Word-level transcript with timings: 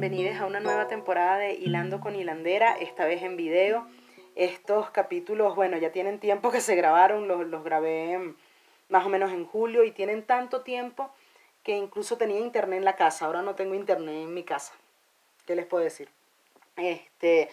bienvenidos 0.00 0.40
a 0.40 0.46
una 0.46 0.58
nueva 0.58 0.88
temporada 0.88 1.38
de 1.38 1.54
Hilando 1.54 2.00
con 2.00 2.16
Hilandera, 2.16 2.76
esta 2.78 3.04
vez 3.04 3.22
en 3.22 3.36
video. 3.36 3.86
Estos 4.34 4.90
capítulos, 4.90 5.54
bueno, 5.54 5.78
ya 5.78 5.92
tienen 5.92 6.18
tiempo 6.18 6.50
que 6.50 6.60
se 6.60 6.74
grabaron, 6.74 7.28
los, 7.28 7.46
los 7.46 7.62
grabé 7.62 8.34
más 8.88 9.06
o 9.06 9.08
menos 9.08 9.30
en 9.30 9.46
julio 9.46 9.84
y 9.84 9.92
tienen 9.92 10.24
tanto 10.24 10.62
tiempo 10.62 11.14
que 11.62 11.76
incluso 11.76 12.16
tenía 12.16 12.40
internet 12.40 12.78
en 12.78 12.84
la 12.84 12.96
casa, 12.96 13.26
ahora 13.26 13.42
no 13.42 13.54
tengo 13.54 13.76
internet 13.76 14.16
en 14.16 14.34
mi 14.34 14.42
casa. 14.42 14.74
¿Qué 15.46 15.54
les 15.54 15.64
puedo 15.64 15.84
decir? 15.84 16.08
Este, 16.74 17.48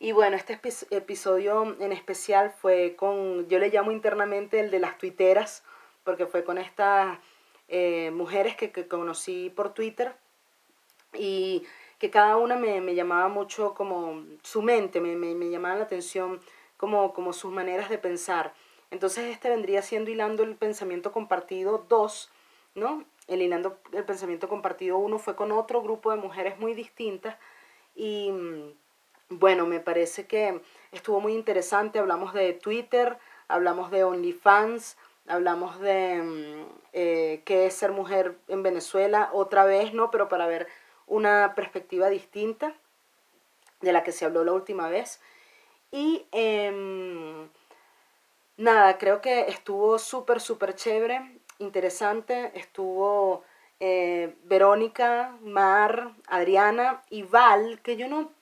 y 0.00 0.10
bueno, 0.10 0.36
este 0.36 0.58
episodio 0.90 1.76
en 1.78 1.92
especial 1.92 2.50
fue 2.50 2.96
con, 2.96 3.46
yo 3.48 3.60
le 3.60 3.70
llamo 3.70 3.92
internamente 3.92 4.58
el 4.58 4.72
de 4.72 4.80
las 4.80 4.98
tuiteras, 4.98 5.62
porque 6.02 6.26
fue 6.26 6.42
con 6.42 6.58
estas 6.58 7.16
eh, 7.68 8.10
mujeres 8.10 8.56
que, 8.56 8.72
que 8.72 8.88
conocí 8.88 9.52
por 9.54 9.72
Twitter 9.72 10.16
y 11.14 11.64
que 11.98 12.10
cada 12.10 12.36
una 12.36 12.56
me, 12.56 12.80
me 12.80 12.94
llamaba 12.94 13.28
mucho 13.28 13.74
como 13.74 14.24
su 14.42 14.62
mente, 14.62 15.00
me, 15.00 15.16
me, 15.16 15.50
llamaba 15.50 15.76
la 15.76 15.84
atención 15.84 16.40
como, 16.76 17.12
como 17.14 17.32
sus 17.32 17.52
maneras 17.52 17.88
de 17.88 17.98
pensar. 17.98 18.52
Entonces 18.90 19.24
este 19.26 19.48
vendría 19.48 19.82
siendo 19.82 20.10
hilando 20.10 20.42
el 20.42 20.56
pensamiento 20.56 21.12
compartido 21.12 21.86
2, 21.88 22.30
¿no? 22.74 23.04
El 23.26 23.42
hilando 23.42 23.78
el 23.92 24.04
pensamiento 24.04 24.48
compartido 24.48 24.98
1 24.98 25.18
fue 25.18 25.34
con 25.36 25.52
otro 25.52 25.82
grupo 25.82 26.10
de 26.10 26.16
mujeres 26.18 26.58
muy 26.58 26.74
distintas 26.74 27.36
y 27.94 28.30
mm, 28.30 28.72
bueno, 29.30 29.66
me 29.66 29.80
parece 29.80 30.26
que 30.26 30.60
estuvo 30.92 31.20
muy 31.20 31.34
interesante, 31.34 31.98
hablamos 31.98 32.32
de 32.32 32.52
Twitter, 32.52 33.18
hablamos 33.48 33.90
de 33.90 34.04
OnlyFans, 34.04 34.96
hablamos 35.26 35.80
de 35.80 36.22
mm, 36.22 36.66
eh, 36.92 37.42
qué 37.44 37.66
es 37.66 37.74
ser 37.74 37.90
mujer 37.90 38.38
en 38.46 38.62
Venezuela, 38.62 39.30
otra 39.32 39.64
vez, 39.64 39.94
¿no? 39.94 40.10
Pero 40.10 40.28
para 40.28 40.46
ver 40.46 40.68
una 41.06 41.54
perspectiva 41.54 42.08
distinta 42.08 42.74
de 43.80 43.92
la 43.92 44.02
que 44.02 44.12
se 44.12 44.24
habló 44.24 44.44
la 44.44 44.52
última 44.52 44.88
vez. 44.88 45.20
Y 45.90 46.26
em, 46.32 47.48
nada, 48.56 48.98
creo 48.98 49.20
que 49.20 49.42
estuvo 49.48 49.98
súper, 49.98 50.40
súper 50.40 50.74
chévere, 50.74 51.38
interesante. 51.58 52.52
Estuvo 52.54 53.44
eh, 53.80 54.34
Verónica, 54.44 55.36
Mar, 55.42 56.12
Adriana 56.26 57.02
y 57.10 57.22
Val, 57.22 57.80
que 57.82 57.96
yo 57.96 58.08
no, 58.08 58.32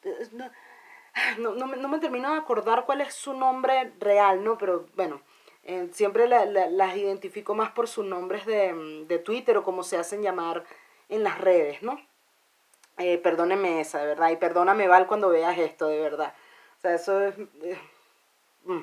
no, 1.38 1.54
no, 1.54 1.88
me 1.88 1.98
termino 1.98 2.32
de 2.32 2.38
acordar 2.38 2.84
cuál 2.86 3.00
es 3.00 3.14
su 3.14 3.34
nombre 3.34 3.92
real, 4.00 4.42
¿no? 4.44 4.58
Pero 4.58 4.86
bueno, 4.96 5.20
eh, 5.64 5.88
siempre 5.92 6.28
las 6.28 6.96
identifico 6.96 7.54
más 7.54 7.70
por 7.72 7.88
sus 7.88 8.04
nombres 8.04 8.46
de, 8.46 9.04
de 9.06 9.18
Twitter 9.18 9.56
o 9.56 9.64
como 9.64 9.82
se 9.82 9.96
hacen 9.96 10.22
llamar 10.22 10.64
en 11.08 11.22
las 11.22 11.38
redes, 11.38 11.82
¿no? 11.82 12.00
Eh, 12.98 13.18
perdóneme 13.18 13.80
esa, 13.80 13.98
de 13.98 14.06
verdad, 14.06 14.30
y 14.30 14.36
perdóname 14.36 14.86
Val 14.86 15.06
cuando 15.06 15.28
veas 15.28 15.58
esto, 15.58 15.88
de 15.88 16.00
verdad. 16.00 16.34
O 16.78 16.80
sea, 16.80 16.94
eso 16.94 17.20
es... 17.20 17.34
Eh, 17.62 17.78
mm, 18.64 18.82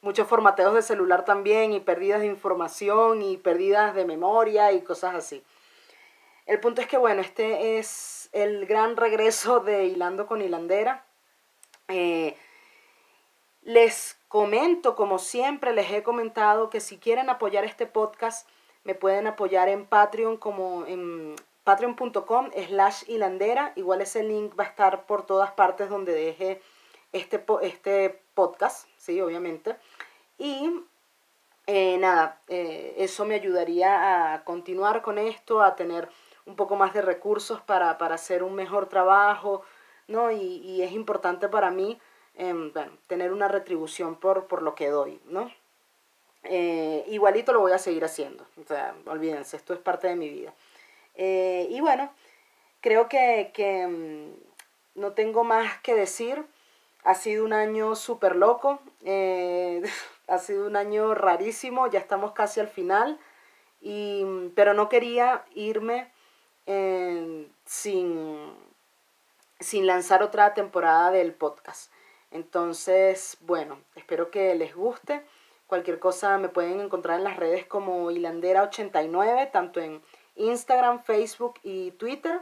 muchos 0.00 0.28
formateos 0.28 0.74
de 0.74 0.82
celular 0.82 1.24
también 1.24 1.72
y 1.72 1.80
pérdidas 1.80 2.20
de 2.20 2.26
información 2.26 3.22
y 3.22 3.36
pérdidas 3.36 3.94
de 3.94 4.04
memoria 4.04 4.72
y 4.72 4.82
cosas 4.82 5.14
así. 5.14 5.42
El 6.46 6.60
punto 6.60 6.80
es 6.80 6.86
que, 6.86 6.96
bueno, 6.96 7.20
este 7.20 7.78
es 7.78 8.30
el 8.32 8.66
gran 8.66 8.96
regreso 8.96 9.60
de 9.60 9.86
Hilando 9.86 10.26
con 10.26 10.40
Hilandera. 10.40 11.04
Eh, 11.88 12.36
les 13.62 14.18
comento, 14.28 14.94
como 14.94 15.18
siempre 15.18 15.72
les 15.72 15.90
he 15.90 16.02
comentado, 16.02 16.70
que 16.70 16.80
si 16.80 16.98
quieren 16.98 17.28
apoyar 17.28 17.64
este 17.64 17.86
podcast, 17.86 18.48
me 18.84 18.94
pueden 18.94 19.26
apoyar 19.26 19.68
en 19.68 19.84
Patreon 19.84 20.38
como 20.38 20.86
en 20.86 21.36
patreon.com 21.68 22.50
slash 22.66 23.04
hilandera. 23.08 23.72
Igual 23.76 24.00
ese 24.00 24.22
link 24.22 24.58
va 24.58 24.64
a 24.64 24.68
estar 24.68 25.04
por 25.04 25.26
todas 25.26 25.50
partes 25.50 25.90
donde 25.90 26.14
deje 26.14 26.62
este, 27.12 27.44
este 27.60 28.22
podcast, 28.32 28.88
sí, 28.96 29.20
obviamente. 29.20 29.76
Y 30.38 30.82
eh, 31.66 31.98
nada, 31.98 32.40
eh, 32.48 32.94
eso 32.96 33.26
me 33.26 33.34
ayudaría 33.34 34.32
a 34.32 34.44
continuar 34.44 35.02
con 35.02 35.18
esto, 35.18 35.60
a 35.60 35.76
tener 35.76 36.08
un 36.46 36.56
poco 36.56 36.74
más 36.74 36.94
de 36.94 37.02
recursos 37.02 37.60
para, 37.60 37.90
hacer 37.90 38.42
un 38.42 38.54
mejor 38.54 38.88
trabajo, 38.88 39.60
¿no? 40.06 40.30
Y, 40.30 40.80
es 40.80 40.92
importante 40.92 41.48
para 41.48 41.70
mí 41.70 42.00
em, 42.36 42.72
tener 43.06 43.30
una 43.30 43.48
retribución 43.48 44.16
por, 44.16 44.46
por 44.46 44.62
lo 44.62 44.74
que 44.74 44.88
doy, 44.88 45.20
¿no? 45.26 45.52
Eh, 46.44 47.04
igualito 47.08 47.52
lo 47.52 47.60
voy 47.60 47.72
a 47.72 47.78
seguir 47.78 48.06
haciendo, 48.06 48.46
o 48.58 48.66
sea, 48.66 48.94
olvídense, 49.04 49.58
esto 49.58 49.74
es 49.74 49.80
parte 49.80 50.08
de 50.08 50.16
mi 50.16 50.30
vida. 50.30 50.54
Eh, 51.18 51.66
y 51.70 51.80
bueno, 51.80 52.10
creo 52.80 53.08
que, 53.08 53.86
mm, 53.86 55.00
no 55.00 55.12
tengo 55.12 55.44
más 55.44 55.80
que 55.82 55.94
decir. 55.94 56.46
Ha 57.04 57.14
sido 57.14 57.44
un 57.44 57.52
año 57.52 57.94
súper 57.96 58.36
loco, 58.36 58.80
eh, 59.04 59.82
ha 60.28 60.38
sido 60.38 60.66
un 60.66 60.76
año 60.76 61.14
rarísimo, 61.14 61.86
ya 61.88 61.98
estamos 61.98 62.32
casi 62.32 62.60
al 62.60 62.68
final, 62.68 63.18
y, 63.80 64.24
mm, 64.24 64.50
pero 64.54 64.74
no 64.74 64.88
quería 64.88 65.44
irme 65.54 66.10
eh, 66.66 67.48
sin, 67.64 68.54
sin 69.60 69.86
lanzar 69.86 70.22
otra 70.22 70.54
temporada 70.54 71.10
del 71.10 71.32
podcast. 71.32 71.90
Entonces, 72.30 73.38
bueno, 73.40 73.80
espero 73.96 74.30
que 74.30 74.54
les 74.54 74.74
guste. 74.74 75.24
Cualquier 75.66 75.98
cosa 75.98 76.38
me 76.38 76.48
pueden 76.48 76.80
encontrar 76.80 77.18
en 77.18 77.24
las 77.24 77.36
redes 77.36 77.64
como 77.66 78.10
Hilandera89, 78.10 79.50
tanto 79.50 79.80
en 79.80 80.02
Instagram, 80.38 81.02
Facebook 81.02 81.54
y 81.62 81.90
Twitter. 81.92 82.40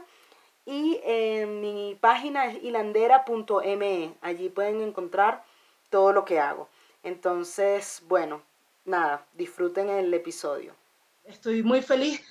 Y 0.65 0.99
en 1.03 1.61
mi 1.61 1.97
página 1.99 2.47
es 2.47 2.63
hilandera.me. 2.63 4.13
Allí 4.21 4.49
pueden 4.49 4.81
encontrar 4.81 5.43
todo 5.89 6.13
lo 6.13 6.25
que 6.25 6.39
hago. 6.39 6.67
Entonces, 7.03 8.01
bueno, 8.07 8.41
nada, 8.85 9.25
disfruten 9.33 9.89
el 9.89 10.13
episodio. 10.13 10.75
Estoy 11.23 11.63
muy 11.63 11.81
feliz 11.81 12.21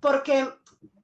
porque 0.00 0.48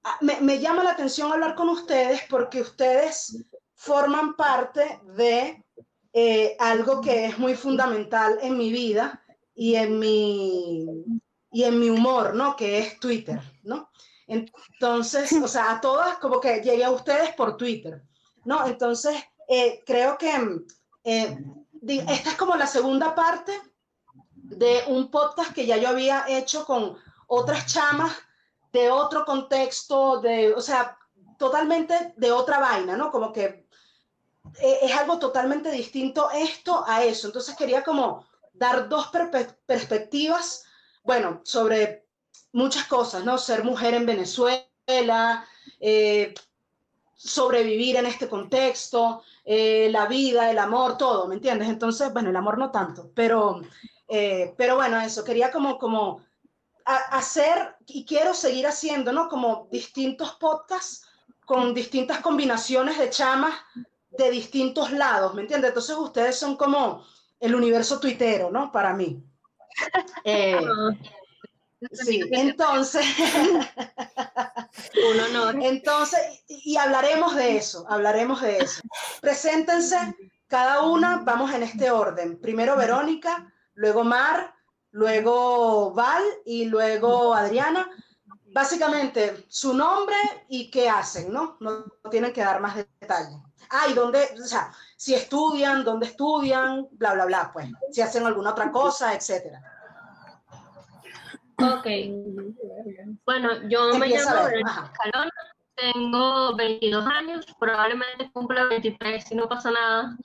ah, 0.05 0.19
me, 0.21 0.59
llama 0.59 0.85
la 0.85 0.91
atención 0.91 1.33
hablar 1.33 1.55
con 1.55 1.69
ustedes 1.69 2.23
porque 2.29 2.61
ustedes 2.61 3.45
forman 3.75 4.35
parte 4.35 5.01
de 5.17 5.63
eh, 6.13 6.57
algo 6.59 7.01
que 7.01 7.27
es 7.27 7.39
muy 7.39 7.55
fundamental 7.55 8.39
en 8.43 8.57
mi 8.57 8.73
vida 8.73 9.23
y 9.55 9.75
en 9.75 9.99
mi, 9.99 11.05
y 11.57 11.65
en 11.65 11.81
mi 11.81 11.89
humor, 11.89 12.35
¿no? 12.35 12.55
Que 12.55 12.79
es 12.81 13.01
Twitter, 13.01 13.41
¿no? 13.63 13.89
Entonces, 14.27 15.33
o 15.33 15.49
sea, 15.49 15.73
a 15.73 15.81
todas 15.81 16.19
como 16.19 16.39
que 16.39 16.61
llegué 16.61 16.85
a 16.85 16.91
ustedes 16.91 17.35
por 17.35 17.57
Twitter, 17.57 18.03
¿no? 18.45 18.67
Entonces, 18.67 19.17
eh, 19.49 19.83
creo 19.87 20.19
que 20.19 20.35
eh, 21.05 21.39
esta 21.89 22.31
es 22.31 22.37
como 22.37 22.57
la 22.57 22.67
segunda 22.67 23.15
parte 23.15 23.59
de 24.35 24.83
un 24.89 25.11
podcast 25.11 25.55
que 25.55 25.65
ya 25.65 25.79
yo 25.79 25.89
había 25.89 26.27
hecho 26.29 26.67
con 26.67 26.99
otras 27.27 27.65
chamas 27.73 28.13
de 28.71 28.91
otro 28.91 29.25
contexto, 29.25 30.21
de, 30.21 30.53
o 30.53 30.61
sea, 30.61 30.99
totalmente 31.39 32.13
de 32.19 32.33
otra 32.33 32.59
vaina, 32.59 32.99
¿no? 32.99 33.11
Como 33.11 33.33
que 33.33 33.67
eh, 34.61 34.79
es 34.83 34.93
algo 34.93 35.19
totalmente 35.19 35.71
distinto 35.71 36.29
esto 36.35 36.85
a 36.87 37.03
eso. 37.03 37.29
Entonces 37.29 37.57
quería 37.57 37.83
como 37.83 38.27
dar 38.53 38.91
dos 38.91 39.09
perspectivas, 39.65 40.67
bueno, 41.07 41.41
sobre 41.45 42.07
muchas 42.53 42.85
cosas, 42.87 43.25
¿no? 43.25 43.39
Ser 43.39 43.65
mujer 43.65 43.95
en 43.95 44.07
Venezuela, 44.07 45.47
eh, 45.81 46.35
sobrevivir 47.15 47.97
en 47.97 48.07
este 48.07 48.29
contexto, 48.29 49.23
eh, 49.45 49.89
la 49.91 50.07
vida, 50.07 50.51
el 50.51 50.59
amor, 50.59 50.99
todo, 50.99 51.29
¿me 51.29 51.37
entiendes? 51.37 51.69
Entonces, 51.69 52.13
bueno, 52.13 52.31
el 52.31 52.37
amor 52.37 52.59
no 52.59 52.71
tanto, 52.71 53.11
pero, 53.15 53.63
eh, 54.09 54.53
pero 54.57 54.77
bueno, 54.77 55.01
eso, 55.01 55.25
quería 55.25 55.51
como, 55.51 55.79
como 55.79 56.25
hacer 56.85 57.77
y 57.87 58.05
quiero 58.05 58.33
seguir 58.33 58.67
haciendo, 58.67 59.13
¿no? 59.13 59.29
Como 59.29 59.69
distintos 59.71 60.35
podcasts 60.35 61.07
con 61.45 61.75
distintas 61.75 62.21
combinaciones 62.21 62.99
de 62.99 63.11
chamas 63.11 63.55
de 64.11 64.31
distintos 64.31 64.93
lados, 64.93 65.35
¿me 65.35 65.43
entiendes? 65.43 65.69
Entonces 65.71 65.97
ustedes 65.97 66.39
son 66.39 66.57
como 66.57 67.05
el 67.41 67.55
universo 67.55 68.01
tuitero, 68.01 68.51
¿no? 68.51 68.73
Para 68.73 68.95
mí. 68.95 69.23
Ah. 70.27 70.91
Sí, 71.93 72.23
entonces, 72.31 73.05
un 75.11 75.21
honor. 75.21 75.57
Entonces, 75.61 76.21
y 76.49 76.77
hablaremos 76.77 77.35
de 77.37 77.57
eso, 77.57 77.87
hablaremos 77.89 78.41
de 78.41 78.59
eso. 78.59 78.83
Preséntense 79.21 79.97
cada 80.49 80.83
una, 80.83 81.19
vamos 81.19 81.53
en 81.53 81.63
este 81.63 81.91
orden. 81.91 82.41
Primero 82.41 82.77
Verónica, 82.77 83.53
luego 83.75 84.05
Mar, 84.05 84.55
luego 84.91 85.93
Val 85.93 86.23
y 86.45 86.67
luego 86.67 87.35
Adriana. 87.35 87.89
Básicamente 88.53 89.45
su 89.49 89.75
nombre 89.75 90.17
y 90.49 90.71
qué 90.71 90.89
hacen, 90.89 91.31
¿no? 91.31 91.59
No, 91.61 91.85
tienen 92.11 92.33
que 92.33 92.41
dar 92.41 92.61
más 92.61 92.77
detalles. 92.77 93.37
Ah, 93.71 93.87
y 93.91 93.95
dónde, 93.95 94.29
o 94.43 94.47
sea, 94.47 94.73
si 94.97 95.15
estudian, 95.15 95.85
dónde 95.85 96.07
estudian, 96.07 96.89
bla, 96.93 97.15
bla, 97.15 97.27
bla, 97.27 97.51
pues, 97.53 97.69
si 97.91 98.01
hacen 98.01 98.27
alguna 98.27 98.51
otra 98.51 98.71
cosa, 98.71 99.15
etcétera. 99.15 99.61
Ok. 101.59 101.87
Bueno, 103.25 103.69
yo 103.69 103.95
me 103.95 104.09
llamo 104.09 104.49
Escalona. 104.49 105.33
tengo 105.75 106.55
22 106.57 107.07
años, 107.07 107.47
probablemente 107.59 108.31
cumpla 108.33 108.65
23 108.67 109.25
si 109.25 109.35
no 109.35 109.49
pasa 109.49 109.71
nada. 109.71 110.17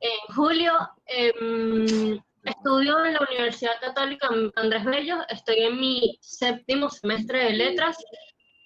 En 0.00 0.34
julio 0.34 0.72
em, 1.06 2.20
estudio 2.44 3.04
en 3.04 3.14
la 3.14 3.20
Universidad 3.28 3.80
Católica 3.80 4.28
Andrés 4.56 4.84
Bello, 4.84 5.18
estoy 5.28 5.64
en 5.64 5.80
mi 5.80 6.18
séptimo 6.22 6.88
semestre 6.88 7.44
de 7.44 7.52
letras 7.52 7.98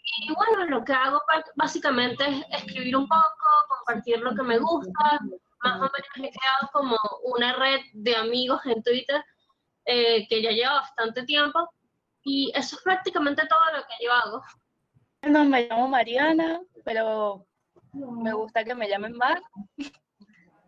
y 0.04 0.32
bueno, 0.34 0.66
lo 0.66 0.84
que 0.84 0.92
hago 0.92 1.20
básicamente 1.54 2.24
es 2.28 2.62
escribir 2.62 2.96
un 2.96 3.06
poco, 3.06 3.48
compartir 3.68 4.18
lo 4.18 4.34
que 4.34 4.42
me 4.42 4.58
gusta, 4.58 5.20
más 5.62 5.76
o 5.76 5.80
menos 5.80 6.08
he 6.16 6.30
creado 6.30 6.70
como 6.72 6.96
una 7.24 7.54
red 7.54 7.80
de 7.92 8.16
amigos 8.16 8.60
en 8.66 8.82
Twitter 8.82 9.24
eh, 9.84 10.26
que 10.28 10.42
ya 10.42 10.50
lleva 10.50 10.74
bastante 10.74 11.22
tiempo 11.24 11.68
y 12.24 12.52
eso 12.54 12.76
es 12.76 12.82
prácticamente 12.82 13.42
todo 13.46 13.76
lo 13.76 13.82
que 13.82 14.04
yo 14.04 14.12
hago. 14.12 14.42
Bueno, 15.22 15.44
me 15.44 15.68
llamo 15.68 15.88
Mariana, 15.88 16.60
pero 16.84 17.46
me 17.92 18.32
gusta 18.32 18.64
que 18.64 18.74
me 18.74 18.88
llamen 18.88 19.16
Mar. 19.16 19.40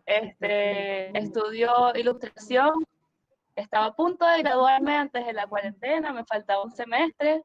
Este, 0.05 1.17
estudio 1.17 1.93
ilustración. 1.95 2.85
Estaba 3.55 3.87
a 3.87 3.95
punto 3.95 4.25
de 4.25 4.39
graduarme 4.39 4.95
antes 4.95 5.25
de 5.25 5.33
la 5.33 5.47
cuarentena, 5.47 6.11
me 6.11 6.25
faltaba 6.25 6.63
un 6.63 6.71
semestre, 6.71 7.41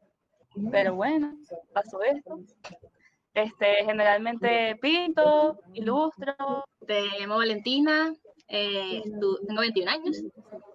pero 0.70 0.94
bueno, 0.94 1.36
pasó 1.72 2.02
esto. 2.02 2.40
Este, 3.34 3.84
generalmente 3.84 4.76
pinto, 4.80 5.58
ilustro. 5.74 6.64
Te 6.86 7.02
llamo 7.18 7.36
Valentina, 7.36 8.12
eh, 8.48 9.02
tengo 9.46 9.60
21 9.60 9.90
años, 9.90 10.22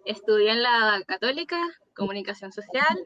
estudié 0.06 0.52
en 0.52 0.64
la 0.64 1.02
Católica, 1.06 1.60
Comunicación 1.94 2.54
Social, 2.54 3.06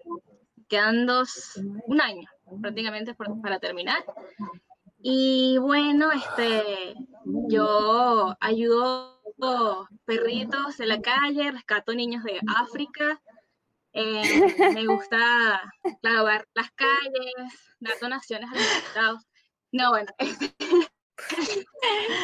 quedan 0.67 1.07
dos, 1.07 1.59
un 1.87 2.01
año 2.01 2.29
prácticamente 2.61 3.15
para 3.15 3.59
terminar. 3.59 4.03
Y 5.01 5.57
bueno, 5.59 6.11
este, 6.11 6.95
yo 7.25 8.35
ayudo 8.39 9.19
perritos 10.05 10.79
en 10.79 10.89
la 10.89 11.01
calle, 11.01 11.51
rescato 11.51 11.93
niños 11.93 12.23
de 12.23 12.39
África. 12.57 13.21
Eh, 14.01 14.71
me 14.73 14.85
gusta, 14.85 15.61
claro, 16.01 16.23
ver 16.23 16.47
las 16.53 16.71
calles, 16.71 17.75
dar 17.81 17.99
donaciones 17.99 18.49
a 18.49 18.53
los 18.53 18.77
estados. 18.87 19.27
No, 19.73 19.89
bueno, 19.89 20.09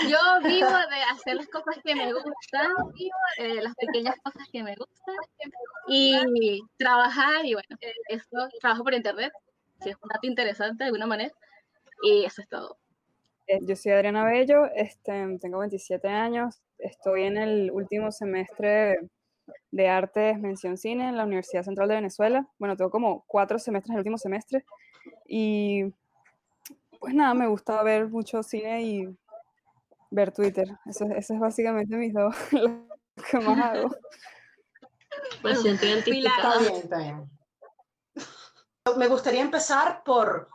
yo 0.09 0.17
vivo 0.41 0.69
de 0.69 1.01
hacer 1.11 1.35
las 1.35 1.49
cosas 1.49 1.75
que 1.83 1.93
me 1.93 2.13
gustan, 2.13 2.71
eh, 3.39 3.61
las 3.61 3.75
pequeñas 3.75 4.15
cosas 4.23 4.47
que 4.53 4.63
me 4.63 4.73
gustan 4.75 5.15
y 5.89 6.61
trabajar 6.77 7.45
y 7.45 7.55
bueno, 7.55 7.77
eso, 8.07 8.47
trabajo 8.61 8.85
por 8.85 8.93
internet, 8.93 9.33
si 9.81 9.89
es 9.89 9.97
un 10.01 10.07
dato 10.07 10.25
interesante 10.25 10.85
de 10.85 10.87
alguna 10.87 11.07
manera 11.07 11.33
y 12.03 12.23
eso 12.23 12.41
es 12.41 12.47
todo. 12.47 12.77
Eh, 13.47 13.59
yo 13.63 13.75
soy 13.75 13.91
Adriana 13.91 14.23
Bello, 14.23 14.65
este, 14.73 15.37
tengo 15.41 15.59
27 15.59 16.07
años, 16.07 16.61
estoy 16.77 17.23
en 17.23 17.35
el 17.35 17.69
último 17.69 18.13
semestre 18.13 18.97
de 19.71 19.87
Artes 19.87 20.39
Mención 20.39 20.77
Cine 20.77 21.09
en 21.09 21.17
la 21.17 21.25
Universidad 21.25 21.63
Central 21.63 21.87
de 21.87 21.95
Venezuela. 21.95 22.47
Bueno, 22.57 22.75
tengo 22.75 22.91
como 22.91 23.23
cuatro 23.27 23.59
semestres 23.59 23.89
en 23.89 23.95
el 23.95 23.99
último 23.99 24.17
semestre 24.17 24.65
y 25.27 25.85
pues 26.99 27.13
nada, 27.13 27.33
me 27.33 27.47
gusta 27.47 27.81
ver 27.83 28.07
mucho 28.07 28.41
cine 28.41 28.81
y 28.83 29.17
ver 30.09 30.31
Twitter. 30.31 30.67
Eso, 30.85 31.05
eso 31.05 31.33
es 31.33 31.39
básicamente 31.39 31.95
mis 31.95 32.13
dos, 32.13 32.35
lo 32.51 32.87
que 33.29 33.39
más 33.39 33.59
hago. 33.59 33.95
Pues 35.41 35.61
siento 35.61 35.85
Está 35.85 36.59
bien, 36.59 36.75
está 36.75 36.97
bien. 36.97 37.29
Me 38.97 39.07
gustaría 39.07 39.41
empezar 39.41 40.03
por 40.03 40.49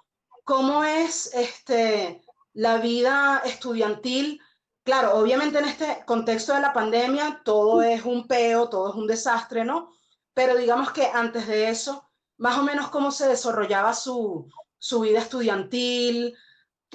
cómo 0.45 0.85
es 0.85 1.33
este, 1.35 2.21
la 2.53 2.79
vida 2.79 3.43
estudiantil. 3.45 4.41
Claro, 4.83 5.15
obviamente 5.15 5.59
en 5.59 5.67
este 5.67 6.03
contexto 6.07 6.55
de 6.55 6.61
la 6.61 6.73
pandemia 6.73 7.43
todo 7.45 7.83
es 7.83 8.05
un 8.05 8.27
peo, 8.27 8.69
todo 8.69 8.91
es 8.91 8.97
un 8.97 9.07
desastre, 9.07 9.65
¿no? 9.65 9.93
Pero 10.33 10.57
digamos 10.57 10.91
que 10.93 11.07
antes 11.07 11.47
de 11.47 11.69
eso, 11.69 12.11
más 12.39 12.59
o 12.59 12.63
menos 12.63 12.89
cómo 12.89 13.11
se 13.11 13.29
desarrollaba 13.29 13.93
su, 13.93 14.51
su 14.79 15.01
vida 15.01 15.21
estudiantil. 15.21 16.35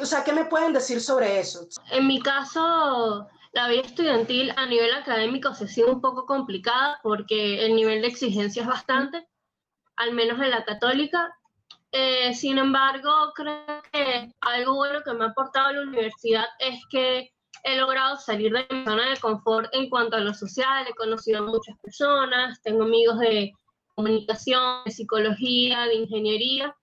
O 0.01 0.05
sea, 0.05 0.23
¿qué 0.23 0.33
me 0.33 0.45
pueden 0.45 0.73
decir 0.73 0.99
sobre 0.99 1.39
eso? 1.39 1.67
En 1.91 2.07
mi 2.07 2.19
caso, 2.19 3.27
la 3.53 3.69
vida 3.69 3.83
estudiantil 3.83 4.51
a 4.57 4.65
nivel 4.65 4.93
académico 4.93 5.53
se 5.53 5.65
ha 5.65 5.67
sido 5.67 5.93
un 5.93 6.01
poco 6.01 6.25
complicada 6.25 6.99
porque 7.03 7.65
el 7.65 7.75
nivel 7.75 8.01
de 8.01 8.07
exigencia 8.07 8.63
es 8.63 8.67
bastante, 8.67 9.27
al 9.95 10.13
menos 10.13 10.41
en 10.41 10.49
la 10.49 10.65
católica. 10.65 11.38
Eh, 11.91 12.33
sin 12.33 12.57
embargo, 12.57 13.31
creo 13.35 13.81
que 13.93 14.33
algo 14.41 14.75
bueno 14.75 15.01
que 15.03 15.13
me 15.13 15.25
ha 15.25 15.27
aportado 15.29 15.71
la 15.71 15.83
universidad 15.83 16.45
es 16.59 16.81
que 16.89 17.34
he 17.65 17.77
logrado 17.77 18.15
salir 18.17 18.53
de 18.53 18.65
mi 18.69 18.85
zona 18.85 19.09
de 19.09 19.17
confort 19.17 19.67
en 19.73 19.89
cuanto 19.89 20.15
a 20.15 20.19
lo 20.19 20.33
social, 20.33 20.85
he 20.88 20.94
conocido 20.94 21.39
a 21.39 21.47
muchas 21.47 21.75
personas, 21.79 22.62
tengo 22.62 22.83
amigos 22.83 23.19
de 23.19 23.51
comunicación, 23.95 24.83
de 24.85 24.91
psicología, 24.91 25.85
de 25.85 25.95
ingeniería, 25.95 26.75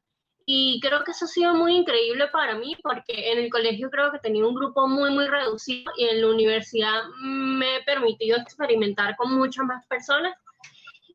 y 0.44 0.80
creo 0.80 1.04
que 1.04 1.12
eso 1.12 1.26
ha 1.26 1.28
sido 1.28 1.54
muy 1.54 1.76
increíble 1.76 2.26
para 2.28 2.56
mí 2.56 2.76
porque 2.82 3.32
en 3.32 3.38
el 3.38 3.50
colegio 3.50 3.90
creo 3.90 4.10
que 4.10 4.18
tenía 4.18 4.44
un 4.44 4.54
grupo 4.54 4.88
muy, 4.88 5.10
muy 5.10 5.28
reducido 5.28 5.92
y 5.96 6.04
en 6.04 6.20
la 6.20 6.28
universidad 6.28 7.02
me 7.20 7.76
he 7.76 7.82
permitido 7.84 8.38
experimentar 8.38 9.14
con 9.16 9.34
muchas 9.34 9.64
más 9.66 9.86
personas. 9.86 10.36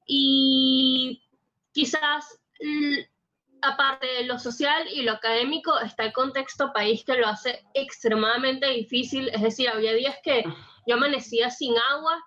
Y 0.06 1.22
quizás, 1.74 2.40
aparte 3.62 4.08
de 4.08 4.24
lo 4.24 4.40
social 4.40 4.88
y 4.92 5.02
lo 5.02 5.14
académico, 5.14 5.80
está 5.80 6.06
el 6.06 6.14
contexto 6.14 6.72
país 6.74 7.04
que 7.04 7.16
lo 7.16 7.28
hace 7.28 7.64
extremadamente 7.74 8.68
difícil. 8.68 9.30
Es 9.30 9.42
decir, 9.42 9.70
había 9.70 9.94
días 9.94 10.18
que 10.24 10.44
yo 10.86 10.96
amanecía 10.96 11.50
sin 11.50 11.76
agua 11.92 12.24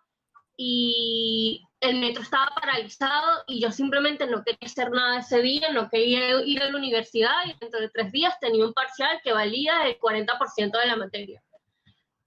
y 0.56 1.62
el 1.80 1.98
metro 1.98 2.22
estaba 2.22 2.50
paralizado 2.54 3.44
y 3.46 3.60
yo 3.60 3.72
simplemente 3.72 4.26
no 4.26 4.44
quería 4.44 4.66
hacer 4.66 4.90
nada 4.90 5.20
ese 5.20 5.40
día, 5.40 5.72
no 5.72 5.88
quería 5.88 6.42
ir 6.42 6.62
a 6.62 6.70
la 6.70 6.76
universidad 6.76 7.46
y 7.46 7.54
dentro 7.58 7.80
de 7.80 7.88
tres 7.88 8.12
días 8.12 8.38
tenía 8.40 8.66
un 8.66 8.74
parcial 8.74 9.20
que 9.24 9.32
valía 9.32 9.86
el 9.86 9.98
40% 9.98 10.78
de 10.78 10.86
la 10.86 10.96
materia. 10.96 11.42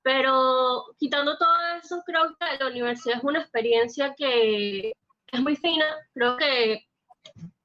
Pero 0.02 0.86
quitando 0.98 1.38
todo 1.38 1.56
eso, 1.82 2.02
creo 2.06 2.36
que 2.38 2.58
la 2.60 2.68
universidad 2.68 3.18
es 3.18 3.24
una 3.24 3.40
experiencia 3.40 4.16
que 4.18 4.94
es 5.32 5.40
muy 5.40 5.56
fina, 5.56 5.86
creo 6.14 6.36
que 6.38 6.88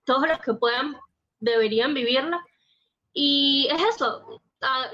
todos 0.04 0.28
los 0.28 0.38
que 0.40 0.54
puedan 0.54 0.94
deberían 1.40 1.94
vivirla. 1.94 2.40
Y 3.12 3.68
es 3.70 3.96
eso, 3.96 4.42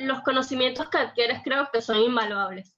los 0.00 0.20
conocimientos 0.22 0.88
que 0.88 0.98
adquieres 0.98 1.40
creo 1.44 1.68
que 1.72 1.82
son 1.82 1.98
invaluables 1.98 2.74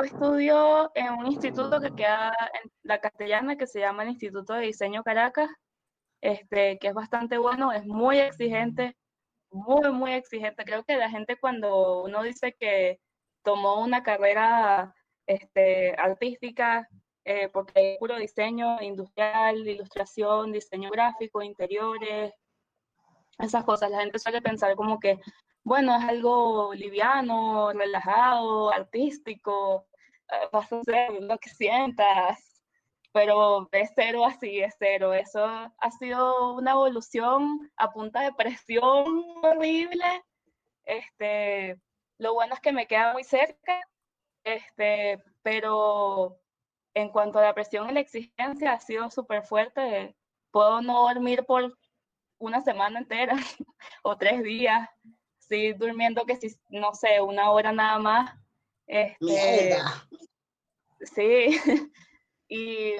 estudio 0.00 0.90
en 0.94 1.12
un 1.12 1.26
instituto 1.26 1.80
que 1.80 1.94
queda 1.94 2.34
en 2.62 2.70
la 2.82 3.00
castellana, 3.00 3.56
que 3.56 3.66
se 3.66 3.80
llama 3.80 4.04
el 4.04 4.10
Instituto 4.10 4.54
de 4.54 4.66
Diseño 4.66 5.02
Caracas, 5.02 5.50
este, 6.22 6.78
que 6.78 6.88
es 6.88 6.94
bastante 6.94 7.36
bueno, 7.38 7.72
es 7.72 7.84
muy 7.86 8.18
exigente, 8.18 8.96
muy, 9.50 9.90
muy 9.92 10.12
exigente. 10.12 10.64
Creo 10.64 10.84
que 10.84 10.96
la 10.96 11.10
gente 11.10 11.38
cuando 11.38 12.02
uno 12.04 12.22
dice 12.22 12.54
que 12.58 13.00
tomó 13.42 13.82
una 13.82 14.02
carrera 14.02 14.94
este, 15.26 15.94
artística, 15.98 16.88
eh, 17.24 17.48
porque 17.50 17.94
es 17.94 17.98
puro 17.98 18.16
diseño 18.16 18.80
industrial, 18.80 19.66
ilustración, 19.66 20.52
diseño 20.52 20.90
gráfico, 20.90 21.42
interiores, 21.42 22.32
esas 23.38 23.64
cosas, 23.64 23.90
la 23.90 24.00
gente 24.00 24.18
suele 24.18 24.42
pensar 24.42 24.76
como 24.76 25.00
que 25.00 25.20
bueno, 25.64 25.96
es 25.96 26.04
algo 26.04 26.74
liviano, 26.74 27.72
relajado, 27.72 28.72
artístico, 28.72 29.86
eh, 30.30 30.48
vas 30.52 30.72
a 30.72 30.80
hacer 30.80 31.12
lo 31.22 31.38
que 31.38 31.50
sientas, 31.50 32.62
pero 33.12 33.68
es 33.72 33.92
cero 33.94 34.24
así, 34.24 34.60
es 34.60 34.74
cero. 34.78 35.14
Eso 35.14 35.44
ha 35.44 35.90
sido 35.98 36.54
una 36.54 36.72
evolución 36.72 37.70
a 37.76 37.92
punta 37.92 38.22
de 38.22 38.32
presión 38.32 39.24
horrible. 39.42 40.24
Este, 40.84 41.78
lo 42.18 42.34
bueno 42.34 42.54
es 42.54 42.60
que 42.60 42.72
me 42.72 42.86
queda 42.86 43.12
muy 43.12 43.24
cerca, 43.24 43.80
este, 44.44 45.22
pero 45.42 46.40
en 46.94 47.08
cuanto 47.10 47.38
a 47.38 47.42
la 47.42 47.54
presión 47.54 47.88
y 47.90 47.94
la 47.94 48.00
exigencia 48.00 48.72
ha 48.72 48.80
sido 48.80 49.10
súper 49.10 49.44
fuerte. 49.44 50.16
Puedo 50.50 50.82
no 50.82 51.02
dormir 51.08 51.44
por 51.46 51.78
una 52.42 52.60
semana 52.60 52.98
entera 52.98 53.36
o 54.02 54.16
tres 54.16 54.42
días 54.42 54.88
durmiendo 55.76 56.24
que 56.24 56.36
si, 56.36 56.48
no 56.70 56.94
sé, 56.94 57.20
una 57.20 57.50
hora 57.50 57.72
nada 57.72 57.98
más. 57.98 58.34
Este, 58.86 59.76
sí, 61.00 61.48
y, 62.48 62.94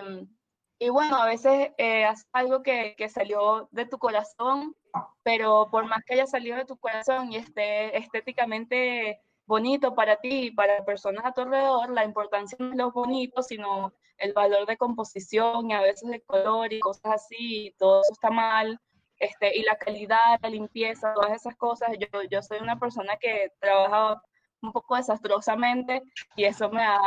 y, 0.79 0.89
bueno, 0.91 1.17
a 1.17 1.27
veces 1.27 1.71
eh, 1.79 2.09
es 2.09 2.27
algo 2.33 2.63
que, 2.63 2.95
que, 2.97 3.09
salió 3.09 3.69
de 3.73 3.87
tu 3.87 3.99
corazón, 3.99 4.75
pero 5.23 5.69
por 5.71 5.87
más 5.87 6.05
que 6.05 6.15
haya 6.15 6.27
salido 6.27 6.57
de 6.57 6.65
tu 6.65 6.77
corazón 6.79 7.33
y 7.33 7.37
esté 7.37 7.97
estéticamente 7.97 9.21
bonito 9.47 9.95
para 9.95 10.17
ti 10.17 10.47
y 10.47 10.51
para 10.51 10.85
personas 10.85 11.25
a 11.25 11.33
tu 11.33 11.43
alrededor, 11.43 11.91
la 11.91 12.05
importancia 12.05 12.57
no 12.61 12.71
es 12.71 12.77
lo 12.77 12.93
bonito, 12.93 13.43
sino 13.43 13.93
el 14.19 14.33
valor 14.33 14.67
de 14.67 14.77
composición 14.77 15.71
y 15.71 15.75
a 15.75 15.81
veces 15.81 16.09
de 16.09 16.23
color 16.23 16.73
y 16.73 16.81
cosas 16.81 17.13
así, 17.13 17.67
y 17.67 17.73
todo 17.73 18.03
eso 18.03 18.13
está 18.13 18.31
mal 18.31 18.81
este, 19.19 19.57
y 19.57 19.63
la 19.63 19.77
calidad, 19.77 20.39
la 20.43 20.49
limpieza, 20.49 21.15
todas 21.15 21.33
esas 21.33 21.57
cosas. 21.57 21.91
Yo, 21.99 22.23
yo 22.31 22.43
soy 22.43 22.59
una 22.59 22.79
persona 22.79 23.17
que 23.21 23.53
trabaja 23.61 24.23
un 24.63 24.73
poco 24.73 24.97
desastrosamente 24.97 26.03
y 26.37 26.45
eso 26.45 26.71
me 26.71 26.83
ha, 26.83 27.01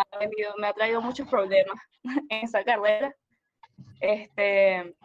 traído 0.76 1.02
muchos 1.02 1.28
problemas 1.28 1.78
en 2.30 2.46
esa 2.46 2.64
carrera. 2.64 3.16
Este, 4.00 4.96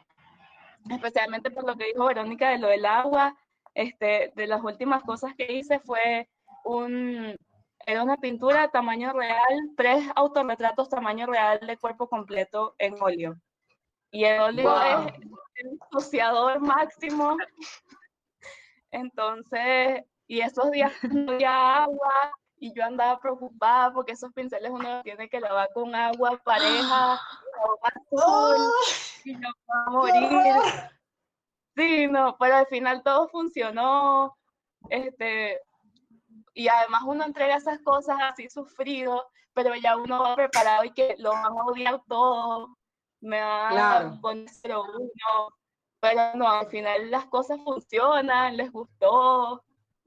especialmente 0.90 1.50
por 1.50 1.66
lo 1.66 1.76
que 1.76 1.86
dijo 1.86 2.06
Verónica 2.06 2.50
de 2.50 2.58
lo 2.58 2.68
del 2.68 2.86
agua. 2.86 3.36
Este, 3.74 4.32
de 4.34 4.46
las 4.48 4.62
últimas 4.62 5.02
cosas 5.04 5.32
que 5.36 5.52
hice 5.52 5.78
fue 5.78 6.28
un, 6.64 7.36
era 7.86 8.02
una 8.02 8.16
pintura 8.16 8.68
tamaño 8.68 9.12
real, 9.12 9.70
tres 9.76 10.04
autorretratos 10.16 10.88
tamaño 10.88 11.26
real 11.26 11.60
de 11.60 11.76
cuerpo 11.76 12.08
completo 12.08 12.74
en 12.78 12.94
óleo. 13.00 13.36
Y 14.10 14.24
el 14.24 14.40
óleo 14.40 14.80
es 14.82 15.14
el 15.56 15.78
asociador 15.90 16.60
máximo. 16.60 17.36
Entonces, 18.90 20.04
y 20.26 20.40
esos 20.40 20.70
días 20.70 20.92
no 21.10 21.32
había 21.32 21.82
agua, 21.84 22.32
y 22.58 22.74
yo 22.74 22.84
andaba 22.84 23.18
preocupada 23.18 23.92
porque 23.92 24.12
esos 24.12 24.32
pinceles 24.32 24.70
uno 24.70 25.02
tiene 25.02 25.28
que 25.28 25.40
lavar 25.40 25.68
con 25.72 25.94
agua 25.94 26.38
pareja, 26.44 27.14
azul, 27.82 28.70
y 29.24 29.34
no 29.34 29.48
va 29.68 29.84
a 29.86 29.90
morir. 29.90 30.62
Sí, 31.74 32.06
no, 32.08 32.36
pero 32.38 32.56
al 32.56 32.66
final 32.66 33.02
todo 33.02 33.28
funcionó. 33.28 34.36
Este, 34.90 35.58
y 36.52 36.68
además 36.68 37.02
uno 37.06 37.24
entrega 37.24 37.56
esas 37.56 37.80
cosas 37.80 38.18
así 38.22 38.50
sufrido, 38.50 39.26
pero 39.54 39.74
ya 39.76 39.96
uno 39.96 40.22
va 40.22 40.36
preparado 40.36 40.84
y 40.84 40.92
que 40.92 41.14
lo 41.18 41.30
van 41.30 41.56
a 41.56 41.64
odiar 41.64 42.02
todo, 42.08 42.76
me 43.20 43.40
va 43.40 43.98
a 43.98 44.20
poner 44.20 44.48
uno, 44.66 45.54
pero 46.00 46.34
no, 46.34 46.50
al 46.50 46.66
final 46.68 47.10
las 47.10 47.26
cosas 47.26 47.60
funcionan, 47.62 48.56
les 48.56 48.72
gustó, 48.72 49.62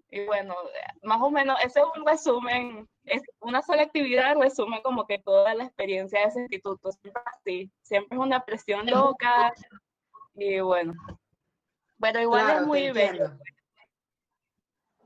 y 0.10 0.26
bueno, 0.26 0.56
más 1.04 1.22
o 1.22 1.30
menos, 1.30 1.60
ese 1.64 1.80
es 1.80 1.86
un 1.98 2.06
resumen, 2.06 2.90
es 3.06 3.22
una 3.40 3.62
sola 3.62 3.84
actividad 3.84 4.38
resume 4.38 4.82
como 4.82 5.06
que 5.06 5.20
toda 5.20 5.54
la 5.56 5.66
experiencia 5.66 6.20
de 6.20 6.26
ese 6.26 6.42
instituto, 6.42 6.92
siempre 6.92 7.24
así, 7.26 7.72
siempre 7.82 8.18
es 8.18 8.24
una 8.24 8.44
presión 8.44 8.86
loca, 8.86 9.54
y 10.36 10.60
bueno, 10.60 10.94
pero 12.00 12.20
igual 12.20 12.50
es 12.50 12.68
muy 12.68 12.92
bello. 12.92 13.38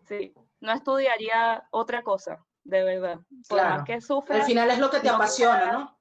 Sí, 0.05 0.33
no 0.61 0.71
estudiaría 0.71 1.67
otra 1.71 2.01
cosa, 2.01 2.45
de 2.63 2.83
verdad. 2.83 3.19
claro. 3.49 3.83
que 3.83 3.99
sufre. 3.99 4.37
Al 4.37 4.43
final 4.43 4.71
es 4.71 4.79
lo 4.79 4.89
que 4.89 5.01
te 5.01 5.09
apasiona, 5.09 5.71
¿no? 5.73 5.99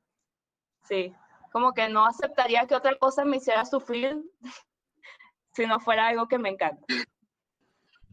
Sí, 0.82 1.12
como 1.52 1.72
que 1.72 1.88
no 1.88 2.06
aceptaría 2.06 2.66
que 2.66 2.74
otra 2.74 2.96
cosa 2.98 3.24
me 3.24 3.38
hiciera 3.38 3.64
sufrir 3.64 4.16
si 5.54 5.66
no 5.66 5.80
fuera 5.80 6.08
algo 6.08 6.28
que 6.28 6.38
me 6.38 6.50
encanta 6.50 6.84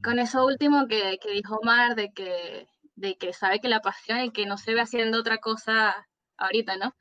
con 0.03 0.19
eso 0.19 0.45
último 0.45 0.87
que, 0.87 1.17
que 1.19 1.31
dijo 1.31 1.55
Omar, 1.55 1.95
de 1.95 2.11
que, 2.11 2.67
de 2.95 3.15
que 3.15 3.33
sabe 3.33 3.59
que 3.59 3.69
la 3.69 3.79
pasión 3.79 4.19
y 4.19 4.31
que 4.31 4.45
no 4.45 4.57
se 4.57 4.73
ve 4.73 4.81
haciendo 4.81 5.19
otra 5.19 5.37
cosa 5.37 6.07
ahorita, 6.37 6.75
¿no? 6.75 6.93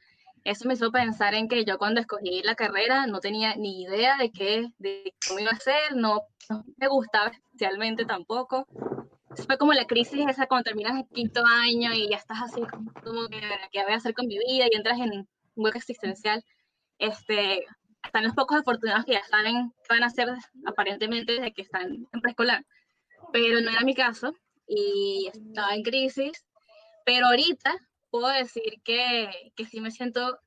Eso 0.45 0.67
me 0.67 0.75
hizo 0.75 0.91
pensar 0.91 1.35
en 1.35 1.49
que 1.49 1.65
yo 1.65 1.79
cuando 1.79 2.01
escogí 2.01 2.43
la 2.43 2.55
carrera 2.55 3.07
no 3.07 3.21
tenía 3.21 3.55
ni 3.57 3.83
idea 3.83 4.17
de 4.17 4.31
qué, 4.31 4.69
de 4.79 5.15
cómo 5.27 5.41
iba 5.41 5.51
a 5.51 5.57
ser, 5.57 5.97
no, 5.97 6.23
me 6.77 6.89
gustaba 6.89 7.29
especialmente 7.31 8.05
tampoco. 8.05 8.67
fue 9.47 9.59
como 9.59 9.73
la 9.73 9.87
crisis 9.87 10.27
esa 10.29 10.47
cuando 10.47 10.65
terminas 10.65 10.97
el 10.97 11.09
quinto 11.09 11.43
año 11.45 11.93
y 11.93 12.09
ya 12.09 12.17
estás 12.17 12.39
así 12.43 12.63
como 13.05 13.29
que, 13.29 13.41
¿qué 13.73 13.83
voy 13.83 13.93
a 13.93 13.97
hacer 13.97 14.15
con 14.15 14.27
mi 14.27 14.39
vida? 14.39 14.67
Y 14.71 14.77
entras 14.77 14.99
en 14.99 15.29
un 15.55 15.65
hueco 15.65 15.79
existencial. 15.79 16.45
Este, 16.99 17.65
están 18.05 18.25
los 18.25 18.35
pocos 18.35 18.61
afortunados 18.61 19.05
que 19.05 19.13
ya 19.13 19.25
saben 19.25 19.73
qué 19.83 19.95
van 19.95 20.03
a 20.03 20.07
hacer 20.07 20.29
aparentemente 20.67 21.35
desde 21.35 21.53
que 21.53 21.63
están 21.63 22.07
en 22.13 22.21
preescolar 22.21 22.65
pero 23.33 23.61
no 23.61 23.71
era 23.71 23.81
mi 23.81 23.95
caso 23.95 24.35
y 24.67 25.31
estaba 25.33 25.75
en 25.75 25.83
crisis. 25.83 26.45
Pero 27.05 27.27
ahorita 27.27 27.75
puedo 28.11 28.29
decir 28.29 28.81
que, 28.85 29.53
que 29.57 29.67
sí 29.67 29.81
me 29.81 29.91
siento 29.91 30.39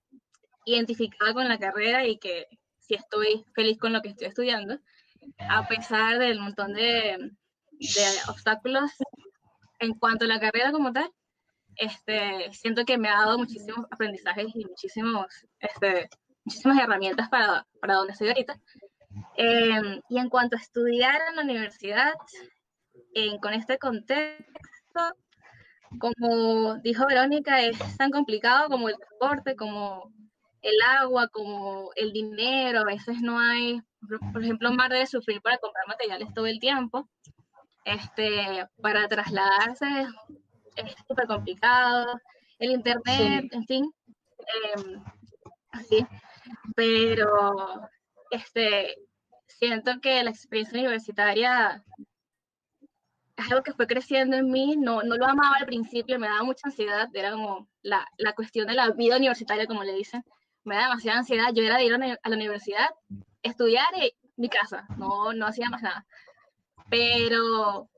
identificada 0.66 1.34
con 1.34 1.48
la 1.48 1.60
carrera 1.60 2.06
y 2.06 2.18
que 2.18 2.48
sí 2.80 2.96
estoy 2.96 3.46
feliz 3.54 3.78
con 3.78 3.94
lo 3.94 4.02
que 4.02 4.10
estoy 4.10 4.28
estudiando, 4.28 4.80
a 5.50 5.68
pesar 5.68 6.20
del 6.20 6.40
montón 6.40 6.74
de, 6.74 7.32
de 7.72 8.06
obstáculos 8.30 8.92
en 9.80 9.94
cuanto 9.94 10.26
a 10.26 10.28
la 10.28 10.40
carrera 10.40 10.72
como 10.72 10.94
tal. 10.94 11.12
Este, 11.78 12.52
siento 12.54 12.86
que 12.86 12.98
me 12.98 13.10
ha 13.10 13.18
dado 13.18 13.38
muchísimos 13.38 13.86
aprendizajes 13.92 14.48
y 14.54 14.66
muchísimos, 14.66 15.28
este, 15.60 16.10
muchísimas 16.44 16.80
herramientas 16.80 17.30
para, 17.30 17.66
para 17.82 17.96
donde 17.96 18.14
estoy 18.14 18.30
ahorita. 18.30 18.60
Em, 19.38 20.02
y 20.10 20.20
en 20.20 20.30
cuanto 20.30 20.56
a 20.56 20.60
estudiar 20.60 21.20
en 21.30 21.36
la 21.36 21.42
universidad, 21.44 22.14
con 23.42 23.54
este 23.54 23.78
contexto, 23.78 25.16
como 26.00 26.76
dijo 26.76 27.06
Verónica, 27.08 27.62
es 27.62 27.78
tan 27.98 28.12
complicado 28.12 28.70
como 28.70 28.90
el 28.90 28.98
transporte, 28.98 29.56
como 29.56 30.12
el 30.62 30.76
agua, 31.00 31.28
como 31.30 31.92
el 31.96 32.12
dinero, 32.12 32.82
a 32.82 32.86
veces 32.86 33.22
no 33.22 33.40
hay, 33.40 33.82
por 34.34 34.44
ejemplo, 34.44 34.72
Mar 34.72 34.92
debe 34.92 35.06
sufrir 35.06 35.42
para 35.42 35.60
comprar 35.60 35.88
materiales 35.88 36.34
todo 36.34 36.48
el 36.48 36.60
tiempo, 36.60 37.08
este, 37.86 38.68
para 38.82 39.08
trasladarse 39.08 40.08
es 40.76 40.96
súper 41.08 41.28
complicado, 41.28 42.20
el 42.60 42.72
internet, 42.72 43.46
en 43.52 43.66
fin, 43.66 43.94
eh, 44.40 44.98
así, 45.72 46.06
pero 46.76 47.90
este, 48.32 48.96
siento 49.48 50.00
que 50.02 50.24
la 50.24 50.30
experiencia 50.30 50.80
universitaria 50.80 51.84
es 53.36 53.52
algo 53.52 53.64
que 53.64 53.74
fue 53.74 53.88
creciendo 53.88 54.38
en 54.38 54.50
mí, 54.50 54.76
no, 54.78 55.04
no 55.04 55.18
lo 55.18 55.26
amaba 55.26 55.58
al 55.58 55.66
principio, 55.66 56.20
me 56.20 56.28
daba 56.28 56.44
mucha 56.44 56.68
ansiedad, 56.68 57.10
era 57.14 57.32
como 57.32 57.68
la, 57.82 58.08
la 58.18 58.34
cuestión 58.34 58.68
de 58.68 58.74
la 58.74 58.92
vida 58.92 59.18
universitaria, 59.18 59.68
como 59.68 59.84
le 59.84 59.94
dicen, 59.94 60.24
me 60.64 60.76
daba 60.76 60.88
demasiada 60.90 61.20
ansiedad, 61.20 61.50
yo 61.54 61.64
era 61.64 61.78
de 61.78 61.86
ir 61.86 61.94
a 61.94 62.30
la 62.30 62.36
universidad, 62.36 62.90
estudiar 63.44 63.88
y 63.98 64.14
mi 64.38 64.50
casa, 64.50 64.88
no, 64.98 65.34
no 65.34 65.48
hacía 65.48 65.70
más 65.70 65.82
nada, 65.82 66.06
pero 66.90 67.90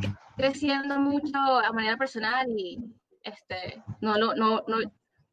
fui 0.00 0.10
creciendo 0.36 0.98
mucho 0.98 1.36
a 1.36 1.72
manera 1.72 1.96
personal 1.96 2.46
y 2.48 2.78
este, 3.22 3.82
no, 4.00 4.16
no, 4.16 4.34
no, 4.34 4.62
no, 4.66 4.78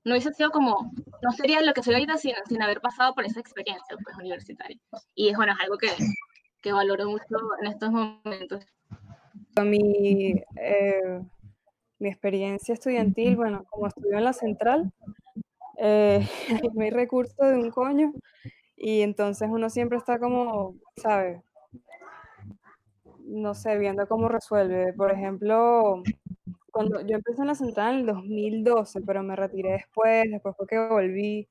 no 0.04 0.12
hubiese 0.12 0.34
sido 0.34 0.51
como, 0.51 0.92
no 1.22 1.32
sería 1.32 1.62
lo 1.62 1.74
que 1.74 1.84
soy 1.84 1.94
ahorita 1.94 2.18
sin, 2.18 2.34
sin 2.48 2.62
haber 2.62 2.82
pasado 2.82 3.13
por 3.13 3.25
esa 3.25 3.39
experiencia 3.39 3.98
pues, 4.04 4.18
universitaria. 4.18 4.78
Y 5.16 5.30
es 5.30 5.38
bueno, 5.38 5.54
es 5.54 5.60
algo 5.63 5.78
que, 5.78 5.89
que 6.62 6.72
valoro 6.72 7.10
mucho 7.10 7.25
en 7.62 7.68
estos 7.68 7.92
momentos. 7.92 8.66
Mi, 9.63 10.42
eh, 10.62 11.22
mi 12.00 12.10
experiencia 12.10 12.74
estudiantil, 12.74 13.36
bueno, 13.36 13.66
como 13.70 13.88
estudió 13.88 14.18
en 14.18 14.24
la 14.24 14.34
central, 14.34 14.92
eh, 15.78 16.25
no 16.74 16.84
hay 16.84 16.89
recurso 16.92 17.44
de 17.44 17.56
un 17.56 17.72
coño 17.72 18.13
y 18.75 19.01
entonces 19.01 19.50
uno 19.51 19.70
siempre 19.70 19.98
está 19.98 20.20
como, 20.20 20.75
¿sabes? 20.98 21.42
No 23.30 23.54
sé, 23.54 23.78
viendo 23.78 24.08
cómo 24.08 24.28
resuelve. 24.28 24.94
Por 24.94 25.12
ejemplo, 25.12 26.02
cuando 26.72 27.02
yo 27.02 27.18
empecé 27.18 27.42
en 27.42 27.48
la 27.48 27.56
central 27.56 27.94
en 27.96 28.00
el 28.02 28.06
2012, 28.08 29.02
pero 29.06 29.24
me 29.24 29.36
retiré 29.36 29.74
después, 29.74 30.26
después 30.32 30.56
fue 30.58 30.68
que 30.68 30.80
volví 30.80 31.48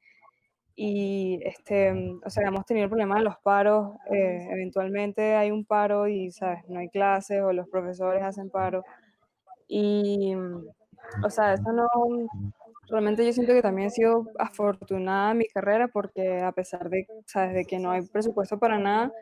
y 0.77 1.41
este, 1.45 1.93
mm, 1.95 2.23
o 2.27 2.31
sea, 2.31 2.49
hemos 2.49 2.67
tenido 2.67 2.89
problemas 2.89 3.19
de 3.19 3.25
los 3.25 3.39
paros, 3.43 3.97
eh, 4.13 4.49
eventualmente 4.51 5.37
hay 5.37 5.51
un 5.53 5.65
paro 5.65 6.09
y, 6.09 6.33
¿sabes? 6.33 6.61
No 6.69 6.81
hay 6.81 6.89
clases 6.91 7.43
o 7.43 7.53
los 7.53 7.69
profesores 7.69 8.23
hacen 8.23 8.51
paro. 8.51 8.85
Y, 9.69 10.35
mm, 10.37 10.67
o 11.25 11.31
sea, 11.31 11.55
eso 11.55 11.73
no, 11.73 11.89
realmente 12.91 13.25
yo 13.25 13.33
siento 13.33 13.53
que 13.53 13.63
también 13.63 13.89
he 13.89 13.91
sido 13.91 14.27
afortunada 14.39 15.33
en 15.33 15.39
mi 15.39 15.47
carrera 15.49 15.89
porque 15.89 16.41
a 16.43 16.53
pesar 16.53 16.89
de, 16.91 17.07
¿sabes? 17.27 17.55
de 17.55 17.65
que 17.65 17.79
no 17.79 17.91
hay 17.91 18.03
presupuesto 18.03 18.59
para 18.59 18.79
nada, 18.79 19.13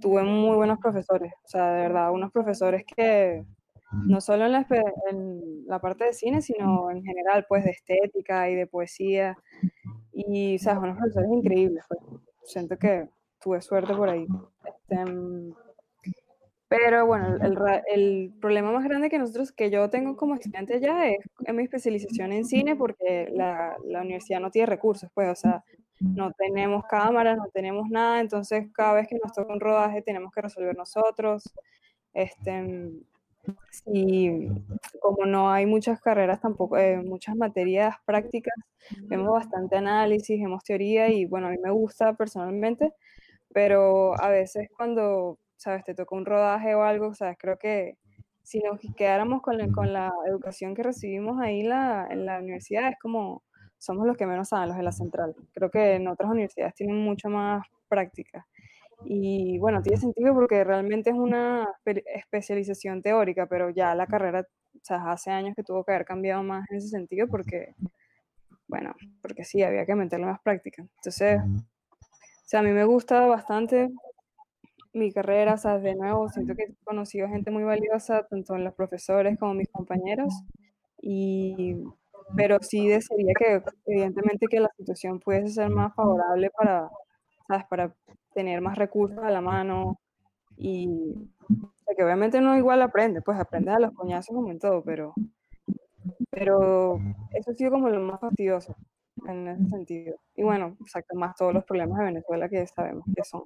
tuve 0.00 0.22
muy 0.22 0.56
buenos 0.56 0.78
profesores, 0.78 1.32
o 1.44 1.48
sea, 1.48 1.72
de 1.72 1.82
verdad, 1.82 2.12
unos 2.12 2.32
profesores 2.32 2.84
que 2.84 3.44
no 3.92 4.20
solo 4.20 4.46
en 4.46 4.52
la, 4.52 4.66
en 5.10 5.66
la 5.66 5.80
parte 5.80 6.04
de 6.04 6.12
cine, 6.12 6.42
sino 6.42 6.90
en 6.90 7.02
general, 7.02 7.46
pues 7.48 7.64
de 7.64 7.70
estética 7.70 8.50
y 8.50 8.54
de 8.54 8.66
poesía 8.66 9.36
y, 10.12 10.58
¿sabes? 10.58 10.82
Unos 10.82 10.96
profesores 10.96 11.30
increíbles. 11.30 11.84
Pues. 11.88 12.00
Siento 12.44 12.76
que 12.78 13.08
tuve 13.40 13.60
suerte 13.60 13.94
por 13.94 14.08
ahí. 14.08 14.26
Este, 14.64 15.04
pero 16.68 17.06
bueno, 17.06 17.36
el, 17.36 17.56
el, 17.92 18.32
problema 18.40 18.72
más 18.72 18.84
grande 18.84 19.08
que 19.08 19.18
nosotros, 19.18 19.52
que 19.52 19.70
yo 19.70 19.88
tengo 19.88 20.16
como 20.16 20.34
estudiante 20.34 20.80
ya 20.80 21.08
es 21.08 21.18
en 21.44 21.54
mi 21.54 21.62
especialización 21.62 22.32
en 22.32 22.44
cine 22.44 22.74
porque 22.74 23.28
la, 23.32 23.76
la, 23.84 24.00
universidad 24.00 24.40
no 24.40 24.50
tiene 24.50 24.66
recursos, 24.66 25.08
pues, 25.14 25.30
o 25.30 25.34
sea, 25.36 25.64
no 26.00 26.32
tenemos 26.32 26.84
cámaras, 26.84 27.38
no 27.38 27.48
tenemos 27.52 27.88
nada, 27.88 28.20
entonces 28.20 28.68
cada 28.72 28.94
vez 28.94 29.08
que 29.08 29.18
nos 29.22 29.32
toca 29.32 29.52
un 29.52 29.60
rodaje 29.60 30.02
tenemos 30.02 30.32
que 30.32 30.42
resolver 30.42 30.76
nosotros. 30.76 31.52
Este, 32.12 32.90
y 33.86 34.48
como 35.00 35.26
no 35.26 35.50
hay 35.50 35.66
muchas 35.66 36.00
carreras 36.00 36.40
tampoco, 36.40 36.76
eh, 36.78 36.98
muchas 37.02 37.36
materias 37.36 37.96
prácticas, 38.04 38.54
vemos 39.02 39.32
bastante 39.32 39.76
análisis, 39.76 40.40
vemos 40.40 40.64
teoría 40.64 41.08
y 41.08 41.24
bueno, 41.26 41.48
a 41.48 41.50
mí 41.50 41.58
me 41.62 41.70
gusta 41.70 42.14
personalmente, 42.14 42.92
pero 43.52 44.20
a 44.20 44.28
veces 44.28 44.68
cuando, 44.76 45.38
sabes, 45.56 45.84
te 45.84 45.94
toca 45.94 46.16
un 46.16 46.26
rodaje 46.26 46.74
o 46.74 46.82
algo, 46.82 47.14
sabes, 47.14 47.36
creo 47.38 47.58
que 47.58 47.96
si 48.42 48.60
nos 48.60 48.80
quedáramos 48.96 49.42
con 49.42 49.58
la, 49.58 49.68
con 49.68 49.92
la 49.92 50.12
educación 50.28 50.74
que 50.74 50.82
recibimos 50.84 51.40
ahí 51.40 51.62
la, 51.62 52.06
en 52.10 52.26
la 52.26 52.38
universidad, 52.38 52.88
es 52.90 52.98
como 53.00 53.42
somos 53.78 54.06
los 54.06 54.16
que 54.16 54.26
menos 54.26 54.48
saben, 54.48 54.68
los 54.68 54.76
de 54.76 54.82
la 54.82 54.92
central. 54.92 55.34
Creo 55.52 55.70
que 55.70 55.94
en 55.94 56.08
otras 56.08 56.30
universidades 56.30 56.74
tienen 56.74 56.96
mucho 56.96 57.28
más 57.28 57.66
práctica. 57.88 58.46
Y 59.04 59.58
bueno, 59.58 59.82
tiene 59.82 59.98
sentido 59.98 60.34
porque 60.34 60.64
realmente 60.64 61.10
es 61.10 61.16
una 61.16 61.68
especialización 61.84 63.02
teórica, 63.02 63.46
pero 63.46 63.70
ya 63.70 63.94
la 63.94 64.06
carrera, 64.06 64.46
o 64.74 64.78
sea, 64.82 65.10
hace 65.10 65.30
años 65.30 65.54
que 65.54 65.62
tuvo 65.62 65.84
que 65.84 65.92
haber 65.92 66.06
cambiado 66.06 66.42
más 66.42 66.68
en 66.70 66.78
ese 66.78 66.88
sentido 66.88 67.28
porque, 67.28 67.74
bueno, 68.66 68.94
porque 69.20 69.44
sí, 69.44 69.62
había 69.62 69.84
que 69.84 69.94
meterle 69.94 70.26
más 70.26 70.40
práctica. 70.40 70.82
Entonces, 70.96 71.40
o 71.40 72.48
sea, 72.48 72.60
a 72.60 72.62
mí 72.62 72.70
me 72.70 72.84
gusta 72.84 73.26
bastante 73.26 73.90
mi 74.94 75.12
carrera, 75.12 75.54
o 75.54 75.58
sea, 75.58 75.78
de 75.78 75.94
nuevo, 75.94 76.28
siento 76.30 76.54
que 76.54 76.62
he 76.62 76.74
conocido 76.84 77.28
gente 77.28 77.50
muy 77.50 77.64
valiosa, 77.64 78.26
tanto 78.26 78.56
en 78.56 78.64
los 78.64 78.74
profesores 78.74 79.38
como 79.38 79.52
mis 79.52 79.68
compañeros, 79.68 80.32
y, 81.00 81.76
pero 82.34 82.58
sí 82.60 82.88
desearía 82.88 83.32
que, 83.38 83.62
evidentemente, 83.86 84.46
que 84.48 84.60
la 84.60 84.70
situación 84.76 85.20
pudiese 85.20 85.50
ser 85.50 85.70
más 85.70 85.94
favorable 85.94 86.50
para, 86.50 86.90
¿sabes? 87.46 87.64
Para 87.68 87.94
tener 88.34 88.60
más 88.60 88.76
recursos 88.76 89.18
a 89.22 89.30
la 89.30 89.40
mano 89.40 89.98
y 90.56 90.88
que 91.96 92.04
obviamente 92.04 92.40
no 92.40 92.56
igual 92.56 92.82
aprende, 92.82 93.22
pues 93.22 93.38
aprende 93.38 93.70
a 93.70 93.78
los 93.78 93.92
coñazos 93.92 94.34
como 94.34 94.50
en 94.50 94.58
todo, 94.58 94.82
pero, 94.82 95.14
pero 96.30 96.98
eso 97.32 97.50
ha 97.50 97.54
sido 97.54 97.70
como 97.70 97.88
lo 97.88 98.00
más 98.00 98.20
fastidioso 98.20 98.76
en 99.26 99.48
ese 99.48 99.68
sentido. 99.68 100.16
Y 100.34 100.42
bueno, 100.42 100.76
saca 100.86 101.14
más 101.14 101.34
todos 101.36 101.54
los 101.54 101.64
problemas 101.64 101.98
de 101.98 102.04
Venezuela 102.04 102.48
que 102.48 102.66
sabemos 102.66 103.04
que 103.14 103.24
son. 103.24 103.42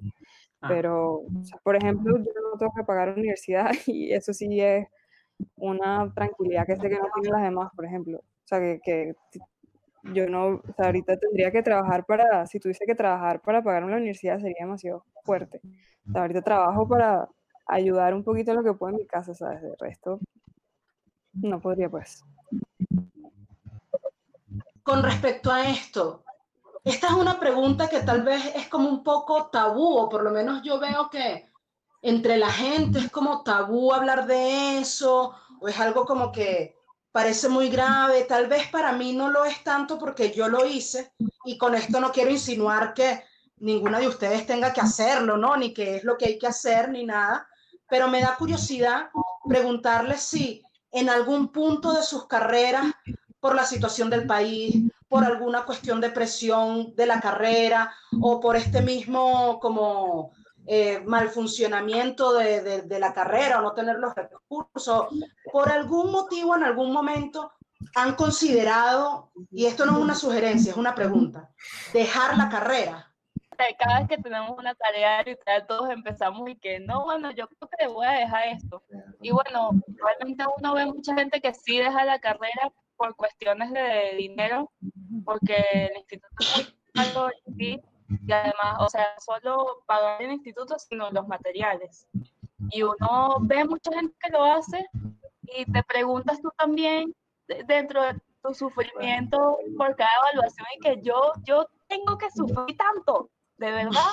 Ah. 0.61 0.67
Pero, 0.67 1.21
por 1.63 1.75
ejemplo, 1.75 2.17
yo 2.17 2.31
no 2.51 2.57
tengo 2.57 2.73
que 2.75 2.83
pagar 2.83 3.13
universidad 3.17 3.71
y 3.87 4.11
eso 4.11 4.33
sí 4.33 4.59
es 4.59 4.87
una 5.55 6.11
tranquilidad 6.13 6.65
que 6.65 6.75
sé 6.75 6.89
que 6.89 6.97
no 6.97 7.07
tienen 7.15 7.31
las 7.31 7.43
demás, 7.43 7.71
por 7.75 7.85
ejemplo. 7.85 8.21
Sea, 8.51 8.79
que, 8.83 9.15
yo 10.03 10.27
no, 10.27 10.61
ahorita 10.77 11.15
tendría 11.15 11.51
que 11.51 11.63
trabajar 11.63 12.05
para, 12.05 12.45
si 12.47 12.59
tuviese 12.59 12.85
que 12.85 12.95
trabajar 12.95 13.41
para 13.41 13.63
pagar 13.63 13.85
una 13.85 13.95
universidad 13.95 14.39
sería 14.39 14.65
demasiado 14.65 15.05
fuerte. 15.23 15.61
Ahorita 16.13 16.41
trabajo 16.41 16.85
para 16.85 17.29
ayudar 17.65 18.13
un 18.13 18.25
poquito 18.25 18.51
en 18.51 18.57
lo 18.57 18.63
que 18.63 18.73
puedo 18.73 18.91
en 18.91 18.97
mi 18.97 19.07
casa, 19.07 19.33
¿sabes? 19.33 19.61
De 19.61 19.73
resto, 19.79 20.19
no 21.31 21.61
podría 21.61 21.89
pues. 21.89 22.25
Con 24.83 25.01
respecto 25.01 25.49
a 25.49 25.69
esto, 25.69 26.25
esta 26.83 27.07
es 27.07 27.13
una 27.13 27.39
pregunta 27.39 27.87
que 27.87 28.01
tal 28.01 28.23
vez 28.23 28.53
es 28.53 28.67
como 28.67 28.89
un 28.89 29.01
poco 29.01 29.45
tabú, 29.47 29.95
o 29.97 30.09
por 30.09 30.23
lo 30.23 30.31
menos 30.31 30.61
yo 30.61 30.77
veo 30.77 31.09
que 31.09 31.49
entre 32.01 32.35
la 32.35 32.49
gente 32.49 32.99
es 32.99 33.09
como 33.11 33.43
tabú 33.43 33.93
hablar 33.93 34.27
de 34.27 34.79
eso, 34.79 35.35
o 35.61 35.69
es 35.69 35.79
algo 35.79 36.05
como 36.05 36.33
que 36.33 36.80
parece 37.11 37.49
muy 37.49 37.69
grave, 37.69 38.23
tal 38.23 38.47
vez 38.47 38.67
para 38.69 38.93
mí 38.93 39.13
no 39.13 39.29
lo 39.29 39.45
es 39.45 39.63
tanto 39.63 39.97
porque 39.97 40.31
yo 40.31 40.47
lo 40.47 40.65
hice 40.65 41.13
y 41.45 41.57
con 41.57 41.75
esto 41.75 41.99
no 41.99 42.11
quiero 42.11 42.31
insinuar 42.31 42.93
que 42.93 43.23
ninguna 43.57 43.99
de 43.99 44.07
ustedes 44.07 44.45
tenga 44.45 44.73
que 44.73 44.81
hacerlo, 44.81 45.37
¿no? 45.37 45.55
Ni 45.57 45.73
que 45.73 45.97
es 45.97 46.03
lo 46.03 46.17
que 46.17 46.25
hay 46.25 46.39
que 46.39 46.47
hacer, 46.47 46.89
ni 46.89 47.05
nada, 47.05 47.47
pero 47.87 48.07
me 48.07 48.21
da 48.21 48.35
curiosidad 48.37 49.09
preguntarles 49.47 50.21
si 50.21 50.63
en 50.91 51.09
algún 51.09 51.51
punto 51.51 51.93
de 51.93 52.03
sus 52.03 52.27
carreras, 52.27 52.85
por 53.39 53.55
la 53.55 53.65
situación 53.65 54.09
del 54.09 54.27
país, 54.27 54.75
por 55.09 55.25
alguna 55.25 55.65
cuestión 55.65 55.99
de 55.99 56.11
presión 56.11 56.95
de 56.95 57.05
la 57.05 57.19
carrera 57.19 57.93
o 58.21 58.39
por 58.39 58.55
este 58.55 58.81
mismo 58.81 59.59
como 59.59 60.31
eh, 60.67 61.01
mal 61.05 61.29
funcionamiento 61.29 62.33
de, 62.33 62.81
de, 62.83 62.99
la 62.99 63.13
carrera 63.13 63.59
o 63.59 63.61
no 63.61 63.73
tener 63.73 63.97
los 63.97 64.13
recursos, 64.15 65.07
por 65.51 65.69
algún 65.69 66.11
motivo 66.11 66.55
en 66.55 66.63
algún 66.63 66.91
momento 66.91 67.51
han 67.95 68.15
considerado, 68.15 69.31
y 69.51 69.65
esto 69.65 69.85
no 69.85 69.93
es 69.93 69.97
una 69.97 70.15
sugerencia, 70.15 70.71
es 70.71 70.77
una 70.77 70.95
pregunta, 70.95 71.49
dejar 71.93 72.37
la 72.37 72.49
carrera. 72.49 73.07
Cada 73.77 73.99
vez 73.99 74.09
que 74.09 74.17
tenemos 74.17 74.57
una 74.57 74.73
tarea 74.73 75.21
literal, 75.21 75.67
todos 75.67 75.89
empezamos 75.91 76.49
y 76.49 76.55
que 76.55 76.79
no, 76.79 77.03
bueno, 77.03 77.31
yo 77.31 77.47
creo 77.47 77.69
que 77.77 77.87
voy 77.87 78.07
a 78.07 78.11
dejar 78.13 78.47
esto. 78.47 78.81
Y 79.21 79.29
bueno, 79.31 79.69
realmente 80.03 80.43
uno 80.57 80.73
ve 80.73 80.85
mucha 80.87 81.13
gente 81.13 81.41
que 81.41 81.53
sí 81.53 81.77
deja 81.77 82.03
la 82.05 82.19
carrera 82.19 82.71
por 82.97 83.15
cuestiones 83.15 83.71
de 83.71 84.15
dinero, 84.17 84.71
porque 85.25 85.57
el 85.71 85.97
instituto 85.97 86.35
es 86.39 86.75
muy 86.95 87.03
alto 87.03 87.29
y 87.57 87.79
además, 88.29 88.77
o 88.79 88.89
sea, 88.89 89.15
solo 89.19 89.83
pagar 89.85 90.21
el 90.21 90.31
instituto, 90.31 90.77
sino 90.79 91.09
los 91.11 91.27
materiales. 91.27 92.07
Y 92.69 92.83
uno 92.83 93.37
ve 93.41 93.65
mucha 93.65 93.91
gente 93.91 94.15
que 94.21 94.31
lo 94.31 94.43
hace 94.43 94.85
y 95.43 95.65
te 95.71 95.83
preguntas 95.83 96.41
tú 96.41 96.51
también 96.57 97.13
dentro 97.67 98.03
de 98.03 98.19
tu 98.41 98.53
sufrimiento 98.53 99.57
por 99.77 99.95
cada 99.95 100.11
evaluación 100.23 100.67
y 100.75 100.79
que 100.79 101.01
yo, 101.01 101.33
yo 101.43 101.67
tengo 101.87 102.17
que 102.17 102.29
sufrir 102.31 102.77
tanto, 102.77 103.29
de 103.57 103.71
verdad. 103.71 104.11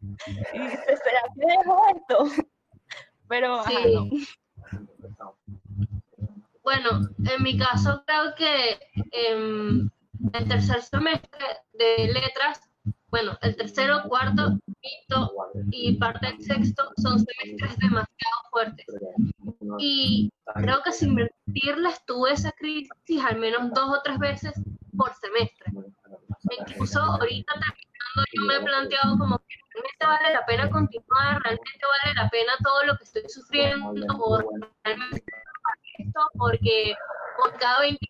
y 0.54 0.58
dices, 0.58 1.00
¿será 1.02 1.22
que 1.34 1.46
dejo 1.46 1.82
esto? 1.94 2.44
Pero, 3.28 3.64
sí. 3.64 4.26
Bueno, 6.62 7.08
en 7.26 7.42
mi 7.42 7.58
caso 7.58 8.02
creo 8.06 8.34
que 8.34 8.78
en 9.12 9.90
el 10.32 10.48
tercer 10.48 10.82
semestre 10.82 11.46
de 11.72 12.06
letras 12.08 12.70
bueno, 13.14 13.38
el 13.42 13.54
tercero, 13.54 14.02
cuarto, 14.08 14.58
quinto 14.80 15.32
y 15.70 15.94
parte 15.98 16.26
del 16.26 16.42
sexto 16.42 16.90
son 17.00 17.20
semestres 17.20 17.78
demasiado 17.78 18.38
fuertes. 18.50 18.86
Y 19.78 20.32
creo 20.56 20.82
que 20.82 20.90
sin 20.90 21.14
mentirles 21.14 22.04
tuve 22.06 22.32
esa 22.32 22.50
crisis 22.50 22.90
al 23.24 23.38
menos 23.38 23.72
dos 23.72 23.98
o 23.98 24.02
tres 24.02 24.18
veces 24.18 24.52
por 24.96 25.14
semestre. 25.14 25.72
Incluso 26.58 26.98
ahorita 26.98 27.52
terminando 27.52 28.24
yo 28.32 28.42
me 28.46 28.56
he 28.56 28.60
planteado 28.62 29.16
como 29.16 29.38
que 29.38 29.56
realmente 29.74 30.06
vale 30.06 30.34
la 30.34 30.46
pena 30.46 30.70
continuar, 30.70 31.40
realmente 31.40 31.86
vale 32.02 32.14
la 32.16 32.28
pena 32.30 32.52
todo 32.64 32.82
lo 32.82 32.96
que 32.96 33.04
estoy 33.04 33.22
sufriendo 33.28 34.18
por 34.18 34.44
realmente 34.82 35.24
esto, 35.98 36.20
porque 36.36 36.96
por 37.38 37.56
cada 37.60 37.78
20 37.78 38.08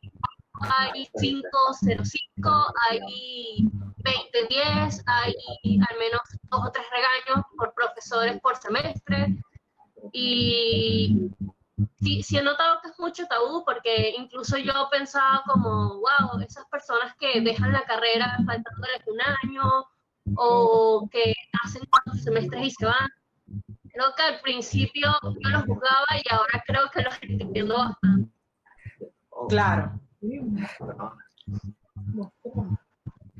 hay 0.70 1.08
505, 1.20 2.50
hay 2.88 3.68
2010, 4.04 5.02
hay 5.06 5.34
al 5.88 5.98
menos 5.98 6.20
dos 6.44 6.66
o 6.66 6.70
tres 6.70 6.86
regaños 6.90 7.44
por 7.56 7.74
profesores 7.74 8.40
por 8.40 8.56
semestre. 8.56 9.36
Y 10.12 11.30
sí, 12.00 12.22
sí 12.22 12.36
he 12.36 12.42
notado 12.42 12.80
que 12.82 12.88
es 12.88 12.98
mucho 12.98 13.26
tabú 13.26 13.64
porque 13.64 14.14
incluso 14.18 14.58
yo 14.58 14.88
pensaba 14.90 15.42
como, 15.46 16.00
wow, 16.00 16.40
esas 16.40 16.66
personas 16.66 17.14
que 17.18 17.40
dejan 17.40 17.72
la 17.72 17.84
carrera 17.84 18.36
faltándoles 18.46 19.02
un 19.06 19.20
año 19.20 19.86
o 20.36 21.08
que 21.10 21.34
hacen 21.64 21.82
cuatro 21.90 22.14
semestres 22.14 22.66
y 22.66 22.70
se 22.70 22.86
van. 22.86 23.08
Creo 23.92 24.12
que 24.16 24.22
al 24.22 24.40
principio 24.40 25.08
yo 25.22 25.50
los 25.50 25.64
juzgaba 25.64 26.06
y 26.22 26.34
ahora 26.34 26.62
creo 26.66 26.90
que 26.90 27.02
los 27.02 27.14
entiendo 27.22 27.76
bastante. 27.76 28.30
Claro. 29.48 30.00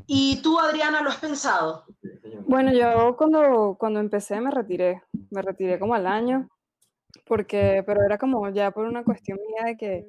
¿Y 0.07 0.43
tú, 0.43 0.59
Adriana, 0.59 1.01
lo 1.01 1.11
has 1.11 1.19
pensado? 1.19 1.85
Bueno, 2.47 2.73
yo 2.73 3.17
cuando, 3.17 3.77
cuando 3.79 4.01
empecé 4.01 4.41
me 4.41 4.51
retiré, 4.51 5.03
me 5.31 5.41
retiré 5.41 5.79
como 5.79 5.95
al 5.95 6.07
año, 6.07 6.49
porque, 7.27 7.83
pero 7.87 8.05
era 8.05 8.19
como 8.19 8.49
ya 8.51 8.71
por 8.71 8.87
una 8.87 9.03
cuestión 9.03 9.39
mía 9.47 9.65
de 9.65 9.77
que, 9.77 10.07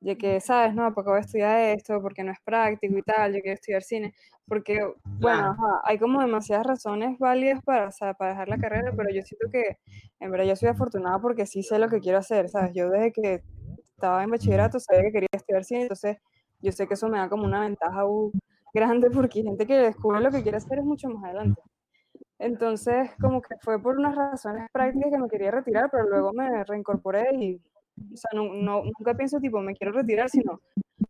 de 0.00 0.16
que 0.16 0.40
sabes, 0.40 0.74
no, 0.74 0.94
porque 0.94 1.10
voy 1.10 1.18
a 1.18 1.22
estudiar 1.22 1.60
esto, 1.76 2.00
porque 2.00 2.24
no 2.24 2.32
es 2.32 2.40
práctico 2.40 2.96
y 2.96 3.02
tal, 3.02 3.34
yo 3.34 3.40
quiero 3.40 3.54
estudiar 3.54 3.82
cine, 3.82 4.14
porque, 4.48 4.80
bueno, 5.04 5.54
hay 5.84 5.98
como 5.98 6.20
demasiadas 6.20 6.66
razones 6.66 7.18
válidas 7.18 7.62
para, 7.62 7.90
para 8.14 8.30
dejar 8.30 8.48
la 8.48 8.58
carrera, 8.58 8.92
pero 8.96 9.10
yo 9.10 9.22
siento 9.22 9.48
que, 9.50 9.78
en 10.20 10.30
verdad, 10.30 10.46
yo 10.46 10.56
soy 10.56 10.70
afortunada 10.70 11.18
porque 11.18 11.46
sí 11.46 11.62
sé 11.62 11.78
lo 11.78 11.88
que 11.88 12.00
quiero 12.00 12.18
hacer, 12.18 12.48
¿sabes? 12.48 12.72
Yo 12.74 12.88
desde 12.88 13.12
que 13.12 13.42
estaba 13.96 14.22
en 14.22 14.30
bachillerato 14.30 14.78
sabía 14.78 15.04
que 15.04 15.12
quería 15.12 15.28
estudiar 15.32 15.64
cine, 15.64 15.82
entonces 15.82 16.18
yo 16.60 16.70
sé 16.70 16.86
que 16.86 16.94
eso 16.94 17.08
me 17.08 17.18
da 17.18 17.28
como 17.28 17.44
una 17.44 17.60
ventaja 17.60 18.02
grande 18.74 19.10
porque 19.10 19.40
hay 19.40 19.46
gente 19.46 19.66
que 19.66 19.74
descubre 19.74 20.20
lo 20.20 20.30
que 20.30 20.42
quiere 20.42 20.58
hacer 20.58 20.78
es 20.78 20.84
mucho 20.84 21.08
más 21.08 21.24
adelante. 21.24 21.62
Entonces, 22.38 23.10
como 23.18 23.40
que 23.40 23.54
fue 23.62 23.80
por 23.80 23.98
unas 23.98 24.14
razones 24.14 24.68
prácticas 24.70 25.10
que 25.10 25.18
me 25.18 25.28
quería 25.28 25.50
retirar, 25.50 25.88
pero 25.90 26.06
luego 26.06 26.34
me 26.34 26.64
reincorporé 26.64 27.34
y, 27.34 27.54
o 27.54 28.16
sea, 28.16 28.30
no, 28.34 28.52
no, 28.52 28.82
nunca 28.84 29.14
pienso 29.14 29.40
tipo, 29.40 29.58
me 29.60 29.74
quiero 29.74 29.92
retirar, 29.92 30.28
sino 30.28 30.60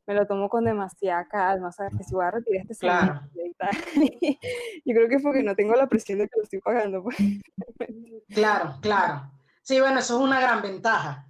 me 0.06 0.14
lo 0.14 0.24
tomo 0.24 0.48
con 0.48 0.64
demasiada 0.64 1.26
calma, 1.26 1.72
¿sabes? 1.72 1.94
Que 1.98 2.04
si 2.04 2.14
voy 2.14 2.24
a 2.24 2.30
retirar 2.30 2.66
este 2.68 2.86
claro. 2.86 3.20
yo 4.84 4.94
creo 4.94 5.08
que 5.08 5.14
es 5.16 5.22
porque 5.22 5.42
no 5.42 5.56
tengo 5.56 5.74
la 5.74 5.88
presión 5.88 6.20
de 6.20 6.28
que 6.28 6.36
lo 6.36 6.44
estoy 6.44 6.60
pagando. 6.60 7.02
Pues. 7.02 7.16
Claro, 8.28 8.76
claro. 8.80 9.32
Sí, 9.62 9.80
bueno, 9.80 9.98
eso 9.98 10.16
es 10.16 10.24
una 10.24 10.40
gran 10.40 10.62
ventaja. 10.62 11.26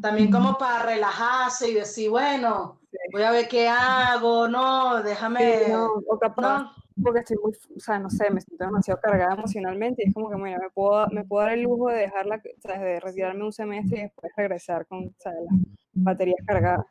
También 0.00 0.30
como 0.30 0.58
para 0.58 0.84
relajarse 0.84 1.70
y 1.70 1.74
decir, 1.74 2.10
bueno, 2.10 2.80
voy 3.12 3.22
a 3.22 3.30
ver 3.30 3.46
qué 3.48 3.68
hago, 3.68 4.48
no, 4.48 5.02
déjame... 5.02 5.68
no, 5.68 5.86
o 6.08 6.18
capaz, 6.18 6.72
porque 7.02 7.20
estoy 7.20 7.36
muy, 7.42 7.52
o 7.52 7.80
sea, 7.80 7.98
no 8.00 8.10
sé, 8.10 8.30
me 8.30 8.40
siento 8.40 8.64
demasiado 8.64 9.00
cargada 9.00 9.34
emocionalmente 9.34 10.02
y 10.02 10.08
es 10.08 10.14
como 10.14 10.28
que, 10.28 10.36
mira, 10.36 10.58
me 10.58 10.70
puedo, 10.70 11.06
me 11.08 11.24
puedo 11.24 11.44
dar 11.44 11.54
el 11.54 11.62
lujo 11.62 11.88
de 11.88 11.98
dejarla, 11.98 12.36
o 12.36 12.60
sea, 12.60 12.78
de 12.80 12.98
retirarme 12.98 13.44
un 13.44 13.52
semestre 13.52 13.98
y 13.98 14.02
después 14.02 14.32
regresar 14.36 14.86
con, 14.86 15.06
o 15.06 15.14
sea, 15.18 15.32
las 15.32 15.60
baterías 15.92 16.38
cargadas. 16.44 16.86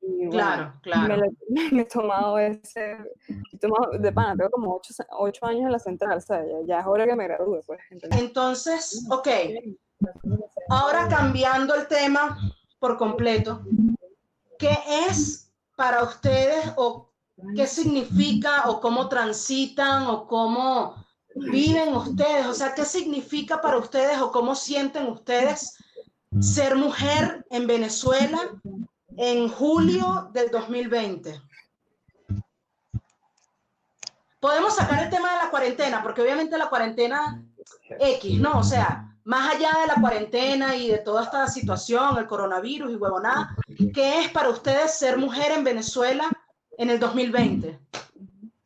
Y, 0.00 0.28
claro, 0.28 0.74
claro. 0.82 1.22
Me, 1.72 1.82
he 1.82 1.84
tomado 1.86 2.38
ese, 2.38 2.96
he 3.52 3.58
tomado, 3.58 3.98
de 3.98 4.12
pana, 4.12 4.36
tengo 4.36 4.50
como 4.50 4.76
ocho, 4.76 4.94
ocho, 5.18 5.46
años 5.46 5.64
en 5.64 5.72
la 5.72 5.78
central, 5.78 6.18
o 6.18 6.20
sea, 6.20 6.44
ya, 6.44 6.66
ya 6.66 6.80
es 6.80 6.86
hora 6.86 7.06
que 7.06 7.16
me 7.16 7.24
gradúe, 7.24 7.60
pues. 7.66 7.80
Entonces, 8.12 9.06
ok, 9.10 9.28
ahora 10.70 11.08
cambiando 11.08 11.74
el 11.74 11.86
tema 11.88 12.38
por 12.78 12.96
completo, 12.96 13.62
¿qué 14.58 14.78
es 15.08 15.50
para 15.76 16.02
ustedes 16.04 16.72
o 16.76 17.10
qué 17.56 17.66
significa 17.66 18.68
o 18.68 18.80
cómo 18.80 19.08
transitan 19.08 20.06
o 20.06 20.26
cómo 20.26 21.04
viven 21.34 21.94
ustedes, 21.94 22.46
o 22.46 22.54
sea, 22.54 22.74
qué 22.74 22.84
significa 22.84 23.60
para 23.60 23.78
ustedes 23.78 24.18
o 24.20 24.30
cómo 24.32 24.54
sienten 24.54 25.06
ustedes 25.06 25.76
ser 26.40 26.76
mujer 26.76 27.44
en 27.50 27.66
Venezuela 27.66 28.38
en 29.16 29.48
julio 29.48 30.30
del 30.32 30.50
2020. 30.50 31.40
Podemos 34.38 34.74
sacar 34.74 35.02
el 35.02 35.10
tema 35.10 35.32
de 35.32 35.38
la 35.38 35.50
cuarentena, 35.50 36.02
porque 36.02 36.22
obviamente 36.22 36.56
la 36.56 36.68
cuarentena 36.68 37.44
X, 37.98 38.40
¿no? 38.40 38.58
O 38.58 38.62
sea, 38.62 39.09
más 39.24 39.54
allá 39.54 39.70
de 39.80 39.86
la 39.86 40.00
cuarentena 40.00 40.76
y 40.76 40.88
de 40.88 40.98
toda 40.98 41.24
esta 41.24 41.46
situación, 41.46 42.18
el 42.18 42.26
coronavirus 42.26 42.92
y 42.92 42.96
huevonada, 42.96 43.54
¿qué 43.94 44.20
es 44.20 44.30
para 44.30 44.48
ustedes 44.48 44.98
ser 44.98 45.18
mujer 45.18 45.52
en 45.52 45.64
Venezuela 45.64 46.28
en 46.78 46.90
el 46.90 46.98
2020? 46.98 47.78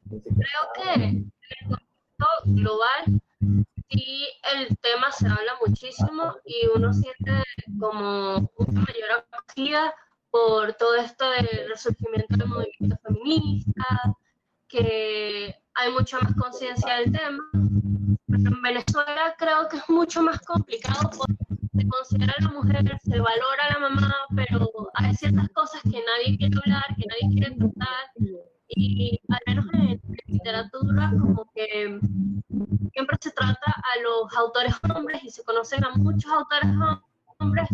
Creo 0.09 0.63
que 0.75 0.93
en 0.93 1.33
el 1.51 1.69
contexto 1.69 2.27
global 2.45 3.21
sí 3.91 4.29
el 4.55 4.77
tema 4.79 5.11
se 5.13 5.27
habla 5.27 5.55
muchísimo 5.67 6.37
y 6.45 6.67
uno 6.75 6.93
siente 6.93 7.43
como 7.79 8.51
una 8.57 8.81
mayor 8.81 9.25
acogida 9.33 9.95
por 10.31 10.75
todo 10.75 10.97
esto 10.97 11.31
del 11.31 11.69
resurgimiento 11.69 12.37
del 12.37 12.49
movimiento 12.49 12.97
feminista, 13.03 13.85
que 14.69 15.57
hay 15.75 15.93
mucha 15.93 16.19
más 16.21 16.35
conciencia 16.35 16.95
del 16.97 17.13
tema. 17.13 17.43
Pero 18.27 18.51
en 18.51 18.63
Venezuela 18.63 19.35
creo 19.39 19.69
que 19.69 19.77
es 19.77 19.89
mucho 19.89 20.23
más 20.23 20.41
complicado 20.41 21.11
porque 21.17 21.45
se 21.77 21.89
considera 21.89 22.35
a 22.39 22.43
la 22.43 22.51
mujer, 22.51 22.99
se 23.03 23.19
valora 23.19 23.67
a 23.69 23.73
la 23.75 23.79
mamá, 23.89 24.15
pero 24.35 24.71
hay 24.95 25.15
ciertas 25.15 25.49
cosas 25.51 25.83
que 25.83 26.03
nadie 26.03 26.37
quiere 26.39 26.57
hablar, 26.57 26.85
que 26.97 27.05
nadie 27.07 27.35
quiere 27.35 27.57
tratar. 27.57 28.11
Y 28.69 29.21
al 29.29 29.41
menos 29.47 29.67
en 29.75 30.01
literatura, 30.27 31.13
como 31.21 31.51
que 31.55 32.01
siempre 32.93 33.17
se 33.21 33.31
trata 33.33 33.71
a 33.71 34.03
los 34.03 34.37
autores 34.37 34.75
hombres 34.95 35.23
y 35.23 35.31
se 35.31 35.45
conocen 35.45 35.85
a 35.85 35.91
muchos 35.91 36.31
autores 36.31 36.71
hombres, 37.39 37.69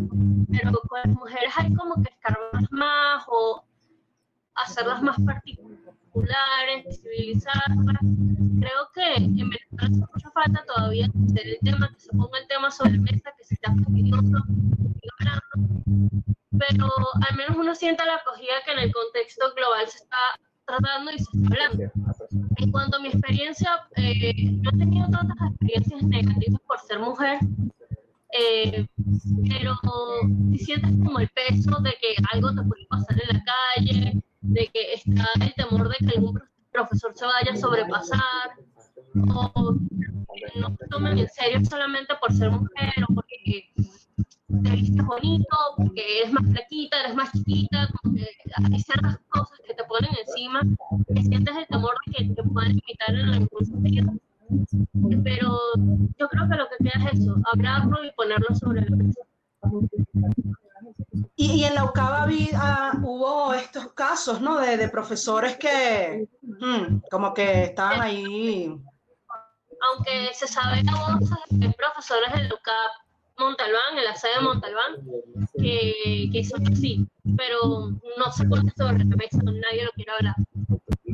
pero 0.50 0.72
con 0.88 1.00
las 1.04 1.08
mujeres 1.08 1.52
hay 1.56 1.72
como 1.74 2.02
que 2.02 2.10
escarbar 2.10 2.70
más 2.70 3.24
o 3.28 3.62
hacerlas 4.54 5.02
más 5.02 5.16
particulares, 5.20 6.84
visibilizarlas. 6.86 7.98
Creo 8.60 8.88
que 8.94 9.14
en 9.14 9.36
Venezuela 9.36 9.82
hace 9.82 10.04
mucha 10.12 10.30
falta 10.32 10.64
todavía 10.66 11.06
el 11.06 11.58
tema, 11.62 11.88
que 11.92 12.00
se 12.00 12.10
ponga 12.10 12.38
el 12.38 12.46
tema 12.48 12.70
sobre 12.70 12.98
mesa, 12.98 13.32
que 13.36 13.44
se 13.44 13.54
está 13.54 13.74
fastidioso, 13.74 14.44
pero 16.58 16.88
al 17.28 17.36
menos 17.36 17.56
uno 17.56 17.74
siente 17.74 18.04
la 18.04 18.16
acogida 18.16 18.52
que 18.64 18.72
en 18.72 18.78
el 18.80 18.92
contexto 18.92 19.52
global 19.54 19.88
se 19.88 19.98
está 19.98 20.16
tratando 20.66 21.10
y 21.12 21.18
se 21.18 21.24
está 21.32 21.46
hablando. 21.46 21.92
En 22.56 22.70
cuanto 22.70 22.96
a 22.96 23.00
mi 23.00 23.08
experiencia, 23.08 23.70
eh, 23.96 24.52
no 24.62 24.70
he 24.70 24.78
tenido 24.78 25.08
tantas 25.10 25.36
experiencias 25.50 26.02
negativas 26.02 26.60
por 26.66 26.78
ser 26.80 26.98
mujer, 26.98 27.38
eh, 28.32 28.86
pero 29.48 29.76
si 30.52 30.58
sientes 30.58 30.90
como 31.04 31.18
el 31.18 31.28
peso 31.30 31.80
de 31.80 31.90
que 32.00 32.14
algo 32.32 32.54
te 32.54 32.62
puede 32.62 32.86
pasar 32.86 33.20
en 33.20 33.36
la 33.36 33.44
calle, 33.44 34.22
de 34.40 34.70
que 34.72 34.94
está 34.94 35.26
el 35.40 35.54
temor 35.54 35.88
de 35.88 35.96
que 36.06 36.16
algún 36.16 36.40
profesor 36.72 37.12
se 37.14 37.26
vaya 37.26 37.52
a 37.52 37.56
sobrepasar, 37.56 38.50
o 39.14 39.76
no 40.56 40.76
te 40.76 40.86
tomen 40.88 41.18
en 41.18 41.28
serio 41.28 41.60
solamente 41.64 42.14
por 42.20 42.32
ser 42.32 42.50
mujer 42.50 42.92
o 43.08 43.14
porque 43.14 43.36
te 44.62 44.70
vistes 44.70 45.04
bonito, 45.04 45.56
porque 45.76 46.20
eres 46.20 46.32
más 46.32 46.44
flaquita, 46.50 47.00
eres 47.00 47.14
más 47.14 47.32
chiquita, 47.32 47.88
como 48.02 48.16
hay 48.16 48.80
ciertas 48.80 49.18
cosas 49.28 49.58
que 49.66 49.74
te 49.74 49.84
ponen 49.84 50.10
encima, 50.26 50.60
que 51.14 51.22
sientes 51.22 51.56
el 51.56 51.66
temor 51.66 51.94
de 52.06 52.12
que 52.12 52.34
te 52.34 52.42
puedan 52.42 52.70
limitar 52.70 53.14
en 53.14 53.28
algún 53.28 53.64
sentido. 53.64 54.12
Pero 55.22 55.58
yo 56.18 56.28
creo 56.28 56.48
que 56.48 56.56
lo 56.56 56.68
que 56.68 56.84
queda 56.84 57.10
es 57.10 57.20
eso, 57.20 57.36
hablarlo 57.52 58.04
y 58.04 58.12
ponerlo 58.12 58.54
sobre 58.54 58.82
la 58.88 58.96
mesa. 58.96 59.20
Y, 61.36 61.64
en 61.64 61.74
la 61.74 61.84
UCABA 61.84 62.28
ah, 62.54 62.92
hubo 63.02 63.54
estos 63.54 63.92
casos, 63.92 64.40
¿no? 64.40 64.58
De, 64.58 64.76
de 64.76 64.88
profesores 64.88 65.56
que 65.56 66.28
hmm, 66.42 67.00
como 67.10 67.32
que 67.34 67.64
estaban 67.64 68.00
ahí. 68.00 68.74
Aunque 69.88 70.30
se 70.34 70.46
sabe 70.46 70.82
la 70.84 70.92
voz 70.92 71.30
de 71.48 71.70
profesores 71.70 72.32
de 72.32 72.48
la 72.48 72.54
UCAP 72.54 72.90
Montalbán, 73.40 73.96
en 73.96 74.04
la 74.04 74.14
sede 74.14 74.34
de 74.36 74.40
Montalbán, 74.42 74.92
que, 75.58 76.30
que 76.32 76.44
son 76.44 76.66
así, 76.70 77.06
pero 77.36 77.90
no 78.18 78.32
se 78.32 78.44
pone 78.44 78.70
sobre 78.76 78.98
la 79.04 79.16
mesa, 79.16 79.38
nadie 79.42 79.84
lo 79.84 79.90
quiere 79.92 80.12
hablar. 80.12 80.36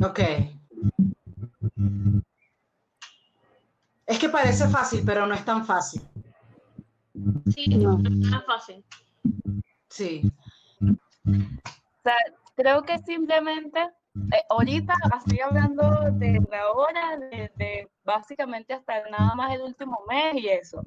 Ok. 0.03 0.19
Es 4.05 4.19
que 4.19 4.29
parece 4.29 4.67
fácil, 4.69 5.03
pero 5.05 5.25
no 5.25 5.33
es 5.33 5.43
tan 5.43 5.65
fácil. 5.65 6.01
Sí, 7.53 7.67
no, 7.67 7.97
es 7.97 8.29
tan 8.29 8.43
fácil. 8.45 8.83
Sí. 9.89 10.31
O 10.81 12.03
sea, 12.03 12.15
creo 12.55 12.83
que 12.83 12.97
simplemente, 12.99 13.79
eh, 13.81 14.43
ahorita, 14.49 14.93
así 15.11 15.39
hablando 15.39 16.11
de 16.11 16.41
la 16.49 16.71
hora, 16.71 17.17
de, 17.17 17.51
de, 17.55 17.89
básicamente 18.03 18.73
hasta 18.73 19.09
nada 19.09 19.35
más 19.35 19.53
el 19.53 19.61
último 19.61 19.99
mes 20.07 20.35
y 20.35 20.47
eso 20.49 20.83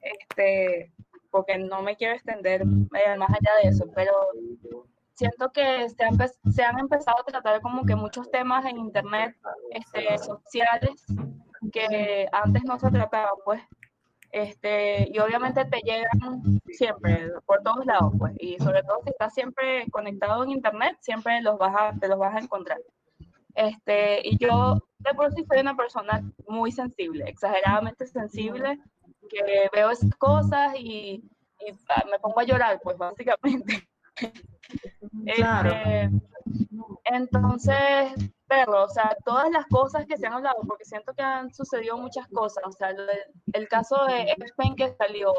este, 0.00 0.92
porque 1.30 1.58
no 1.58 1.82
me 1.82 1.96
quiero 1.96 2.14
extender 2.14 2.62
eh, 2.62 3.16
más 3.16 3.30
allá 3.30 3.50
de 3.62 3.68
eso, 3.68 3.86
pero 3.94 4.12
siento 5.14 5.50
que 5.52 5.88
se 5.88 6.04
han, 6.04 6.18
se 6.52 6.62
han, 6.62 6.78
empezado 6.78 7.20
a 7.20 7.24
tratar 7.24 7.60
como 7.60 7.84
que 7.84 7.94
muchos 7.94 8.30
temas 8.30 8.64
en 8.64 8.78
internet 8.78 9.36
este, 9.70 10.18
sociales 10.18 11.04
que 11.72 12.26
antes 12.32 12.64
no 12.64 12.78
se 12.78 12.90
trataban, 12.90 13.34
pues. 13.44 13.62
Este, 14.32 15.08
y 15.12 15.18
obviamente 15.18 15.64
te 15.64 15.78
llegan 15.78 16.60
siempre, 16.68 17.32
por 17.46 17.62
todos 17.62 17.84
lados, 17.84 18.12
pues, 18.16 18.32
y 18.38 18.58
sobre 18.58 18.82
todo 18.82 19.00
si 19.02 19.10
estás 19.10 19.34
siempre 19.34 19.86
conectado 19.90 20.44
en 20.44 20.50
internet, 20.50 20.96
siempre 21.00 21.40
los 21.42 21.58
vas 21.58 21.74
a, 21.76 21.98
te 21.98 22.06
los 22.06 22.18
vas 22.18 22.34
a 22.36 22.38
encontrar. 22.38 22.78
Este, 23.54 24.20
y 24.26 24.38
yo 24.38 24.78
de 24.98 25.14
por 25.14 25.32
sí 25.32 25.44
soy 25.44 25.60
una 25.60 25.76
persona 25.76 26.22
muy 26.46 26.70
sensible, 26.70 27.24
exageradamente 27.26 28.06
sensible, 28.06 28.78
que 29.28 29.68
veo 29.72 29.90
esas 29.90 30.14
cosas 30.14 30.74
y, 30.78 31.24
ah, 31.88 32.04
me 32.10 32.18
pongo 32.20 32.40
a 32.40 32.44
llorar, 32.44 32.80
pues 32.82 32.96
básicamente. 32.96 33.88
Este, 35.26 36.10
entonces, 37.04 38.12
pero, 38.46 38.84
o 38.84 38.88
sea, 38.88 39.16
todas 39.24 39.50
las 39.50 39.66
cosas 39.66 40.06
que 40.06 40.16
se 40.16 40.26
han 40.26 40.34
hablado, 40.34 40.62
porque 40.66 40.84
siento 40.84 41.12
que 41.14 41.22
han 41.22 41.52
sucedido 41.54 41.96
muchas 41.96 42.26
cosas, 42.28 42.64
o 42.66 42.72
sea, 42.72 42.94
el, 43.52 43.68
caso 43.68 43.96
de 44.06 44.34
Spain 44.44 44.74
que 44.74 44.92
salió, 44.94 45.32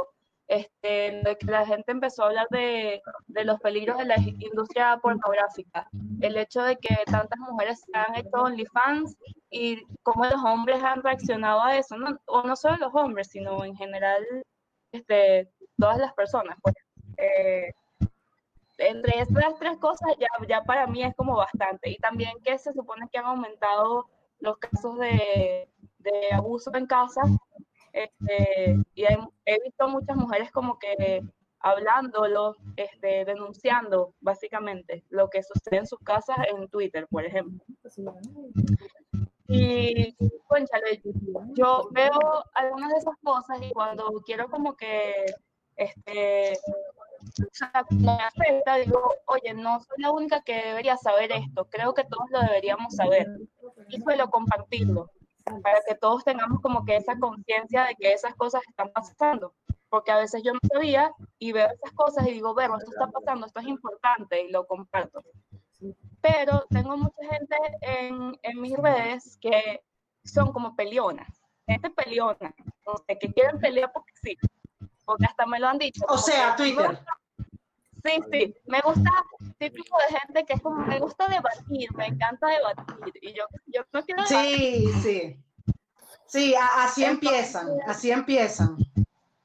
este, 0.47 1.21
de 1.24 1.38
que 1.39 1.45
la 1.45 1.65
gente 1.65 1.91
empezó 1.91 2.24
a 2.24 2.28
hablar 2.28 2.47
de, 2.50 3.02
los 3.28 3.60
peligros 3.62 3.97
de 3.97 4.06
la 4.06 4.15
industria 4.17 4.97
pornográfica, 5.02 5.89
el 6.21 6.38
hecho 6.38 6.62
de 6.63 6.78
que 6.78 6.95
tantas 7.06 7.39
mujeres 7.39 7.82
han 7.93 8.15
hecho 8.15 8.30
OnlyFans 8.34 9.15
y 9.50 9.84
cómo 10.04 10.26
los 10.26 10.43
hombres 10.43 10.84
han 10.84 11.04
reaccionado 11.04 11.63
a 11.63 11.78
eso, 11.78 11.97
no, 11.97 12.19
o 12.26 12.43
no 12.43 12.56
solo 12.56 12.78
los 12.78 12.95
hombres, 12.95 13.30
sino 13.30 13.63
en 13.63 13.76
general 13.76 14.26
este, 14.91 15.50
todas 15.78 15.97
las 15.97 16.13
personas. 16.13 16.58
Pues, 16.62 16.76
eh, 17.17 17.71
entre 18.77 19.19
estas 19.19 19.57
tres 19.60 19.77
cosas 19.77 20.10
ya, 20.19 20.27
ya 20.47 20.63
para 20.63 20.88
mí 20.88 21.03
es 21.03 21.15
como 21.15 21.36
bastante. 21.36 21.89
Y 21.89 21.97
también 21.97 22.31
que 22.43 22.57
se 22.57 22.73
supone 22.73 23.07
que 23.12 23.19
han 23.19 23.25
aumentado 23.25 24.07
los 24.39 24.57
casos 24.57 24.97
de, 24.99 25.69
de 25.99 26.34
abuso 26.34 26.71
en 26.73 26.88
casa. 26.88 27.21
Este, 27.93 28.77
y 28.95 29.03
he 29.03 29.62
visto 29.63 29.88
muchas 29.88 30.15
mujeres 30.15 30.51
como 30.51 30.79
que 30.79 31.21
hablándolo, 31.62 32.55
este, 32.75 33.25
denunciando 33.25 34.13
básicamente 34.19 35.03
lo 35.10 35.29
que 35.29 35.43
sucede 35.43 35.77
en 35.77 35.88
sus 35.88 35.99
casas 35.99 36.38
en 36.51 36.67
Twitter, 36.69 37.07
por 37.10 37.25
ejemplo. 37.25 37.63
Y, 39.47 40.15
conchale, 40.47 41.01
yo 41.53 41.89
veo 41.91 42.45
algunas 42.53 42.89
de 42.89 42.97
esas 42.97 43.15
cosas 43.21 43.62
y 43.62 43.71
cuando 43.71 44.21
quiero 44.25 44.49
como 44.49 44.75
que, 44.75 45.25
este, 45.75 46.53
me 47.91 48.12
afecta, 48.12 48.75
digo, 48.77 49.13
oye, 49.27 49.53
no 49.53 49.79
soy 49.79 49.97
la 50.01 50.12
única 50.12 50.41
que 50.41 50.55
debería 50.55 50.97
saber 50.97 51.31
esto, 51.31 51.67
creo 51.69 51.93
que 51.93 52.03
todos 52.03 52.29
lo 52.31 52.41
deberíamos 52.41 52.95
saber. 52.95 53.27
y 53.89 54.01
suelo 54.01 54.29
compartirlo 54.29 55.10
para 55.63 55.81
que 55.88 55.95
todos 55.95 56.23
tengamos 56.23 56.62
como 56.62 56.86
que 56.86 56.95
esa 56.95 57.17
conciencia 57.17 57.86
de 57.86 57.95
que 57.95 58.13
esas 58.13 58.36
cosas 58.36 58.62
están 58.69 58.91
pasando. 58.91 59.53
Porque 59.89 60.12
a 60.12 60.17
veces 60.17 60.41
yo 60.43 60.53
no 60.53 60.60
sabía 60.71 61.12
y 61.38 61.51
veo 61.51 61.67
esas 61.67 61.91
cosas 61.93 62.25
y 62.25 62.31
digo, 62.31 62.53
bueno, 62.53 62.77
esto 62.77 62.91
está 62.91 63.07
pasando, 63.07 63.45
esto 63.45 63.60
es 63.60 63.67
importante 63.67 64.41
y 64.41 64.49
lo 64.49 64.65
comparto. 64.65 65.21
Pero 66.21 66.65
tengo 66.69 66.95
mucha 66.95 67.23
gente 67.29 67.57
en, 67.81 68.39
en 68.41 68.62
mis 68.62 68.77
redes 68.77 69.38
que 69.41 69.81
son 70.23 70.53
como 70.53 70.75
peleonas, 70.75 71.41
gente 71.67 71.89
peleona, 71.89 72.53
que 73.07 73.34
quieren 73.34 73.60
pelear 73.60 73.91
porque 73.91 74.13
sí, 74.21 74.38
porque 75.05 75.25
hasta 75.25 75.45
me 75.45 75.59
lo 75.59 75.67
han 75.67 75.77
dicho. 75.77 76.03
O 76.07 76.17
sea, 76.17 76.55
Twitter. 76.55 76.99
Sí, 78.03 78.19
sí, 78.31 78.55
me 78.65 78.81
gusta 78.81 79.11
típico 79.59 79.95
de 79.99 80.17
gente 80.19 80.45
que 80.45 80.53
es 80.53 80.61
como, 80.61 80.83
me 80.85 80.99
gusta 80.99 81.27
debatir, 81.27 81.93
me 81.95 82.07
encanta 82.07 82.47
debatir, 82.47 83.13
y 83.21 83.33
yo, 83.33 83.45
yo 83.67 83.83
no 83.93 84.03
quiero 84.03 84.25
Sí, 84.25 84.87
sí. 85.03 85.37
Sí, 86.25 86.55
así 86.55 87.03
empiezan, 87.03 87.67
así 87.85 88.09
empiezan. 88.09 88.77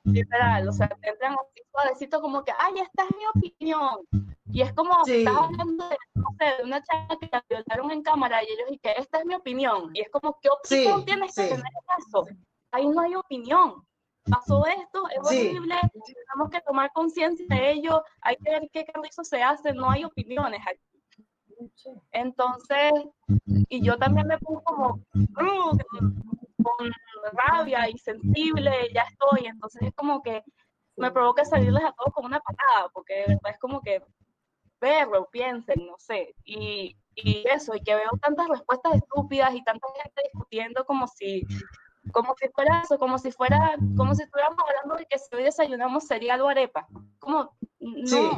Literal, 0.05 0.69
o 0.69 0.73
sea, 0.73 0.89
entran 1.03 1.33
así 1.33 1.63
suavecito 1.71 2.21
como 2.21 2.45
que, 2.45 2.53
ay, 2.57 2.79
esta 2.79 3.05
es 3.05 3.17
mi 3.17 3.27
opinión. 3.27 4.07
Y 4.53 4.63
es 4.63 4.73
como, 4.73 5.05
sí. 5.05 5.19
estás 5.19 5.37
hablando 5.37 5.89
de, 5.89 5.97
no 6.15 6.29
sé, 6.39 6.45
de 6.57 6.65
una 6.65 6.81
chica 6.81 7.19
que 7.19 7.29
la 7.31 7.45
violaron 7.49 7.91
en 7.91 8.03
cámara 8.03 8.43
y 8.43 8.47
ellos, 8.47 8.79
que 8.81 8.95
esta 8.97 9.19
es 9.19 9.27
mi 9.27 9.35
opinión. 9.35 9.91
Y 9.95 10.01
es 10.01 10.11
como, 10.11 10.39
¿qué 10.41 10.49
opinión 10.49 11.05
tienes 11.05 11.35
que 11.35 11.43
tener 11.43 11.59
en 11.59 12.07
eso? 12.07 12.25
Ahí 12.71 12.87
no 12.87 13.01
hay 13.01 13.17
opinión 13.17 13.85
pasó 14.31 14.67
esto, 14.67 15.09
es 15.09 15.19
horrible, 15.25 15.75
tenemos 15.93 16.51
que 16.51 16.61
tomar 16.61 16.91
conciencia 16.93 17.47
de 17.49 17.73
ello, 17.73 18.03
hay 18.21 18.37
que 18.37 18.51
ver 18.51 18.69
qué 18.73 18.87
eso 19.09 19.25
se 19.25 19.43
hace, 19.43 19.73
no 19.73 19.91
hay 19.91 20.05
opiniones 20.05 20.61
aquí. 20.67 20.81
Entonces, 22.13 22.93
y 23.47 23.83
yo 23.83 23.97
también 23.97 24.27
me 24.27 24.39
pongo 24.39 24.63
como 24.63 25.01
con 26.63 26.91
rabia 27.33 27.89
y 27.89 27.99
sensible, 27.99 28.71
ya 28.93 29.03
estoy, 29.03 29.47
entonces 29.47 29.83
es 29.83 29.95
como 29.95 30.23
que 30.23 30.43
me 30.97 31.11
provoca 31.11 31.45
salirles 31.45 31.85
a 31.85 31.93
todos 31.93 32.13
como 32.13 32.27
una 32.27 32.41
patada, 32.41 32.89
porque 32.93 33.25
es 33.25 33.59
como 33.59 33.81
que 33.81 34.03
verlo, 34.81 35.29
piensen, 35.31 35.87
no 35.87 35.95
sé, 35.99 36.35
y, 36.45 36.97
y 37.15 37.45
eso, 37.49 37.75
y 37.75 37.81
que 37.81 37.95
veo 37.95 38.11
tantas 38.21 38.49
respuestas 38.49 38.97
estúpidas 38.97 39.55
y 39.55 39.65
tanta 39.65 39.87
gente 40.03 40.23
discutiendo 40.33 40.85
como 40.85 41.07
si 41.09 41.47
como 42.13 42.35
si 42.41 42.49
fuera 42.49 42.83
eso, 42.83 42.99
como 42.99 43.19
si 43.19 43.31
fuera, 43.33 43.77
como 43.97 44.15
si 44.15 44.23
estuviéramos 44.23 44.59
hablando 44.59 44.97
de 44.97 45.07
que 45.07 45.19
si 45.19 45.35
hoy 45.35 45.43
desayunamos 45.43 46.07
cereal 46.07 46.41
o 46.41 46.49
arepa. 46.49 46.87
Como, 47.19 47.57
no. 47.81 48.07
Sí. 48.07 48.31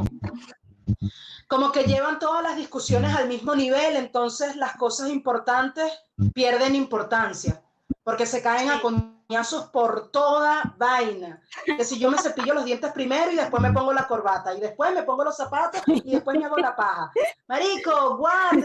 Como 1.48 1.72
que 1.72 1.84
llevan 1.84 2.18
todas 2.18 2.42
las 2.42 2.56
discusiones 2.56 3.14
al 3.14 3.28
mismo 3.28 3.54
nivel, 3.54 3.96
entonces 3.96 4.56
las 4.56 4.76
cosas 4.76 5.08
importantes 5.10 5.90
pierden 6.34 6.74
importancia, 6.74 7.62
porque 8.04 8.26
se 8.26 8.42
caen 8.42 8.70
a 8.70 8.82
coñazos 8.82 9.66
por 9.70 10.10
toda 10.10 10.74
vaina. 10.76 11.42
Que 11.64 11.84
si 11.84 11.98
yo 11.98 12.10
me 12.10 12.18
cepillo 12.18 12.52
los 12.52 12.64
dientes 12.64 12.92
primero 12.92 13.30
y 13.30 13.36
después 13.36 13.62
me 13.62 13.72
pongo 13.72 13.92
la 13.92 14.06
corbata, 14.06 14.54
y 14.54 14.60
después 14.60 14.92
me 14.92 15.04
pongo 15.04 15.24
los 15.24 15.36
zapatos 15.36 15.82
y 15.86 16.10
después 16.10 16.38
me 16.38 16.44
hago 16.44 16.58
la 16.58 16.76
paja. 16.76 17.12
Marico, 17.46 18.16
what? 18.16 18.64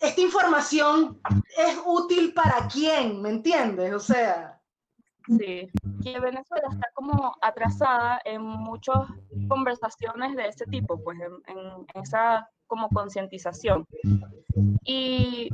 Esta 0.00 0.20
información 0.20 1.20
es 1.56 1.80
útil 1.84 2.32
para 2.34 2.66
quién, 2.68 3.20
¿me 3.22 3.30
entiendes? 3.30 3.92
O 3.92 4.00
sea. 4.00 4.60
Sí, 5.26 5.68
que 6.04 6.20
Venezuela 6.20 6.68
está 6.70 6.88
como 6.94 7.34
atrasada 7.42 8.20
en 8.24 8.42
muchas 8.42 9.08
conversaciones 9.48 10.36
de 10.36 10.46
ese 10.46 10.64
tipo, 10.66 11.02
pues 11.02 11.18
en, 11.20 12.00
esa 12.00 12.48
como 12.68 12.88
concientización. 12.88 13.84
Y, 14.84 15.48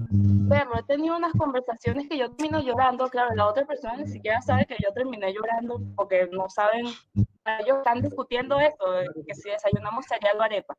pero 0.50 0.78
he 0.78 0.82
tenido 0.82 1.16
unas 1.16 1.32
conversaciones 1.32 2.06
que 2.08 2.18
yo 2.18 2.30
termino 2.32 2.60
llorando, 2.60 3.08
claro, 3.08 3.34
la 3.34 3.46
otra 3.46 3.64
persona 3.64 3.96
ni 3.96 4.08
siquiera 4.08 4.42
sabe 4.42 4.66
que 4.66 4.76
yo 4.78 4.92
terminé 4.92 5.32
llorando 5.32 5.80
porque 5.96 6.28
no 6.30 6.50
saben, 6.50 6.86
ellos 7.14 7.78
están 7.78 8.02
discutiendo 8.02 8.60
esto, 8.60 8.84
que 9.26 9.34
si 9.34 9.48
desayunamos 9.48 10.04
cereal 10.04 10.36
o 10.38 10.42
arepa 10.42 10.74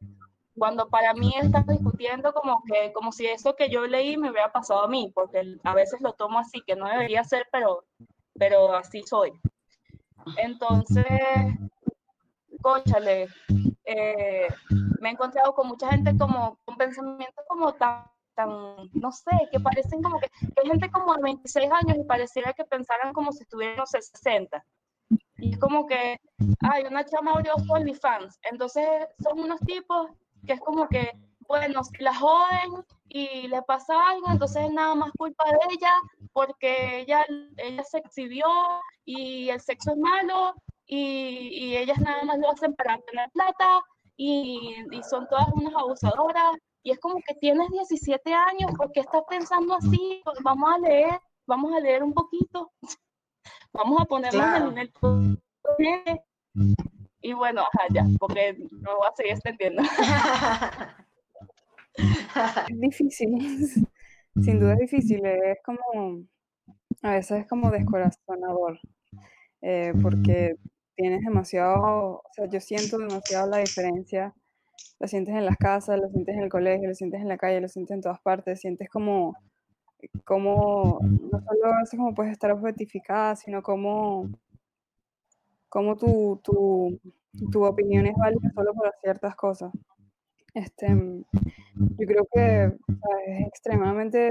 cuando 0.57 0.89
para 0.89 1.13
mí 1.13 1.33
están 1.41 1.65
discutiendo 1.65 2.33
como 2.33 2.61
que 2.65 2.93
como 2.93 3.11
si 3.11 3.25
eso 3.25 3.55
que 3.55 3.69
yo 3.69 3.85
leí 3.87 4.17
me 4.17 4.29
hubiera 4.29 4.51
pasado 4.51 4.83
a 4.83 4.87
mí, 4.87 5.11
porque 5.13 5.57
a 5.63 5.73
veces 5.73 6.01
lo 6.01 6.13
tomo 6.13 6.39
así, 6.39 6.61
que 6.61 6.75
no 6.75 6.87
debería 6.87 7.23
ser, 7.23 7.47
pero, 7.51 7.85
pero 8.35 8.73
así 8.75 9.01
soy. 9.03 9.31
Entonces, 10.37 11.05
conchale, 12.61 13.27
eh, 13.85 14.47
me 14.99 15.09
he 15.09 15.11
encontrado 15.11 15.53
con 15.53 15.67
mucha 15.67 15.89
gente 15.89 16.15
como 16.17 16.57
con 16.65 16.77
pensamientos 16.77 17.43
como 17.47 17.73
tan, 17.73 18.05
tan, 18.35 18.49
no 18.93 19.11
sé, 19.11 19.31
que 19.51 19.59
parecen 19.59 20.01
como 20.01 20.19
que, 20.19 20.29
que 20.29 20.61
hay 20.61 20.69
gente 20.69 20.89
como 20.91 21.15
de 21.15 21.23
26 21.23 21.69
años 21.71 21.97
y 21.97 22.03
pareciera 22.03 22.53
que 22.53 22.63
pensaran 22.65 23.11
como 23.13 23.31
si 23.31 23.43
estuvieran, 23.43 23.77
no 23.77 23.85
sé, 23.85 24.01
60. 24.01 24.63
Y 25.37 25.53
es 25.53 25.59
como 25.59 25.85
que, 25.85 26.17
hay 26.61 26.83
una 26.83 27.03
chama 27.03 27.33
abrió 27.33 27.53
OnlyFans. 27.67 28.39
Entonces, 28.49 28.87
son 29.21 29.39
unos 29.39 29.59
tipos 29.61 30.11
que 30.45 30.53
es 30.53 30.61
como 30.61 30.87
que, 30.87 31.11
bueno, 31.47 31.83
si 31.83 32.03
la 32.03 32.15
joden 32.15 32.83
y 33.09 33.47
le 33.47 33.61
pasa 33.63 33.93
algo, 34.09 34.27
entonces 34.31 34.65
es 34.65 34.73
nada 34.73 34.95
más 34.95 35.11
culpa 35.17 35.43
de 35.45 35.75
ella, 35.75 35.93
porque 36.31 36.99
ella, 37.01 37.25
ella 37.57 37.83
se 37.83 37.99
exhibió 37.99 38.47
y 39.05 39.49
el 39.49 39.59
sexo 39.61 39.91
es 39.91 39.97
malo 39.97 40.53
y, 40.85 41.49
y 41.51 41.77
ellas 41.77 41.99
nada 41.99 42.23
más 42.23 42.39
lo 42.39 42.51
hacen 42.51 42.73
para 42.75 42.97
tener 42.99 43.29
plata 43.31 43.81
y, 44.17 44.75
y, 44.91 45.03
son 45.03 45.27
todas 45.27 45.47
unas 45.53 45.73
abusadoras. 45.73 46.57
Y 46.83 46.91
es 46.91 46.99
como 46.99 47.15
que 47.25 47.35
tienes 47.35 47.69
17 47.69 48.33
años, 48.33 48.71
¿por 48.77 48.91
qué 48.91 48.99
estás 49.01 49.23
pensando 49.29 49.75
así? 49.75 50.21
Pues 50.25 50.37
vamos 50.43 50.69
a 50.73 50.77
leer, 50.79 51.19
vamos 51.47 51.73
a 51.73 51.79
leer 51.79 52.03
un 52.03 52.13
poquito, 52.13 52.71
vamos 53.73 54.01
a 54.01 54.05
ponernos 54.05 54.71
en 54.71 54.77
el 54.77 54.91
y 57.23 57.31
bueno, 57.31 57.61
ajá, 57.61 57.87
ya, 57.91 58.05
porque 58.19 58.53
no 58.53 58.97
voy 58.97 59.07
a 59.09 59.15
seguir 59.15 59.31
extendiendo. 59.31 59.81
es 59.81 59.87
difícil, 62.79 63.87
sin 64.41 64.59
duda 64.59 64.73
es 64.73 64.79
difícil, 64.79 65.25
es 65.25 65.57
como, 65.63 66.25
a 67.01 67.11
veces 67.11 67.39
es 67.39 67.47
como 67.47 67.71
descorazonador, 67.71 68.77
eh, 69.61 69.93
porque 70.01 70.55
tienes 70.95 71.21
demasiado, 71.21 72.17
o 72.17 72.23
sea, 72.33 72.45
yo 72.49 72.59
siento 72.59 72.97
demasiado 72.97 73.49
la 73.49 73.59
diferencia, 73.59 74.35
lo 74.99 75.07
sientes 75.07 75.33
en 75.33 75.45
las 75.45 75.55
casas, 75.55 75.97
lo 76.01 76.09
sientes 76.09 76.35
en 76.35 76.43
el 76.43 76.49
colegio, 76.49 76.89
lo 76.89 76.95
sientes 76.95 77.21
en 77.21 77.29
la 77.29 77.37
calle, 77.37 77.61
lo 77.61 77.69
sientes 77.69 77.95
en 77.95 78.01
todas 78.01 78.19
partes, 78.19 78.59
sientes 78.59 78.89
como, 78.89 79.33
como 80.25 80.99
no 81.01 81.39
solo 81.39 81.73
a 81.73 81.79
veces 81.79 81.97
como 81.97 82.13
puedes 82.13 82.33
estar 82.33 82.51
objetificada, 82.51 83.37
sino 83.37 83.63
como 83.63 84.29
cómo 85.73 85.97
tu, 85.97 86.39
tu, 86.43 86.99
tu 87.51 87.65
opinión 87.65 88.05
es 88.05 88.13
válida 88.15 88.51
solo 88.53 88.75
para 88.75 88.91
ciertas 89.01 89.35
cosas. 89.35 89.73
Este, 90.53 90.87
yo 90.87 92.07
creo 92.07 92.27
que 92.31 92.65
es 92.65 93.47
extremadamente 93.47 94.29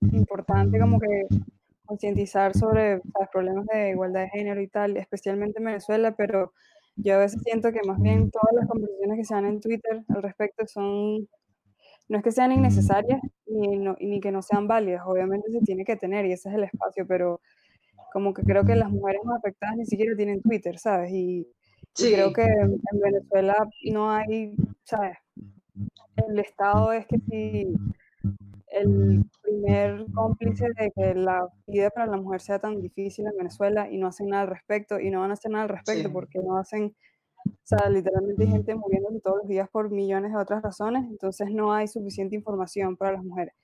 importante 0.00 0.80
como 0.80 0.98
que 0.98 1.28
concientizar 1.84 2.52
sobre 2.56 2.96
los 2.96 3.28
problemas 3.32 3.64
de 3.66 3.90
igualdad 3.90 4.22
de 4.22 4.30
género 4.30 4.60
y 4.60 4.66
tal, 4.66 4.96
especialmente 4.96 5.60
en 5.60 5.66
Venezuela, 5.66 6.12
pero 6.16 6.52
yo 6.96 7.14
a 7.14 7.18
veces 7.18 7.40
siento 7.44 7.70
que 7.70 7.86
más 7.86 8.00
bien 8.00 8.32
todas 8.32 8.52
las 8.54 8.66
conversaciones 8.66 9.18
que 9.18 9.24
se 9.24 9.34
dan 9.34 9.46
en 9.46 9.60
Twitter 9.60 10.02
al 10.08 10.22
respecto 10.24 10.66
son, 10.66 11.28
no 12.08 12.18
es 12.18 12.24
que 12.24 12.32
sean 12.32 12.50
innecesarias 12.50 13.20
ni, 13.46 13.78
ni 14.00 14.20
que 14.20 14.32
no 14.32 14.42
sean 14.42 14.66
válidas, 14.66 15.04
obviamente 15.06 15.48
se 15.52 15.60
tiene 15.60 15.84
que 15.84 15.94
tener 15.94 16.26
y 16.26 16.32
ese 16.32 16.48
es 16.48 16.56
el 16.56 16.64
espacio, 16.64 17.06
pero 17.06 17.40
como 18.12 18.34
que 18.34 18.42
creo 18.42 18.64
que 18.64 18.74
las 18.74 18.90
mujeres 18.90 19.22
más 19.24 19.38
afectadas 19.38 19.76
ni 19.76 19.86
siquiera 19.86 20.16
tienen 20.16 20.42
Twitter, 20.42 20.78
¿sabes? 20.78 21.10
Y, 21.12 21.46
creo 21.94 22.32
que 22.32 22.42
en 22.42 23.00
Venezuela 23.00 23.68
no 23.92 24.10
hay, 24.10 24.54
¿sabes? 24.84 25.18
El 26.28 26.38
Estado 26.38 26.92
es 26.92 27.06
que 27.06 27.18
si 27.18 27.66
el 28.70 29.24
primer 29.42 30.06
cómplice 30.14 30.66
de 30.78 30.92
que 30.94 31.14
la 31.14 31.48
vida 31.66 31.90
para 31.90 32.06
la 32.06 32.16
mujer 32.16 32.40
sea 32.40 32.58
tan 32.58 32.80
difícil 32.80 33.26
en 33.26 33.36
Venezuela 33.36 33.90
y 33.90 33.98
no 33.98 34.08
hacen 34.08 34.28
nada 34.28 34.42
al 34.42 34.48
respecto 34.48 35.00
y 35.00 35.10
no 35.10 35.20
van 35.20 35.30
a 35.30 35.34
hacer 35.34 35.50
nada 35.50 35.64
al 35.64 35.70
respecto 35.70 36.12
porque 36.12 36.38
no 36.40 36.56
hacen, 36.56 36.94
o 37.46 37.50
sea, 37.64 37.88
literalmente 37.88 38.44
hay 38.44 38.50
gente 38.50 38.74
muriéndose 38.74 39.20
todos 39.20 39.38
los 39.38 39.48
días 39.48 39.68
por 39.70 39.90
millones 39.90 40.32
de 40.32 40.38
otras 40.38 40.62
razones, 40.62 41.04
entonces 41.08 41.50
no 41.50 41.72
hay 41.72 41.88
suficiente 41.88 42.36
información 42.36 42.96
para 42.96 43.12
las 43.12 43.24
mujeres 43.24 43.54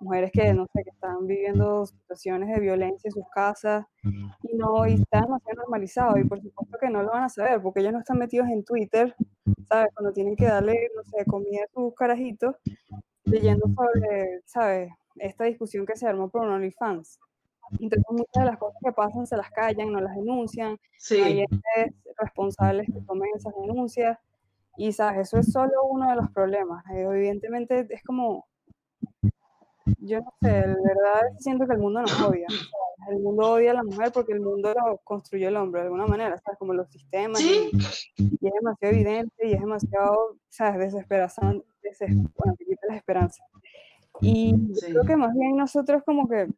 mujeres 0.00 0.30
que, 0.32 0.52
no 0.54 0.66
sé, 0.72 0.84
que 0.84 0.90
están 0.90 1.26
viviendo 1.26 1.86
situaciones 1.86 2.48
de 2.48 2.60
violencia 2.60 3.08
en 3.08 3.12
sus 3.12 3.28
casas 3.34 3.86
y 4.42 4.56
no, 4.56 4.86
y 4.86 4.94
está 4.94 5.22
demasiado 5.22 5.56
normalizado 5.56 6.18
y 6.18 6.24
por 6.24 6.40
supuesto 6.40 6.78
que 6.80 6.90
no 6.90 7.02
lo 7.02 7.10
van 7.10 7.24
a 7.24 7.28
saber 7.28 7.60
porque 7.60 7.80
ellos 7.80 7.92
no 7.92 7.98
están 7.98 8.18
metidos 8.18 8.48
en 8.48 8.64
Twitter, 8.64 9.14
¿sabes? 9.68 9.88
Cuando 9.94 10.12
tienen 10.12 10.36
que 10.36 10.46
darle, 10.46 10.90
no 10.94 11.02
sé, 11.04 11.24
comida 11.24 11.62
a 11.64 11.72
sus 11.72 11.94
carajitos, 11.94 12.56
leyendo 13.24 13.66
sobre, 13.74 14.40
¿sabes? 14.46 14.90
Esta 15.16 15.44
discusión 15.44 15.84
que 15.84 15.96
se 15.96 16.06
armó 16.06 16.28
por 16.30 16.42
un 16.42 16.52
OnlyFans. 16.52 17.18
Entonces 17.72 18.04
muchas 18.10 18.44
de 18.44 18.44
las 18.44 18.58
cosas 18.58 18.80
que 18.82 18.92
pasan 18.92 19.26
se 19.26 19.36
las 19.36 19.50
callan, 19.50 19.92
no 19.92 20.00
las 20.00 20.14
denuncian, 20.14 20.78
sí. 20.96 21.20
hay 21.20 21.44
responsables 22.18 22.86
que 22.86 23.00
tomen 23.06 23.28
esas 23.36 23.52
denuncias 23.60 24.18
y, 24.76 24.92
¿sabes? 24.92 25.28
Eso 25.28 25.38
es 25.38 25.52
solo 25.52 25.72
uno 25.90 26.08
de 26.08 26.16
los 26.16 26.30
problemas. 26.30 26.84
Eh, 26.92 27.02
evidentemente 27.02 27.86
es 27.90 28.02
como 28.04 28.46
yo 30.00 30.20
no 30.20 30.32
sé, 30.40 30.48
de 30.48 30.66
verdad 30.66 31.20
siento 31.38 31.66
que 31.66 31.74
el 31.74 31.78
mundo 31.78 32.00
nos 32.00 32.20
odia. 32.20 32.46
El 33.10 33.20
mundo 33.20 33.52
odia 33.52 33.70
a 33.70 33.74
la 33.74 33.82
mujer 33.82 34.10
porque 34.12 34.32
el 34.32 34.40
mundo 34.40 34.74
lo 34.74 34.98
construyó 34.98 35.48
el 35.48 35.56
hombre 35.56 35.80
de 35.80 35.86
alguna 35.86 36.06
manera, 36.06 36.36
¿sabes? 36.38 36.58
Como 36.58 36.74
los 36.74 36.90
sistemas. 36.90 37.38
¿Sí? 37.38 37.70
Y, 38.16 38.46
es 38.46 38.52
demasiado 38.52 38.94
evidente 38.94 39.46
y 39.46 39.52
es 39.52 39.60
demasiado, 39.60 40.36
¿sabes? 40.48 40.92
Desesperanzante, 40.92 41.66
deses, 41.82 42.14
bueno, 42.14 42.54
que 42.58 42.66
quita 42.66 42.86
las 42.88 42.96
esperanzas. 42.96 43.46
Y 44.20 44.54
creo 44.84 45.04
que 45.04 45.16
más 45.16 45.34
bien 45.34 45.56
nosotros 45.56 46.02
como 46.04 46.28
que, 46.28 46.48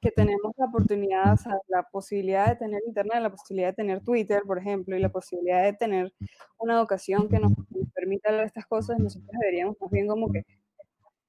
que 0.00 0.10
tenemos 0.10 0.54
la 0.56 0.66
oportunidad, 0.66 1.34
o 1.34 1.36
sea, 1.36 1.58
la 1.68 1.82
posibilidad 1.82 2.48
de 2.48 2.56
tener 2.56 2.80
internet, 2.86 3.18
la 3.20 3.30
posibilidad 3.30 3.68
de 3.68 3.74
tener 3.74 4.00
Twitter, 4.00 4.42
por 4.46 4.58
ejemplo, 4.58 4.96
y 4.96 5.00
la 5.00 5.10
posibilidad 5.10 5.62
de 5.62 5.74
tener 5.74 6.12
una 6.58 6.78
educación 6.78 7.28
que 7.28 7.38
nos, 7.38 7.52
permita 7.94 8.32
ver 8.32 8.46
estas 8.46 8.66
cosas, 8.66 8.98
nosotros 8.98 9.30
deberíamos 9.40 9.76
más 9.80 9.90
bien 9.90 10.06
como 10.06 10.32
que 10.32 10.44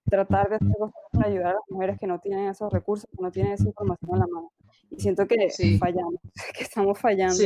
tratar 0.09 0.49
de 0.49 0.55
hacer 0.55 0.73
cosas 0.77 0.95
para 1.11 1.27
ayudar 1.27 1.47
a 1.47 1.53
las 1.53 1.63
mujeres 1.69 1.99
que 1.99 2.07
no 2.07 2.19
tienen 2.19 2.49
esos 2.49 2.71
recursos, 2.71 3.09
que 3.09 3.23
no 3.23 3.31
tienen 3.31 3.53
esa 3.53 3.65
información 3.65 4.11
en 4.13 4.19
la 4.19 4.27
mano. 4.27 4.51
Y 4.89 4.99
siento 4.99 5.25
que 5.27 5.49
fallamos, 5.79 6.15
que 6.57 6.63
estamos 6.63 6.99
fallando. 6.99 7.43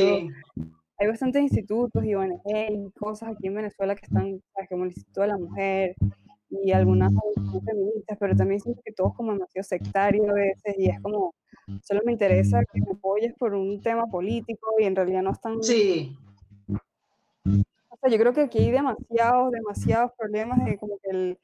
Hay 0.97 1.07
bastantes 1.07 1.41
institutos 1.41 2.05
y 2.05 2.15
ONG 2.15 2.41
y 2.45 2.91
cosas 2.91 3.29
aquí 3.29 3.47
en 3.47 3.55
Venezuela 3.55 3.95
que 3.95 4.05
están, 4.05 4.41
como 4.69 4.83
el 4.83 4.91
Instituto 4.91 5.21
de 5.21 5.27
la 5.27 5.37
Mujer 5.37 5.95
y 6.49 6.71
algunas 6.71 7.11
feministas, 7.65 8.17
pero 8.17 8.35
también 8.35 8.61
siento 8.61 8.81
que 8.83 8.93
todos 8.93 9.13
como 9.13 9.33
demasiado 9.33 9.63
sectarios 9.63 10.29
a 10.29 10.33
veces 10.33 10.75
y 10.77 10.89
es 10.89 11.01
como, 11.01 11.35
solo 11.83 12.01
me 12.05 12.13
interesa 12.13 12.63
que 12.71 12.79
me 12.79 12.93
apoyes 12.93 13.33
por 13.33 13.53
un 13.55 13.81
tema 13.81 14.05
político 14.05 14.67
y 14.79 14.85
en 14.85 14.95
realidad 14.95 15.21
no 15.21 15.31
están... 15.31 15.61
Sí. 15.61 16.15
O 17.45 17.97
sea, 17.97 18.09
yo 18.09 18.17
creo 18.17 18.33
que 18.33 18.41
aquí 18.41 18.59
hay 18.59 18.71
demasiados, 18.71 19.51
demasiados 19.51 20.11
problemas 20.17 20.63
de 20.63 20.77
como 20.77 20.97
que 20.99 21.09
el, 21.09 21.37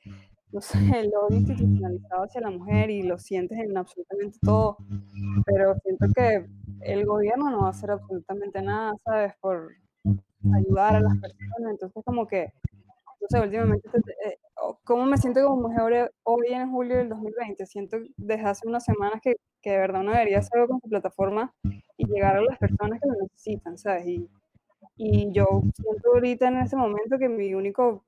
no 0.52 0.62
sé, 0.62 0.78
el 1.06 1.12
odio 1.16 1.38
institucionalizado 1.38 2.24
hacia 2.24 2.42
la 2.42 2.50
mujer 2.52 2.90
y 2.90 3.04
lo 3.04 3.18
sientes 3.18 3.58
en 3.60 3.78
absolutamente 3.78 4.40
todo, 4.42 4.78
pero 5.46 5.76
siento 5.84 6.08
que 6.16 6.46
el 6.82 7.06
gobierno 7.06 7.50
no 7.50 7.62
va 7.62 7.68
a 7.68 7.72
hacer 7.72 7.92
absolutamente 7.92 8.62
nada, 8.62 8.94
¿sabes? 9.04 9.34
Por 9.40 9.72
ayudar 10.56 10.96
a 10.96 11.02
las 11.02 11.18
personas, 11.20 11.72
entonces 11.72 12.04
como 12.04 12.28
que, 12.28 12.52
no 13.22 13.28
sé, 13.30 13.40
últimamente, 13.40 13.88
eh, 14.26 14.38
¿cómo 14.84 15.06
me 15.06 15.18
siento 15.18 15.44
como 15.46 15.70
mujer 15.70 16.12
hoy 16.24 16.48
en 16.50 16.72
julio 16.72 16.98
del 16.98 17.10
2020? 17.10 17.66
Siento 17.66 17.98
desde 18.18 18.46
hace 18.46 18.68
unas 18.68 18.84
semanas 18.84 19.20
que, 19.22 19.36
que 19.62 19.72
de 19.72 19.78
verdad 19.78 20.02
uno 20.02 20.12
debería 20.12 20.40
hacerlo 20.40 20.68
con 20.68 20.82
su 20.82 20.90
plataforma 20.90 21.54
y 21.98 22.08
llegar 22.08 22.38
a 22.38 22.42
las 22.42 22.58
personas 22.58 23.00
que 23.00 23.08
lo 23.08 23.14
necesitan, 23.22 23.78
¿sabes? 23.78 24.08
Y, 24.08 24.28
y 24.98 25.32
yo 25.32 25.46
siento 25.76 26.10
ahorita 26.14 26.48
en 26.48 26.58
este 26.58 26.76
momento 26.76 27.18
que 27.20 27.30
mi 27.30 27.54
único 27.54 28.04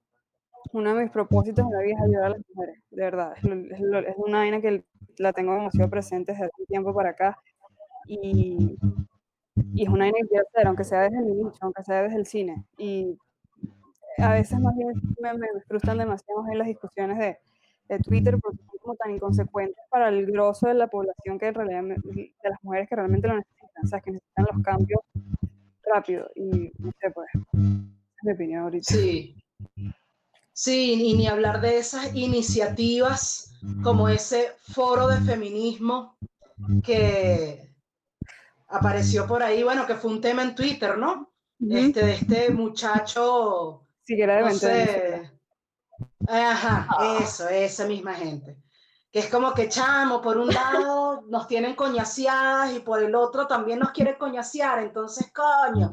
uno 0.72 0.94
de 0.94 1.04
mis 1.04 1.12
propósitos 1.12 1.66
en 1.66 1.72
la 1.72 1.80
vida 1.82 1.96
es 1.96 2.02
ayudar 2.02 2.26
a 2.26 2.30
las 2.30 2.42
mujeres, 2.54 2.80
de 2.92 3.04
verdad. 3.04 3.34
Es, 3.38 3.44
es, 3.44 4.16
una 4.18 4.40
vaina 4.40 4.62
que 4.62 4.84
la 5.18 5.34
tengo 5.34 5.54
demasiado 5.54 5.90
presente 5.90 6.32
desde 6.32 6.46
hace 6.46 6.66
tiempo 6.68 6.94
para 6.94 7.10
acá. 7.10 7.38
Y, 8.08 8.78
y 9.74 9.84
es 9.84 9.90
una 9.90 10.06
vaina 10.06 10.18
que 10.22 10.28
quiero 10.28 10.46
hacer, 10.48 10.68
aunque 10.68 10.84
sea 10.84 11.02
desde 11.02 11.22
mi 11.22 11.34
nicho, 11.34 11.58
aunque 11.62 11.84
sea 11.84 12.04
desde 12.04 12.18
el 12.18 12.26
cine. 12.26 12.66
Y 12.78 13.18
a 14.18 14.34
veces 14.34 14.60
más 14.60 14.76
bien 14.76 14.94
me, 15.20 15.34
me 15.34 15.48
frustran 15.68 15.98
demasiado 15.98 16.46
en 16.52 16.58
las 16.58 16.68
discusiones 16.68 17.18
de, 17.18 17.38
de, 17.90 18.00
Twitter 18.00 18.38
porque 18.40 18.58
son 18.58 18.78
como 18.80 18.96
tan 18.96 19.12
inconsecuentes 19.12 19.84
para 19.90 20.10
el 20.10 20.26
grosso 20.26 20.68
de 20.68 20.76
la 20.76 20.88
población 20.88 21.40
que 21.40 21.48
en 21.48 21.54
realidad, 21.54 21.84
de 21.84 22.32
las 22.44 22.64
mujeres 22.64 22.88
que 22.90 22.96
realmente 22.96 23.28
lo 23.28 23.36
necesitan, 23.36 23.84
o 23.84 23.88
sea, 23.88 24.02
que 24.02 24.12
necesitan 24.12 24.46
los 24.52 24.64
cambios 24.64 25.02
rápido. 25.86 26.30
Y 26.36 26.72
no 26.80 26.92
sé, 27.00 27.12
pues, 27.14 27.28
es 27.34 28.24
mi 28.24 28.32
opinión 28.32 28.64
ahorita. 28.64 28.94
Sí. 28.94 29.36
Sí, 30.54 30.94
y 30.94 31.14
ni 31.16 31.28
hablar 31.28 31.62
de 31.62 31.80
esas 31.80 32.16
iniciativas 32.16 33.54
como 33.82 34.08
ese 34.08 34.54
foro 34.72 35.08
de 35.08 35.20
feminismo 35.22 36.16
que 36.84 37.74
apareció 38.68 39.26
por 39.26 39.42
ahí, 39.42 39.64
bueno, 39.64 39.88
que 39.88 39.96
fue 39.96 40.12
un 40.12 40.22
tema 40.22 40.44
en 40.44 40.56
Twitter, 40.56 40.98
¿no? 40.98 41.32
Este, 41.60 42.06
de 42.06 42.14
este 42.14 42.50
muchacho. 42.52 43.82
Sí, 44.04 44.16
que 44.16 44.24
era 44.24 44.38
de 44.38 44.44
no 44.44 44.54
sé, 44.54 45.32
Ajá, 46.28 46.88
eso, 47.22 47.48
esa 47.50 47.86
misma 47.86 48.14
gente. 48.14 48.58
Que 49.12 49.20
es 49.20 49.28
como 49.28 49.54
que 49.54 49.70
chamo, 49.70 50.22
por 50.22 50.38
un 50.38 50.54
lado 50.54 51.24
nos 51.30 51.48
tienen 51.48 51.76
coñaseadas 51.76 52.74
y 52.74 52.80
por 52.80 53.02
el 53.02 53.14
otro 53.16 53.48
también 53.48 53.80
nos 53.80 53.92
quiere 53.92 54.18
coñasear, 54.18 54.80
entonces, 54.80 55.32
coño, 55.32 55.92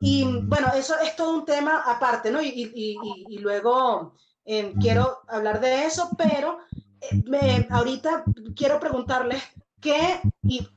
y 0.00 0.24
bueno, 0.42 0.68
eso 0.74 0.94
es 1.00 1.16
todo 1.16 1.34
un 1.34 1.44
tema 1.44 1.82
aparte, 1.86 2.30
¿no? 2.30 2.40
Y, 2.40 2.48
y, 2.74 2.96
y, 3.28 3.38
luego 3.38 4.14
eh, 4.44 4.72
quiero 4.80 5.18
hablar 5.28 5.60
de 5.60 5.86
eso, 5.86 6.10
pero 6.16 6.58
eh, 7.00 7.22
me, 7.26 7.66
ahorita 7.70 8.24
quiero 8.54 8.78
preguntarles 8.78 9.42
qué, 9.80 10.20
y 10.42 10.68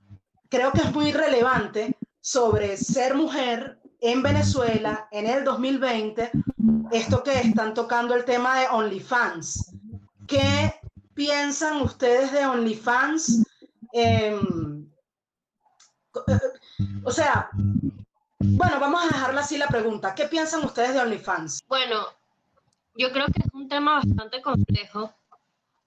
creo 0.50 0.72
que 0.72 0.82
es 0.82 0.94
muy 0.94 1.12
relevante, 1.12 1.96
sobre 2.20 2.78
ser 2.78 3.16
mujer 3.16 3.80
en 4.00 4.24
Venezuela 4.24 5.08
en 5.12 5.28
el 5.28 5.44
2020, 5.44 6.32
esto 6.92 7.24
que 7.24 7.40
están 7.40 7.74
tocando 7.74 8.16
el 8.16 8.26
tema 8.26 8.60
de 8.60 8.68
OnlyFans. 8.68 9.76
¿Qué 10.28 10.74
piensan 11.14 11.82
ustedes 11.82 12.32
de 12.32 12.46
OnlyFans? 12.46 13.46
Em, 13.94 14.90
eh, 16.28 16.40
o 17.04 17.12
sea, 17.12 17.50
bueno, 18.44 18.80
vamos 18.80 19.04
a 19.04 19.08
dejarla 19.08 19.42
así 19.42 19.58
la 19.58 19.68
pregunta. 19.68 20.16
¿Qué 20.16 20.26
piensan 20.26 20.64
ustedes 20.64 20.94
de 20.94 21.00
OnlyFans? 21.00 21.62
Bueno, 21.68 22.08
yo 22.96 23.12
creo 23.12 23.28
que 23.28 23.42
es 23.42 23.54
un 23.54 23.68
tema 23.70 23.96
bastante 23.96 24.42
complejo, 24.42 25.14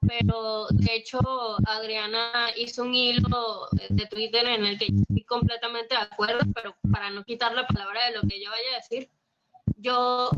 pero 0.07 0.67
de 0.71 0.95
hecho 0.95 1.19
Adriana 1.67 2.51
hizo 2.57 2.83
un 2.83 2.95
hilo 2.95 3.69
de 3.89 4.07
Twitter 4.07 4.47
en 4.47 4.67
el 4.67 4.79
que 4.79 4.87
estoy 4.87 5.25
completamente 5.25 5.95
de 5.95 6.03
acuerdo, 6.03 6.41
pero 6.55 6.77
para 6.93 7.11
no 7.11 7.25
quitar 7.25 7.53
la 7.55 7.67
palabra 7.67 8.07
de 8.07 8.17
lo 8.17 8.23
que 8.23 8.37
ella 8.37 8.51
vaya 8.51 8.73
a 8.73 8.77
decir, 8.77 9.11
yo, 9.77 10.31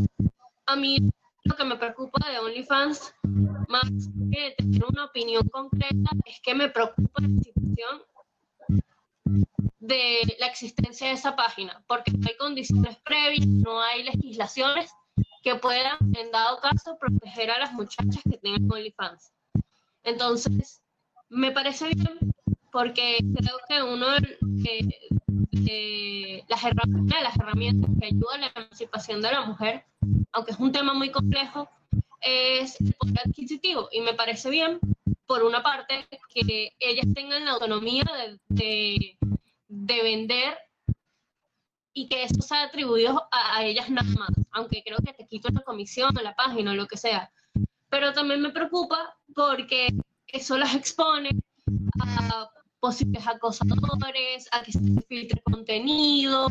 a 0.67 0.77
mí 0.77 0.99
lo 1.45 1.57
que 1.57 1.65
me 1.65 1.77
preocupa 1.77 2.31
de 2.31 2.39
OnlyFans, 2.39 3.15
más 3.69 3.85
que 4.33 4.55
tener 4.57 4.85
una 4.85 5.05
opinión 5.05 5.49
concreta, 5.49 6.11
es 6.25 6.41
que 6.43 6.55
me 6.55 6.69
preocupa 6.69 7.23
la 7.23 7.43
situación 7.43 8.03
de 9.79 10.37
la 10.39 10.47
existencia 10.47 11.09
de 11.09 11.15
esa 11.15 11.37
página, 11.37 11.83
porque 11.87 12.12
no 12.12 12.27
hay 12.29 12.37
condiciones 12.37 12.97
previas, 13.05 13.47
no 13.47 13.81
hay 13.81 14.05
legislaciones 14.05 14.91
que 15.43 15.55
puedan, 15.57 15.97
en 16.15 16.31
dado 16.31 16.61
caso, 16.61 16.99
proteger 16.99 17.51
a 17.51 17.59
las 17.59 17.73
muchachas 17.73 18.23
que 18.29 18.39
tengan 18.39 18.71
OnlyFans. 18.71 19.33
Entonces, 20.03 20.83
me 21.29 21.53
parece 21.53 21.89
bien 21.89 22.19
porque 22.73 23.19
creo 23.35 23.59
que 23.69 23.83
uno 23.83 24.07
de, 24.11 24.39
las, 26.49 26.65
herramientas, 26.65 27.23
las 27.23 27.37
herramientas 27.37 27.91
que 27.99 28.07
ayudan 28.07 28.45
a 28.45 28.53
la 28.55 28.55
emancipación 28.55 29.23
de 29.23 29.33
la 29.33 29.47
mujer, 29.47 29.85
aunque 30.33 30.53
es 30.53 30.59
un 30.59 30.73
tema 30.73 30.93
muy 30.93 31.11
complejo, 31.11 31.69
es 32.21 32.79
el 32.81 32.93
poder 32.95 33.21
adquisitivo. 33.27 33.89
Y 33.93 34.01
me 34.01 34.15
parece 34.15 34.51
bien, 34.51 34.81
por 35.27 35.43
una 35.43 35.62
parte, 35.62 36.07
que 36.33 36.73
ellas 36.79 37.07
tengan 37.15 37.45
la 37.45 37.53
autonomía 37.53 38.05
de 38.49 39.17
de 39.69 40.03
vender 40.03 40.57
y 41.93 42.09
que 42.09 42.25
eso 42.25 42.43
sea 42.43 42.65
atribuido 42.65 43.27
a, 43.31 43.65
ellas 43.65 43.89
nada 43.89 44.09
más, 44.19 44.29
aunque 44.53 44.83
creo 44.85 44.99
que 44.99 45.15
te 45.15 45.27
quito 45.27 45.49
la 45.49 45.62
comisión 45.62 46.15
la 46.23 46.35
página 46.35 46.73
o 46.73 46.75
lo 46.75 46.87
que 46.87 46.97
sea. 46.97 47.31
Pero 47.89 48.12
también 48.12 48.43
me 48.43 48.51
preocupa 48.51 49.17
porque 49.35 49.89
eso 50.27 50.59
las 50.59 50.75
expone 50.75 51.31
a 52.01 52.51
posibles 52.81 53.27
acosadores, 53.27 54.47
a 54.53 54.62
que 54.62 54.73
se 54.73 54.81
filtre 55.09 55.41
contenido, 55.43 56.47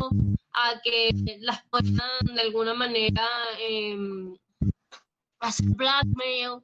a 0.53 0.81
que 0.83 1.11
las 1.41 1.63
puedan 1.69 2.33
de 2.33 2.41
alguna 2.41 2.73
manera 2.73 3.27
eh, 3.59 3.97
hacer 5.39 5.67
blackmail 5.69 6.63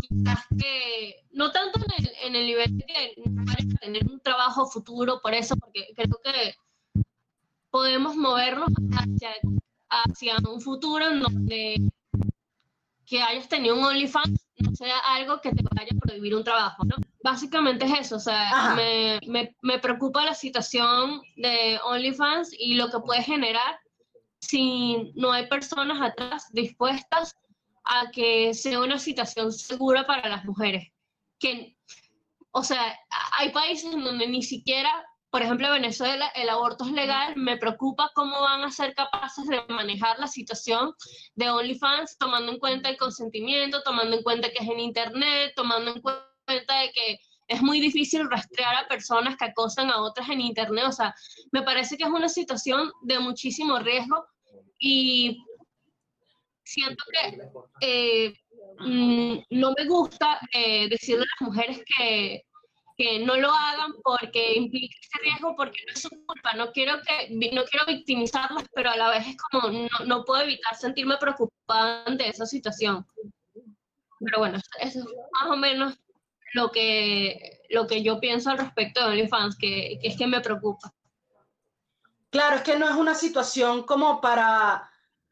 quizás 0.00 0.44
que 0.58 1.16
no 1.32 1.50
tanto 1.50 1.78
en 1.78 2.04
el, 2.04 2.12
en 2.22 2.36
el 2.36 2.46
nivel 2.46 2.78
de 2.78 3.14
tener 3.80 4.04
un 4.10 4.20
trabajo 4.20 4.66
futuro 4.66 5.20
por 5.22 5.34
eso, 5.34 5.56
porque 5.56 5.88
creo 5.94 6.20
que 6.22 6.54
podemos 7.70 8.16
movernos 8.16 8.68
hacia, 8.92 9.30
hacia 9.88 10.36
un 10.48 10.60
futuro 10.60 11.10
en 11.10 11.20
donde 11.20 11.76
que 13.06 13.22
hayas 13.22 13.48
tenido 13.48 13.74
un 13.74 13.84
OnlyFans 13.84 14.48
no 14.58 14.74
sea 14.74 14.98
algo 14.98 15.40
que 15.40 15.50
te 15.52 15.62
vaya 15.62 15.92
a 15.92 15.98
prohibir 15.98 16.34
un 16.34 16.44
trabajo, 16.44 16.84
¿no? 16.84 16.96
Básicamente 17.22 17.86
es 17.86 18.00
eso, 18.00 18.16
o 18.16 18.20
sea, 18.20 18.74
me, 18.74 19.18
me, 19.26 19.56
me, 19.62 19.78
preocupa 19.78 20.24
la 20.24 20.34
situación 20.34 21.22
de 21.36 21.80
OnlyFans 21.84 22.52
y 22.58 22.74
lo 22.74 22.90
que 22.90 22.98
puede 23.00 23.22
generar 23.22 23.78
si 24.40 25.12
no 25.14 25.32
hay 25.32 25.46
personas 25.46 26.00
atrás 26.00 26.48
dispuestas 26.52 27.36
a 27.88 28.10
que 28.10 28.54
sea 28.54 28.80
una 28.80 28.98
situación 28.98 29.50
segura 29.50 30.06
para 30.06 30.28
las 30.28 30.44
mujeres. 30.44 30.88
Que, 31.40 31.76
o 32.52 32.62
sea, 32.62 32.98
hay 33.38 33.50
países 33.50 33.90
donde 33.90 34.26
ni 34.28 34.42
siquiera, 34.42 34.90
por 35.30 35.42
ejemplo, 35.42 35.70
Venezuela, 35.70 36.28
el 36.34 36.50
aborto 36.50 36.84
es 36.84 36.92
legal, 36.92 37.34
me 37.36 37.56
preocupa 37.56 38.10
cómo 38.14 38.40
van 38.42 38.62
a 38.62 38.70
ser 38.70 38.94
capaces 38.94 39.46
de 39.46 39.62
manejar 39.68 40.18
la 40.18 40.26
situación 40.26 40.92
de 41.34 41.50
OnlyFans 41.50 42.18
tomando 42.18 42.52
en 42.52 42.58
cuenta 42.58 42.90
el 42.90 42.98
consentimiento, 42.98 43.82
tomando 43.82 44.16
en 44.16 44.22
cuenta 44.22 44.50
que 44.50 44.62
es 44.62 44.68
en 44.68 44.80
Internet, 44.80 45.52
tomando 45.56 45.92
en 45.94 46.02
cuenta 46.02 46.80
de 46.80 46.92
que 46.92 47.18
es 47.48 47.62
muy 47.62 47.80
difícil 47.80 48.28
rastrear 48.28 48.76
a 48.76 48.88
personas 48.88 49.36
que 49.36 49.46
acosan 49.46 49.90
a 49.90 50.02
otras 50.02 50.28
en 50.28 50.42
Internet. 50.42 50.84
O 50.86 50.92
sea, 50.92 51.14
me 51.52 51.62
parece 51.62 51.96
que 51.96 52.04
es 52.04 52.10
una 52.10 52.28
situación 52.28 52.92
de 53.00 53.18
muchísimo 53.18 53.78
riesgo 53.78 54.26
y 54.78 55.42
siento 56.68 57.02
que 57.10 57.50
eh, 57.80 58.34
mm, 58.78 59.38
no 59.50 59.72
me 59.76 59.86
gusta 59.86 60.38
eh, 60.52 60.88
decirle 60.88 61.24
a 61.24 61.40
las 61.40 61.48
mujeres 61.48 61.82
que, 61.96 62.44
que 62.96 63.20
no 63.20 63.36
lo 63.36 63.50
hagan 63.50 63.94
porque 64.02 64.54
implica 64.56 64.94
ese 65.00 65.22
riesgo, 65.22 65.56
porque 65.56 65.78
no 65.86 65.94
es 65.94 66.02
su 66.02 66.10
culpa. 66.26 66.52
No 66.54 66.70
quiero, 66.72 66.98
que, 67.02 67.30
no 67.52 67.64
quiero 67.64 67.86
victimizarlas, 67.86 68.64
pero 68.74 68.90
a 68.90 68.96
la 68.96 69.08
vez 69.08 69.28
es 69.28 69.36
como 69.36 69.68
no, 69.70 70.04
no 70.04 70.24
puedo 70.24 70.42
evitar 70.42 70.76
sentirme 70.76 71.16
preocupada 71.16 72.04
ante 72.04 72.28
esa 72.28 72.44
situación. 72.44 73.06
Pero 74.20 74.38
bueno, 74.38 74.58
eso 74.58 74.68
es 74.80 74.96
más 74.96 75.50
o 75.50 75.56
menos 75.56 75.94
lo 76.52 76.70
que, 76.70 77.62
lo 77.70 77.86
que 77.86 78.02
yo 78.02 78.20
pienso 78.20 78.50
al 78.50 78.58
respecto 78.58 79.00
de 79.00 79.12
OnlyFans, 79.12 79.56
que, 79.56 79.98
que 80.02 80.08
es 80.08 80.18
que 80.18 80.26
me 80.26 80.40
preocupa. 80.40 80.92
Claro, 82.30 82.56
es 82.56 82.62
que 82.62 82.78
no 82.78 82.86
es 82.86 82.94
una 82.94 83.14
situación 83.14 83.84
como 83.84 84.20
para, 84.20 84.90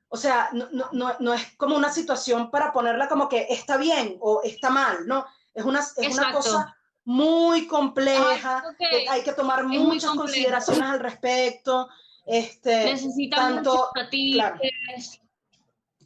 o 0.09 0.17
sea, 0.17 0.51
no, 0.53 0.69
no, 0.93 1.17
no, 1.19 1.35
es 1.35 1.57
como 1.57 1.77
una 1.77 1.91
situación 1.91 2.51
para 2.51 2.73
ponerla 2.73 3.09
como 3.09 3.29
que 3.29 3.47
está 3.51 3.77
bien 3.77 4.17
o 4.21 4.43
está 4.43 4.71
mal, 4.71 5.07
¿no? 5.07 5.27
Es 5.53 5.65
una, 5.65 5.81
es 5.81 6.19
una 6.19 6.33
cosa 6.33 6.77
muy 7.05 7.67
compleja, 7.67 8.63
que 8.79 9.09
hay 9.09 9.23
que 9.23 9.33
tomar 9.33 9.65
muchas 9.65 10.11
consideraciones 10.11 10.83
al 10.83 11.01
respecto. 11.01 11.89
Este, 12.25 12.85
Necesitan 12.87 13.55
tanto, 13.57 13.91
claro, 14.11 14.59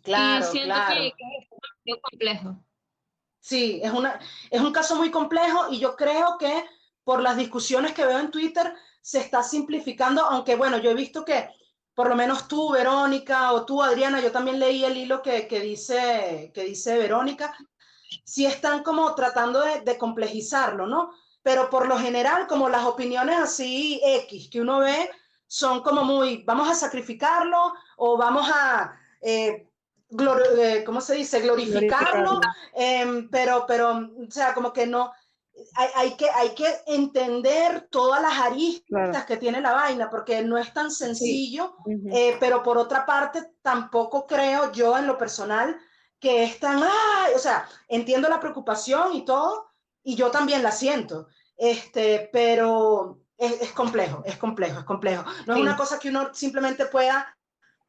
claro, 0.03 0.45
y 0.45 0.51
siento 0.51 0.75
claro. 0.75 0.95
Que, 1.01 1.13
que, 1.17 1.93
es 1.93 2.01
complejo. 2.03 2.57
Sí, 3.41 3.81
es, 3.83 3.91
una, 3.91 4.21
es 4.51 4.61
un 4.61 4.73
caso 4.73 4.97
muy 4.97 5.11
complejo 5.11 5.73
y 5.73 5.79
yo 5.79 5.97
creo 5.97 6.37
que 6.39 6.65
por 7.05 7.23
las 7.23 7.37
discusiones 7.37 7.93
que 7.95 8.05
veo 8.05 8.19
en 8.19 8.31
Twitter 8.31 8.75
se 9.01 9.21
está 9.21 9.43
simplificando, 9.43 10.23
aunque 10.23 10.57
bueno, 10.57 10.77
yo 10.79 10.91
he 10.91 10.95
visto 10.95 11.25
que 11.25 11.49
por 11.95 12.09
lo 12.09 12.17
menos 12.17 12.49
tú, 12.49 12.71
Verónica, 12.71 13.53
o 13.53 13.65
tú, 13.65 13.83
Adriana, 13.83 14.21
yo 14.21 14.33
también 14.33 14.59
leí 14.59 14.85
el 14.85 14.97
hilo 14.97 15.23
que, 15.23 15.47
que 15.47 15.61
dice, 15.61 16.51
que 16.55 16.65
dice 16.65 16.99
Verónica, 16.99 17.55
sí 18.25 18.47
están 18.47 18.83
como 18.83 19.15
tratando 19.15 19.61
de, 19.61 19.81
de, 19.81 19.99
complejizarlo, 19.99 20.87
¿no? 20.87 21.13
Pero 21.43 21.71
por 21.71 21.89
lo 21.89 21.99
general, 21.99 22.47
como 22.47 22.69
las 22.69 22.85
opiniones 22.85 23.39
así 23.39 24.01
X 24.05 24.49
que 24.51 24.61
uno 24.61 24.81
ve, 24.81 25.11
son 25.47 25.83
como 25.83 26.05
muy, 26.05 26.45
vamos 26.45 26.69
a 26.69 26.75
sacrificarlo 26.75 27.75
o 27.97 28.17
vamos 28.17 28.49
a, 28.55 28.97
eh, 29.21 29.69
eh, 30.59 30.85
¿cómo 30.85 31.01
se 31.01 31.15
dice? 31.15 31.41
Glorificarlo, 31.41 32.41
eh, 32.75 33.27
pero, 33.31 33.65
pero, 33.67 33.91
o 33.97 34.31
sea, 34.31 34.55
como 34.55 34.73
que 34.73 34.87
no, 34.87 35.13
hay, 35.75 35.89
hay, 35.95 36.17
que, 36.17 36.29
hay 36.31 36.51
que 36.51 36.67
entender 36.87 37.89
todas 37.91 38.21
las 38.23 38.39
aristas 38.39 38.85
claro. 38.89 39.27
que 39.27 39.37
tiene 39.37 39.61
la 39.61 39.73
vaina, 39.73 40.11
porque 40.11 40.43
no 40.43 40.59
es 40.59 40.73
tan 40.73 40.91
sencillo, 40.91 41.77
sí. 41.85 41.95
uh 41.95 41.99
-huh. 41.99 42.37
pero 42.39 42.63
por 42.63 42.79
otra 42.79 43.05
parte, 43.07 43.53
tampoco 43.63 44.27
creo 44.27 44.73
yo 44.73 44.97
en 44.97 45.07
lo 45.07 45.17
personal, 45.17 45.77
que 46.21 46.45
están, 46.45 46.83
¡ay! 46.83 47.33
o 47.35 47.39
sea, 47.39 47.67
entiendo 47.89 48.29
la 48.29 48.41
preocupación 48.41 49.15
y 49.15 49.25
todo, 49.25 49.71
y 50.03 50.15
yo 50.15 50.31
también 50.31 50.63
la 50.63 50.71
siento, 50.71 51.29
este, 51.57 52.29
pero 52.33 53.21
es, 53.39 53.63
es 53.63 53.73
complejo, 53.73 54.23
es 54.25 54.37
complejo, 54.37 54.81
es 54.81 54.85
complejo. 54.85 55.25
No 55.47 55.55
sí. 55.55 55.61
es 55.61 55.67
una 55.67 55.77
cosa 55.77 55.99
que 55.99 56.11
uno 56.11 56.33
simplemente 56.35 56.87
pueda 56.87 57.37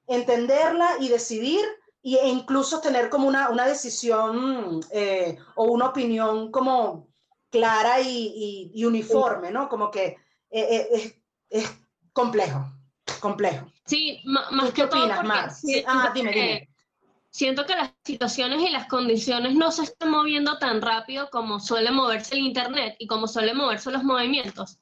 entenderla 0.08 0.96
y 1.00 1.10
decidir, 1.10 1.62
y, 2.02 2.16
e 2.18 2.28
incluso 2.28 2.80
tener 2.82 3.10
como 3.10 3.28
una, 3.28 3.50
una 3.50 3.66
decisión 3.68 4.80
eh, 4.92 5.38
o 5.56 5.66
una 5.66 5.88
opinión 5.88 6.52
como 6.52 7.11
clara 7.52 8.02
y, 8.02 8.08
y, 8.08 8.72
y 8.74 8.86
uniforme, 8.86 9.52
¿no? 9.52 9.70
Como 9.70 9.92
que 9.92 10.18
eh, 10.50 10.88
es, 10.92 11.16
es, 11.50 11.72
complejo, 12.14 12.66
complejo. 13.20 13.72
Sí, 13.86 14.22
más 14.24 14.72
que 14.74 14.84
opinas, 14.84 15.20
todo 15.20 15.28
Mar? 15.28 15.52
Sí, 15.52 15.84
ah, 15.86 16.12
dime, 16.14 16.32
dime 16.32 16.72
siento 17.32 17.66
que 17.66 17.76
las 17.76 17.92
situaciones 18.04 18.62
y 18.62 18.70
las 18.70 18.88
condiciones 18.88 19.56
no 19.56 19.72
se 19.72 19.84
están 19.84 20.12
moviendo 20.12 20.60
tan 20.60 20.82
rápido 20.82 21.30
como 21.32 21.60
suele 21.60 21.90
moverse 21.90 22.36
el 22.36 22.42
Internet 22.42 22.96
y 23.00 23.08
como 23.08 23.28
suele 23.28 23.54
moverse 23.54 23.90
los 23.90 24.04
movimientos. 24.04 24.78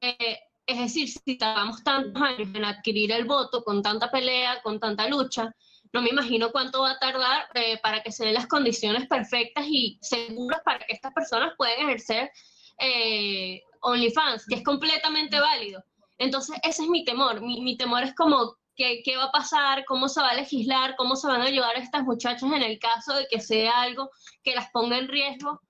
Eh, 0.00 0.38
es 0.66 0.78
decir, 0.78 1.08
si 1.08 1.38
tardamos 1.38 1.82
tantos 1.82 2.20
años 2.22 2.48
en 2.54 2.64
adquirir 2.64 3.12
el 3.12 3.24
voto, 3.24 3.64
con 3.64 3.82
tanta 3.82 4.10
pelea, 4.10 4.60
con 4.62 4.78
tanta 4.78 5.08
lucha, 5.08 5.54
no 5.92 6.02
me 6.02 6.10
imagino 6.10 6.52
cuánto 6.52 6.82
va 6.82 6.92
a 6.92 6.98
tardar 6.98 7.48
eh, 7.54 7.78
para 7.82 8.02
que 8.02 8.12
se 8.12 8.24
den 8.24 8.34
las 8.34 8.46
condiciones 8.46 9.06
perfectas 9.06 9.66
y 9.68 9.98
seguras 10.00 10.60
para 10.64 10.86
que 10.86 10.92
estas 10.92 11.12
personas 11.12 11.54
puedan 11.56 11.80
ejercer 11.80 12.30
eh, 12.78 13.62
OnlyFans, 13.82 14.46
que 14.46 14.56
es 14.56 14.64
completamente 14.64 15.40
válido. 15.40 15.82
Entonces, 16.18 16.56
ese 16.62 16.82
es 16.82 16.88
mi 16.88 17.04
temor. 17.04 17.40
Mi, 17.40 17.60
mi 17.62 17.76
temor 17.76 18.02
es 18.02 18.14
como 18.14 18.56
¿Qué, 18.76 19.02
¿Qué, 19.04 19.16
va 19.16 19.24
a 19.24 19.32
pasar? 19.32 19.84
¿Cómo 19.84 20.08
se 20.08 20.22
va 20.22 20.30
a 20.30 20.34
legislar? 20.34 20.96
¿Cómo 20.96 21.14
se 21.14 21.26
van 21.26 21.42
a 21.42 21.46
ayudar 21.46 21.76
a 21.76 21.80
estas 21.80 22.02
muchachas 22.02 22.50
en 22.50 22.62
el 22.62 22.78
caso 22.78 23.14
de 23.14 23.26
que 23.26 23.38
sea 23.38 23.82
algo 23.82 24.10
que 24.42 24.54
las 24.54 24.70
ponga 24.70 24.96
en 24.96 25.08
riesgo? 25.08 25.60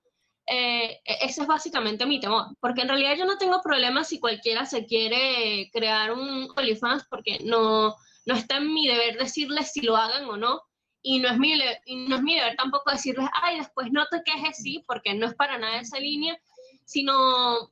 Eh, 0.47 1.01
ese 1.05 1.41
es 1.41 1.47
básicamente 1.47 2.05
mi 2.05 2.19
temor, 2.19 2.45
porque 2.59 2.81
en 2.81 2.89
realidad 2.89 3.15
yo 3.17 3.25
no 3.25 3.37
tengo 3.37 3.61
problema 3.61 4.03
si 4.03 4.19
cualquiera 4.19 4.65
se 4.65 4.85
quiere 4.85 5.69
crear 5.71 6.13
un 6.13 6.47
OnlyFans, 6.55 7.05
porque 7.09 7.39
no, 7.43 7.95
no 8.25 8.35
está 8.35 8.57
en 8.57 8.73
mi 8.73 8.87
deber 8.87 9.17
decirles 9.17 9.71
si 9.71 9.81
lo 9.81 9.95
hagan 9.95 10.25
o 10.25 10.37
no, 10.37 10.61
y 11.01 11.19
no 11.19 11.29
es 11.29 11.37
mi, 11.37 11.57
no 11.57 12.15
es 12.15 12.21
mi 12.21 12.35
deber 12.35 12.55
tampoco 12.55 12.91
decirles, 12.91 13.27
ay, 13.41 13.57
después 13.57 13.91
no 13.91 14.05
te 14.07 14.21
quejes, 14.23 14.57
sí, 14.57 14.83
porque 14.85 15.13
no 15.13 15.27
es 15.27 15.33
para 15.35 15.57
nada 15.57 15.79
esa 15.79 15.99
línea, 15.99 16.39
sino, 16.85 17.71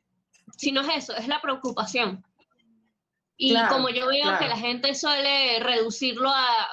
sino 0.57 0.81
es 0.81 1.03
eso, 1.03 1.15
es 1.15 1.27
la 1.27 1.41
preocupación. 1.41 2.25
Y 3.37 3.51
claro, 3.51 3.75
como 3.75 3.89
yo 3.89 4.07
veo 4.07 4.23
claro. 4.23 4.39
que 4.39 4.47
la 4.47 4.57
gente 4.57 4.93
suele 4.95 5.59
reducirlo 5.59 6.29
a, 6.29 6.67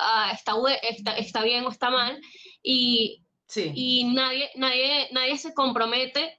a 0.00 0.32
está, 0.32 0.54
está, 0.82 1.16
está, 1.16 1.42
bien 1.42 1.64
o 1.66 1.70
está 1.70 1.90
mal, 1.90 2.20
y, 2.62 3.22
sí. 3.46 3.70
y 3.74 4.04
nadie, 4.04 4.50
nadie, 4.56 5.08
nadie 5.12 5.36
se 5.36 5.52
compromete 5.52 6.38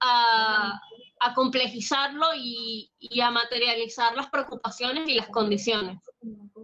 a, 0.00 0.78
a 1.20 1.34
complejizarlo 1.34 2.26
y, 2.36 2.92
y, 2.98 3.20
a 3.20 3.30
materializar 3.30 4.14
las 4.14 4.28
preocupaciones 4.28 5.08
y 5.08 5.14
las 5.14 5.28
condiciones. 5.28 5.98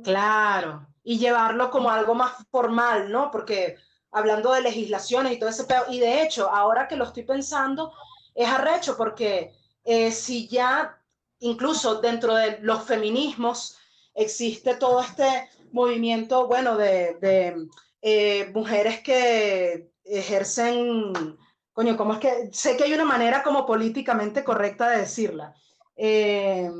Claro, 0.05 0.87
y 1.03 1.19
llevarlo 1.19 1.71
como 1.71 1.91
algo 1.91 2.15
más 2.15 2.33
formal, 2.51 3.11
¿no? 3.11 3.31
Porque 3.31 3.77
hablando 4.11 4.53
de 4.53 4.61
legislaciones 4.61 5.33
y 5.33 5.39
todo 5.39 5.49
ese 5.49 5.65
pedo, 5.65 5.85
y 5.89 6.01
de 6.01 6.23
hecho, 6.23 6.51
ahora 6.51 6.87
que 6.87 6.97
lo 6.97 7.05
estoy 7.05 7.23
pensando, 7.23 7.93
es 8.35 8.49
arrecho 8.49 8.97
porque 8.97 9.53
eh, 9.85 10.11
si 10.13 10.49
ya 10.49 10.99
incluso 11.41 12.01
dentro 12.01 12.35
de 12.35 12.59
los 12.61 12.85
feminismos 12.85 13.79
existe 14.15 14.77
todo 14.77 15.01
este 15.01 15.49
movimiento, 15.73 16.47
bueno, 16.47 16.77
de, 16.77 17.17
de 17.21 17.69
eh, 18.03 18.51
mujeres 18.55 19.01
que 19.01 19.91
ejercen, 20.05 21.37
coño, 21.73 21.97
¿cómo 21.97 22.15
es 22.15 22.19
que? 22.19 22.51
Sé 22.53 22.77
que 22.77 22.85
hay 22.85 22.95
una 22.95 23.05
manera 23.05 23.43
como 23.43 23.65
políticamente 23.67 24.45
correcta 24.45 24.91
de 24.91 24.99
decirla. 24.99 25.55
Eh, 25.97 26.71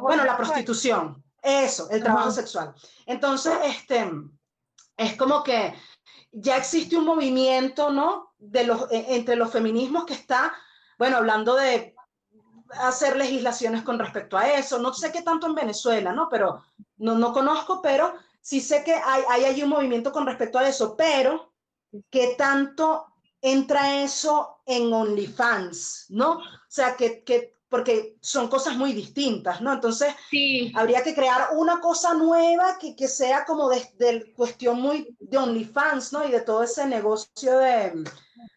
bueno, 0.00 0.24
la 0.24 0.36
prostitución, 0.36 1.22
eso, 1.42 1.88
el 1.90 2.02
trabajo 2.02 2.28
uh 2.28 2.32
-huh. 2.32 2.34
sexual. 2.34 2.74
Entonces, 3.06 3.54
este, 3.64 4.10
es 4.96 5.16
como 5.16 5.42
que 5.42 5.74
ya 6.32 6.56
existe 6.56 6.96
un 6.96 7.04
movimiento, 7.04 7.90
¿no? 7.90 8.34
De 8.38 8.64
los, 8.64 8.86
entre 8.90 9.36
los 9.36 9.50
feminismos 9.50 10.04
que 10.04 10.14
está, 10.14 10.52
bueno, 10.98 11.16
hablando 11.16 11.54
de 11.54 11.94
hacer 12.80 13.16
legislaciones 13.16 13.82
con 13.82 13.98
respecto 13.98 14.36
a 14.36 14.48
eso. 14.48 14.78
No 14.78 14.92
sé 14.92 15.10
qué 15.10 15.22
tanto 15.22 15.46
en 15.46 15.54
Venezuela, 15.54 16.12
¿no? 16.12 16.28
Pero 16.28 16.62
no, 16.98 17.14
no 17.14 17.32
conozco, 17.32 17.80
pero 17.80 18.14
sí 18.40 18.60
sé 18.60 18.84
que 18.84 18.94
hay, 18.94 19.22
hay 19.30 19.44
allí 19.46 19.62
un 19.62 19.70
movimiento 19.70 20.12
con 20.12 20.26
respecto 20.26 20.58
a 20.58 20.68
eso, 20.68 20.96
pero 20.96 21.52
¿qué 22.10 22.34
tanto 22.36 23.07
entra 23.40 24.02
eso 24.02 24.60
en 24.66 24.92
OnlyFans, 24.92 26.06
¿no? 26.10 26.38
O 26.38 26.42
sea, 26.68 26.96
que, 26.96 27.22
que 27.22 27.56
porque 27.68 28.16
son 28.20 28.48
cosas 28.48 28.76
muy 28.76 28.92
distintas, 28.92 29.60
¿no? 29.60 29.72
Entonces, 29.72 30.14
sí. 30.30 30.72
habría 30.74 31.02
que 31.02 31.14
crear 31.14 31.48
una 31.52 31.80
cosa 31.80 32.14
nueva 32.14 32.78
que, 32.78 32.96
que 32.96 33.08
sea 33.08 33.44
como 33.44 33.68
de, 33.68 33.86
de, 33.98 34.32
cuestión 34.32 34.80
muy 34.80 35.14
de 35.20 35.38
OnlyFans, 35.38 36.12
¿no? 36.12 36.26
Y 36.26 36.30
de 36.30 36.40
todo 36.40 36.62
ese 36.62 36.86
negocio 36.86 37.58
de, 37.58 38.04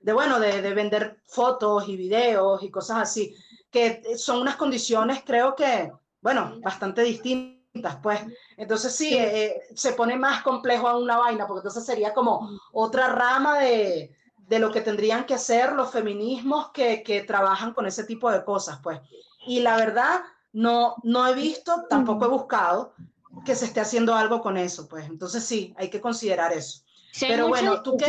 de 0.01 0.13
bueno, 0.13 0.39
de, 0.39 0.61
de 0.61 0.73
vender 0.73 1.21
fotos 1.27 1.87
y 1.87 1.97
videos 1.97 2.63
y 2.63 2.71
cosas 2.71 2.97
así 2.99 3.35
que 3.71 4.17
son 4.17 4.41
unas 4.41 4.57
condiciones, 4.57 5.23
creo 5.25 5.55
que, 5.55 5.91
bueno, 6.21 6.59
bastante 6.61 7.01
distintas, 7.03 7.97
pues. 8.03 8.19
Entonces 8.57 8.93
sí. 8.93 9.15
Eh, 9.17 9.61
se 9.73 9.93
pone 9.93 10.17
más 10.17 10.43
complejo 10.43 10.87
aún 10.87 11.07
la 11.07 11.17
vaina, 11.17 11.47
porque 11.47 11.59
entonces 11.59 11.85
sería 11.85 12.13
como 12.13 12.59
otra 12.73 13.07
rama 13.07 13.59
de, 13.59 14.13
de 14.51 14.59
lo 14.59 14.69
que 14.69 14.81
tendrían 14.81 15.25
que 15.25 15.35
hacer 15.35 15.71
los 15.71 15.91
feminismos 15.91 16.71
que, 16.71 17.03
que, 17.03 17.21
trabajan 17.21 17.73
con 17.73 17.85
ese 17.85 18.03
tipo 18.03 18.29
de 18.29 18.43
cosas, 18.43 18.79
pues. 18.83 18.99
Y 19.47 19.61
la 19.61 19.77
verdad, 19.77 20.19
no, 20.51 20.95
no 21.03 21.25
he 21.25 21.33
visto, 21.33 21.85
tampoco 21.89 22.25
he 22.25 22.27
buscado 22.27 22.93
que 23.45 23.55
se 23.55 23.63
esté 23.63 23.79
haciendo 23.79 24.13
algo 24.13 24.41
con 24.41 24.57
eso, 24.57 24.89
pues. 24.89 25.05
Entonces 25.05 25.45
sí, 25.45 25.73
hay 25.77 25.89
que 25.89 26.01
considerar 26.01 26.51
eso. 26.51 26.83
Sí, 27.13 27.27
Pero 27.29 27.47
bueno, 27.47 27.81
tú 27.81 27.95
qué 27.95 28.07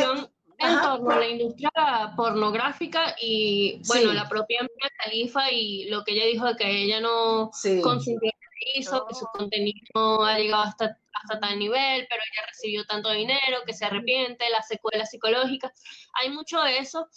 en 0.58 0.80
torno 0.80 1.10
a 1.10 1.18
la 1.20 1.28
industria 1.28 1.70
pornográfica 2.16 3.14
y, 3.20 3.80
bueno, 3.86 4.12
la 4.12 4.28
propia 4.28 4.62
Mia 4.62 4.90
Khalifa 4.98 5.48
y 5.52 5.84
lo 5.90 6.02
que 6.02 6.14
ella 6.14 6.26
dijo 6.26 6.46
de 6.46 6.56
que 6.56 6.82
ella 6.82 7.00
no 7.00 7.52
consintió 7.84 8.30
hizo, 8.74 9.06
que 9.06 9.14
su 9.14 9.26
contenido 9.26 10.24
ha 10.24 10.38
llegado 10.38 10.62
hasta, 10.62 10.98
hasta 11.12 11.40
tal 11.40 11.58
nivel, 11.58 12.06
pero 12.08 12.22
ella 12.22 12.46
recibió 12.46 12.84
tanto 12.84 13.10
dinero, 13.10 13.62
que 13.66 13.72
se 13.72 13.84
arrepiente, 13.84 14.48
las 14.50 14.68
secuelas 14.68 15.10
psicológicas. 15.10 15.72
Hay 16.14 16.30
mucho 16.30 16.60
de 16.62 16.78
eso, 16.78 17.08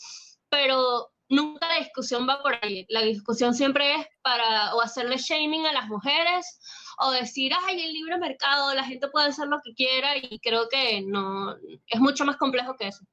pero 0.50 1.12
nunca 1.30 1.68
la 1.68 1.80
discusión 1.80 2.28
va 2.28 2.42
por 2.42 2.58
ahí. 2.62 2.86
La 2.90 3.02
discusión 3.02 3.54
siempre 3.54 3.96
es 3.96 4.08
para 4.22 4.76
o 4.76 4.82
hacerle 4.82 5.18
shaming 5.18 5.66
a 5.66 5.74
las 5.74 5.88
mujeres 5.88 6.60
o 7.00 7.12
decir, 7.12 7.52
ay, 7.66 7.82
el 7.82 7.94
libre 7.94 8.18
mercado, 8.18 8.74
la 8.74 8.84
gente 8.84 9.08
puede 9.10 9.28
hacer 9.28 9.48
lo 9.48 9.60
que 9.64 9.74
quiera 9.74 10.18
y 10.18 10.40
creo 10.40 10.70
que 10.70 11.02
no, 11.02 11.56
es 11.88 12.00
mucho 12.00 12.26
más 12.26 12.38
complejo 12.38 12.76
que 12.76 12.88
eso. 12.88 13.04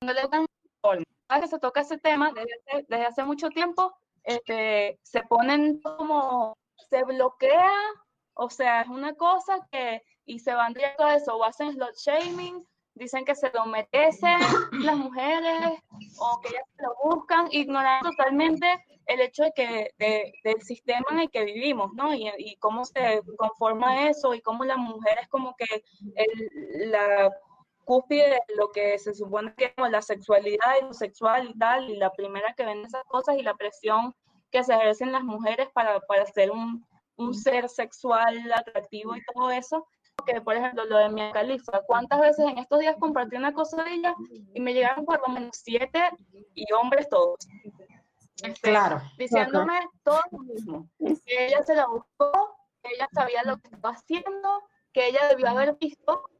Que 0.00 1.48
se 1.48 1.58
toca 1.58 1.80
ese 1.80 1.98
tema 1.98 2.32
desde, 2.32 2.86
desde 2.88 3.06
hace 3.06 3.24
mucho 3.24 3.48
tiempo, 3.48 3.96
este, 4.22 4.98
se 5.02 5.22
ponen 5.22 5.80
como, 5.80 6.56
se 6.94 7.02
bloquea, 7.02 7.72
o 8.34 8.48
sea, 8.48 8.82
es 8.82 8.88
una 8.88 9.14
cosa 9.14 9.58
que, 9.72 10.00
y 10.26 10.38
se 10.38 10.54
van 10.54 10.72
directo 10.74 11.04
a 11.04 11.16
eso, 11.16 11.36
o 11.36 11.42
hacen 11.42 11.72
slot 11.72 11.96
shaming, 11.96 12.64
dicen 12.94 13.24
que 13.24 13.34
se 13.34 13.50
lo 13.52 13.66
merecen 13.66 14.38
las 14.86 14.96
mujeres 14.96 15.80
o 16.20 16.40
que 16.40 16.50
ellas 16.50 16.64
lo 16.78 16.94
buscan, 17.02 17.48
ignorando 17.50 18.10
totalmente 18.10 18.66
el 19.06 19.20
hecho 19.20 19.42
de 19.42 19.52
que 19.52 20.30
del 20.44 20.62
sistema 20.62 21.04
en 21.10 21.18
el 21.20 21.30
que 21.30 21.44
vivimos, 21.44 21.92
¿no? 21.94 22.14
Y, 22.14 22.30
y, 22.38 22.56
cómo 22.56 22.84
se 22.84 23.20
conforma 23.36 24.08
eso 24.08 24.32
y 24.32 24.40
cómo 24.40 24.64
la 24.64 24.76
mujer 24.76 25.18
es 25.20 25.28
como 25.28 25.54
que 25.56 25.66
el, 26.14 26.90
la 26.92 27.30
cúspide 27.84 28.40
de 28.46 28.54
lo 28.56 28.70
que 28.70 28.98
se 28.98 29.14
supone 29.14 29.52
que 29.56 29.74
es 29.76 29.90
la 29.90 30.00
sexualidad 30.00 30.76
y 30.80 30.84
lo 30.84 30.94
sexual 30.94 31.50
y 31.50 31.58
tal, 31.58 31.90
y 31.90 31.96
la 31.96 32.12
primera 32.12 32.54
que 32.54 32.64
ven 32.64 32.84
esas 32.84 33.04
cosas 33.04 33.36
y 33.36 33.42
la 33.42 33.54
presión 33.54 34.14
que 34.54 34.62
se 34.62 34.72
ejercen 34.72 35.10
las 35.10 35.24
mujeres 35.24 35.68
para, 35.74 35.98
para 35.98 36.24
ser 36.26 36.52
un, 36.52 36.86
un 37.16 37.34
ser 37.34 37.68
sexual 37.68 38.52
atractivo 38.52 39.16
y 39.16 39.24
todo 39.34 39.50
eso, 39.50 39.88
que, 40.24 40.40
por 40.40 40.54
ejemplo, 40.54 40.84
lo 40.84 40.96
de 40.98 41.08
Mia 41.08 41.32
Khalifa, 41.32 41.82
¿cuántas 41.88 42.20
veces 42.20 42.46
en 42.46 42.58
estos 42.58 42.78
días 42.78 42.94
compartí 43.00 43.34
una 43.34 43.52
cosa 43.52 43.82
de 43.82 43.94
ella 43.94 44.14
y 44.54 44.60
me 44.60 44.72
llegaron 44.72 45.04
por 45.04 45.20
lo 45.26 45.34
menos 45.34 45.56
siete 45.60 46.08
y 46.54 46.72
hombres 46.72 47.08
todos? 47.08 47.40
Este, 48.44 48.70
claro. 48.70 49.02
Diciéndome 49.18 49.80
todo 50.04 50.20
lo 50.30 50.38
mismo. 50.38 50.88
Que 51.26 51.46
ella 51.46 51.60
se 51.64 51.74
la 51.74 51.88
buscó, 51.88 52.30
que 52.80 52.94
ella 52.94 53.08
sabía 53.12 53.42
lo 53.42 53.56
que 53.56 53.74
estaba 53.74 53.94
haciendo, 53.94 54.62
que 54.92 55.08
ella 55.08 55.26
debió 55.28 55.48
haber 55.48 55.74
visto, 55.80 56.30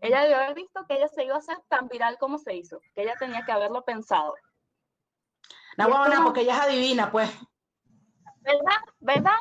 ella 0.00 0.22
debió 0.22 0.36
haber 0.36 0.54
visto 0.54 0.86
que 0.86 0.94
ella 0.94 1.08
se 1.08 1.24
iba 1.24 1.34
a 1.34 1.38
hacer 1.38 1.58
tan 1.68 1.88
viral 1.88 2.18
como 2.18 2.38
se 2.38 2.54
hizo, 2.54 2.80
que 2.94 3.02
ella 3.02 3.16
tenía 3.18 3.44
que 3.44 3.50
haberlo 3.50 3.84
pensado. 3.84 4.32
Bueno, 5.88 6.24
porque 6.24 6.42
ella 6.42 6.56
es 6.56 6.62
adivina, 6.62 7.10
pues. 7.10 7.30
¿Verdad? 8.40 8.76
¿Verdad? 9.00 9.38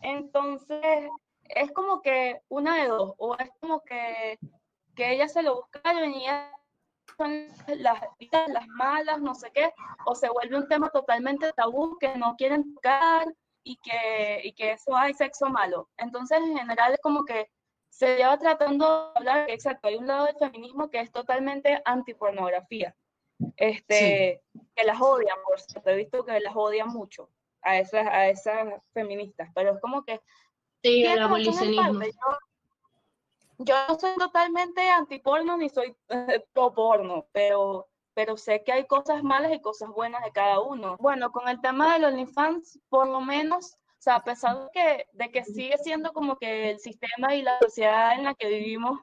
Entonces, 0.00 1.10
es 1.44 1.70
como 1.72 2.02
que 2.02 2.40
una 2.48 2.76
de 2.82 2.88
dos, 2.88 3.14
o 3.18 3.36
es 3.36 3.50
como 3.60 3.82
que, 3.82 4.38
que 4.94 5.12
ella 5.12 5.28
se 5.28 5.42
lo 5.42 5.56
busca 5.56 5.80
y 5.94 6.22
ella 6.22 6.50
son 7.16 7.46
las, 7.78 8.00
las 8.48 8.68
malas, 8.68 9.20
no 9.20 9.34
sé 9.34 9.50
qué, 9.52 9.72
o 10.06 10.14
se 10.14 10.28
vuelve 10.28 10.56
un 10.56 10.68
tema 10.68 10.88
totalmente 10.90 11.52
tabú 11.52 11.98
que 11.98 12.16
no 12.16 12.36
quieren 12.36 12.74
tocar 12.74 13.26
y 13.64 13.76
que, 13.76 14.40
y 14.44 14.52
que 14.54 14.72
eso 14.72 14.96
hay 14.96 15.14
sexo 15.14 15.48
malo. 15.48 15.88
Entonces, 15.96 16.38
en 16.38 16.56
general, 16.56 16.92
es 16.92 17.00
como 17.00 17.24
que 17.24 17.50
se 17.90 18.16
lleva 18.16 18.38
tratando 18.38 19.12
de 19.12 19.18
hablar, 19.18 19.50
exacto, 19.50 19.88
hay 19.88 19.96
un 19.96 20.06
lado 20.06 20.24
del 20.24 20.36
feminismo 20.36 20.88
que 20.88 21.00
es 21.00 21.12
totalmente 21.12 21.80
antipornografía, 21.84 22.96
este, 23.56 24.42
que 24.74 24.84
las 24.84 25.00
odian, 25.00 25.36
por 25.44 25.60
cierto, 25.60 25.90
he 25.90 25.96
visto 25.96 26.24
que 26.24 26.40
las 26.40 26.54
odian 26.56 26.88
mucho 26.88 27.30
a 27.62 27.78
esas, 27.78 28.06
a 28.06 28.28
esas 28.28 28.88
feministas, 28.92 29.50
pero 29.54 29.74
es 29.74 29.80
como 29.80 30.04
que 30.04 30.20
Sí, 30.82 31.04
el 31.04 31.22
abolicionismo. 31.22 32.00
Yo, 33.58 33.76
no 33.88 33.98
soy 33.98 34.16
totalmente 34.16 34.88
antiporno 34.90 35.56
ni 35.56 35.68
soy 35.68 35.96
pro 36.52 36.74
porno, 36.74 37.26
pero, 37.30 37.88
pero 38.14 38.36
sé 38.36 38.64
que 38.64 38.72
hay 38.72 38.86
cosas 38.86 39.22
malas 39.22 39.52
y 39.52 39.60
cosas 39.60 39.90
buenas 39.90 40.24
de 40.24 40.32
cada 40.32 40.60
uno. 40.60 40.96
Bueno, 40.98 41.30
con 41.30 41.48
el 41.48 41.60
tema 41.60 41.92
de 41.92 42.00
los 42.00 42.12
OnlyFans, 42.12 42.80
por 42.88 43.06
lo 43.06 43.20
menos, 43.20 43.74
o 43.74 44.00
sea, 44.02 44.16
a 44.16 44.24
pesar 44.24 44.58
de 44.58 44.68
que, 44.72 45.06
de 45.12 45.30
que 45.30 45.44
sigue 45.44 45.78
siendo 45.78 46.12
como 46.12 46.36
que 46.36 46.70
el 46.70 46.80
sistema 46.80 47.36
y 47.36 47.42
la 47.42 47.60
sociedad 47.60 48.14
en 48.14 48.24
la 48.24 48.34
que 48.34 48.48
vivimos 48.48 48.98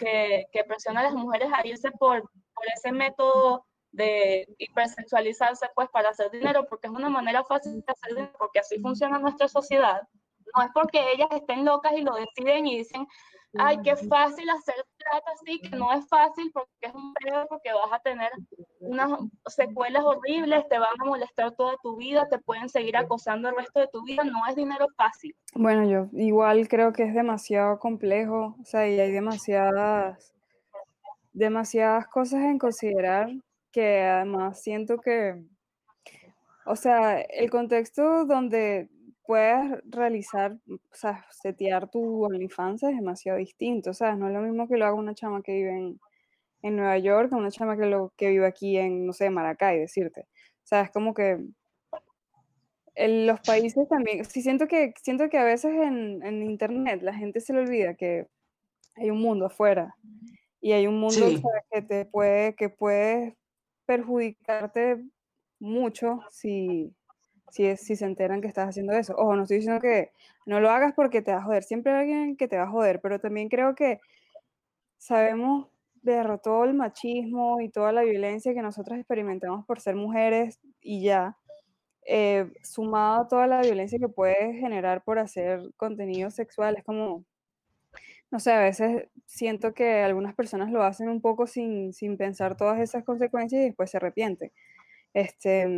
que, 0.00 0.46
que 0.50 0.64
presiona 0.64 1.00
a 1.00 1.04
las 1.04 1.14
mujeres 1.14 1.48
a 1.52 1.64
irse 1.64 1.92
por, 1.92 2.22
por 2.22 2.64
ese 2.74 2.90
método 2.90 3.64
de 3.92 4.46
hipersexualizarse 4.58 5.68
pues 5.74 5.88
para 5.90 6.10
hacer 6.10 6.30
dinero, 6.30 6.66
porque 6.68 6.86
es 6.86 6.92
una 6.92 7.08
manera 7.08 7.44
fácil 7.44 7.80
de 7.80 7.84
hacer 7.86 8.14
dinero, 8.14 8.32
porque 8.38 8.60
así 8.60 8.78
funciona 8.78 9.18
nuestra 9.18 9.48
sociedad 9.48 10.02
no 10.56 10.62
es 10.62 10.70
porque 10.72 11.00
ellas 11.14 11.28
estén 11.32 11.64
locas 11.64 11.92
y 11.96 12.02
lo 12.02 12.14
deciden 12.14 12.66
y 12.66 12.78
dicen, 12.78 13.06
ay, 13.58 13.78
qué 13.82 13.96
fácil 13.96 14.48
hacer 14.50 14.74
plata 14.96 15.30
así, 15.32 15.60
que 15.60 15.76
no 15.76 15.92
es 15.92 16.06
fácil 16.08 16.50
porque 16.52 16.70
es 16.80 16.94
un 16.94 17.12
pedo, 17.14 17.46
porque 17.48 17.72
vas 17.72 17.92
a 17.92 18.00
tener 18.00 18.30
unas 18.80 19.10
secuelas 19.46 20.04
horribles, 20.04 20.68
te 20.68 20.78
van 20.78 21.00
a 21.00 21.04
molestar 21.04 21.52
toda 21.52 21.76
tu 21.82 21.96
vida, 21.96 22.28
te 22.28 22.38
pueden 22.38 22.68
seguir 22.68 22.96
acosando 22.96 23.48
el 23.48 23.56
resto 23.56 23.80
de 23.80 23.88
tu 23.88 24.02
vida, 24.04 24.24
no 24.24 24.46
es 24.48 24.56
dinero 24.56 24.86
fácil. 24.96 25.34
Bueno, 25.54 25.84
yo 25.88 26.08
igual 26.18 26.68
creo 26.68 26.92
que 26.92 27.04
es 27.04 27.14
demasiado 27.14 27.78
complejo, 27.78 28.56
o 28.60 28.64
sea, 28.64 28.88
y 28.88 28.98
hay 29.00 29.10
demasiadas, 29.10 30.32
demasiadas 31.32 32.06
cosas 32.08 32.42
en 32.42 32.58
considerar 32.58 33.30
que 33.72 34.00
además 34.00 34.62
siento 34.62 34.98
que, 34.98 35.42
o 36.66 36.76
sea, 36.76 37.20
el 37.20 37.50
contexto 37.50 38.24
donde 38.24 38.88
puedes 39.24 39.80
realizar, 39.84 40.56
o 40.68 40.94
sea, 40.94 41.24
setear 41.30 41.90
tu 41.90 42.24
OnlyFans 42.24 42.82
es 42.82 42.96
demasiado 42.96 43.38
distinto, 43.38 43.94
¿sabes? 43.94 44.18
No 44.18 44.28
es 44.28 44.34
lo 44.34 44.40
mismo 44.40 44.68
que 44.68 44.76
lo 44.76 44.86
haga 44.86 44.94
una 44.94 45.14
chama 45.14 45.42
que 45.42 45.52
vive 45.52 45.70
en, 45.70 46.00
en 46.62 46.76
Nueva 46.76 46.98
York 46.98 47.30
que 47.30 47.36
una 47.36 47.50
chama 47.50 47.76
que, 47.76 47.86
lo, 47.86 48.12
que 48.16 48.28
vive 48.28 48.46
aquí 48.46 48.76
en, 48.76 49.06
no 49.06 49.12
sé, 49.12 49.30
Maracay, 49.30 49.78
decirte. 49.78 50.22
O 50.22 50.66
sea, 50.66 50.82
es 50.82 50.90
como 50.90 51.14
que 51.14 51.38
en 52.96 53.26
los 53.26 53.40
países 53.40 53.88
también, 53.88 54.24
sí 54.24 54.42
siento 54.42 54.66
que, 54.66 54.92
siento 55.02 55.28
que 55.28 55.38
a 55.38 55.44
veces 55.44 55.72
en, 55.72 56.24
en 56.24 56.42
Internet 56.42 57.02
la 57.02 57.14
gente 57.14 57.40
se 57.40 57.52
le 57.52 57.60
olvida 57.60 57.94
que 57.94 58.26
hay 58.96 59.10
un 59.10 59.20
mundo 59.20 59.46
afuera 59.46 59.94
y 60.60 60.72
hay 60.72 60.86
un 60.86 60.98
mundo 60.98 61.26
que 61.70 61.82
te 61.82 62.04
puede, 62.04 62.54
que 62.54 62.68
puede 62.68 63.36
perjudicarte 63.90 65.02
mucho 65.58 66.20
si, 66.30 66.94
si, 67.50 67.74
se 67.76 68.04
enteran 68.04 68.40
que 68.40 68.46
estás 68.46 68.68
haciendo 68.68 68.92
eso. 68.92 69.14
Ojo, 69.16 69.34
no 69.34 69.42
estoy 69.42 69.56
diciendo 69.56 69.80
que 69.80 70.12
no 70.46 70.60
lo 70.60 70.70
hagas 70.70 70.92
porque 70.94 71.22
te 71.22 71.32
va 71.32 71.38
a 71.38 71.42
joder, 71.42 71.64
siempre 71.64 71.92
hay 71.92 72.12
alguien 72.12 72.36
que 72.36 72.46
te 72.46 72.56
va 72.56 72.64
a 72.64 72.70
joder, 72.70 73.00
pero 73.00 73.18
también 73.18 73.48
creo 73.48 73.74
que 73.74 73.98
sabemos 74.96 75.66
de 76.02 76.38
todo 76.40 76.66
el 76.66 76.74
machismo 76.74 77.60
y 77.60 77.68
toda 77.68 77.90
la 77.90 78.04
violencia 78.04 78.54
que 78.54 78.62
nosotros 78.62 78.96
experimentamos 78.96 79.66
por 79.66 79.80
ser 79.80 79.96
mujeres 79.96 80.60
y 80.80 81.02
ya, 81.02 81.36
eh, 82.06 82.48
sumado 82.62 83.22
a 83.22 83.28
toda 83.28 83.48
la 83.48 83.60
violencia 83.60 83.98
que 83.98 84.08
puede 84.08 84.54
generar 84.54 85.02
por 85.02 85.18
hacer 85.18 85.72
contenido 85.76 86.30
sexual, 86.30 86.76
es 86.76 86.84
como, 86.84 87.24
no 88.30 88.40
sé, 88.40 88.52
a 88.52 88.60
veces 88.60 89.08
siento 89.26 89.74
que 89.74 90.02
algunas 90.02 90.34
personas 90.34 90.70
lo 90.70 90.82
hacen 90.84 91.08
un 91.08 91.20
poco 91.20 91.46
sin, 91.46 91.92
sin 91.92 92.16
pensar 92.16 92.56
todas 92.56 92.80
esas 92.80 93.04
consecuencias 93.04 93.62
y 93.62 93.66
después 93.66 93.90
se 93.90 93.98
arrepienten. 93.98 94.52
Este, 95.14 95.68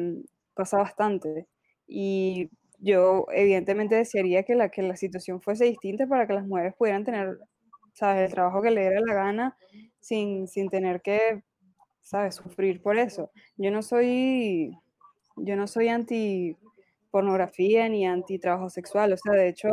pasa 0.54 0.78
bastante. 0.78 1.48
Y 1.86 2.50
yo 2.78 3.26
evidentemente 3.32 3.96
desearía 3.96 4.42
que 4.44 4.54
la, 4.56 4.70
que 4.70 4.82
la 4.82 4.96
situación 4.96 5.40
fuese 5.42 5.64
distinta 5.66 6.06
para 6.06 6.26
que 6.26 6.34
las 6.34 6.46
mujeres 6.46 6.74
pudieran 6.76 7.04
tener, 7.04 7.38
¿sabes?, 7.94 8.26
el 8.26 8.32
trabajo 8.34 8.62
que 8.62 8.70
le 8.70 8.82
diera 8.82 9.00
la 9.06 9.14
gana 9.14 9.56
sin, 10.00 10.48
sin 10.48 10.68
tener 10.70 11.02
que, 11.02 11.42
¿sabes?, 12.02 12.36
sufrir 12.36 12.82
por 12.82 12.98
eso. 12.98 13.30
Yo 13.58 13.70
no 13.72 13.82
soy, 13.82 14.78
yo 15.36 15.56
no 15.56 15.66
soy 15.68 15.88
anti 15.88 16.56
pornografía 17.10 17.88
ni 17.88 18.06
anti 18.06 18.38
trabajo 18.38 18.70
sexual, 18.70 19.12
o 19.14 19.16
sea, 19.18 19.34
de 19.34 19.48
hecho, 19.48 19.70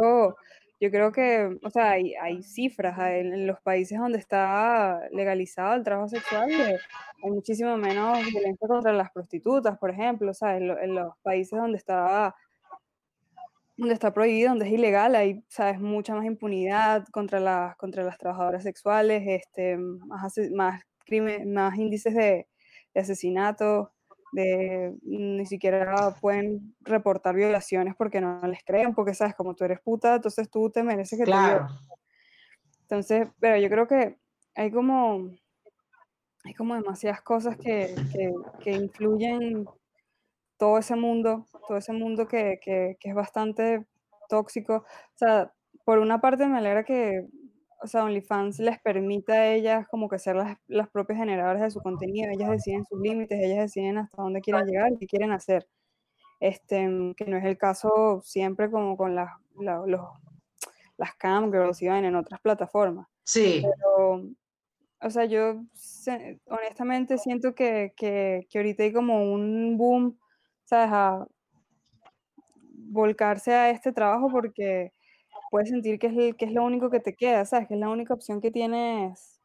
yo 0.79 0.91
creo 0.91 1.11
que, 1.11 1.57
o 1.61 1.69
sea, 1.69 1.91
hay, 1.91 2.13
hay 2.15 2.41
cifras 2.41 2.97
en, 2.99 3.45
los 3.47 3.59
países 3.61 3.99
donde 3.99 4.17
está 4.17 5.01
legalizado 5.11 5.75
el 5.75 5.83
trabajo 5.83 6.07
sexual, 6.07 6.49
hay 6.51 7.31
muchísimo 7.31 7.75
menos 7.77 8.19
violencia 8.31 8.67
contra 8.67 8.93
las 8.93 9.11
prostitutas, 9.11 9.77
por 9.77 9.89
ejemplo, 9.91 10.31
o 10.31 10.33
sea, 10.33 10.57
en, 10.57 10.95
los 10.95 11.13
países 11.21 11.59
donde 11.59 11.77
está 11.77 12.35
donde 13.77 13.93
está 13.93 14.13
prohibido, 14.13 14.49
donde 14.49 14.65
es 14.67 14.73
ilegal, 14.73 15.15
hay, 15.15 15.43
sabes, 15.47 15.79
mucha 15.79 16.13
más 16.13 16.25
impunidad 16.25 17.05
contra 17.11 17.39
las, 17.39 17.77
contra 17.77 18.03
las 18.03 18.17
trabajadoras 18.17 18.63
sexuales, 18.63 19.23
este, 19.25 19.77
más, 19.77 20.33
más, 20.53 20.83
crimen, 21.05 21.53
más 21.53 21.77
índices 21.77 22.13
de, 22.13 22.47
de 22.93 23.01
asesinato, 23.01 23.93
de 24.31 24.95
ni 25.01 25.45
siquiera 25.45 26.15
pueden 26.19 26.75
reportar 26.81 27.35
violaciones 27.35 27.95
porque 27.95 28.21
no 28.21 28.41
les 28.47 28.63
creen, 28.63 28.93
porque 28.93 29.13
sabes, 29.13 29.35
como 29.35 29.55
tú 29.55 29.63
eres 29.63 29.79
puta, 29.79 30.15
entonces 30.15 30.49
tú 30.49 30.69
te 30.69 30.83
mereces 30.83 31.19
que 31.19 31.25
claro. 31.25 31.67
te 31.67 32.81
Entonces, 32.81 33.27
pero 33.39 33.57
yo 33.57 33.69
creo 33.69 33.87
que 33.87 34.17
hay 34.55 34.71
como, 34.71 35.31
hay 36.43 36.53
como 36.53 36.75
demasiadas 36.75 37.21
cosas 37.21 37.57
que, 37.57 37.95
que, 38.11 38.33
que 38.63 38.71
influyen 38.71 39.65
todo 40.57 40.77
ese 40.77 40.95
mundo, 40.95 41.47
todo 41.67 41.77
ese 41.77 41.93
mundo 41.93 42.27
que, 42.27 42.59
que, 42.61 42.97
que, 42.99 43.09
es 43.09 43.15
bastante 43.15 43.85
tóxico. 44.27 44.75
O 44.75 45.17
sea, 45.17 45.53
por 45.85 45.99
una 45.99 46.19
parte 46.19 46.45
me 46.47 46.57
alegra 46.57 46.83
que, 46.83 47.25
o 47.81 47.87
sea, 47.87 48.03
OnlyFans 48.03 48.59
les 48.59 48.79
permita 48.79 49.33
a 49.33 49.47
ellas 49.47 49.87
como 49.87 50.09
que 50.09 50.19
ser 50.19 50.35
las, 50.35 50.57
las 50.67 50.89
propias 50.89 51.19
generadoras 51.19 51.61
de 51.61 51.71
su 51.71 51.81
contenido, 51.81 52.29
ellas 52.31 52.49
deciden 52.49 52.85
sus 52.85 52.99
límites, 52.99 53.39
ellas 53.41 53.59
deciden 53.59 53.97
hasta 53.97 54.21
dónde 54.21 54.41
quieren 54.41 54.65
llegar 54.65 54.91
y 54.91 54.97
qué 54.97 55.07
quieren 55.07 55.31
hacer. 55.31 55.67
Este, 56.39 56.77
que 57.17 57.25
no 57.25 57.37
es 57.37 57.43
el 57.43 57.57
caso 57.57 58.21
siempre 58.23 58.71
como 58.71 58.95
con 58.95 59.13
las, 59.13 59.29
la, 59.59 59.83
los, 59.85 60.01
las 60.97 61.15
cam 61.15 61.51
girls 61.51 61.81
y 61.81 61.87
en 61.87 62.15
otras 62.15 62.39
plataformas. 62.39 63.07
Sí. 63.23 63.61
Pero, 63.61 64.23
o 65.01 65.09
sea, 65.09 65.25
yo 65.25 65.61
honestamente 66.47 67.17
siento 67.17 67.53
que, 67.53 67.93
que, 67.95 68.47
que 68.49 68.57
ahorita 68.57 68.83
hay 68.83 68.93
como 68.93 69.31
un 69.33 69.77
boom 69.77 70.17
¿sabes? 70.69 70.89
A 70.91 71.27
volcarse 72.91 73.53
a 73.53 73.71
este 73.71 73.91
trabajo 73.91 74.29
porque 74.29 74.93
puedes 75.49 75.69
sentir 75.69 75.99
que 75.99 76.07
es, 76.07 76.35
que 76.35 76.45
es 76.45 76.51
lo 76.51 76.63
único 76.63 76.89
que 76.89 76.99
te 76.99 77.15
queda, 77.15 77.45
¿sabes? 77.45 77.67
Que 77.67 77.75
es 77.75 77.79
la 77.79 77.89
única 77.89 78.13
opción 78.13 78.41
que 78.41 78.51
tienes 78.51 79.39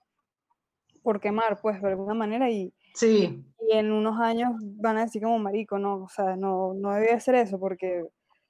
por 1.03 1.21
quemar, 1.21 1.61
pues, 1.61 1.81
de 1.81 1.89
alguna 1.89 2.15
manera. 2.15 2.51
Y, 2.51 2.73
sí. 2.95 3.45
y 3.61 3.77
en 3.77 3.93
unos 3.93 4.19
años 4.21 4.53
van 4.61 4.97
a 4.97 5.05
decir 5.05 5.23
como 5.23 5.39
marico, 5.39 5.79
no, 5.79 6.05
o 6.05 6.09
sea, 6.09 6.37
no, 6.37 6.75
no 6.75 6.93
debía 6.93 7.15
hacer 7.15 7.35
eso 7.37 7.59
porque 7.61 8.05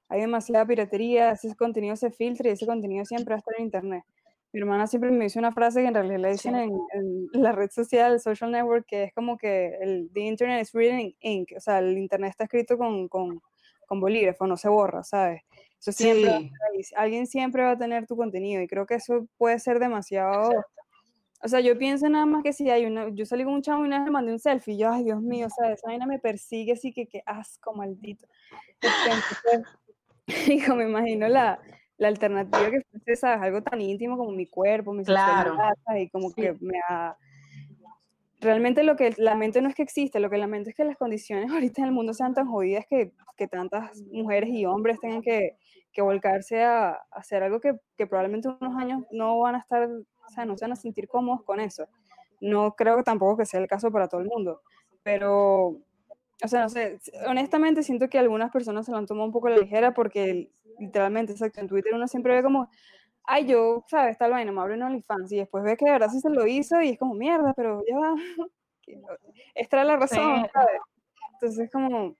hay 0.09 0.21
demasiada 0.21 0.67
piratería, 0.67 1.33
ese 1.33 1.55
contenido 1.57 1.97
se 1.97 2.11
filtra 2.11 2.49
y 2.49 2.53
ese 2.53 2.67
contenido 2.67 3.05
siempre 3.05 3.33
va 3.33 3.37
a 3.37 3.39
estar 3.39 3.55
en 3.59 3.65
internet. 3.65 4.05
Mi 4.53 4.61
hermana 4.61 4.87
siempre 4.87 5.11
me 5.11 5.25
dice 5.25 5.41
una 5.41 5.51
frase 5.51 5.81
que 5.81 5.89
en 5.89 5.95
realidad 5.95 6.21
le 6.21 6.31
dicen 6.31 6.55
en, 6.55 6.71
en, 6.93 7.43
la 7.43 7.51
red 7.51 7.71
social, 7.71 8.13
el 8.13 8.21
social 8.21 8.53
network, 8.53 8.87
que 8.87 9.05
es 9.05 9.13
como 9.13 9.37
que 9.37 9.77
el 9.81 10.11
the 10.15 10.21
internet 10.21 10.63
is 10.63 10.73
written 10.73 11.01
in 11.01 11.17
ink, 11.21 11.49
o 11.57 11.61
sea, 11.61 11.81
el 11.81 11.99
internet 11.99 12.31
está 12.31 12.45
escrito 12.45 12.79
con, 12.79 13.09
con, 13.09 13.43
con 13.89 14.01
bolígrafo, 14.01 14.47
no 14.47 14.57
se 14.57 14.69
borra, 14.69 15.03
¿sabes? 15.03 15.43
Eso 15.87 15.93
siempre, 15.93 16.51
sí. 16.81 16.95
alguien 16.97 17.27
siempre 17.27 17.63
va 17.63 17.73
a 17.73 17.79
tener 17.79 18.07
tu 18.07 18.17
contenido 18.17 18.63
y 18.63 18.67
creo 18.67 18.87
que 18.87 18.95
eso 18.95 19.27
puede 19.37 19.59
ser 19.59 19.79
demasiado... 19.79 20.51
O 21.43 21.49
sea, 21.49 21.61
yo 21.61 21.77
pienso 21.77 22.09
nada 22.09 22.25
más 22.25 22.43
que 22.43 22.55
si 22.55 22.71
hay 22.71 22.87
una, 22.87 23.11
yo 23.11 23.27
salí 23.27 23.45
con 23.45 23.53
un 23.53 23.61
chavo 23.61 23.85
y 23.85 23.89
una 23.89 23.99
vez 23.99 24.07
le 24.07 24.11
mandé 24.13 24.33
un 24.33 24.39
selfie, 24.39 24.73
y 24.73 24.79
yo, 24.79 24.91
ay 24.91 25.05
Dios 25.05 25.21
mío, 25.21 25.47
o 25.47 25.51
sea, 25.51 25.75
esa 25.75 25.89
vaina 25.89 26.07
me 26.07 26.19
persigue 26.19 26.73
así 26.73 26.91
que 26.91 27.07
qué 27.07 27.23
asco, 27.27 27.75
maldito. 27.75 28.27
Entonces, 28.81 29.67
hijo, 30.49 30.75
me 30.75 30.85
imagino 30.85 31.29
la, 31.29 31.61
la 31.99 32.09
alternativa 32.09 32.71
que 32.71 32.81
fuese, 32.91 33.17
¿sabes? 33.21 33.43
Algo 33.43 33.63
tan 33.63 33.79
íntimo 33.79 34.17
como 34.17 34.31
mi 34.33 34.47
cuerpo, 34.47 34.95
mi 34.95 35.05
claro. 35.05 35.55
y 35.99 36.09
como 36.09 36.31
sí. 36.31 36.37
que 36.37 36.57
me 36.61 36.81
ha... 36.89 37.15
Realmente 38.41 38.83
lo 38.83 38.97
que 38.97 39.13
lamento 39.19 39.61
no 39.61 39.69
es 39.69 39.75
que 39.75 39.83
existe, 39.83 40.21
lo 40.21 40.31
que 40.31 40.39
lamento 40.39 40.71
es 40.71 40.77
que 40.77 40.85
las 40.85 40.97
condiciones 40.97 41.51
ahorita 41.53 41.83
en 41.83 41.89
el 41.89 41.93
mundo 41.93 42.15
sean 42.15 42.33
tan 42.33 42.47
jodidas 42.47 42.87
que, 42.89 43.13
que 43.37 43.49
tantas 43.49 44.01
mujeres 44.13 44.49
y 44.51 44.65
hombres 44.65 44.99
tengan 45.01 45.21
que, 45.23 45.59
que 45.95 46.03
volcarse 46.03 46.63
a, 46.63 46.91
a, 46.91 47.01
hacer 47.13 47.43
algo 47.43 47.61
que, 47.61 47.79
que 47.97 48.07
probablemente 48.07 48.49
unos 48.49 48.77
años 48.77 49.05
no 49.11 49.39
van 49.39 49.55
a 49.55 49.59
estar, 49.59 49.89
o 49.89 50.31
sea, 50.31 50.45
no 50.45 50.59
se 50.59 50.65
van 50.67 50.73
a 50.73 50.77
sentir 50.77 51.09
cómodos 51.09 51.43
con 51.45 51.61
eso. 51.61 51.87
No 52.41 52.75
creo 52.75 52.97
que 52.97 53.05
tampoco 53.05 53.39
que 53.39 53.47
sea 53.47 53.61
el 53.61 53.69
caso 53.69 53.91
para 53.91 54.09
todo 54.09 54.21
el 54.21 54.27
mundo, 54.27 54.61
pero 55.03 55.81
o 56.43 56.49
sea, 56.49 56.63
no 56.63 56.69
sé, 56.69 56.99
honestamente 57.27 57.83
siento 57.83 58.09
que 58.09 58.19
algunas 58.19 58.51
personas 58.51 58.87
se 58.87 58.93
lo 58.93 58.99
han 58.99 59.07
tomado 59.07 59.27
un 59.27 59.33
poco 59.33 59.47
a 59.47 59.51
la 59.51 59.59
ligera 59.59 59.95
porque 59.95 60.51
literalmente, 60.79 61.33
exacto, 61.33 61.61
en 61.61 61.69
Twitter 61.69 61.95
uno 61.95 62.09
siempre 62.09 62.35
ve 62.35 62.43
como, 62.43 62.69
ay, 63.25 63.47
yo, 63.47 63.85
¿sabes? 63.89 64.13
Está 64.13 64.29
vaina, 64.29 64.53
me 64.53 64.61
abro 64.61 64.75
en 64.75 64.83
OnlyFans 64.83 65.33
y 65.33 65.37
después 65.37 65.65
ve 65.65 65.77
que 65.77 65.85
de 65.85 65.93
verdad 65.93 66.11
sí 66.11 66.21
se 66.21 66.31
lo 66.31 66.47
hizo 66.47 66.81
y 66.83 66.91
es 66.91 66.99
como, 66.99 67.15
mierda, 67.15 67.55
pero 67.55 67.83
ya 67.89 67.99
va, 67.99 68.15
esta 69.55 69.77
era 69.77 69.85
la 69.85 69.97
razón, 69.97 70.43
sí. 70.43 70.51
¿sabes? 70.53 70.81
Entonces, 71.35 71.71
como, 71.71 72.17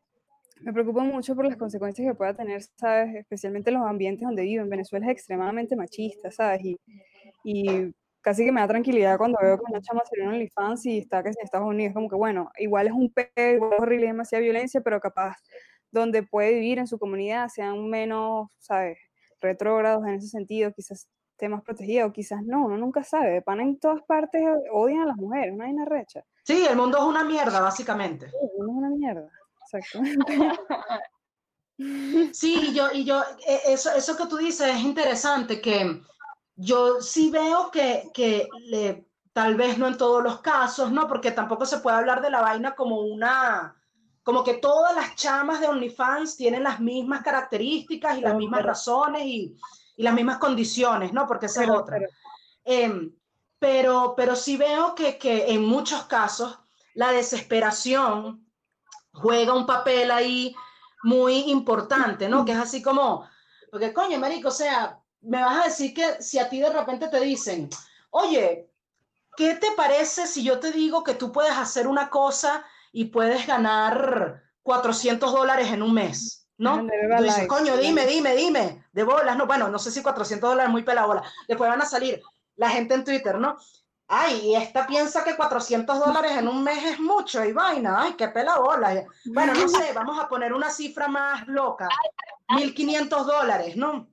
me 0.65 0.73
preocupa 0.73 1.03
mucho 1.03 1.37
por 1.37 1.45
las 1.45 1.57
consecuencias 1.59 2.09
que 2.09 2.15
pueda 2.15 2.35
tener, 2.35 2.63
¿sabes? 2.77 3.15
Especialmente 3.17 3.71
en 3.71 3.79
los 3.79 3.87
ambientes 3.87 4.25
donde 4.27 4.43
vivo. 4.43 4.65
En 4.65 4.71
Venezuela 4.71 5.07
es 5.07 5.13
extremadamente 5.13 5.77
machista, 5.77 6.31
¿sabes? 6.31 6.63
Y, 6.65 6.77
y 7.45 7.95
casi 8.23 8.47
que 8.47 8.53
me 8.53 8.63
da 8.63 8.69
tranquilidad 8.69 9.19
cuando 9.19 9.39
veo 9.43 9.59
que 9.59 9.65
una 9.71 9.83
chama 9.83 10.01
salió 10.09 10.25
en 10.25 10.31
OnlyFans 10.31 10.87
y 10.87 10.99
está 10.99 11.23
que 11.23 11.29
en 11.29 11.35
Estados 11.43 11.69
Unidos, 11.69 11.93
como 11.93 12.09
que 12.09 12.17
bueno, 12.17 12.51
igual 12.57 12.87
es 12.87 12.95
un 12.95 13.13
peo, 13.13 13.55
igual 13.55 13.73
es 13.75 13.81
horrible, 13.81 14.07
demasiada 14.07 14.43
violencia, 14.43 14.81
pero 14.81 15.01
capaz 15.01 15.37
donde 15.91 16.23
puede 16.23 16.55
vivir 16.55 16.79
en 16.79 16.87
su 16.87 16.99
comunidad 16.99 17.49
sean 17.49 17.87
menos, 17.91 18.49
¿sabes? 18.59 18.99
Retrógrados 19.43 20.07
en 20.07 20.15
ese 20.15 20.29
sentido, 20.29 20.73
quizás 20.73 21.07
esté 21.33 21.49
más 21.51 21.63
protegida 21.63 22.07
o 22.07 22.13
quizás 22.13 22.43
no, 22.43 22.65
uno 22.65 22.79
nunca 22.79 23.05
sabe. 23.05 23.43
Pan 23.43 23.61
en 23.61 23.79
todas 23.79 24.03
partes 24.03 24.43
odian 24.73 25.03
a 25.03 25.07
las 25.07 25.17
mujeres, 25.17 25.53
una 25.53 25.65
vaina 25.65 25.85
recha. 25.85 26.25
Sí, 26.43 26.65
el 26.69 26.77
mundo 26.77 26.97
es 26.97 27.05
una 27.05 27.23
mierda, 27.25 27.61
básicamente. 27.61 28.31
Sí, 28.31 28.37
el 28.41 28.67
mundo 28.67 28.73
es 28.73 28.79
una 28.79 28.91
mierda, 28.91 29.31
Sí, 32.33 32.73
yo, 32.73 32.93
y 32.93 33.05
yo, 33.05 33.21
eso, 33.67 33.91
eso 33.93 34.17
que 34.17 34.27
tú 34.27 34.37
dices 34.37 34.69
es 34.69 34.81
interesante, 34.81 35.61
que 35.61 36.01
yo 36.55 37.01
sí 37.01 37.31
veo 37.31 37.71
que, 37.73 38.11
que 38.15 38.49
le, 38.61 39.09
tal 39.33 39.57
vez 39.57 39.77
no 39.77 39.89
en 39.89 39.99
todos 39.99 40.23
los 40.23 40.41
casos, 40.41 40.93
¿no? 40.93 41.09
Porque 41.09 41.33
tampoco 41.33 41.67
se 41.67 41.79
puede 41.79 41.97
hablar 41.97 42.23
de 42.23 42.31
la 42.31 42.43
vaina 42.43 42.77
como 42.77 43.01
una, 43.01 43.77
como 44.23 44.45
que 44.45 44.55
todas 44.55 44.95
las 44.95 45.17
chamas 45.17 45.61
de 45.61 45.67
OnlyFans 45.67 46.37
tienen 46.37 46.63
las 46.63 46.79
mismas 46.79 47.23
características 47.23 48.19
y 48.19 48.21
las 48.21 48.37
mismas 48.37 48.63
razones 48.63 49.23
y, 49.25 49.57
y 49.97 50.03
las 50.03 50.15
mismas 50.15 50.39
condiciones, 50.39 51.13
¿no? 51.13 51.27
Porque 51.27 51.47
esa 51.47 51.63
pero, 51.63 51.75
es 51.75 51.81
otra. 51.81 51.99
Pero, 51.99 52.11
eh, 52.65 53.11
pero, 53.59 54.15
pero 54.17 54.37
sí 54.37 54.57
veo 54.57 54.95
que, 54.95 55.19
que 55.19 55.53
en 55.53 55.65
muchos 55.65 56.05
casos 56.05 56.61
la 56.95 57.11
desesperación 57.11 58.47
juega 59.15 59.55
un 59.55 59.67
papel 59.67 60.11
ahí 60.11 60.55
muy 61.03 61.51
importante, 61.51 62.29
¿no? 62.29 62.45
Que 62.45 62.53
es 62.53 62.59
así 62.59 62.83
como, 62.83 63.27
porque 63.71 63.93
coño, 63.93 64.19
marico, 64.19 64.49
o 64.49 64.53
sea, 64.53 65.01
me 65.21 65.43
vas 65.43 65.61
a 65.61 65.65
decir 65.69 65.95
que 65.95 66.23
si 66.23 66.39
a 66.39 66.49
ti 66.49 66.61
de 66.61 66.71
repente 66.71 67.09
te 67.09 67.21
dicen, 67.21 67.69
oye, 68.11 68.71
¿qué 69.37 69.55
te 69.55 69.73
parece 69.77 70.27
si 70.27 70.43
yo 70.43 70.59
te 70.59 70.73
digo 70.73 71.03
que 71.03 71.15
tú 71.15 71.33
puedes 71.33 71.57
hacer 71.57 71.87
una 71.87 72.11
cosa 72.11 72.65
y 72.93 73.07
puedes 73.07 73.47
ganar 73.47 74.43
400 74.63 75.33
dólares 75.33 75.71
en 75.71 75.83
un 75.83 75.95
mes? 75.95 76.49
¿No? 76.57 76.87
Tú 77.17 77.23
dices, 77.23 77.49
coño, 77.49 77.77
dime, 77.77 78.07
dime, 78.07 78.37
dime, 78.37 78.85
de 78.93 79.03
bolas, 79.03 79.37
no, 79.37 79.47
bueno, 79.47 79.69
no 79.69 79.79
sé 79.79 79.91
si 79.91 80.03
400 80.03 80.51
dólares 80.51 80.69
es 80.69 80.73
muy 80.73 80.85
pelabola. 80.85 81.25
Después 81.49 81.69
van 81.69 81.83
a 81.83 81.87
salir 81.87 82.23
la 82.55 82.71
gente 82.71 82.95
en 82.95 83.05
Twitter, 83.05 83.39
¿no? 83.39 83.57
Ay, 84.17 84.55
esta 84.55 84.87
piensa 84.87 85.25
que 85.25 85.35
400 85.35 85.99
dólares 85.99 86.33
en 86.37 86.47
un 86.47 86.63
mes 86.63 86.85
es 86.85 87.01
mucho 87.01 87.45
y 87.45 87.53
vaina, 87.53 88.01
ay, 88.01 88.13
qué 88.13 88.29
pelabola. 88.29 89.05
Bueno, 89.25 89.55
no 89.55 89.69
sé, 89.69 89.93
vamos 89.93 90.21
a 90.21 90.29
poner 90.29 90.53
una 90.53 90.71
cifra 90.71 91.09
más 91.09 91.49
loca, 91.49 91.89
1500 92.55 93.27
dólares, 93.27 93.77
¿no? 93.77 94.09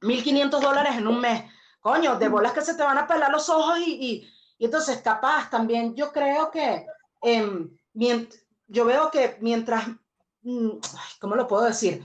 1.500 0.00 0.58
dólares 0.58 0.96
en 0.96 1.06
un 1.06 1.20
mes. 1.20 1.44
Coño, 1.80 2.16
de 2.16 2.28
bolas 2.28 2.52
que 2.52 2.62
se 2.62 2.74
te 2.74 2.82
van 2.82 2.96
a 2.96 3.06
pelar 3.06 3.30
los 3.30 3.50
ojos 3.50 3.78
y, 3.80 3.92
y, 3.92 4.32
y 4.56 4.64
entonces 4.64 5.02
capaz 5.02 5.50
también 5.50 5.94
yo 5.94 6.12
creo 6.12 6.50
que, 6.50 6.86
eh, 7.20 7.68
yo 8.68 8.84
veo 8.86 9.10
que 9.10 9.36
mientras, 9.40 9.84
¿cómo 11.20 11.36
lo 11.36 11.46
puedo 11.46 11.64
decir? 11.64 12.02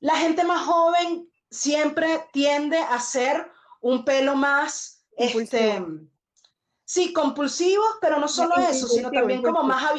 La 0.00 0.16
gente 0.16 0.44
más 0.44 0.66
joven 0.66 1.30
siempre 1.50 2.28
tiende 2.30 2.78
a 2.78 3.00
ser 3.00 3.50
un 3.80 4.04
pelo 4.04 4.36
más, 4.36 5.06
este, 5.16 5.82
sí, 6.88 7.12
compulsivo, 7.12 7.84
pero 8.00 8.18
no 8.18 8.26
solo 8.26 8.56
eso, 8.56 8.88
sino 8.88 9.10
también 9.10 9.42
como 9.42 9.62
más. 9.62 9.92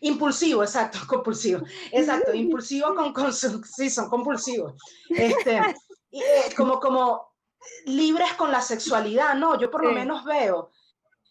Impulsivo, 0.00 0.62
exacto, 0.62 0.98
compulsivo. 1.08 1.62
Exacto, 1.90 2.34
impulsivo 2.34 2.94
con, 2.94 3.12
con 3.14 3.32
su, 3.32 3.64
sí, 3.64 3.88
son 3.88 4.10
compulsivos. 4.10 4.74
Este, 5.08 5.58
y, 6.10 6.20
eh, 6.20 6.54
como, 6.54 6.78
como 6.78 7.32
libres 7.86 8.34
con 8.34 8.52
la 8.52 8.60
sexualidad, 8.60 9.34
¿no? 9.34 9.58
Yo 9.58 9.70
por 9.70 9.82
lo 9.82 9.90
menos 9.90 10.22
veo 10.24 10.70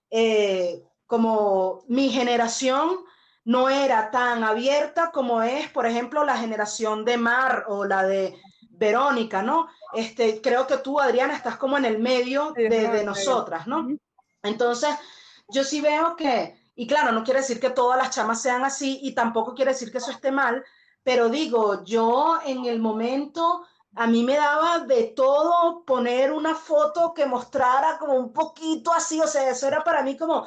eh, 0.09 0.83
como 1.05 1.83
mi 1.87 2.09
generación 2.09 2.97
no 3.45 3.69
era 3.69 4.09
tan 4.09 4.43
abierta 4.43 5.11
como 5.11 5.43
es, 5.43 5.69
por 5.69 5.85
ejemplo, 5.85 6.25
la 6.25 6.37
generación 6.37 7.05
de 7.05 7.17
Mar 7.17 7.65
o 7.67 7.85
la 7.85 8.03
de 8.03 8.35
Verónica, 8.71 9.43
¿no? 9.43 9.67
Este, 9.93 10.41
creo 10.41 10.65
que 10.65 10.77
tú, 10.79 10.99
Adriana, 10.99 11.35
estás 11.35 11.57
como 11.57 11.77
en 11.77 11.85
el 11.85 11.99
medio 11.99 12.51
de, 12.51 12.67
de 12.67 13.03
nosotras, 13.05 13.67
¿no? 13.67 13.87
Entonces, 14.47 14.95
yo 15.49 15.63
sí 15.63 15.81
veo 15.81 16.15
que, 16.15 16.59
y 16.75 16.87
claro, 16.87 17.11
no 17.11 17.23
quiere 17.23 17.41
decir 17.41 17.59
que 17.59 17.69
todas 17.69 17.97
las 17.97 18.11
chamas 18.11 18.41
sean 18.41 18.63
así 18.65 18.99
y 19.03 19.13
tampoco 19.13 19.53
quiere 19.53 19.71
decir 19.71 19.91
que 19.91 19.99
eso 19.99 20.11
esté 20.11 20.31
mal, 20.31 20.63
pero 21.03 21.29
digo, 21.29 21.83
yo 21.83 22.39
en 22.45 22.65
el 22.65 22.79
momento 22.79 23.65
a 23.95 24.07
mí 24.07 24.23
me 24.23 24.35
daba 24.35 24.79
de 24.79 25.05
todo 25.15 25.83
poner 25.83 26.31
una 26.31 26.53
foto 26.53 27.13
que 27.13 27.25
mostrara 27.25 27.97
como 27.97 28.13
un 28.13 28.31
poquito 28.31 28.93
así, 28.93 29.19
o 29.19 29.27
sea, 29.27 29.49
eso 29.49 29.67
era 29.67 29.83
para 29.83 30.03
mí 30.03 30.15
como, 30.15 30.45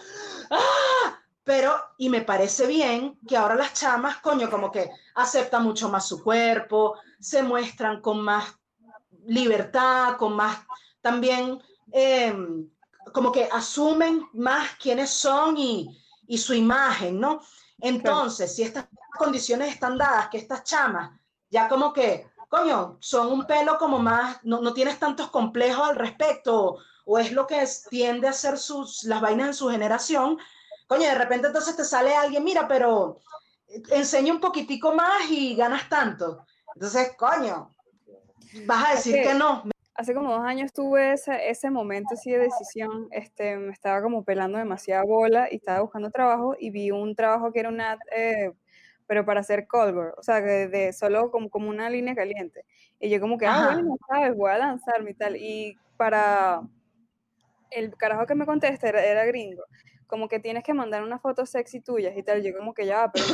¡ah! 0.51 1.19
Pero, 1.43 1.75
y 1.99 2.11
me 2.11 2.21
parece 2.21 2.67
bien 2.67 3.19
que 3.27 3.37
ahora 3.37 3.57
las 3.57 3.73
chamas, 3.73 4.19
coño, 4.19 4.49
como 4.51 4.71
que 4.71 4.91
aceptan 5.15 5.65
mucho 5.65 5.89
más 5.89 6.07
su 6.07 6.23
cuerpo, 6.23 6.97
se 7.19 7.43
muestran 7.43 8.01
con 8.01 8.21
más 8.21 8.55
libertad, 9.27 10.17
con 10.17 10.37
más, 10.37 10.59
también, 11.01 11.61
eh, 11.93 12.33
como 13.13 13.33
que 13.33 13.49
asumen 13.51 14.29
más 14.33 14.71
quiénes 14.81 15.11
son 15.11 15.57
y, 15.57 16.01
y 16.27 16.39
su 16.39 16.55
imagen, 16.55 17.21
¿no? 17.21 17.41
Entonces, 17.81 18.55
si 18.55 18.63
estas 18.63 18.87
condiciones 19.19 19.73
están 19.73 19.99
dadas, 19.99 20.29
que 20.29 20.39
estas 20.39 20.65
chamas 20.65 21.21
ya 21.51 21.69
como 21.69 21.93
que, 21.93 22.31
coño, 22.49 22.97
son 23.01 23.33
un 23.33 23.47
pelo 23.47 23.77
como 23.79 23.99
más, 23.99 24.39
no, 24.45 24.61
no 24.61 24.73
tienes 24.73 24.99
tantos 24.99 25.31
complejos 25.31 25.89
al 25.89 25.97
respecto, 25.97 26.79
o, 27.05 27.19
es 27.19 27.33
lo 27.33 27.47
que 27.47 27.67
tiende 27.89 28.29
a 28.29 28.33
ser 28.33 28.57
sus, 28.57 29.03
las 29.05 29.21
vainas 29.21 29.49
en 29.49 29.55
su 29.55 29.69
generación, 29.69 30.39
coño, 30.87 31.03
de 31.03 31.15
repente 31.17 31.49
entonces 31.49 31.77
te 31.77 31.85
sale 31.85 32.15
alguien, 32.15 32.45
mira, 32.45 32.69
pero 32.69 33.19
enseña 33.91 34.33
un 34.33 34.41
poquitico 34.41 34.95
más 34.95 35.29
y 35.29 35.57
ganas 35.57 35.89
tanto. 35.89 36.47
Entonces, 36.75 37.13
coño, 37.17 37.75
vas 38.67 38.89
a 38.89 38.95
decir 38.95 39.23
que 39.23 39.35
no. 39.35 39.65
Hace 40.01 40.15
como 40.15 40.33
dos 40.33 40.47
años 40.47 40.73
tuve 40.73 41.13
ese, 41.13 41.51
ese 41.51 41.69
momento 41.69 42.15
así 42.15 42.31
de 42.31 42.39
decisión, 42.39 43.09
este, 43.11 43.59
me 43.59 43.71
estaba 43.71 44.01
como 44.01 44.25
pelando 44.25 44.57
demasiada 44.57 45.03
bola 45.05 45.49
y 45.51 45.57
estaba 45.57 45.83
buscando 45.83 46.11
trabajo 46.11 46.57
y 46.59 46.71
vi 46.71 46.91
un 46.91 47.15
trabajo 47.15 47.53
que 47.53 47.61
era 47.61 47.69
una, 47.69 47.99
eh, 48.17 48.51
pero 49.07 49.27
para 49.27 49.41
hacer 49.41 49.67
Colbert, 49.67 50.15
o 50.17 50.23
sea, 50.23 50.41
de, 50.41 50.69
de, 50.69 50.95
solo 50.95 51.31
como, 51.31 51.51
como 51.51 51.69
una 51.69 51.91
línea 51.91 52.15
caliente. 52.15 52.65
Y 52.99 53.11
yo 53.11 53.21
como 53.21 53.37
que, 53.37 53.45
ah, 53.45 53.73
bueno, 53.75 53.99
sabes, 54.09 54.35
voy 54.35 54.51
a 54.51 54.57
lanzarme 54.57 55.11
y 55.11 55.15
tal. 55.15 55.37
Y 55.37 55.77
para 55.99 56.63
el 57.71 57.95
carajo 57.95 58.25
que 58.25 58.35
me 58.35 58.47
contesta 58.47 58.89
era, 58.89 59.05
era 59.05 59.27
gringo 59.27 59.65
como 60.11 60.29
que 60.29 60.41
tienes 60.41 60.65
que 60.65 60.75
mandar 60.75 61.05
una 61.05 61.21
foto 61.21 61.47
sexy 61.47 61.81
tuyas 61.81 62.17
y 62.17 62.23
tal. 62.25 62.43
Yo 62.43 62.57
como 62.57 62.75
que 62.75 62.85
ya, 62.85 63.11
pero 63.13 63.25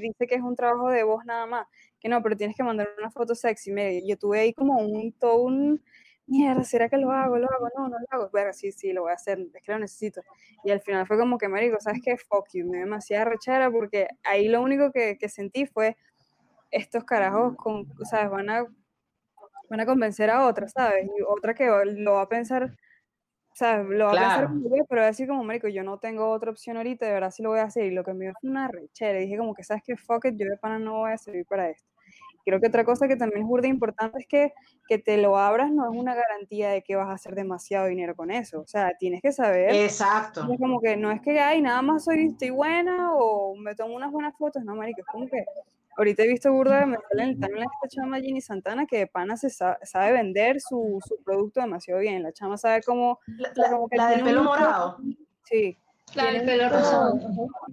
dice 0.00 0.26
que 0.26 0.34
es 0.34 0.42
un 0.42 0.54
trabajo 0.54 0.90
de 0.90 1.02
voz 1.02 1.24
nada 1.24 1.46
más. 1.46 1.66
Que 1.98 2.08
no, 2.08 2.22
pero 2.22 2.36
tienes 2.36 2.54
que 2.54 2.62
mandar 2.62 2.88
una 2.98 3.10
foto 3.10 3.34
sexy. 3.34 3.72
Mire, 3.72 4.06
yo 4.06 4.18
tuve 4.18 4.40
ahí 4.40 4.52
como 4.52 4.78
un, 4.78 5.12
todo 5.12 5.38
un, 5.38 5.82
mierda, 6.26 6.64
¿será 6.64 6.88
que 6.88 6.96
lo 6.96 7.10
hago? 7.12 7.38
¿Lo 7.38 7.46
hago? 7.50 7.68
No, 7.76 7.88
no 7.88 7.98
lo 7.98 8.06
hago. 8.10 8.30
Bueno, 8.30 8.52
sí, 8.52 8.72
sí, 8.72 8.92
lo 8.92 9.02
voy 9.02 9.12
a 9.12 9.14
hacer, 9.14 9.38
es 9.54 9.62
que 9.62 9.72
lo 9.72 9.78
necesito. 9.78 10.22
Y 10.64 10.70
al 10.70 10.80
final 10.80 11.06
fue 11.06 11.18
como 11.18 11.38
que, 11.38 11.48
me 11.48 11.60
digo, 11.60 11.78
¿sabes 11.80 12.00
qué? 12.04 12.16
Fuck 12.16 12.48
you, 12.54 12.66
me 12.66 12.78
demasiada 12.78 13.26
rechera 13.26 13.70
porque 13.70 14.08
ahí 14.24 14.48
lo 14.48 14.62
único 14.62 14.92
que, 14.92 15.18
que 15.18 15.28
sentí 15.28 15.66
fue 15.66 15.96
estos 16.70 17.04
carajos, 17.04 17.56
con, 17.56 17.86
¿sabes? 18.04 18.30
Van 18.30 18.50
a, 18.50 18.66
van 19.70 19.80
a 19.80 19.86
convencer 19.86 20.30
a 20.30 20.46
otra, 20.46 20.68
¿sabes? 20.68 21.06
Y 21.06 21.22
otra 21.28 21.54
que 21.54 21.66
lo 21.84 22.14
va 22.14 22.22
a 22.22 22.28
pensar 22.28 22.76
sea, 23.56 23.82
lo 23.82 24.06
va 24.06 24.12
a 24.12 24.14
pensar 24.14 24.48
yo, 24.54 24.84
pero 24.88 25.04
así 25.04 25.26
como, 25.26 25.42
marico, 25.42 25.68
yo 25.68 25.82
no 25.82 25.98
tengo 25.98 26.28
otra 26.30 26.50
opción 26.50 26.76
ahorita, 26.76 27.06
de 27.06 27.12
verdad 27.12 27.30
sí 27.30 27.42
lo 27.42 27.50
voy 27.50 27.60
a 27.60 27.64
hacer. 27.64 27.84
Y 27.86 27.90
lo 27.90 28.04
que 28.04 28.12
me 28.12 28.26
dio 28.26 28.34
fue 28.40 28.50
una 28.50 28.68
rechera. 28.68 29.18
Dije 29.18 29.38
como 29.38 29.54
que, 29.54 29.64
¿sabes 29.64 29.82
qué? 29.84 29.96
Fuck 29.96 30.26
it, 30.26 30.34
yo 30.36 30.46
de 30.46 30.58
pana 30.58 30.78
no 30.78 30.98
voy 30.98 31.12
a 31.12 31.18
servir 31.18 31.46
para 31.46 31.70
esto. 31.70 31.90
Creo 32.46 32.60
que 32.60 32.68
otra 32.68 32.84
cosa 32.84 33.08
que 33.08 33.16
también 33.16 33.42
es 33.42 33.46
muy 33.46 33.66
importante 33.66 34.20
es 34.20 34.26
que 34.26 34.52
que 34.86 34.98
te 34.98 35.16
lo 35.16 35.36
abras 35.36 35.70
no 35.72 35.90
es 35.90 35.98
una 35.98 36.14
garantía 36.14 36.70
de 36.70 36.82
que 36.82 36.96
vas 36.96 37.08
a 37.08 37.14
hacer 37.14 37.34
demasiado 37.34 37.86
dinero 37.86 38.14
con 38.14 38.30
eso. 38.30 38.60
O 38.60 38.66
sea, 38.66 38.92
tienes 38.98 39.20
que 39.20 39.32
saber. 39.32 39.74
Exacto. 39.74 40.46
Es 40.50 40.58
como 40.58 40.80
que 40.80 40.96
no 40.96 41.10
es 41.10 41.20
que, 41.20 41.40
ay, 41.40 41.60
nada 41.60 41.82
más 41.82 42.04
soy, 42.04 42.26
estoy 42.26 42.50
buena 42.50 43.14
o 43.14 43.56
me 43.56 43.74
tomo 43.74 43.94
unas 43.96 44.12
buenas 44.12 44.36
fotos. 44.36 44.64
No, 44.64 44.74
marico, 44.76 45.00
es 45.00 45.06
como 45.06 45.26
que 45.26 45.44
ahorita 45.96 46.22
he 46.22 46.28
visto 46.28 46.52
burda 46.52 46.80
de 46.80 46.86
metal 46.86 47.20
en 47.20 47.28
el 47.30 47.40
timeline 47.40 47.68
esta 47.82 47.88
chama 47.88 48.20
Ginny 48.20 48.40
Santana 48.40 48.86
que 48.86 48.98
de 48.98 49.06
pana 49.06 49.36
se 49.36 49.50
sabe, 49.50 50.12
vender 50.12 50.60
su, 50.60 51.00
su, 51.04 51.22
producto 51.24 51.60
demasiado 51.60 52.00
bien. 52.00 52.22
La 52.22 52.32
chama 52.32 52.56
sabe 52.56 52.82
cómo... 52.82 53.18
La, 53.26 53.70
como 53.70 53.88
que 53.88 53.96
la 53.96 54.10
del 54.10 54.22
pelo 54.22 54.44
morado. 54.44 54.98
Sí. 55.44 55.76
Pelo 56.16 56.68
rosado. 56.68 57.18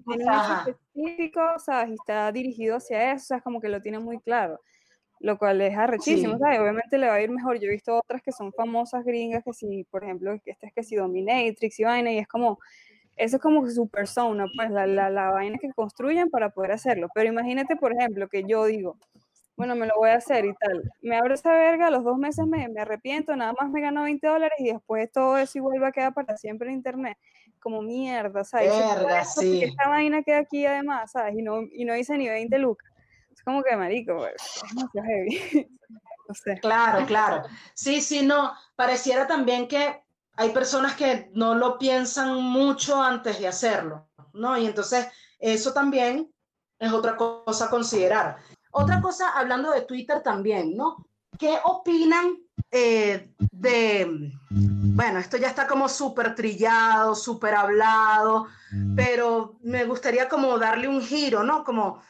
Tiene 0.05 0.25
un 0.25 0.67
específico, 0.67 1.41
¿sabes? 1.59 1.91
Y 1.91 1.93
está 1.93 2.31
dirigido 2.31 2.77
hacia 2.77 3.13
eso, 3.13 3.23
o 3.23 3.25
sea, 3.27 3.37
es 3.37 3.43
como 3.43 3.61
que 3.61 3.69
lo 3.69 3.81
tiene 3.81 3.99
muy 3.99 4.19
claro. 4.19 4.59
Lo 5.19 5.37
cual 5.37 5.61
es 5.61 5.77
arrechísimo, 5.77 6.37
¿sabes? 6.37 6.59
Obviamente 6.59 6.97
le 6.97 7.07
va 7.07 7.13
a 7.13 7.21
ir 7.21 7.31
mejor. 7.31 7.57
Yo 7.57 7.67
he 7.67 7.71
visto 7.71 7.95
otras 7.95 8.21
que 8.21 8.33
son 8.33 8.51
famosas 8.51 9.05
gringas, 9.05 9.43
que 9.43 9.53
si, 9.53 9.85
por 9.85 10.03
ejemplo, 10.03 10.33
esta 10.45 10.67
es 10.67 10.73
que 10.73 10.83
si 10.83 10.97
Dominatrix 10.97 11.79
y 11.79 11.83
vaina, 11.85 12.11
y 12.11 12.17
es 12.17 12.27
como, 12.27 12.59
eso 13.15 13.37
es 13.37 13.41
como 13.41 13.65
su 13.69 13.87
persona, 13.87 14.45
pues 14.53 14.69
la, 14.69 14.85
la, 14.85 15.09
la, 15.09 15.31
vaina 15.31 15.57
que 15.59 15.71
construyen 15.71 16.29
para 16.29 16.49
poder 16.49 16.73
hacerlo. 16.73 17.07
Pero 17.15 17.29
imagínate, 17.29 17.77
por 17.77 17.93
ejemplo, 17.93 18.27
que 18.27 18.43
yo 18.43 18.65
digo, 18.65 18.97
bueno, 19.55 19.75
me 19.75 19.85
lo 19.85 19.93
voy 19.97 20.09
a 20.09 20.15
hacer 20.15 20.45
y 20.45 20.53
tal. 20.55 20.83
Me 21.01 21.17
abro 21.17 21.33
esa 21.33 21.51
verga, 21.51 21.87
a 21.87 21.91
los 21.91 22.03
dos 22.03 22.17
meses 22.17 22.45
me, 22.47 22.67
me 22.69 22.81
arrepiento, 22.81 23.35
nada 23.35 23.53
más 23.59 23.69
me 23.69 23.81
gano 23.81 24.03
20 24.03 24.25
dólares 24.25 24.57
y 24.59 24.71
después 24.71 25.11
todo 25.11 25.37
eso 25.37 25.57
igual 25.57 25.81
va 25.81 25.89
a 25.89 25.91
quedar 25.91 26.13
para 26.13 26.37
siempre 26.37 26.69
en 26.69 26.75
internet. 26.75 27.17
Como 27.59 27.81
mierda, 27.81 28.43
¿sabes? 28.43 28.69
Verga, 28.69 29.23
sí. 29.23 29.63
Esta 29.63 29.87
vaina 29.87 30.21
queda 30.23 30.39
aquí 30.39 30.65
además, 30.65 31.11
¿sabes? 31.11 31.35
Y 31.37 31.41
no, 31.41 31.61
y 31.61 31.85
no 31.85 31.95
hice 31.95 32.17
ni 32.17 32.27
20 32.27 32.57
lucas. 32.57 32.89
Es 33.31 33.41
como 33.41 33.63
que 33.63 33.75
marico, 33.75 34.17
pues, 34.17 34.33
es 34.35 34.75
demasiado 34.75 35.07
heavy. 35.07 35.69
no 36.27 36.35
sé. 36.35 36.59
Claro, 36.59 37.05
claro. 37.05 37.43
Sí, 37.73 38.01
sí, 38.01 38.25
no. 38.25 38.53
Pareciera 38.75 39.27
también 39.27 39.67
que 39.67 40.03
hay 40.35 40.49
personas 40.49 40.95
que 40.95 41.29
no 41.33 41.55
lo 41.55 41.77
piensan 41.77 42.41
mucho 42.41 43.01
antes 43.01 43.39
de 43.39 43.47
hacerlo, 43.47 44.09
¿no? 44.33 44.57
Y 44.57 44.65
entonces 44.65 45.07
eso 45.39 45.73
también 45.73 46.33
es 46.79 46.91
otra 46.91 47.15
cosa 47.15 47.65
a 47.65 47.69
considerar. 47.69 48.37
Otra 48.73 49.01
cosa, 49.01 49.29
hablando 49.29 49.71
de 49.71 49.81
Twitter 49.81 50.21
también, 50.21 50.75
¿no? 50.75 51.07
¿Qué 51.39 51.57
opinan 51.63 52.37
eh, 52.71 53.33
de, 53.51 54.31
bueno, 54.49 55.19
esto 55.19 55.37
ya 55.37 55.47
está 55.47 55.67
como 55.67 55.87
súper 55.87 56.35
trillado, 56.35 57.15
súper 57.15 57.55
hablado, 57.55 58.47
pero 58.95 59.57
me 59.61 59.85
gustaría 59.85 60.27
como 60.27 60.57
darle 60.59 60.87
un 60.87 61.01
giro, 61.01 61.43
¿no? 61.43 61.63
Como, 61.63 62.01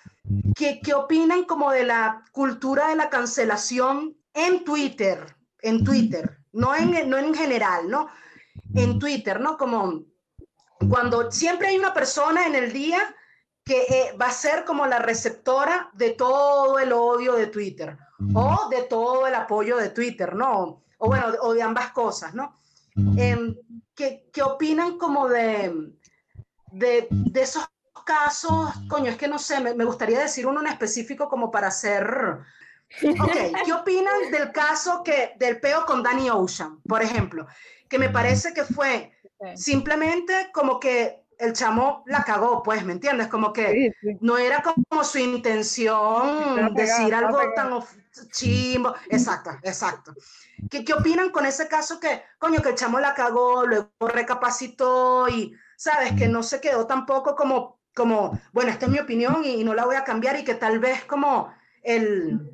¿qué, 0.55 0.81
¿qué 0.81 0.93
opinan 0.93 1.45
como 1.45 1.71
de 1.71 1.85
la 1.85 2.23
cultura 2.31 2.87
de 2.89 2.95
la 2.95 3.09
cancelación 3.09 4.17
en 4.33 4.63
Twitter? 4.63 5.35
En 5.61 5.83
Twitter 5.83 6.43
no 6.53 6.75
en, 6.75 7.09
no 7.09 7.17
en 7.17 7.33
general, 7.33 7.89
¿no? 7.89 8.07
En 8.73 8.99
Twitter, 8.99 9.39
¿no? 9.41 9.57
Como 9.57 10.03
cuando 10.89 11.31
siempre 11.31 11.69
hay 11.69 11.77
una 11.77 11.93
persona 11.93 12.47
en 12.47 12.55
el 12.55 12.71
día 12.71 13.15
que 13.63 13.81
eh, 13.81 14.17
va 14.19 14.27
a 14.27 14.31
ser 14.31 14.65
como 14.65 14.85
la 14.85 14.99
receptora 14.99 15.89
de 15.93 16.11
todo 16.11 16.79
el 16.79 16.91
odio 16.91 17.33
de 17.33 17.47
Twitter 17.47 17.97
o 18.33 18.67
de 18.69 18.83
todo 18.83 19.27
el 19.27 19.35
apoyo 19.35 19.77
de 19.77 19.89
Twitter, 19.89 20.35
¿no? 20.35 20.83
O 20.97 21.07
bueno, 21.07 21.27
o 21.41 21.53
de 21.53 21.61
ambas 21.61 21.91
cosas, 21.91 22.33
¿no? 22.33 22.55
Eh, 23.17 23.55
¿qué, 23.95 24.29
¿qué, 24.31 24.43
opinan 24.43 24.97
como 24.97 25.27
de, 25.27 25.91
de, 26.71 27.07
de, 27.09 27.41
esos 27.41 27.65
casos? 28.05 28.69
Coño, 28.87 29.11
es 29.11 29.17
que 29.17 29.27
no 29.27 29.39
sé, 29.39 29.59
me, 29.59 29.73
me 29.73 29.85
gustaría 29.85 30.19
decir 30.19 30.45
uno 30.45 30.61
en 30.61 30.67
específico 30.67 31.27
como 31.27 31.49
para 31.49 31.67
hacer 31.67 32.43
Ok, 33.01 33.31
¿qué 33.65 33.73
opinan 33.73 34.31
del 34.31 34.51
caso 34.51 35.03
que, 35.03 35.33
del 35.37 35.59
peo 35.59 35.85
con 35.85 36.03
Danny 36.03 36.29
Ocean, 36.29 36.79
por 36.87 37.01
ejemplo? 37.01 37.47
Que 37.89 37.97
me 37.97 38.09
parece 38.09 38.53
que 38.53 38.63
fue 38.63 39.11
simplemente 39.55 40.49
como 40.53 40.79
que 40.79 41.22
el 41.43 41.53
chamo 41.53 42.03
la 42.07 42.23
cagó, 42.23 42.63
pues, 42.63 42.83
¿me 42.85 42.93
entiendes? 42.93 43.27
Como 43.27 43.51
que 43.51 43.93
no 44.21 44.37
era 44.37 44.61
como 44.61 45.03
su 45.03 45.19
intención 45.19 46.73
decir 46.73 47.13
algo 47.13 47.39
tan 47.55 47.79
chimbo. 48.31 48.95
Exacto, 49.09 49.51
exacto. 49.63 50.13
¿Qué, 50.69 50.85
¿Qué 50.85 50.93
opinan 50.93 51.29
con 51.29 51.45
ese 51.45 51.67
caso 51.67 51.99
que, 51.99 52.23
coño, 52.37 52.61
que 52.61 52.69
el 52.69 52.75
chamo 52.75 52.99
la 52.99 53.13
cagó, 53.13 53.65
luego 53.65 53.89
recapacitó 53.99 55.27
y, 55.27 55.53
¿sabes? 55.75 56.13
Que 56.13 56.27
no 56.27 56.43
se 56.43 56.61
quedó 56.61 56.87
tampoco 56.87 57.35
como, 57.35 57.79
como 57.93 58.39
bueno, 58.51 58.71
esta 58.71 58.85
es 58.85 58.91
mi 58.91 58.99
opinión 58.99 59.43
y 59.43 59.63
no 59.63 59.73
la 59.73 59.85
voy 59.85 59.95
a 59.95 60.03
cambiar 60.03 60.39
y 60.39 60.43
que 60.43 60.55
tal 60.55 60.79
vez 60.79 61.03
como 61.05 61.53
el 61.83 62.53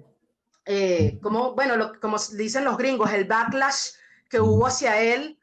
eh, 0.71 1.19
como, 1.23 1.55
bueno, 1.55 1.93
como 1.99 2.17
dicen 2.37 2.63
los 2.63 2.77
gringos, 2.77 3.11
el 3.11 3.25
backlash 3.25 3.93
que 4.29 4.39
hubo 4.39 4.67
hacia 4.67 5.01
él 5.01 5.39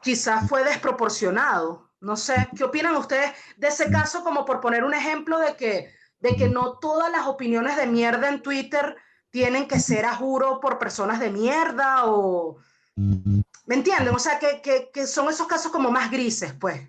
quizás 0.00 0.48
fue 0.48 0.62
desproporcionado. 0.62 1.83
No 2.04 2.18
sé, 2.18 2.48
¿qué 2.54 2.64
opinan 2.64 2.96
ustedes 2.96 3.32
de 3.56 3.68
ese 3.68 3.90
caso 3.90 4.22
como 4.22 4.44
por 4.44 4.60
poner 4.60 4.84
un 4.84 4.92
ejemplo 4.92 5.38
de 5.38 5.56
que, 5.56 5.94
de 6.20 6.36
que 6.36 6.50
no 6.50 6.78
todas 6.78 7.10
las 7.10 7.26
opiniones 7.26 7.78
de 7.78 7.86
mierda 7.86 8.28
en 8.28 8.42
Twitter 8.42 8.94
tienen 9.30 9.66
que 9.66 9.80
ser 9.80 10.04
a 10.04 10.14
juro 10.14 10.60
por 10.60 10.78
personas 10.78 11.18
de 11.18 11.30
mierda 11.30 12.04
o... 12.04 12.58
¿Me 12.94 13.74
entienden? 13.74 14.14
O 14.14 14.18
sea, 14.18 14.38
que, 14.38 14.60
que, 14.60 14.90
que 14.92 15.06
son 15.06 15.30
esos 15.30 15.46
casos 15.46 15.72
como 15.72 15.90
más 15.90 16.10
grises, 16.10 16.52
pues. 16.52 16.86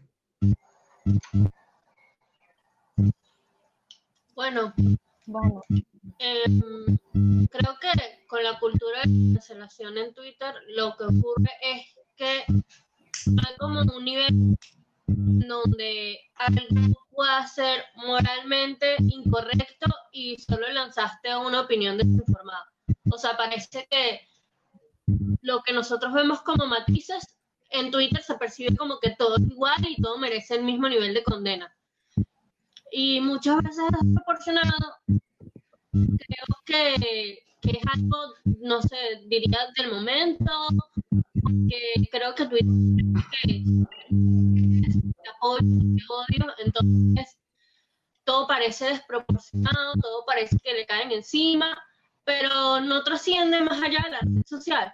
Bueno, 4.36 4.74
bueno. 5.28 5.62
Eh, 6.20 6.44
creo 7.50 7.80
que 7.80 8.28
con 8.28 8.44
la 8.44 8.60
cultura 8.60 9.00
de 9.06 9.34
cancelación 9.34 9.98
en 9.98 10.14
Twitter 10.14 10.54
lo 10.76 10.98
que 10.98 11.06
ocurre 11.06 11.52
es 11.62 11.96
que 12.18 12.44
hay 13.28 13.56
como 13.58 13.82
un 13.82 14.04
nivel 14.04 14.58
donde 15.08 16.20
algo 16.36 16.94
pueda 17.12 17.48
ser 17.48 17.84
moralmente 17.96 18.96
incorrecto 19.00 19.88
y 20.12 20.38
solo 20.38 20.68
lanzaste 20.70 21.36
una 21.36 21.62
opinión 21.62 21.98
desinformada. 21.98 22.66
O 23.12 23.18
sea, 23.18 23.38
parece 23.38 23.88
que 23.90 24.28
lo 25.42 25.62
que 25.64 25.74
nosotros 25.74 26.14
vemos 26.14 26.42
como 26.42 26.66
matices 26.66 27.38
en 27.70 27.92
Twitter 27.92 28.22
se 28.22 28.36
percibe 28.36 28.76
como 28.76 29.00
que 29.00 29.16
todo 29.18 29.38
es 29.38 29.44
igual 29.44 29.86
y 29.88 30.02
todo 30.02 30.18
merece 30.18 30.56
el 30.56 30.64
mismo 30.64 30.90
nivel 30.90 31.14
de 31.14 31.24
condena. 31.24 31.76
Y 32.92 33.22
muchas 33.22 33.58
veces 33.62 33.84
es 33.92 34.14
proporcionado 34.16 34.74
creo 35.96 36.62
que, 36.66 37.40
que, 37.66 37.78
es 37.78 37.84
algo, 37.94 38.18
no 38.62 38.82
sé, 38.82 38.98
diría 39.28 39.68
del 39.78 39.92
momento, 39.92 40.68
que 41.70 42.08
creo 42.12 42.36
que 42.36 42.46
Twitter 42.46 42.76
qué 45.42 46.04
odio, 46.10 46.54
entonces 46.58 47.38
todo 48.24 48.48
parece 48.48 48.86
desproporcionado, 48.86 49.94
todo 50.02 50.26
parece 50.26 50.58
que 50.64 50.74
le 50.74 50.86
caen 50.86 51.12
encima, 51.12 51.78
pero 52.24 52.82
no 52.82 53.04
trasciende 53.04 53.62
más 53.62 53.82
allá 53.82 54.02
de 54.04 54.10
la 54.12 54.20
red 54.20 54.46
social 54.46 54.94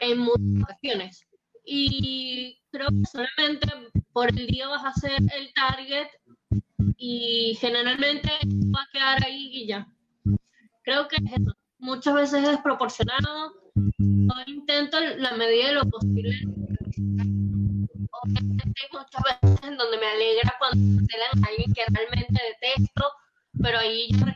en 0.00 0.18
muchas 0.18 0.62
ocasiones. 0.62 1.26
Y 1.64 2.60
creo 2.70 2.88
que 2.88 3.06
solamente 3.10 3.68
por 4.12 4.28
el 4.30 4.46
día 4.46 4.68
vas 4.68 4.84
a 4.84 5.00
ser 5.00 5.18
el 5.34 5.52
target 5.54 6.08
y 6.96 7.56
generalmente 7.60 8.30
va 8.74 8.82
a 8.82 8.88
quedar 8.92 9.24
ahí 9.24 9.50
y 9.52 9.66
ya. 9.66 9.86
Creo 10.82 11.08
que 11.08 11.16
es 11.16 11.32
eso. 11.32 11.52
Muchas 11.78 12.14
veces 12.14 12.42
es 12.42 12.50
desproporcionado. 12.50 13.54
Yo 13.74 14.34
intento 14.46 14.98
la 15.00 15.32
medida 15.32 15.68
de 15.68 15.74
lo 15.74 15.84
posible. 15.88 16.30
Obviamente 18.24 18.64
hay 18.82 18.98
muchas 18.98 19.22
veces 19.42 19.68
en 19.68 19.76
donde 19.76 19.98
me 19.98 20.06
alegra 20.06 20.54
cuando 20.58 20.98
cancelan 20.98 21.44
a 21.44 21.48
alguien 21.48 21.72
que 21.72 21.82
realmente 21.90 22.40
detesto, 22.60 23.12
pero 23.60 23.78
ahí 23.78 24.08
yo 24.12 24.26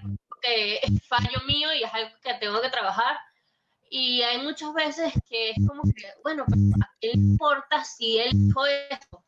que 0.42 0.76
es 0.76 1.06
fallo 1.06 1.40
mío 1.46 1.72
y 1.74 1.82
es 1.82 1.92
algo 1.92 2.10
que 2.22 2.34
tengo 2.34 2.60
que 2.60 2.70
trabajar. 2.70 3.16
Y 3.90 4.22
hay 4.22 4.42
muchas 4.42 4.72
veces 4.74 5.12
que 5.28 5.50
es 5.50 5.56
como 5.66 5.82
que, 5.84 6.08
bueno, 6.22 6.44
pero 6.48 6.60
¿a 6.84 6.90
quién 7.00 7.12
le 7.12 7.18
importa 7.32 7.84
si 7.84 8.18
él 8.18 8.30
dijo 8.32 8.66
esto? 8.66 9.24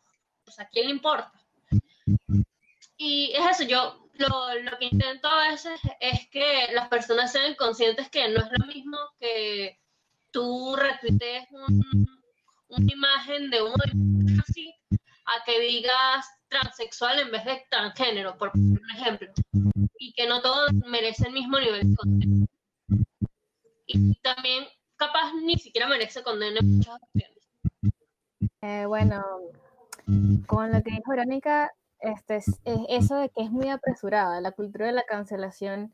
O 0.46 0.50
sea, 0.50 0.64
¿a 0.64 0.68
quién 0.68 0.86
le 0.86 0.92
importa? 0.92 1.32
Y 2.98 3.32
es 3.32 3.60
eso, 3.60 3.62
yo 3.62 4.10
lo, 4.14 4.54
lo, 4.62 4.78
que 4.78 4.86
intento 4.86 5.28
a 5.28 5.48
veces 5.50 5.80
es 6.00 6.28
que 6.30 6.72
las 6.74 6.88
personas 6.88 7.30
sean 7.30 7.54
conscientes 7.54 8.10
que 8.10 8.28
no 8.28 8.40
es 8.40 8.48
lo 8.58 8.66
mismo 8.66 8.98
que 9.20 9.78
tú 10.32 10.76
retuitees 10.76 11.46
una 12.68 12.92
imagen 12.92 13.50
de 13.50 13.62
un 13.62 14.40
así 14.40 14.74
a 15.26 15.44
que 15.44 15.60
digas 15.60 16.26
transexual 16.48 17.20
en 17.20 17.30
vez 17.30 17.44
de 17.44 17.62
transgénero, 17.70 18.36
por 18.36 18.50
un 18.54 18.80
ejemplo, 18.96 19.30
y 19.98 20.12
que 20.14 20.26
no 20.26 20.40
todos 20.40 20.72
merecen 20.86 21.28
el 21.28 21.32
mismo 21.34 21.58
nivel 21.60 21.90
de 21.90 21.96
condena. 21.96 22.46
Y 23.86 24.14
también, 24.20 24.64
capaz, 24.96 25.32
ni 25.42 25.56
siquiera 25.58 25.86
merece 25.86 26.22
condena 26.22 26.60
en 26.60 26.76
muchas 26.76 26.96
ocasiones. 26.96 27.38
Eh, 28.62 28.86
bueno, 28.86 29.22
con 30.46 30.72
lo 30.72 30.82
que 30.82 30.90
dijo 30.90 31.10
Verónica, 31.10 31.70
este, 32.00 32.36
es, 32.36 32.60
eso 32.88 33.16
de 33.16 33.28
que 33.30 33.42
es 33.42 33.50
muy 33.50 33.68
apresurada, 33.68 34.40
la 34.40 34.52
cultura 34.52 34.86
de 34.86 34.92
la 34.92 35.04
cancelación, 35.04 35.92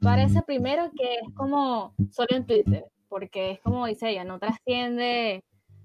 parece 0.00 0.42
primero 0.42 0.90
que 0.96 1.14
es 1.14 1.34
como 1.34 1.94
solo 2.10 2.28
en 2.30 2.46
Twitter, 2.46 2.86
porque 3.08 3.52
es 3.52 3.60
como 3.60 3.86
dice 3.86 4.10
ella, 4.10 4.24
no 4.24 4.38
trasciende 4.38 5.44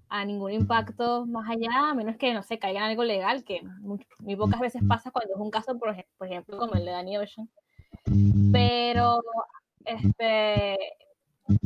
a 0.10 0.26
ningún 0.26 0.52
impacto 0.52 1.26
más 1.26 1.50
allá, 1.50 1.90
a 1.90 1.94
menos 1.94 2.18
que, 2.18 2.34
no 2.34 2.44
se 2.44 2.60
caiga 2.60 2.80
en 2.80 2.86
algo 2.86 3.04
legal, 3.04 3.46
que 3.46 3.62
muy, 3.80 4.06
pocas 4.36 4.60
veces 4.60 4.82
pasa 4.88 5.10
cuando 5.12 5.34
es 5.34 5.40
un 5.40 5.52
caso, 5.52 5.80
por, 5.80 5.96
por 6.18 6.28
ejemplo, 6.28 6.58
como 6.58 6.74
el 6.74 6.84
de 6.84 6.92
Danny 6.92 7.18
Ocean. 7.18 7.50
Pero 8.52 9.22
este, 9.86 10.76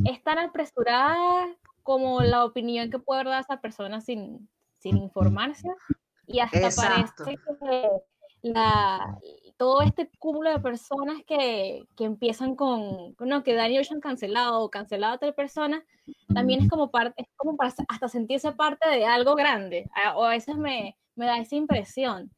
es 0.04 0.22
tan 0.22 0.38
apresurada 0.38 1.48
como 1.82 2.20
la 2.22 2.44
opinión 2.44 2.88
que 2.90 3.00
puede 3.00 3.24
dar 3.24 3.40
esa 3.40 3.60
persona 3.60 4.00
sin, 4.00 4.48
sin 4.78 4.96
informarse 4.96 5.68
y 6.26 6.40
hasta 6.40 6.70
parece 6.70 7.38
que 7.60 7.88
la, 8.42 9.18
todo 9.56 9.82
este 9.82 10.10
cúmulo 10.18 10.50
de 10.50 10.60
personas 10.60 11.22
que, 11.26 11.86
que 11.96 12.04
empiezan 12.04 12.54
con, 12.54 13.14
no, 13.18 13.42
que 13.42 13.54
Danny 13.54 13.78
Ocean 13.78 14.00
cancelado 14.00 14.60
o 14.60 14.70
cancelado 14.70 15.14
a 15.14 15.16
otra 15.16 15.32
persona, 15.32 15.84
también 16.32 16.62
es 16.62 16.68
como, 16.68 16.90
parte, 16.90 17.22
es 17.22 17.28
como 17.36 17.56
para 17.56 17.72
hasta 17.88 18.08
sentirse 18.08 18.52
parte 18.52 18.88
de 18.88 19.06
algo 19.06 19.34
grande, 19.34 19.88
o 20.14 20.24
a 20.24 20.30
veces 20.30 20.56
me, 20.56 20.96
me 21.14 21.26
da 21.26 21.38
esa 21.38 21.56
impresión. 21.56 22.30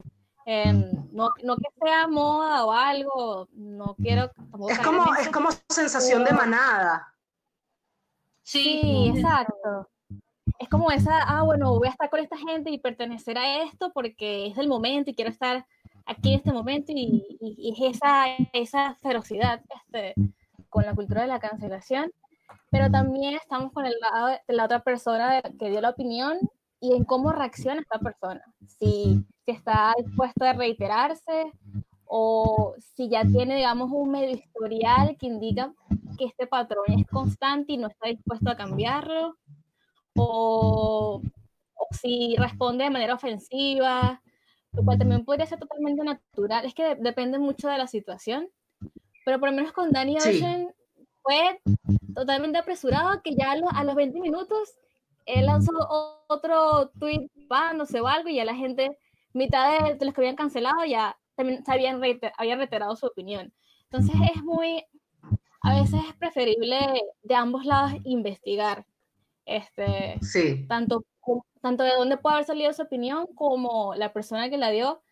Em, 0.46 0.90
no, 1.12 1.30
no, 1.42 1.56
que 1.56 1.68
sea 1.82 2.08
moda 2.08 2.64
o 2.64 2.72
algo, 2.72 3.48
no 3.52 3.94
quiero... 3.96 4.30
Es 4.70 4.78
como, 4.78 5.14
es 5.16 5.28
como 5.28 5.50
sensación 5.68 6.24
de 6.24 6.32
manada. 6.32 7.14
Sí, 8.42 8.80
sí 8.80 9.12
exacto 9.14 9.88
es 10.68 10.70
como 10.70 10.90
esa, 10.90 11.22
ah, 11.22 11.42
bueno, 11.44 11.78
voy 11.78 11.88
a 11.88 11.92
estar 11.92 12.10
con 12.10 12.20
esta 12.20 12.36
gente 12.36 12.70
y 12.70 12.78
pertenecer 12.78 13.38
a 13.38 13.62
esto 13.62 13.90
porque 13.94 14.48
es 14.48 14.58
el 14.58 14.68
momento 14.68 15.10
y 15.10 15.14
quiero 15.14 15.30
estar 15.30 15.64
aquí 16.04 16.32
en 16.32 16.40
este 16.40 16.52
momento 16.52 16.92
y, 16.94 17.24
es 17.40 17.96
esa, 17.96 18.26
esa 18.52 18.94
ferocidad 18.96 19.62
este, 19.74 20.14
con 20.68 20.84
la 20.84 20.94
cultura 20.94 21.22
de 21.22 21.28
la 21.28 21.40
cancelación, 21.40 22.12
pero 22.70 22.90
también 22.90 23.34
estamos 23.34 23.72
con 23.72 23.86
el 23.86 23.94
lado 23.98 24.38
de 24.46 24.54
la 24.54 24.66
otra 24.66 24.80
persona 24.80 25.40
que 25.58 25.70
dio 25.70 25.80
la 25.80 25.90
opinión 25.90 26.38
y 26.80 26.94
en 26.94 27.04
cómo 27.04 27.32
reacciona 27.32 27.80
esta 27.80 27.98
persona, 27.98 28.44
si, 28.66 29.24
si 29.46 29.50
está 29.50 29.94
dispuesto 29.96 30.44
a 30.44 30.52
reiterarse 30.52 31.50
o 32.04 32.74
si 32.94 33.08
ya 33.08 33.24
tiene, 33.24 33.56
digamos, 33.56 33.90
un 33.90 34.10
medio 34.10 34.36
historial 34.36 35.16
que 35.18 35.28
indica 35.28 35.72
que 36.18 36.26
este 36.26 36.46
patrón 36.46 36.84
es 36.88 37.06
constante 37.06 37.72
y 37.72 37.78
no 37.78 37.88
está 37.88 38.08
dispuesto 38.08 38.50
a 38.50 38.56
cambiarlo, 38.56 39.36
o, 40.18 41.22
si 41.90 42.36
responde 42.36 42.84
de 42.84 42.90
manera 42.90 43.14
ofensiva, 43.14 44.22
lo 44.72 44.84
cual 44.84 44.98
también 44.98 45.24
podría 45.24 45.46
ser 45.46 45.58
totalmente 45.58 46.04
natural. 46.04 46.64
Es 46.64 46.74
que 46.74 46.96
depende 46.96 47.38
mucho 47.38 47.68
de 47.68 47.78
la 47.78 47.86
situación, 47.86 48.48
pero 49.24 49.38
por 49.40 49.50
lo 49.50 49.56
menos 49.56 49.72
con 49.72 49.90
Danny 49.90 50.16
Ocean 50.16 50.68
fue 51.22 51.60
totalmente 52.14 52.58
apresurado 52.58 53.20
que 53.22 53.34
ya 53.34 53.52
a 53.52 53.84
los, 53.84 53.94
20 53.94 54.20
minutos 54.20 54.78
él 55.26 55.46
lanzó 55.46 55.72
otro 56.28 56.90
tweet, 56.98 57.28
no 57.74 57.84
sé, 57.84 58.00
o 58.00 58.08
algo, 58.08 58.28
y 58.28 58.36
ya 58.36 58.44
la 58.44 58.54
gente, 58.54 58.98
mitad 59.34 59.84
de, 59.84 60.04
los 60.04 60.14
que 60.14 60.20
habían 60.22 60.36
cancelado, 60.36 60.84
ya 60.86 61.18
también 61.36 61.64
se 61.64 61.72
habían, 61.72 62.00
habían 62.36 62.58
reiterado 62.58 62.96
su 62.96 63.06
opinión. 63.06 63.52
Entonces 63.90 64.16
es 64.34 64.42
muy, 64.42 64.84
a 65.62 65.80
veces 65.80 66.00
es 66.08 66.16
preferible 66.16 66.78
de 67.22 67.34
ambos 67.34 67.64
lados 67.64 67.92
investigar 68.04 68.86
este, 69.48 70.18
sí. 70.22 70.66
tanto, 70.68 71.04
tanto 71.60 71.84
de 71.84 71.90
dónde 71.96 72.18
puede 72.18 72.36
haber 72.36 72.46
salido 72.46 72.72
su 72.72 72.82
opinión 72.82 73.26
como 73.34 73.94
la 73.94 74.12
persona 74.12 74.50
que 74.50 74.58
la 74.58 74.70
dio, 74.70 75.02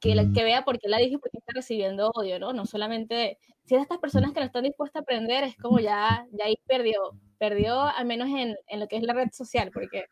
que, 0.00 0.14
que 0.34 0.44
vea 0.44 0.64
por 0.64 0.78
qué 0.78 0.88
la 0.88 0.98
dije 0.98 1.14
y 1.14 1.18
por 1.18 1.30
qué 1.30 1.38
está 1.38 1.52
recibiendo 1.54 2.10
odio, 2.14 2.38
¿no? 2.38 2.52
No 2.52 2.64
solamente, 2.64 3.38
si 3.64 3.74
es 3.74 3.82
estas 3.82 3.98
personas 3.98 4.32
que 4.32 4.40
no 4.40 4.46
están 4.46 4.64
dispuestas 4.64 5.00
a 5.00 5.02
aprender, 5.02 5.44
es 5.44 5.56
como 5.56 5.78
ya, 5.78 6.26
ya 6.32 6.46
ahí 6.46 6.56
perdió, 6.66 7.12
perdió 7.38 7.82
al 7.82 8.06
menos 8.06 8.28
en, 8.28 8.56
en 8.66 8.80
lo 8.80 8.88
que 8.88 8.96
es 8.96 9.02
la 9.02 9.12
red 9.12 9.28
social, 9.32 9.70
porque 9.72 10.06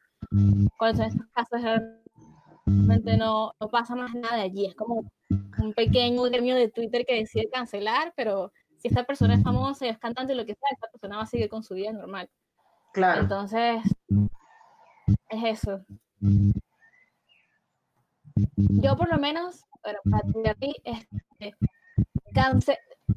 cuando 0.79 0.99
son 0.99 1.07
estos 1.07 1.27
casos 1.33 1.61
realmente 2.67 3.17
no, 3.17 3.53
no 3.59 3.69
pasa 3.69 3.95
más 3.95 4.15
nada 4.15 4.37
de 4.37 4.43
allí, 4.43 4.67
es 4.67 4.75
como 4.75 5.11
un 5.31 5.73
pequeño 5.75 6.23
gremio 6.25 6.55
de 6.55 6.69
Twitter 6.69 7.05
que 7.07 7.17
decide 7.17 7.49
cancelar, 7.51 8.13
pero 8.15 8.53
si 8.77 8.89
esta 8.89 9.05
persona 9.05 9.35
es 9.35 9.43
famosa 9.43 9.87
y 9.87 9.89
es 9.89 9.99
cantante, 9.99 10.35
lo 10.35 10.47
que 10.47 10.55
sea, 10.55 10.69
esta 10.73 10.89
persona 10.89 11.17
va 11.17 11.23
a 11.23 11.27
seguir 11.27 11.49
con 11.49 11.63
su 11.63 11.75
vida 11.75 11.93
normal. 11.93 12.29
Claro. 12.93 13.23
Entonces, 13.23 13.83
es 15.29 15.61
eso. 15.61 15.81
Yo 18.57 18.97
por 18.97 19.11
lo 19.11 19.19
menos, 19.19 19.65
bueno, 19.83 19.99
para 20.11 20.55
ti, 20.55 20.75
este, 20.85 21.55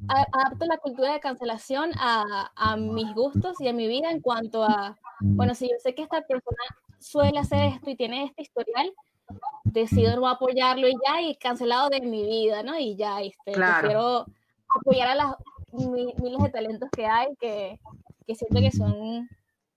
adapto 0.08 0.66
la 0.66 0.78
cultura 0.78 1.14
de 1.14 1.20
cancelación 1.20 1.92
a, 1.98 2.52
a, 2.56 2.78
mis 2.78 3.14
gustos 3.14 3.60
y 3.60 3.68
a 3.68 3.74
mi 3.74 3.88
vida 3.88 4.10
en 4.10 4.22
cuanto 4.22 4.64
a, 4.64 4.98
bueno, 5.20 5.54
si 5.54 5.68
yo 5.70 5.76
sé 5.82 5.94
que 5.94 6.04
esta 6.04 6.22
persona 6.22 6.64
suele 7.00 7.40
hacer 7.40 7.74
esto 7.74 7.90
y 7.90 7.96
tiene 7.96 8.26
este 8.26 8.44
historial, 8.44 8.92
decido 9.64 10.16
no 10.16 10.28
apoyarlo 10.28 10.88
y 10.88 10.94
ya, 11.06 11.22
y 11.22 11.36
cancelado 11.36 11.90
de 11.90 12.02
mi 12.02 12.24
vida, 12.24 12.64
¿no? 12.64 12.78
Y 12.78 12.96
ya, 12.96 13.22
este, 13.22 13.54
prefiero 13.54 14.26
apoyar 14.76 15.10
a 15.10 15.16
las 15.16 15.36
miles 15.72 16.44
de 16.44 16.50
talentos 16.50 16.90
que 16.92 17.06
hay 17.06 17.36
que, 17.40 17.80
que 18.28 18.36
siento 18.36 18.60
que 18.60 18.72
son 18.72 19.30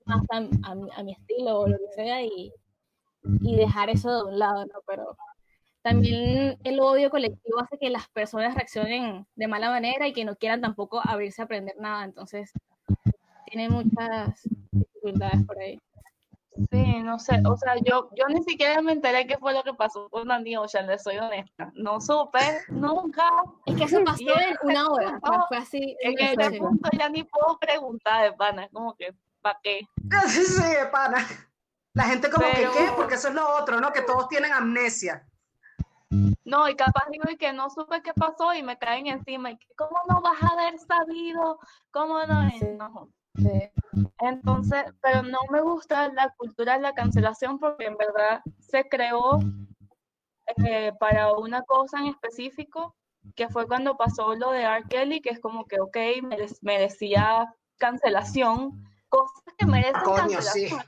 más 0.04 0.22
a, 0.30 1.02
mi 1.02 1.12
estilo 1.12 1.60
o 1.60 1.68
lo 1.68 1.78
que 1.78 1.94
sea 1.94 2.22
y, 2.22 2.52
y, 3.22 3.56
dejar 3.56 3.90
eso 3.90 4.10
de 4.10 4.32
un 4.32 4.38
lado, 4.38 4.66
¿no? 4.66 4.80
Pero 4.86 5.16
también 5.82 6.58
el 6.64 6.80
odio 6.80 7.10
colectivo 7.10 7.60
hace 7.60 7.78
que 7.78 7.90
las 7.90 8.08
personas 8.08 8.54
reaccionen 8.54 9.26
de 9.34 9.48
mala 9.48 9.70
manera 9.70 10.08
y 10.08 10.12
que 10.12 10.24
no 10.24 10.36
quieran 10.36 10.60
tampoco 10.60 11.00
abrirse 11.02 11.42
a 11.42 11.44
aprender 11.44 11.76
nada, 11.78 12.04
entonces 12.04 12.52
tiene 13.46 13.68
muchas 13.68 14.48
dificultades 14.72 15.44
por 15.46 15.58
ahí. 15.58 15.78
Sí, 16.70 17.02
no 17.02 17.18
sé, 17.18 17.42
o 17.44 17.56
sea, 17.56 17.74
yo, 17.84 18.10
yo 18.16 18.26
ni 18.28 18.40
siquiera 18.44 18.80
me 18.80 18.92
enteré 18.92 19.26
qué 19.26 19.36
fue 19.38 19.52
lo 19.52 19.64
que 19.64 19.74
pasó 19.74 20.08
con 20.08 20.30
Andy 20.30 20.56
Ocean, 20.56 20.86
le 20.86 20.98
soy 21.00 21.18
honesta. 21.18 21.72
No 21.74 22.00
supe, 22.00 22.38
nunca. 22.68 23.28
Es 23.66 23.74
que 23.74 23.84
eso 23.84 24.04
pasó 24.04 24.22
en 24.22 24.56
una 24.62 24.88
hora, 24.88 25.20
fue 25.48 25.56
así. 25.56 25.96
En 26.00 26.14
este 26.16 26.58
punto 26.58 26.88
ya 26.96 27.08
ni 27.08 27.24
puedo 27.24 27.58
preguntar 27.58 28.22
de 28.22 28.36
pana, 28.36 28.68
como 28.72 28.94
que 28.94 29.12
¿para 29.44 29.60
qué? 29.62 29.86
Sí, 30.28 30.44
sí, 30.44 30.62
pana. 30.90 31.24
La 31.92 32.04
gente 32.04 32.28
como 32.30 32.46
que, 32.46 32.62
¿qué? 32.62 32.92
Porque 32.96 33.14
eso 33.14 33.28
es 33.28 33.34
lo 33.34 33.56
otro, 33.56 33.78
¿no? 33.80 33.92
Que 33.92 34.02
todos 34.02 34.28
tienen 34.28 34.52
amnesia. 34.52 35.28
No, 36.44 36.68
y 36.68 36.74
capaz 36.74 37.04
digo 37.10 37.24
y 37.30 37.36
que 37.36 37.52
no 37.52 37.70
supe 37.70 38.02
qué 38.02 38.12
pasó 38.14 38.52
y 38.54 38.62
me 38.62 38.78
caen 38.78 39.06
encima. 39.06 39.52
Y 39.52 39.58
que, 39.58 39.66
¿Cómo 39.76 39.96
no 40.08 40.20
vas 40.20 40.42
a 40.42 40.48
haber 40.48 40.78
sabido? 40.78 41.58
¿Cómo 41.92 42.24
no? 42.26 42.48
no. 42.78 43.08
Entonces, 44.20 44.84
pero 45.02 45.22
no 45.22 45.38
me 45.50 45.60
gusta 45.60 46.08
la 46.08 46.32
cultura 46.36 46.74
de 46.74 46.82
la 46.82 46.94
cancelación 46.94 47.58
porque 47.58 47.86
en 47.86 47.96
verdad 47.96 48.42
se 48.58 48.88
creó 48.88 49.40
eh, 50.64 50.92
para 50.98 51.32
una 51.34 51.62
cosa 51.62 51.98
en 51.98 52.06
específico, 52.06 52.94
que 53.36 53.48
fue 53.48 53.66
cuando 53.66 53.96
pasó 53.96 54.34
lo 54.34 54.50
de 54.50 54.62
R. 54.62 54.84
Kelly, 54.88 55.20
que 55.20 55.30
es 55.30 55.40
como 55.40 55.64
que, 55.66 55.80
ok, 55.80 55.96
merecía 56.60 57.54
cancelación, 57.78 58.84
cosas 59.14 59.54
que 59.56 59.66
merecen 59.66 60.02
coño, 60.02 60.16
cancelación. 60.16 60.80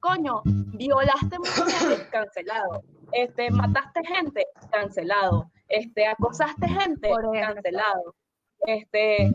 coño, 0.00 0.42
violaste 0.44 1.38
mujeres, 1.38 2.08
cancelado. 2.10 2.82
Este, 3.12 3.50
mataste 3.50 4.04
gente, 4.04 4.46
cancelado. 4.70 5.50
Este, 5.68 6.06
acosaste 6.06 6.68
gente, 6.68 7.10
cancelado. 7.40 8.14
Este, 8.60 9.34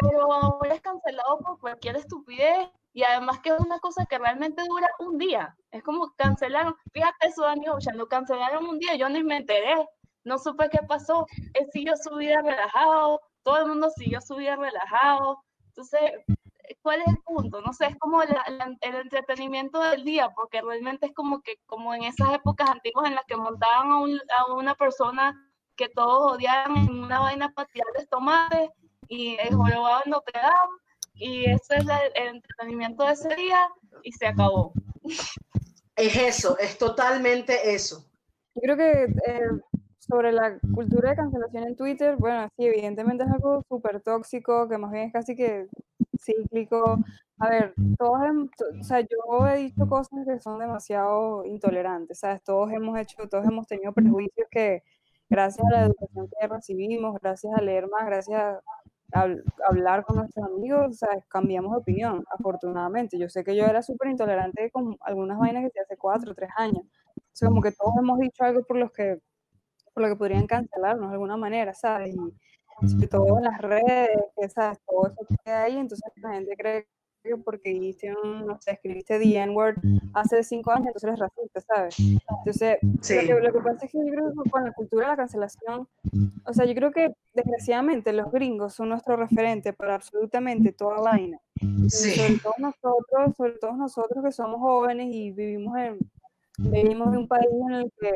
pero 0.00 0.32
ahora 0.32 0.74
es 0.74 0.80
cancelado 0.80 1.38
por 1.40 1.58
cualquier 1.58 1.96
estupidez 1.96 2.68
y 2.92 3.02
además 3.02 3.38
que 3.40 3.50
es 3.50 3.60
una 3.60 3.78
cosa 3.78 4.06
que 4.06 4.18
realmente 4.18 4.62
dura 4.68 4.88
un 4.98 5.18
día. 5.18 5.56
Es 5.70 5.82
como 5.82 6.12
cancelaron, 6.16 6.74
fíjate 6.92 7.28
eso, 7.28 7.42
Dani 7.42 7.66
ya 7.80 7.92
lo 7.92 8.08
cancelaron 8.08 8.66
un 8.66 8.78
día, 8.78 8.96
yo 8.96 9.08
ni 9.08 9.22
me 9.22 9.38
enteré, 9.38 9.76
no 10.24 10.38
supe 10.38 10.68
qué 10.70 10.78
pasó, 10.88 11.26
él 11.54 11.66
siguió 11.72 11.94
su 11.96 12.14
vida 12.16 12.42
relajado, 12.42 13.20
todo 13.42 13.58
el 13.58 13.66
mundo 13.66 13.90
siguió 13.96 14.20
su 14.20 14.36
vida 14.36 14.56
relajado. 14.56 15.42
Entonces, 15.68 16.00
¿cuál 16.82 17.00
es 17.00 17.08
el 17.08 17.18
punto? 17.18 17.60
No 17.60 17.72
sé, 17.72 17.86
es 17.86 17.98
como 17.98 18.22
el 18.22 18.30
entretenimiento 18.80 19.80
del 19.80 20.04
día, 20.04 20.30
porque 20.34 20.62
realmente 20.62 21.06
es 21.06 21.12
como 21.14 21.40
que, 21.40 21.56
como 21.66 21.94
en 21.94 22.04
esas 22.04 22.34
épocas 22.34 22.70
antiguas 22.70 23.08
en 23.08 23.14
las 23.14 23.24
que 23.26 23.36
montaban 23.36 23.90
a, 23.90 24.40
a 24.40 24.54
una 24.54 24.74
persona 24.74 25.50
que 25.76 25.88
todos 25.88 26.34
odiaban 26.34 26.76
en 26.76 27.02
una 27.04 27.20
vaina 27.20 27.52
para 27.52 27.68
tirarles 27.68 28.08
tomates 28.08 28.70
y 29.08 29.36
el 29.40 29.54
jorobado 29.54 30.02
no 30.06 30.20
te 30.20 30.38
da 30.38 30.54
y 31.14 31.44
ese 31.50 31.76
es 31.76 31.84
el, 32.14 32.34
entretenimiento 32.34 33.04
de 33.04 33.12
ese 33.12 33.34
día 33.34 33.68
y 34.02 34.12
se 34.12 34.26
acabó. 34.26 34.72
Es 35.96 36.16
eso, 36.16 36.58
es 36.58 36.78
totalmente 36.78 37.74
eso. 37.74 38.06
Yo 38.54 38.62
creo 38.62 38.76
que 38.76 39.02
eh, 39.26 39.40
sobre 39.98 40.32
la 40.32 40.58
cultura 40.74 41.10
de 41.10 41.16
cancelación 41.16 41.64
en 41.64 41.76
Twitter, 41.76 42.16
bueno, 42.16 42.48
sí, 42.56 42.66
evidentemente 42.66 43.24
es 43.24 43.30
algo 43.30 43.62
súper 43.68 44.00
tóxico, 44.00 44.68
que 44.68 44.78
más 44.78 44.90
bien 44.90 45.06
es 45.06 45.12
casi 45.12 45.36
que 45.36 45.66
cíclico. 46.20 46.98
A 47.38 47.48
ver, 47.48 47.74
todos, 47.98 48.20
o 48.80 48.84
sea, 48.84 49.00
yo 49.00 49.46
he 49.48 49.56
dicho 49.58 49.88
cosas 49.88 50.26
que 50.26 50.38
son 50.40 50.58
demasiado 50.58 51.44
intolerantes, 51.46 52.20
¿sabes? 52.20 52.42
Todos 52.44 52.70
hemos 52.72 52.98
hecho, 52.98 53.28
todos 53.28 53.46
hemos 53.46 53.66
tenido 53.66 53.92
prejuicios 53.92 54.46
que 54.50 54.82
gracias 55.28 55.66
a 55.66 55.70
la 55.70 55.86
educación 55.86 56.28
que 56.38 56.48
recibimos, 56.48 57.18
gracias 57.22 57.54
a 57.56 57.62
leer 57.62 57.88
más, 57.88 58.06
gracias 58.06 58.40
a 59.12 59.26
hablar 59.68 60.04
con 60.04 60.16
nuestros 60.16 60.46
amigos, 60.46 60.98
sea, 60.98 61.08
cambiamos 61.28 61.72
de 61.72 61.78
opinión, 61.78 62.24
afortunadamente. 62.30 63.18
Yo 63.18 63.28
sé 63.28 63.44
que 63.44 63.56
yo 63.56 63.64
era 63.64 63.82
súper 63.82 64.10
intolerante 64.10 64.70
con 64.70 64.96
algunas 65.00 65.38
vainas 65.38 65.70
que 65.72 65.80
hace 65.80 65.96
cuatro 65.96 66.32
o 66.32 66.34
tres 66.34 66.50
años. 66.56 66.84
O 67.16 67.22
sea, 67.32 67.48
como 67.48 67.62
que 67.62 67.72
todos 67.72 67.94
hemos 67.98 68.18
dicho 68.18 68.44
algo 68.44 68.64
por 68.64 68.76
los 68.76 68.92
que 68.92 69.20
por 69.94 70.04
lo 70.04 70.08
que 70.08 70.16
podrían 70.16 70.46
cancelarnos 70.46 71.08
de 71.08 71.14
alguna 71.14 71.36
manera, 71.36 71.74
¿sabes? 71.74 72.14
Y 72.14 72.18
sobre 72.88 73.08
todo 73.08 73.38
en 73.38 73.44
las 73.44 73.60
redes, 73.60 74.08
que, 74.36 74.48
¿sabes? 74.48 74.78
Todo 74.86 75.08
eso 75.08 75.26
que 75.44 75.50
hay 75.50 75.72
ahí, 75.72 75.78
entonces 75.78 76.12
la 76.16 76.34
gente 76.34 76.56
cree 76.56 76.86
porque 77.44 77.70
hiciste 77.70 78.12
no 78.12 78.58
sé, 78.60 78.72
escribiste 78.72 79.18
The 79.18 79.38
N-word 79.42 79.76
hace 80.14 80.42
cinco 80.42 80.72
años, 80.72 80.88
entonces 80.88 81.08
eres 81.08 81.18
racista, 81.18 81.60
¿sabes? 81.60 81.96
Entonces, 81.98 82.78
lo, 82.82 83.52
que, 83.52 83.60
pasa 83.60 83.86
es 83.86 83.92
que 83.92 83.98
yo 83.98 84.12
creo 84.12 84.30
que 84.30 84.50
con 84.50 84.64
la 84.64 84.72
cultura 84.72 85.06
de 85.06 85.10
la 85.12 85.16
cancelación, 85.16 85.88
o 86.44 86.52
sea, 86.52 86.64
yo 86.64 86.74
creo 86.74 86.92
que 86.92 87.14
desgraciadamente 87.34 88.12
los 88.12 88.30
gringos 88.32 88.74
son 88.74 88.88
nuestro 88.88 89.16
referente 89.16 89.72
para 89.72 89.94
absolutamente 89.94 90.72
toda 90.72 91.00
vaina. 91.00 91.38
Sí. 91.88 92.12
Sobre 92.12 92.38
todo 92.38 92.54
nosotros, 92.58 93.36
sobre 93.36 93.52
todo 93.52 93.72
nosotros 93.76 94.24
que 94.24 94.32
somos 94.32 94.60
jóvenes 94.60 95.08
y 95.10 95.30
vivimos 95.30 95.76
en, 95.78 95.98
vivimos 96.58 97.08
en 97.08 97.18
un 97.18 97.28
país 97.28 97.48
en 97.68 97.74
el 97.74 97.92
que 98.00 98.12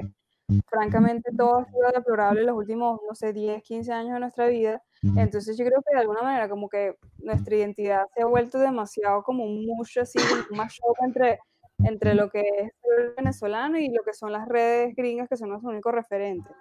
francamente 0.69 1.31
todo 1.37 1.59
ha 1.59 1.65
sido 1.65 1.91
deplorable 1.95 2.41
en 2.41 2.47
los 2.47 2.57
últimos, 2.57 3.01
no 3.09 3.15
sé, 3.15 3.33
10, 3.33 3.63
15 3.63 3.93
años 3.93 4.15
de 4.15 4.21
nuestra 4.21 4.47
vida. 4.49 4.83
Entonces 5.17 5.59
yo 5.59 5.67
creo 5.67 5.83
que 5.83 5.95
de 5.95 6.01
alguna 6.01 6.23
manera 6.23 6.49
como 6.49 6.69
que 6.69 6.97
nuestra 7.19 7.57
identidad 7.57 8.07
se 8.15 8.23
ha 8.23 8.27
vuelto 8.27 8.59
demasiado 8.59 9.23
como 9.23 9.47
mucho 9.47 10.01
así, 10.01 10.19
más 10.51 10.73
shock 10.73 10.97
entre, 11.05 11.39
entre 11.79 12.15
lo 12.15 12.31
que 12.31 12.41
es 12.41 12.73
el 12.99 13.11
venezolano 13.15 13.79
y 13.79 13.89
lo 13.89 14.03
que 14.03 14.15
son 14.15 14.33
las 14.33 14.49
redes 14.49 14.95
gringas 14.97 15.29
que 15.29 15.37
son 15.37 15.51
nuestros 15.51 15.71
únicos 15.71 15.93
referentes. 15.93 16.53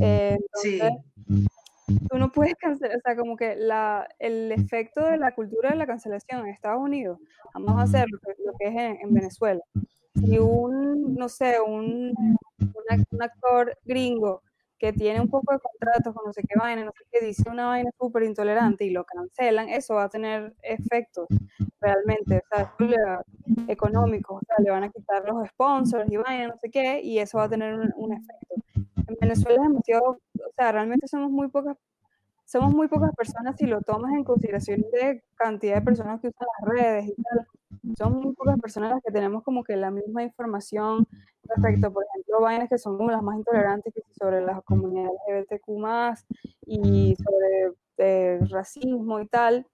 Eh, 0.00 0.36
entonces, 0.38 0.92
sí. 1.26 1.46
Tú 2.10 2.18
no 2.18 2.30
puedes 2.30 2.54
cancelar, 2.56 2.98
o 2.98 3.00
sea, 3.00 3.16
como 3.16 3.34
que 3.36 3.56
la, 3.56 4.06
el 4.18 4.52
efecto 4.52 5.00
de 5.06 5.16
la 5.16 5.34
cultura 5.34 5.70
de 5.70 5.76
la 5.76 5.86
cancelación 5.86 6.40
en 6.40 6.48
Estados 6.48 6.82
Unidos, 6.82 7.18
vamos 7.54 7.78
a 7.78 7.82
hacer 7.82 8.06
lo 8.10 8.52
que, 8.58 8.68
es 8.68 9.00
en 9.02 9.14
Venezuela 9.14 9.62
si 10.18 10.38
un, 10.38 11.14
no 11.14 11.28
sé, 11.28 11.60
un, 11.60 12.14
un, 12.58 13.22
actor 13.22 13.76
gringo 13.84 14.42
que 14.78 14.92
tiene 14.92 15.20
un 15.20 15.28
poco 15.28 15.52
de 15.52 15.58
contratos 15.58 16.14
con 16.14 16.26
no 16.26 16.32
sé 16.32 16.42
qué 16.48 16.58
vaina, 16.58 16.84
no 16.84 16.92
sé 16.92 17.04
qué, 17.10 17.24
dice 17.24 17.50
una 17.50 17.66
vaina 17.66 17.90
súper 17.98 18.22
intolerante 18.22 18.84
y 18.84 18.90
lo 18.90 19.04
cancelan, 19.04 19.68
eso 19.68 19.94
va 19.94 20.04
a 20.04 20.08
tener 20.08 20.54
efectos 20.62 21.26
realmente, 21.80 22.42
o 22.52 22.56
sea, 22.56 23.22
económicos, 23.66 24.40
o 24.42 24.46
sea, 24.46 24.56
le 24.64 24.70
van 24.70 24.84
a 24.84 24.90
quitar 24.90 25.24
los 25.24 25.48
sponsors 25.48 26.10
y 26.10 26.16
vaina, 26.16 26.48
no 26.48 26.56
sé 26.60 26.70
qué, 26.70 27.00
y 27.02 27.18
eso 27.18 27.38
va 27.38 27.44
a 27.44 27.48
tener 27.48 27.74
un, 27.74 27.92
un 27.96 28.12
efecto. 28.12 28.54
En 29.08 29.16
Venezuela 29.20 29.56
es 29.62 29.68
demasiado, 29.68 30.10
o 30.10 30.52
sea, 30.56 30.72
realmente 30.72 31.08
somos 31.08 31.30
muy 31.30 31.48
pocas 31.48 31.76
somos 32.48 32.72
muy 32.72 32.88
pocas 32.88 33.14
personas 33.14 33.56
si 33.58 33.66
lo 33.66 33.82
tomas 33.82 34.14
en 34.14 34.24
consideración 34.24 34.80
de 34.90 35.22
cantidad 35.34 35.74
de 35.74 35.82
personas 35.82 36.18
que 36.18 36.28
usan 36.28 36.48
las 36.60 36.70
redes 36.70 37.08
y 37.08 37.22
tal. 37.22 37.46
Son 37.96 38.20
muy 38.20 38.34
pocas 38.34 38.58
personas 38.60 38.90
las 38.90 39.02
que 39.02 39.12
tenemos 39.12 39.42
como 39.42 39.64
que 39.64 39.76
la 39.76 39.90
misma 39.90 40.22
información 40.22 41.06
respecto, 41.44 41.92
por 41.92 42.04
ejemplo, 42.04 42.40
vainas 42.40 42.68
que 42.68 42.78
son 42.78 42.96
como 42.96 43.10
las 43.10 43.22
más 43.22 43.36
intolerantes 43.36 43.94
sobre 44.18 44.40
las 44.40 44.62
comunidades 44.64 45.12
LGBTQ 45.28 45.68
y 46.66 47.16
sobre 47.16 47.72
eh, 47.98 48.38
racismo 48.50 49.20
y 49.20 49.26
tal. 49.26 49.66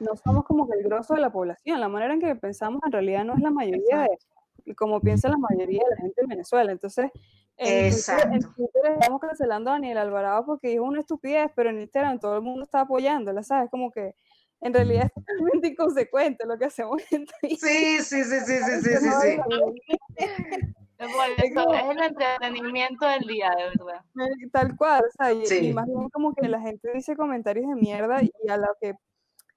No 0.00 0.16
somos 0.16 0.44
como 0.44 0.68
que 0.68 0.78
el 0.78 0.84
grosso 0.84 1.14
de 1.14 1.20
la 1.20 1.30
población. 1.30 1.80
La 1.80 1.88
manera 1.88 2.14
en 2.14 2.20
que 2.20 2.34
pensamos 2.36 2.80
en 2.84 2.92
realidad 2.92 3.24
no 3.24 3.34
es 3.34 3.40
la 3.40 3.50
mayoría 3.50 4.02
de 4.02 4.74
como 4.74 5.00
piensa 5.00 5.28
la 5.28 5.38
mayoría 5.38 5.82
de 5.82 5.96
la 5.96 6.02
gente 6.02 6.20
en 6.22 6.28
Venezuela. 6.28 6.72
Entonces, 6.72 7.10
Exacto. 7.58 8.34
En 8.34 8.40
Twitter 8.40 8.82
estamos 9.00 9.20
cancelando 9.20 9.70
a 9.70 9.74
Daniel 9.74 9.98
Alvarado 9.98 10.46
porque 10.46 10.68
dijo 10.68 10.84
una 10.84 11.00
estupidez, 11.00 11.50
pero 11.56 11.70
en 11.70 11.80
Instagram 11.80 12.20
todo 12.20 12.36
el 12.36 12.42
mundo 12.42 12.62
está 12.62 12.82
apoyándola, 12.82 13.42
¿sabes? 13.42 13.68
Como 13.70 13.90
que 13.90 14.14
en 14.60 14.74
realidad 14.74 15.06
es 15.06 15.12
totalmente 15.12 15.68
inconsecuente 15.68 16.46
lo 16.46 16.58
que 16.58 16.64
hacemos 16.66 17.00
en 17.10 17.26
Twitter. 17.26 17.58
Sí, 17.58 17.98
sí, 18.02 18.24
sí, 18.24 18.40
sí, 18.40 18.58
sí, 18.58 18.80
sí, 18.82 18.96
sí. 18.96 19.08
sí. 19.22 20.74
Es, 20.98 21.06
el 21.38 22.02
entretenimiento 22.02 23.06
del 23.06 23.20
día, 23.20 23.50
de 23.50 23.64
verdad. 23.64 24.02
Tal 24.50 24.76
cual, 24.76 25.04
o 25.06 25.10
sea, 25.12 25.32
y, 25.32 25.72
más 25.72 25.86
bien 25.86 26.08
como 26.08 26.34
que 26.34 26.48
la 26.48 26.60
gente 26.60 26.90
dice 26.92 27.14
comentarios 27.14 27.68
de 27.68 27.76
mierda 27.76 28.20
y 28.20 28.48
a 28.48 28.56
lo 28.56 28.66
que 28.80 28.94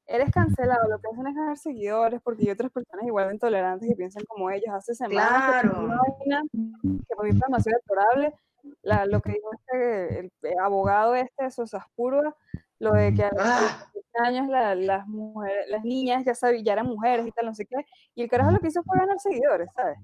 eres 0.05 0.29
cancelado, 0.31 0.87
lo 0.87 0.99
que 0.99 1.07
hacen 1.11 1.25
es 1.25 1.35
ganar 1.35 1.57
seguidores 1.57 2.21
porque 2.21 2.43
hay 2.43 2.51
otras 2.51 2.71
personas 2.71 3.07
igual 3.07 3.27
de 3.27 3.33
intolerantes 3.33 3.89
y 3.89 3.95
piensan 3.95 4.23
como 4.25 4.51
ellos. 4.51 4.69
Hace 4.71 4.93
semanas 4.93 5.63
claro. 5.63 5.97
que 6.21 7.15
para 7.15 7.29
mí 7.29 7.31
fue 7.31 7.47
demasiado 7.47 7.79
deplorable, 7.79 8.33
la, 8.83 9.05
lo 9.07 9.21
que 9.21 9.31
dijo 9.31 9.49
este, 9.53 10.19
el, 10.19 10.31
abogado 10.61 11.15
este 11.15 11.45
de 11.45 11.51
Sosas 11.51 11.85
lo 12.79 12.93
de 12.93 13.13
que 13.13 13.29
ah. 13.39 13.90
Años 14.15 14.47
las 14.47 15.07
mujeres, 15.07 15.67
las 15.69 15.83
niñas 15.83 16.23
ya, 16.25 16.35
sabían, 16.35 16.63
ya 16.63 16.73
eran 16.73 16.87
mujeres 16.87 17.27
y 17.27 17.31
tal, 17.31 17.45
no 17.45 17.53
sé 17.55 17.65
qué, 17.65 17.85
y 18.15 18.23
el 18.23 18.29
carajo 18.29 18.51
lo 18.51 18.59
que 18.59 18.67
hizo 18.67 18.83
fue 18.83 18.97
ganar 18.97 19.19
seguidores, 19.19 19.69
¿sabes? 19.75 19.97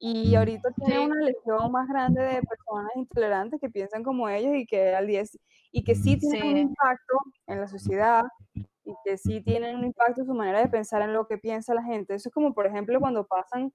Y 0.00 0.34
ahorita 0.36 0.70
tiene 0.76 1.06
una 1.06 1.16
legión 1.22 1.72
más 1.72 1.88
grande 1.88 2.22
de 2.22 2.42
personas 2.42 2.92
intolerantes 2.94 3.60
que 3.60 3.68
piensan 3.68 4.04
como 4.04 4.28
ellos 4.28 4.54
y 4.54 4.64
que 4.64 4.94
al 4.94 5.08
día 5.08 5.24
y 5.72 5.82
que 5.82 5.96
sí 5.96 6.18
tienen 6.18 6.46
un 6.46 6.56
impacto 6.56 7.18
en 7.46 7.60
la 7.60 7.66
sociedad 7.66 8.22
y 8.54 8.94
que 9.04 9.18
sí 9.18 9.42
tienen 9.42 9.76
un 9.76 9.84
impacto 9.84 10.20
en 10.20 10.26
su 10.26 10.34
manera 10.34 10.60
de 10.60 10.68
pensar 10.68 11.02
en 11.02 11.12
lo 11.12 11.26
que 11.26 11.36
piensa 11.36 11.74
la 11.74 11.82
gente. 11.82 12.14
Eso 12.14 12.28
es 12.28 12.34
como, 12.34 12.54
por 12.54 12.66
ejemplo, 12.66 12.98
cuando 13.00 13.26
pasan, 13.26 13.72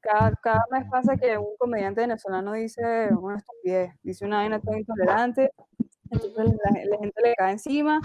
cada, 0.00 0.32
cada 0.42 0.64
mes 0.70 0.84
pasa 0.90 1.16
que 1.16 1.38
un 1.38 1.56
comediante 1.58 2.02
venezolano 2.02 2.52
dice 2.52 3.08
una 3.18 3.38
estupidez, 3.38 3.94
dice 4.02 4.26
una 4.26 4.38
vaina 4.38 4.60
tan 4.60 4.78
intolerante, 4.78 5.50
entonces 6.10 6.56
la, 6.62 6.98
gente 6.98 7.22
le 7.22 7.34
cae 7.34 7.52
encima, 7.52 8.00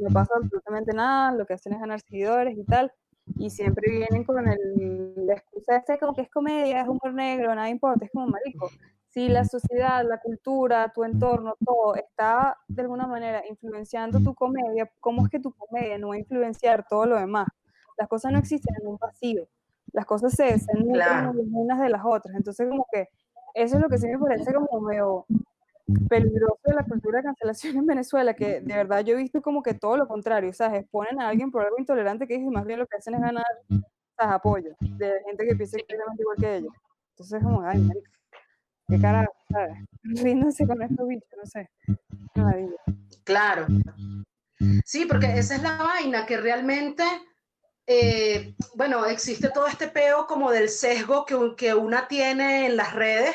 no 0.00 0.10
pasa 0.10 0.34
absolutamente 0.36 0.92
nada, 0.92 1.32
lo 1.32 1.46
que 1.46 1.54
hacen 1.54 1.72
es 1.74 1.80
ganar 1.80 2.00
seguidores 2.00 2.56
y 2.56 2.64
tal, 2.64 2.92
y 3.38 3.50
siempre 3.50 3.90
vienen 3.90 4.24
con 4.24 4.46
el, 4.48 5.26
la 5.26 5.34
excusa 5.34 5.76
este 5.76 5.98
como 5.98 6.14
que 6.14 6.22
es 6.22 6.30
comedia, 6.30 6.80
es 6.80 6.88
humor 6.88 7.12
negro, 7.12 7.54
nada 7.54 7.68
importa, 7.68 8.04
es 8.04 8.10
como 8.10 8.28
marico 8.28 8.70
si 9.16 9.30
la 9.30 9.46
sociedad, 9.46 10.04
la 10.06 10.20
cultura, 10.20 10.92
tu 10.94 11.02
entorno, 11.02 11.54
todo 11.64 11.94
está 11.94 12.58
de 12.68 12.82
alguna 12.82 13.06
manera 13.06 13.42
influenciando 13.48 14.20
tu 14.20 14.34
comedia, 14.34 14.90
¿cómo 15.00 15.24
es 15.24 15.30
que 15.30 15.40
tu 15.40 15.52
comedia 15.52 15.96
no 15.96 16.08
va 16.08 16.16
a 16.16 16.18
influenciar 16.18 16.86
todo 16.86 17.06
lo 17.06 17.18
demás? 17.18 17.48
Las 17.96 18.08
cosas 18.08 18.30
no 18.30 18.38
existen 18.38 18.76
en 18.78 18.88
un 18.88 18.98
vacío, 18.98 19.48
las 19.94 20.04
cosas 20.04 20.34
se, 20.34 20.58
se 20.58 20.70
nutren 20.74 21.30
unas 21.50 21.80
de 21.80 21.88
las 21.88 22.02
otras. 22.04 22.36
Entonces, 22.36 22.68
como 22.68 22.86
que 22.92 23.08
eso 23.54 23.76
es 23.76 23.82
lo 23.82 23.88
que 23.88 23.96
sí 23.96 24.06
me 24.06 24.18
parece 24.18 24.52
como 24.52 24.82
medio 24.82 25.24
peligroso 26.08 26.60
de 26.64 26.74
la 26.74 26.84
cultura 26.84 27.18
de 27.18 27.24
cancelación 27.24 27.76
en 27.76 27.86
Venezuela, 27.86 28.34
que 28.34 28.60
de 28.60 28.74
verdad 28.74 29.04
yo 29.04 29.14
he 29.14 29.22
visto 29.22 29.40
como 29.40 29.62
que 29.62 29.74
todo 29.74 29.96
lo 29.96 30.08
contrario, 30.08 30.50
o 30.50 30.52
sea, 30.52 30.74
exponen 30.76 31.20
a 31.20 31.28
alguien 31.28 31.50
por 31.50 31.62
algo 31.62 31.78
intolerante 31.78 32.26
que 32.26 32.34
es 32.34 32.42
y 32.42 32.48
más 32.48 32.64
bien 32.64 32.80
lo 32.80 32.86
que 32.86 32.96
hacen 32.96 33.14
es 33.14 33.20
ganar 33.20 33.44
apoyo 34.18 34.74
de 34.80 35.22
gente 35.26 35.46
que 35.46 35.56
piensa 35.56 35.76
exactamente 35.76 36.22
igual 36.22 36.36
que 36.38 36.56
ellos. 36.56 36.72
Entonces, 37.10 37.42
como, 37.42 37.62
ay, 37.62 37.78
marica. 37.78 38.10
¿Qué 38.88 39.00
carajo? 39.00 39.32
¿sabes? 39.50 39.78
Ríndanse 40.02 40.66
con 40.66 40.82
estos 40.82 41.08
bichos, 41.08 41.28
no 41.36 41.46
sé. 41.46 41.70
Claro. 43.24 43.66
Sí, 44.84 45.06
porque 45.06 45.38
esa 45.38 45.56
es 45.56 45.62
la 45.62 45.76
vaina, 45.76 46.26
que 46.26 46.36
realmente, 46.36 47.04
eh, 47.86 48.54
bueno, 48.74 49.04
existe 49.06 49.50
todo 49.50 49.66
este 49.66 49.88
peo 49.88 50.26
como 50.26 50.50
del 50.50 50.68
sesgo 50.68 51.24
que, 51.26 51.54
que 51.56 51.74
una 51.74 52.08
tiene 52.08 52.66
en 52.66 52.76
las 52.76 52.94
redes, 52.94 53.34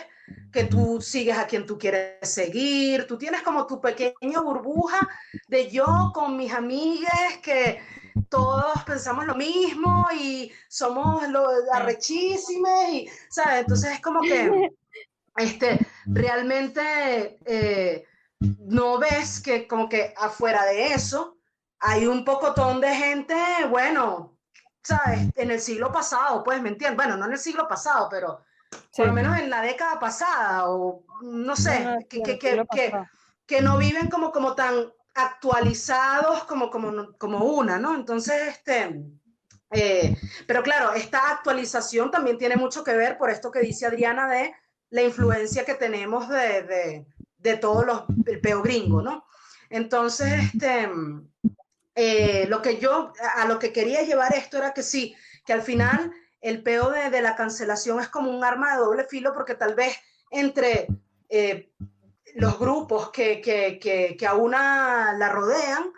que 0.51 0.65
tú 0.65 1.01
sigues 1.01 1.37
a 1.37 1.47
quien 1.47 1.65
tú 1.65 1.77
quieres 1.77 2.17
seguir, 2.21 3.07
tú 3.07 3.17
tienes 3.17 3.41
como 3.41 3.65
tu 3.65 3.79
pequeña 3.79 4.41
burbuja 4.41 5.07
de 5.47 5.69
yo 5.69 6.11
con 6.13 6.37
mis 6.37 6.53
amigas 6.53 7.37
que 7.41 7.81
todos 8.29 8.83
pensamos 8.85 9.25
lo 9.25 9.35
mismo 9.35 10.07
y 10.13 10.51
somos 10.67 11.27
lo 11.29 11.47
arrechísimas 11.73 12.89
y, 12.89 13.09
¿sabes? 13.29 13.61
Entonces 13.61 13.93
es 13.93 14.01
como 14.01 14.21
que 14.21 14.71
este, 15.37 15.79
realmente 16.05 17.39
eh, 17.45 18.05
no 18.39 18.97
ves 18.97 19.41
que 19.41 19.67
como 19.67 19.87
que 19.87 20.13
afuera 20.17 20.65
de 20.65 20.93
eso 20.93 21.37
hay 21.79 22.05
un 22.05 22.23
pocotón 22.23 22.79
de 22.79 22.93
gente, 22.93 23.35
bueno, 23.69 24.37
¿sabes? 24.83 25.29
En 25.35 25.51
el 25.51 25.59
siglo 25.59 25.91
pasado, 25.91 26.43
pues, 26.43 26.61
¿me 26.61 26.69
entiendes? 26.69 26.95
Bueno, 26.95 27.17
no 27.17 27.25
en 27.25 27.33
el 27.33 27.39
siglo 27.39 27.67
pasado, 27.67 28.07
pero 28.09 28.43
por 28.95 29.07
lo 29.07 29.13
menos 29.13 29.37
en 29.37 29.49
la 29.49 29.61
década 29.61 29.99
pasada, 29.99 30.69
o 30.69 31.03
no 31.21 31.55
sé, 31.55 32.05
que, 32.09 32.21
que, 32.21 32.39
que, 32.39 32.65
que, 33.45 33.61
no 33.61 33.77
viven 33.77 34.09
como, 34.09 34.31
como 34.31 34.55
tan 34.55 34.91
actualizados 35.13 36.45
como, 36.45 36.69
como, 36.69 37.13
como 37.17 37.45
una, 37.45 37.77
¿no? 37.77 37.95
Entonces, 37.95 38.47
este, 38.47 39.01
eh, 39.71 40.15
pero 40.47 40.63
claro, 40.63 40.93
esta 40.93 41.31
actualización 41.31 42.11
también 42.11 42.37
tiene 42.37 42.55
mucho 42.55 42.83
que 42.83 42.95
ver 42.95 43.17
por 43.17 43.29
esto 43.29 43.51
que 43.51 43.59
dice 43.59 43.85
Adriana 43.85 44.29
de 44.29 44.53
la 44.89 45.01
influencia 45.01 45.65
que 45.65 45.75
tenemos 45.75 46.29
de, 46.29 46.63
de, 46.63 47.05
de 47.37 47.57
todos 47.57 47.85
los, 47.85 48.03
el 48.25 48.39
peo 48.41 48.61
gringo, 48.61 49.01
¿no? 49.01 49.25
Entonces, 49.69 50.53
este, 50.53 50.89
eh, 51.95 52.45
lo 52.47 52.61
que 52.61 52.77
yo, 52.77 53.13
a 53.35 53.45
lo 53.45 53.57
que 53.59 53.71
quería 53.71 54.01
llevar 54.03 54.33
esto 54.33 54.57
era 54.57 54.73
que 54.73 54.83
sí, 54.83 55.15
que 55.45 55.53
al 55.53 55.61
final 55.61 56.11
el 56.41 56.63
peo 56.63 56.89
de, 56.89 57.09
de 57.09 57.21
la 57.21 57.35
cancelación 57.35 57.99
es 57.99 58.09
como 58.09 58.31
un 58.31 58.43
arma 58.43 58.73
de 58.73 58.79
doble 58.79 59.05
filo 59.05 59.33
porque 59.33 59.55
tal 59.55 59.75
vez 59.75 59.95
entre 60.31 60.87
eh, 61.29 61.71
los 62.35 62.59
grupos 62.59 63.11
que, 63.11 63.41
que, 63.41 63.79
que, 63.79 64.15
que 64.17 64.27
a 64.27 64.33
una 64.33 65.13
la 65.13 65.29
rodean, 65.29 65.91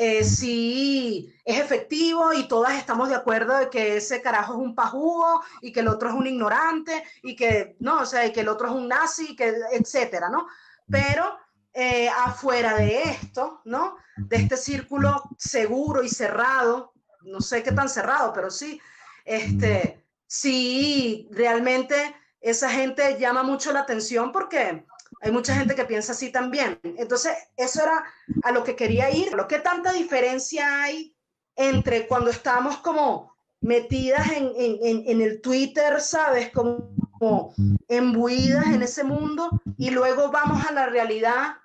eh, 0.00 0.22
sí 0.22 1.34
es 1.44 1.58
efectivo 1.58 2.32
y 2.32 2.46
todas 2.46 2.74
estamos 2.78 3.08
de 3.08 3.16
acuerdo 3.16 3.56
de 3.58 3.68
que 3.68 3.96
ese 3.96 4.22
carajo 4.22 4.52
es 4.52 4.58
un 4.60 4.74
pajugo 4.76 5.42
y 5.60 5.72
que 5.72 5.80
el 5.80 5.88
otro 5.88 6.10
es 6.10 6.14
un 6.14 6.26
ignorante 6.26 7.02
y 7.22 7.34
que, 7.34 7.74
no, 7.80 8.02
o 8.02 8.06
sea, 8.06 8.24
y 8.24 8.32
que 8.32 8.42
el 8.42 8.48
otro 8.48 8.68
es 8.68 8.74
un 8.74 8.86
nazi, 8.86 9.34
que, 9.34 9.52
etcétera, 9.72 10.28
¿no? 10.28 10.46
Pero 10.88 11.36
eh, 11.72 12.08
afuera 12.08 12.76
de 12.76 13.02
esto, 13.02 13.60
¿no? 13.64 13.96
De 14.16 14.36
este 14.36 14.56
círculo 14.56 15.22
seguro 15.36 16.04
y 16.04 16.08
cerrado, 16.08 16.92
no 17.22 17.40
sé 17.40 17.64
qué 17.64 17.72
tan 17.72 17.88
cerrado, 17.88 18.32
pero 18.32 18.50
sí, 18.50 18.80
este, 19.28 20.04
sí, 20.26 21.28
realmente 21.30 22.14
esa 22.40 22.70
gente 22.70 23.18
llama 23.18 23.42
mucho 23.42 23.72
la 23.72 23.80
atención 23.80 24.32
porque 24.32 24.84
hay 25.20 25.32
mucha 25.32 25.54
gente 25.54 25.74
que 25.74 25.84
piensa 25.84 26.12
así 26.12 26.30
también. 26.32 26.78
Entonces, 26.82 27.36
eso 27.56 27.82
era 27.82 28.04
a 28.42 28.52
lo 28.52 28.64
que 28.64 28.76
quería 28.76 29.10
ir. 29.10 29.30
Que 29.48 29.58
tanta 29.58 29.92
diferencia 29.92 30.82
hay 30.82 31.14
entre 31.56 32.06
cuando 32.06 32.30
estamos 32.30 32.78
como 32.78 33.36
metidas 33.60 34.30
en, 34.32 34.52
en, 34.56 35.20
el 35.20 35.40
Twitter, 35.40 36.00
¿sabes? 36.00 36.50
Como, 36.52 36.94
como, 37.18 37.54
embuidas 37.88 38.66
en 38.66 38.82
ese 38.82 39.02
mundo 39.02 39.50
y 39.76 39.90
luego 39.90 40.30
vamos 40.30 40.64
a 40.64 40.72
la 40.72 40.86
realidad 40.86 41.56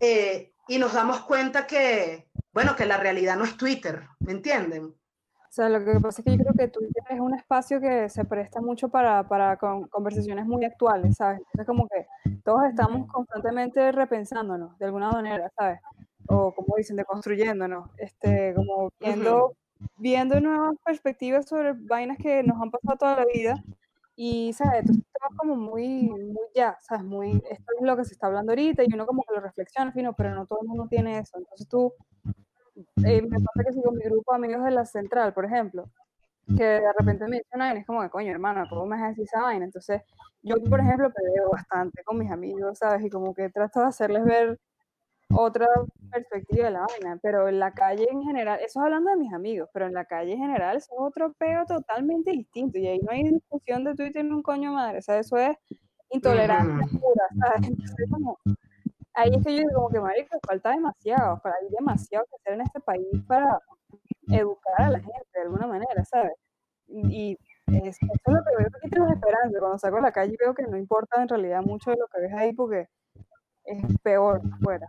eh, 0.00 0.54
y 0.66 0.78
nos 0.78 0.94
damos 0.94 1.20
cuenta 1.20 1.66
que, 1.66 2.30
bueno, 2.52 2.74
que 2.74 2.86
la 2.86 2.96
realidad 2.96 3.36
no 3.36 3.44
es 3.44 3.58
Twitter, 3.58 4.08
¿me 4.20 4.32
entienden? 4.32 4.94
Sea, 5.54 5.68
lo 5.68 5.84
que 5.84 6.00
pasa 6.00 6.20
es 6.20 6.24
que 6.24 6.32
yo 6.32 6.38
creo 6.38 6.52
que 6.52 6.66
Twitter 6.66 7.04
es 7.10 7.20
un 7.20 7.32
espacio 7.32 7.80
que 7.80 8.08
se 8.08 8.24
presta 8.24 8.60
mucho 8.60 8.88
para, 8.88 9.28
para 9.28 9.56
conversaciones 9.56 10.46
muy 10.46 10.64
actuales, 10.64 11.16
¿sabes? 11.16 11.38
Entonces, 11.38 11.64
como 11.64 11.86
que 11.86 12.08
todos 12.42 12.64
estamos 12.64 13.06
constantemente 13.06 13.92
repensándonos 13.92 14.76
de 14.80 14.86
alguna 14.86 15.12
manera, 15.12 15.48
¿sabes? 15.56 15.78
O 16.26 16.52
como 16.52 16.74
dicen, 16.76 16.96
deconstruyéndonos, 16.96 17.88
este, 17.98 18.52
como 18.52 18.90
viendo, 18.98 19.54
viendo 19.96 20.40
nuevas 20.40 20.74
perspectivas 20.84 21.46
sobre 21.46 21.74
vainas 21.74 22.18
que 22.18 22.42
nos 22.42 22.60
han 22.60 22.72
pasado 22.72 22.98
toda 22.98 23.16
la 23.18 23.26
vida. 23.32 23.54
Y, 24.16 24.52
¿sabes? 24.54 24.80
Entonces, 24.80 25.04
estamos 25.06 25.38
como 25.38 25.54
muy, 25.54 26.08
muy 26.08 26.48
ya, 26.52 26.76
¿sabes? 26.80 27.04
Muy, 27.04 27.30
esto 27.48 27.72
es 27.78 27.86
lo 27.86 27.96
que 27.96 28.04
se 28.04 28.14
está 28.14 28.26
hablando 28.26 28.50
ahorita 28.50 28.82
y 28.82 28.92
uno 28.92 29.06
como 29.06 29.22
que 29.22 29.34
lo 29.36 29.40
reflexiona, 29.40 29.92
fino, 29.92 30.14
pero 30.14 30.34
no 30.34 30.46
todo 30.46 30.62
el 30.62 30.66
mundo 30.66 30.88
tiene 30.90 31.20
eso. 31.20 31.38
Entonces, 31.38 31.68
tú 31.68 31.92
eh, 33.04 33.22
me 33.22 33.40
pasa 33.40 33.64
que 33.64 33.72
sigo 33.72 33.92
mi 33.92 34.02
grupo 34.04 34.32
de 34.32 34.36
amigos 34.36 34.64
de 34.64 34.70
la 34.70 34.84
central, 34.84 35.32
por 35.32 35.44
ejemplo, 35.44 35.90
que 36.56 36.64
de 36.64 36.92
repente 36.98 37.26
me 37.26 37.38
dicen 37.38 37.54
una 37.54 37.72
es 37.72 37.86
como 37.86 38.02
de 38.02 38.10
coño, 38.10 38.30
hermano, 38.30 38.66
¿cómo 38.68 38.86
me 38.86 38.96
haces 38.96 39.26
esa 39.26 39.42
vaina? 39.42 39.64
Entonces, 39.64 40.02
yo, 40.42 40.56
por 40.68 40.80
ejemplo, 40.80 41.10
peleo 41.10 41.50
bastante 41.50 42.02
con 42.04 42.18
mis 42.18 42.30
amigos, 42.30 42.78
¿sabes? 42.78 43.04
Y 43.04 43.10
como 43.10 43.34
que 43.34 43.48
trato 43.48 43.80
de 43.80 43.86
hacerles 43.86 44.24
ver 44.24 44.58
otra 45.32 45.66
perspectiva 46.10 46.66
de 46.66 46.70
la 46.72 46.86
vaina, 46.86 47.18
pero 47.22 47.48
en 47.48 47.58
la 47.58 47.72
calle 47.72 48.06
en 48.10 48.22
general, 48.22 48.58
eso 48.60 48.80
es 48.80 48.84
hablando 48.84 49.10
de 49.10 49.16
mis 49.16 49.32
amigos, 49.32 49.68
pero 49.72 49.86
en 49.86 49.94
la 49.94 50.04
calle 50.04 50.32
en 50.32 50.38
general 50.38 50.76
eso 50.76 50.92
es 50.92 50.98
otro 50.98 51.32
peo 51.32 51.64
totalmente 51.66 52.30
distinto 52.30 52.78
y 52.78 52.86
ahí 52.86 53.00
no 53.00 53.10
hay 53.10 53.24
discusión 53.24 53.84
de 53.84 53.94
Twitter 53.94 54.24
ni 54.24 54.32
un 54.32 54.42
coño 54.42 54.72
madre, 54.72 54.98
o 54.98 55.02
sea, 55.02 55.18
eso 55.18 55.36
es 55.36 55.56
intolerancia 56.10 56.86
pura, 57.00 57.24
¿sabes? 57.40 57.68
Entonces, 57.68 58.10
como, 58.10 58.38
ahí 59.14 59.30
es 59.34 59.44
que 59.44 59.52
yo 59.52 59.58
digo 59.58 59.72
como 59.74 59.88
que, 59.90 60.00
marico, 60.00 60.38
falta 60.46 60.70
demasiado, 60.70 61.40
para 61.42 61.56
hay 61.56 61.68
demasiado 61.70 62.24
que 62.26 62.36
hacer 62.36 62.54
en 62.54 62.60
este 62.62 62.80
país 62.80 63.06
para 63.26 63.60
educar 64.28 64.82
a 64.82 64.90
la 64.90 64.98
gente 64.98 65.28
de 65.34 65.42
alguna 65.42 65.66
manera, 65.66 66.04
¿sabes? 66.04 66.32
Y 66.88 67.38
es, 67.66 67.96
eso 67.96 67.98
es 68.02 68.20
lo 68.26 68.44
que 68.44 68.56
veo 68.58 68.68
que 68.82 68.88
tienes 68.90 69.12
esperanza. 69.12 69.58
Cuando 69.58 69.78
salgo 69.78 69.98
a 69.98 70.02
la 70.02 70.12
calle 70.12 70.36
veo 70.38 70.54
que 70.54 70.64
no 70.64 70.76
importa 70.76 71.22
en 71.22 71.28
realidad 71.28 71.62
mucho 71.62 71.90
de 71.90 71.96
lo 71.96 72.06
que 72.08 72.20
ves 72.20 72.32
ahí 72.34 72.52
porque 72.52 72.86
es 73.64 73.98
peor 74.02 74.42
afuera. 74.52 74.88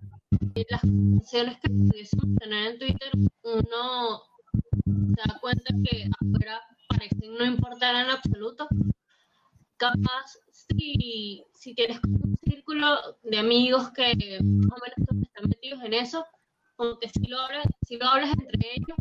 Y 0.54 0.66
las 0.70 0.82
conversaciones 0.82 1.60
que 1.60 1.70
pudiésemos 1.70 2.36
tener 2.40 2.74
en 2.74 2.80
Twitter, 2.80 3.12
uno 3.44 4.22
se 5.16 5.30
da 5.30 5.40
cuenta 5.40 5.74
que 5.84 6.10
afuera 6.20 6.62
parecen 6.90 7.34
no 7.38 7.46
importar 7.46 7.96
en 7.96 8.12
absoluto. 8.12 8.68
Capaz, 9.78 10.38
si, 10.52 11.44
si 11.54 11.76
tienes 11.76 12.00
un 12.06 12.38
círculo 12.44 13.18
de 13.24 13.38
amigos 13.38 13.92
que 13.92 14.14
más 14.42 14.80
o 14.80 14.84
menos 14.84 15.24
están 15.24 15.50
metidos 15.50 15.84
en 15.84 15.94
eso, 15.94 16.26
como 16.76 16.98
que 17.00 17.10
si 17.10 17.28
lo 17.28 17.40
hablas, 17.40 17.66
si 17.86 17.98
lo 17.98 18.06
hablas 18.06 18.32
entre 18.32 18.74
ellos, 18.76 18.98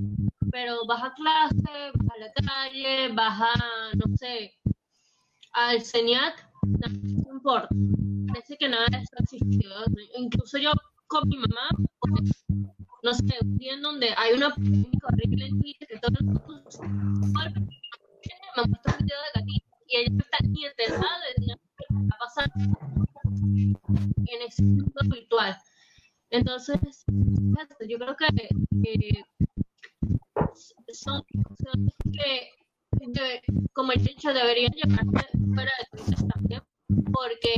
pero 0.51 0.85
vas 0.87 1.03
a 1.03 1.15
clase, 1.15 1.93
vas 1.95 2.17
a 2.17 2.19
la 2.19 2.33
calle, 2.33 3.09
vas 3.13 3.41
a, 3.41 3.95
no 3.95 4.17
sé, 4.17 4.55
al 5.53 5.81
CENIAT, 5.81 6.35
no 6.65 7.35
importa. 7.35 7.69
Parece 8.29 8.57
que 8.57 8.69
nada 8.69 8.87
de 8.91 8.99
eso 8.99 9.17
existió. 9.21 9.71
Incluso 10.17 10.59
yo 10.59 10.73
con 11.07 11.29
mi 11.29 11.37
mamá, 11.37 11.69
no 13.03 13.15
sé, 13.15 13.39
un 13.43 13.59
día 13.59 13.75
en 13.75 13.83
donde 13.83 14.09
hay 14.17 14.33
una 14.35 14.51
polémica 14.51 15.07
horrible 15.07 15.47
en 15.47 15.61
Twitter 15.61 15.89
que 15.89 15.99
todos 15.99 16.19
los 16.21 16.81
me 18.57 18.63
un 18.65 18.99
video 18.99 19.19
de 19.21 19.41
gatito 19.41 19.74
ella 19.97 20.11
no 20.13 20.19
está 20.19 20.39
ni 20.49 20.65
enterada 20.65 21.19
de 21.37 21.47
lo 21.47 21.57
que 21.57 21.85
está 22.03 22.17
pasando 22.19 22.79
en 24.27 24.43
ese 24.47 24.63
mundo 24.63 25.01
virtual. 25.11 25.57
Entonces, 26.31 26.79
yo 27.89 27.99
creo 27.99 28.17
que, 28.17 29.25
son, 30.93 31.23
son 31.63 31.93
que, 32.13 32.51
como 33.73 33.93
he 33.93 33.97
dicho, 33.97 34.33
deberían 34.33 34.73
llevarse 34.73 35.39
fuera 35.55 35.73
de 35.79 35.99
Twitter 35.99 36.29
también, 36.29 36.63
porque 37.13 37.55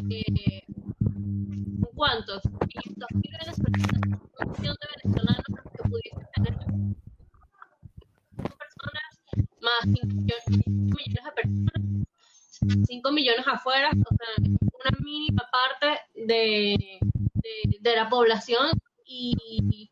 ¿cuántos? 1.96 2.42
500 2.42 3.08
mil 3.14 3.32
venezolanos, 3.40 4.20
un 4.40 4.52
millón 4.52 4.76
de 4.80 4.86
venezolanos 4.94 5.44
que 5.72 5.88
pudiesen 5.88 6.26
tener 6.34 6.54
personas, 8.36 9.08
más 9.62 9.82
5 9.82 10.06
millones, 10.06 10.44
millones 10.66 11.24
de 11.24 11.32
personas, 11.34 12.06
5 12.86 13.12
millones 13.12 13.46
afuera, 13.46 13.90
o 13.90 14.14
sea, 14.16 14.44
una 14.44 14.98
mínima 15.04 15.42
parte 15.50 16.00
de, 16.14 16.76
de, 17.34 17.78
de 17.80 17.96
la 17.96 18.08
población 18.08 18.70
y, 19.04 19.90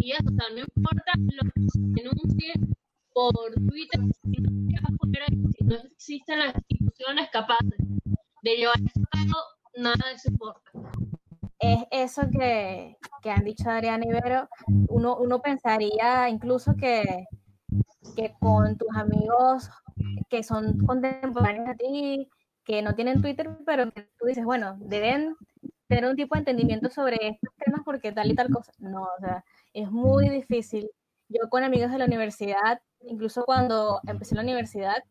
y 0.00 0.12
eso, 0.12 0.22
o 0.26 0.34
sea, 0.34 0.48
no 0.50 0.58
importa 0.58 1.12
lo 1.16 1.50
que 1.52 1.60
se 1.72 1.80
denuncie 1.80 2.52
por 3.12 3.54
Twitter, 3.54 4.00
si 4.22 4.42
no, 4.42 4.78
afuera, 4.88 5.26
si 5.56 5.64
no 5.64 5.74
existen 5.76 6.38
las 6.38 6.54
instituciones 6.68 7.30
capaces 7.30 7.78
de 8.42 8.56
llevar 8.56 8.76
eso 8.78 9.00
a 9.00 9.16
cabo, 9.16 9.40
nada 9.76 10.08
de 10.08 10.14
eso 10.14 10.28
importa. 10.30 10.70
Es 11.58 11.84
eso 11.90 12.22
que, 12.30 12.96
que 13.22 13.30
han 13.30 13.44
dicho 13.44 13.70
Adrián 13.70 14.04
Ibero. 14.04 14.48
Uno, 14.88 15.16
uno 15.16 15.40
pensaría 15.40 16.28
incluso 16.28 16.76
que, 16.76 17.24
que 18.14 18.34
con 18.38 18.76
tus 18.76 18.94
amigos 18.94 19.70
que 20.28 20.42
son 20.42 20.78
contemporáneos 20.86 21.68
a 21.68 21.74
ti, 21.74 22.28
que 22.64 22.82
no 22.82 22.94
tienen 22.94 23.22
Twitter, 23.22 23.48
pero 23.64 23.90
que 23.92 24.08
tú 24.18 24.26
dices, 24.26 24.44
bueno, 24.44 24.76
deben 24.80 25.36
tener 25.88 26.06
un 26.10 26.16
tipo 26.16 26.34
de 26.34 26.40
entendimiento 26.40 26.90
sobre 26.90 27.16
estos 27.28 27.54
temas 27.64 27.80
porque 27.84 28.12
tal 28.12 28.30
y 28.30 28.34
tal 28.34 28.50
cosa. 28.50 28.72
No, 28.78 29.02
o 29.02 29.20
sea, 29.20 29.44
es 29.72 29.90
muy 29.90 30.28
difícil. 30.28 30.90
Yo 31.28 31.48
con 31.48 31.62
amigos 31.62 31.90
de 31.90 31.98
la 31.98 32.04
universidad, 32.06 32.80
incluso 33.02 33.44
cuando 33.44 34.00
empecé 34.06 34.34
la 34.34 34.42
universidad, 34.42 35.02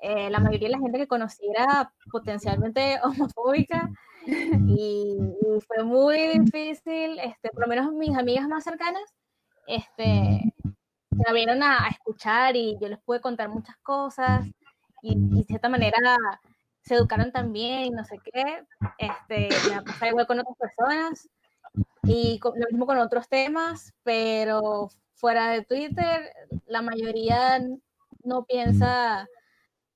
eh, 0.00 0.30
la 0.30 0.40
mayoría 0.40 0.68
de 0.68 0.72
la 0.72 0.80
gente 0.80 0.98
que 0.98 1.06
conocí 1.06 1.42
era 1.48 1.92
potencialmente 2.10 2.98
homofóbica 3.04 3.90
y, 4.26 5.16
fue 5.66 5.84
muy 5.84 6.38
difícil, 6.38 7.18
este, 7.20 7.50
por 7.50 7.62
lo 7.62 7.68
menos 7.68 7.92
mis 7.92 8.16
amigas 8.16 8.48
más 8.48 8.64
cercanas, 8.64 9.02
este, 9.66 10.52
se 11.22 11.28
abrieron 11.28 11.62
a, 11.62 11.86
a 11.86 11.88
escuchar 11.88 12.56
y 12.56 12.78
yo 12.80 12.88
les 12.88 12.98
pude 13.00 13.20
contar 13.20 13.48
muchas 13.48 13.76
cosas 13.78 14.46
y, 15.02 15.14
de 15.16 15.44
cierta 15.44 15.68
manera 15.68 15.98
se 16.82 16.94
educaron 16.94 17.30
también 17.30 17.82
y 17.82 17.90
no 17.90 18.04
sé 18.04 18.18
qué. 18.24 18.64
Este, 18.98 19.48
me 19.68 19.76
ha 19.76 19.82
pasado 19.82 20.10
igual 20.10 20.26
con 20.26 20.40
otras 20.40 20.56
personas 20.56 21.28
y 22.04 22.40
lo 22.42 22.66
mismo 22.70 22.86
con 22.86 22.98
otros 22.98 23.28
temas, 23.28 23.92
pero 24.02 24.88
fuera 25.14 25.50
de 25.50 25.62
Twitter, 25.62 26.32
la 26.66 26.82
mayoría 26.82 27.62
no 28.24 28.44
piensa, 28.44 29.28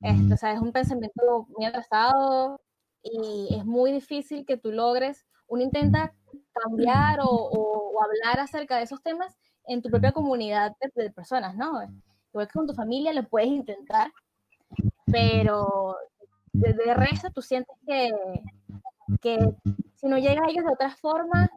esto, 0.01 0.35
o 0.35 0.37
sea, 0.37 0.53
es 0.53 0.61
un 0.61 0.73
pensamiento 0.73 1.47
muy 1.57 1.65
atrasado 1.65 2.61
y 3.03 3.57
es 3.59 3.65
muy 3.65 3.91
difícil 3.91 4.45
que 4.45 4.59
tú 4.59 4.71
logres, 4.71 5.25
uno 5.47 5.63
intenta 5.63 6.15
cambiar 6.53 7.21
o, 7.21 7.27
o, 7.27 8.03
hablar 8.03 8.41
acerca 8.41 8.77
de 8.77 8.83
esos 8.83 9.03
temas 9.03 9.37
en 9.67 9.83
tu 9.83 9.91
propia 9.91 10.13
comunidad 10.13 10.73
de, 10.81 11.03
de 11.03 11.11
personas, 11.11 11.57
¿no? 11.57 11.83
Igual 12.33 12.47
que 12.49 12.53
con 12.53 12.67
tu 12.67 12.75
familia 12.75 13.13
lo 13.13 13.23
puedes 13.29 13.49
intentar, 13.49 14.11
pero 15.07 15.97
de, 16.53 16.95
resto 16.95 17.31
tú 17.31 17.43
sientes 17.43 17.77
que, 17.87 18.11
que 19.21 19.39
si 19.97 20.07
no 20.09 20.19
llegas 20.19 20.47
a 20.47 20.51
ellos 20.51 20.65
de 20.65 20.73
otra 20.73 20.91
forma, 20.91 21.49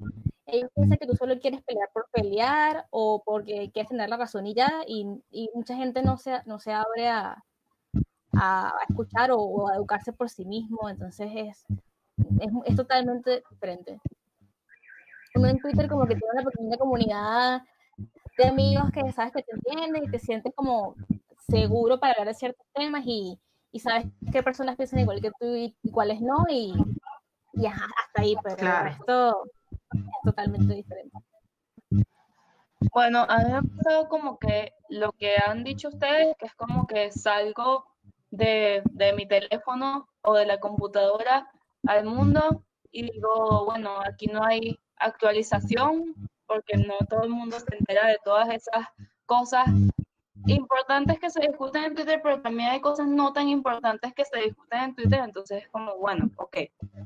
ellos 0.46 0.70
piensan 0.74 0.98
que 0.98 1.08
tú 1.08 1.16
solo 1.16 1.40
quieres 1.40 1.62
pelear 1.64 1.90
por 1.94 2.08
pelear 2.12 2.86
o 2.92 3.22
porque 3.26 3.70
quieres 3.74 3.90
tener 3.90 4.10
la 4.10 4.18
razón 4.18 4.48
y 4.48 4.54
ya, 4.54 4.72
y, 4.88 5.06
y 5.32 5.50
mucha 5.54 5.76
gente 5.76 6.02
no 6.02 6.18
se, 6.18 6.42
no 6.46 6.60
se 6.60 6.74
abre 6.74 7.10
a, 7.10 7.44
a 8.34 8.72
escuchar 8.88 9.32
o, 9.32 9.70
a 9.70 9.76
educarse 9.76 10.14
por 10.14 10.30
sí 10.30 10.46
mismo, 10.46 10.90
entonces 10.90 11.30
es, 11.34 11.66
es, 12.40 12.52
es, 12.66 12.76
totalmente 12.76 13.44
diferente. 13.50 14.00
Uno 15.36 15.48
en 15.48 15.60
Twitter 15.60 15.88
como 15.88 16.06
que 16.06 16.16
tiene 16.16 16.34
una 16.34 16.44
pequeña 16.44 16.78
comunidad 16.78 17.62
de 18.38 18.48
amigos 18.48 18.92
que 18.92 19.12
sabes 19.12 19.34
que 19.34 19.44
te 19.44 19.56
entienden 19.56 20.04
y 20.04 20.12
te 20.12 20.20
sientes 20.20 20.54
como 20.56 20.96
seguro 21.50 22.00
para 22.00 22.14
hablar 22.14 22.28
de 22.28 22.34
ciertos 22.34 22.66
temas 22.74 23.04
y, 23.06 23.40
y 23.72 23.80
sabes 23.80 24.06
qué 24.32 24.44
personas 24.44 24.76
piensan 24.76 25.00
igual 25.00 25.22
que 25.22 25.32
tú 25.40 25.56
y, 25.56 25.76
cuáles 25.92 26.22
no, 26.22 26.46
y, 26.50 26.74
y 27.54 27.66
hasta 27.66 28.22
ahí, 28.22 28.36
pero 28.44 28.56
claro. 28.56 28.90
esto 28.90 29.44
es 29.94 30.02
totalmente 30.24 30.74
diferente. 30.74 31.18
Bueno, 32.94 33.26
a 33.28 33.40
mí 33.40 33.46
me 33.46 33.58
ha 33.58 33.62
pasado 33.62 34.08
como 34.08 34.38
que 34.38 34.74
lo 34.90 35.12
que 35.14 35.36
han 35.38 35.64
dicho 35.64 35.90
ustedes, 35.90 36.36
que 36.38 36.46
es 36.46 36.54
como 36.56 36.86
que 36.86 37.12
salgo 37.12 37.86
de, 38.30 38.84
de 38.92 39.14
mi 39.14 39.28
teléfono 39.28 40.08
o 40.22 40.36
de 40.36 40.46
la 40.46 40.60
computadora 40.60 41.50
al 41.88 42.06
mundo 42.06 42.64
y 42.92 43.12
digo, 43.12 43.66
bueno, 43.66 44.00
aquí 44.06 44.28
no 44.28 44.44
hay 44.44 44.80
actualización 44.98 46.16
porque 46.48 46.78
no 46.78 46.96
todo 47.10 47.24
el 47.24 47.30
mundo 47.30 47.60
se 47.60 47.76
entera 47.76 48.08
de 48.08 48.18
todas 48.24 48.50
esas 48.50 48.88
cosas 49.26 49.68
importantes 50.46 51.20
que 51.20 51.30
se 51.30 51.42
discuten 51.42 51.84
en 51.84 51.96
Twitter, 51.96 52.22
pero 52.24 52.42
también 52.42 52.70
hay 52.70 52.82
cosas 52.82 53.08
no 53.08 53.34
tan 53.34 53.50
importantes 53.50 54.14
que 54.14 54.26
se 54.26 54.40
discuten 54.40 54.80
en 54.80 54.96
Twitter, 54.96 55.22
entonces 55.24 55.64
es 55.64 55.70
como, 55.70 55.98
bueno, 55.98 56.30
ok, 56.38 56.58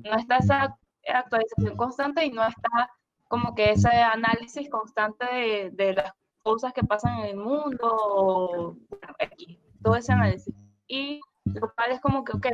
no 0.04 0.16
está 0.16 0.38
esa 0.38 0.78
actualización 1.08 1.76
constante 1.76 2.26
y 2.26 2.32
no 2.32 2.46
está 2.46 2.92
como 3.28 3.56
que 3.56 3.72
ese 3.72 3.90
análisis 3.90 4.70
constante 4.70 5.26
de, 5.26 5.72
de 5.72 5.94
las 5.94 6.14
cosas 6.44 6.74
que 6.74 6.84
pasan 6.84 7.20
en 7.20 7.26
el 7.28 7.38
mundo, 7.38 7.80
o, 7.82 8.76
bueno, 8.90 9.16
aquí, 9.20 9.60
todo 9.82 9.96
ese 9.96 10.12
análisis. 10.12 10.54
Y 10.88 11.22
lo 11.46 11.74
cual 11.74 11.92
es 11.92 12.02
como 12.02 12.24
que, 12.24 12.34
ok, 12.34 12.48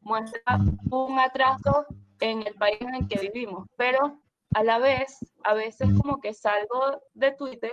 muestra 0.00 0.58
un 0.90 1.18
atraso 1.18 1.86
en 2.20 2.46
el 2.46 2.54
país 2.54 2.80
en 2.80 2.94
el 2.94 3.08
que 3.08 3.20
vivimos, 3.20 3.66
pero 3.76 4.18
a 4.54 4.64
la 4.64 4.78
vez, 4.78 5.18
a 5.42 5.54
veces 5.54 5.88
como 6.00 6.20
que 6.20 6.32
salgo 6.32 7.02
de 7.14 7.32
Twitter 7.32 7.72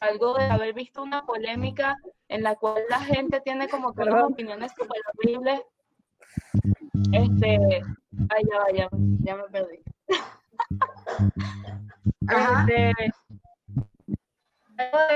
algo 0.00 0.34
de 0.34 0.44
haber 0.44 0.74
visto 0.74 1.02
una 1.02 1.24
polémica 1.24 1.96
en 2.28 2.42
la 2.42 2.56
cual 2.56 2.82
la 2.88 3.00
gente 3.00 3.40
tiene 3.40 3.68
como 3.68 3.94
que 3.94 4.02
unas 4.02 4.24
opiniones 4.24 4.72
súper 4.76 5.00
horribles. 5.14 5.60
Este, 7.12 7.82
ay, 8.30 8.42
ya, 8.50 8.74
ya, 8.74 8.88
ya 9.20 9.36
me 9.36 9.44
perdí. 9.44 9.80
Este, 12.22 12.94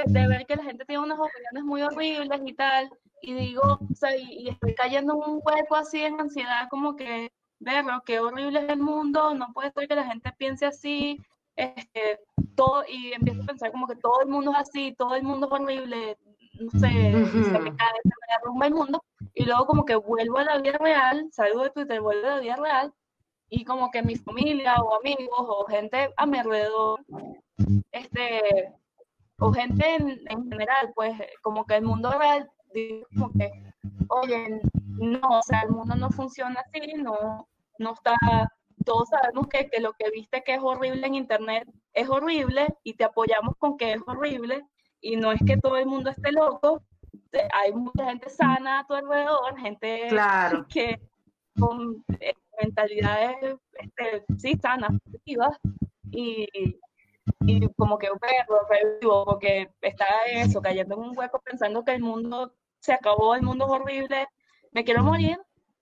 de, 0.06 0.26
ver 0.28 0.46
que 0.46 0.56
la 0.56 0.64
gente 0.64 0.84
tiene 0.84 1.02
unas 1.02 1.18
opiniones 1.18 1.64
muy 1.64 1.82
horribles 1.82 2.40
y 2.44 2.52
tal, 2.52 2.90
y 3.22 3.32
digo, 3.32 3.62
o 3.62 3.94
sea, 3.94 4.16
y, 4.16 4.48
estoy 4.48 4.74
cayendo 4.74 5.14
en 5.14 5.30
un 5.30 5.40
hueco 5.42 5.76
así 5.76 6.02
en 6.02 6.20
ansiedad, 6.20 6.68
como 6.68 6.96
que, 6.96 7.32
verlo, 7.58 8.02
qué 8.04 8.20
horrible 8.20 8.60
es 8.60 8.68
el 8.70 8.78
mundo, 8.78 9.34
no 9.34 9.52
puede 9.52 9.72
ser 9.72 9.88
que 9.88 9.94
la 9.94 10.04
gente 10.04 10.32
piense 10.38 10.66
así, 10.66 11.20
este, 11.56 12.20
todo, 12.54 12.84
y 12.88 13.12
empiezo 13.12 13.42
a 13.42 13.46
pensar 13.46 13.72
como 13.72 13.86
que 13.86 13.96
todo 13.96 14.20
el 14.22 14.28
mundo 14.28 14.52
es 14.52 14.58
así, 14.58 14.94
todo 14.96 15.14
el 15.14 15.22
mundo 15.22 15.46
es 15.46 15.52
horrible, 15.52 16.18
no 16.60 16.70
sé, 16.70 16.78
se 16.78 17.58
me 17.58 17.74
cae, 17.76 18.00
se 18.02 18.08
me 18.08 18.36
derrumba 18.38 18.66
el 18.66 18.74
mundo, 18.74 19.02
y 19.34 19.44
luego 19.44 19.66
como 19.66 19.84
que 19.84 19.96
vuelvo 19.96 20.38
a 20.38 20.44
la 20.44 20.58
vida 20.58 20.78
real, 20.78 21.28
salgo 21.32 21.62
de 21.62 21.70
Twitter, 21.70 22.00
vuelvo 22.00 22.26
a 22.26 22.30
la 22.36 22.40
vida 22.40 22.56
real, 22.56 22.92
y 23.48 23.64
como 23.64 23.90
que 23.90 24.02
mi 24.02 24.16
familia 24.16 24.74
o 24.76 24.98
amigos 24.98 25.28
o 25.38 25.66
gente 25.66 26.12
a 26.16 26.26
mi 26.26 26.38
alrededor, 26.38 27.00
este, 27.92 28.72
o 29.38 29.52
gente 29.52 29.94
en, 29.94 30.20
en 30.28 30.50
general, 30.50 30.92
pues 30.94 31.14
como 31.42 31.64
que 31.64 31.76
el 31.76 31.84
mundo 31.84 32.10
real, 32.18 32.50
digo 32.72 33.06
como 33.14 33.32
que, 33.32 33.50
oye, 34.08 34.60
no, 34.98 35.20
o 35.28 35.42
sea, 35.42 35.62
el 35.62 35.70
mundo 35.70 35.94
no 35.94 36.10
funciona 36.10 36.60
así, 36.60 36.94
no, 36.94 37.48
no 37.78 37.92
está 37.92 38.16
todos 38.84 39.08
sabemos 39.08 39.48
que, 39.48 39.68
que, 39.68 39.80
lo 39.80 39.92
que 39.94 40.10
viste 40.10 40.42
que 40.44 40.54
es 40.54 40.60
horrible 40.62 41.06
en 41.06 41.14
internet 41.14 41.68
es 41.92 42.08
horrible 42.08 42.68
y 42.84 42.94
te 42.94 43.04
apoyamos 43.04 43.56
con 43.58 43.76
que 43.76 43.94
es 43.94 44.02
horrible 44.06 44.64
y 45.00 45.16
no 45.16 45.32
es 45.32 45.40
que 45.44 45.56
todo 45.56 45.76
el 45.76 45.86
mundo 45.86 46.10
esté 46.10 46.32
loco, 46.32 46.82
hay 47.52 47.72
mucha 47.72 48.06
gente 48.06 48.30
sana 48.30 48.80
a 48.80 48.86
tu 48.86 48.94
alrededor, 48.94 49.58
gente 49.58 50.08
que 50.68 51.00
con 51.58 52.04
eh, 52.20 52.34
mentalidades 52.62 53.36
este, 53.74 54.24
sí 54.38 54.58
sanas, 54.60 54.90
positivas 55.04 55.56
y, 56.10 56.78
y 57.40 57.68
como 57.74 57.98
que 57.98 58.10
un 58.10 58.18
perro 58.18 59.24
porque 59.24 59.70
está 59.80 60.06
eso, 60.30 60.60
cayendo 60.60 60.94
en 60.94 61.00
un 61.00 61.18
hueco 61.18 61.40
pensando 61.40 61.84
que 61.84 61.94
el 61.94 62.02
mundo 62.02 62.52
se 62.80 62.92
acabó, 62.92 63.34
el 63.34 63.42
mundo 63.42 63.66
es 63.66 63.72
horrible, 63.72 64.28
me 64.72 64.84
quiero 64.84 65.02
morir 65.02 65.38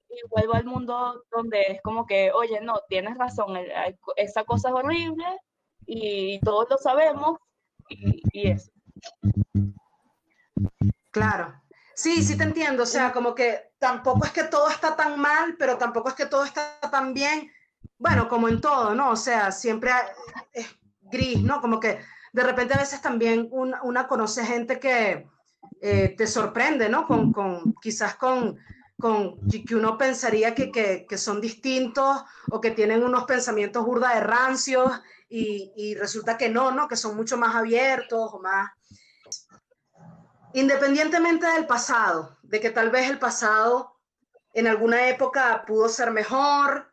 y 0.08 0.28
vuelvo 0.28 0.54
al 0.54 0.64
mundo 0.64 1.24
donde 1.30 1.62
es 1.62 1.82
como 1.82 2.06
que, 2.06 2.32
oye, 2.32 2.60
no, 2.60 2.80
tienes 2.88 3.16
razón, 3.18 3.58
esa 4.16 4.44
cosa 4.44 4.68
es 4.68 4.74
horrible 4.74 5.24
y 5.86 6.40
todos 6.40 6.68
lo 6.70 6.78
sabemos 6.78 7.38
y, 7.88 8.22
y 8.32 8.50
eso. 8.50 8.70
Claro. 11.10 11.54
Sí, 11.94 12.22
sí 12.22 12.36
te 12.36 12.42
entiendo. 12.42 12.82
O 12.82 12.86
sea, 12.86 13.12
como 13.12 13.34
que 13.34 13.72
tampoco 13.78 14.24
es 14.24 14.32
que 14.32 14.44
todo 14.44 14.68
está 14.68 14.96
tan 14.96 15.18
mal, 15.20 15.56
pero 15.58 15.78
tampoco 15.78 16.08
es 16.08 16.14
que 16.14 16.26
todo 16.26 16.44
está 16.44 16.78
tan 16.90 17.14
bien. 17.14 17.52
Bueno, 17.98 18.28
como 18.28 18.48
en 18.48 18.60
todo, 18.60 18.94
¿no? 18.94 19.10
O 19.10 19.16
sea, 19.16 19.52
siempre 19.52 19.92
es 20.52 20.66
gris, 21.10 21.40
¿no? 21.40 21.60
Como 21.60 21.80
que 21.80 22.00
de 22.32 22.42
repente 22.42 22.74
a 22.74 22.78
veces 22.78 23.00
también 23.00 23.48
una, 23.50 24.06
conoce 24.06 24.44
gente 24.44 24.78
que 24.78 25.26
eh, 25.80 26.14
te 26.16 26.26
sorprende, 26.26 26.88
¿no? 26.88 27.06
Con, 27.06 27.32
con, 27.32 27.74
quizás 27.80 28.16
con 28.16 28.58
con 28.98 29.38
que 29.48 29.74
uno 29.74 29.98
pensaría 29.98 30.54
que, 30.54 30.70
que, 30.70 31.06
que, 31.08 31.18
son 31.18 31.40
distintos 31.40 32.24
o 32.50 32.60
que 32.60 32.70
tienen 32.70 33.02
unos 33.02 33.24
pensamientos 33.24 33.84
burda 33.84 34.14
de 34.14 34.20
rancios 34.20 34.90
y, 35.28 35.72
y, 35.76 35.94
resulta 35.94 36.38
que 36.38 36.48
no, 36.48 36.70
¿no? 36.70 36.86
Que 36.86 36.96
son 36.96 37.16
mucho 37.16 37.36
más 37.36 37.54
abiertos 37.56 38.30
o 38.32 38.38
más... 38.40 38.70
Independientemente 40.52 41.46
del 41.46 41.66
pasado, 41.66 42.38
de 42.42 42.60
que 42.60 42.70
tal 42.70 42.90
vez 42.90 43.10
el 43.10 43.18
pasado 43.18 43.98
en 44.52 44.68
alguna 44.68 45.08
época 45.08 45.64
pudo 45.66 45.88
ser 45.88 46.12
mejor, 46.12 46.88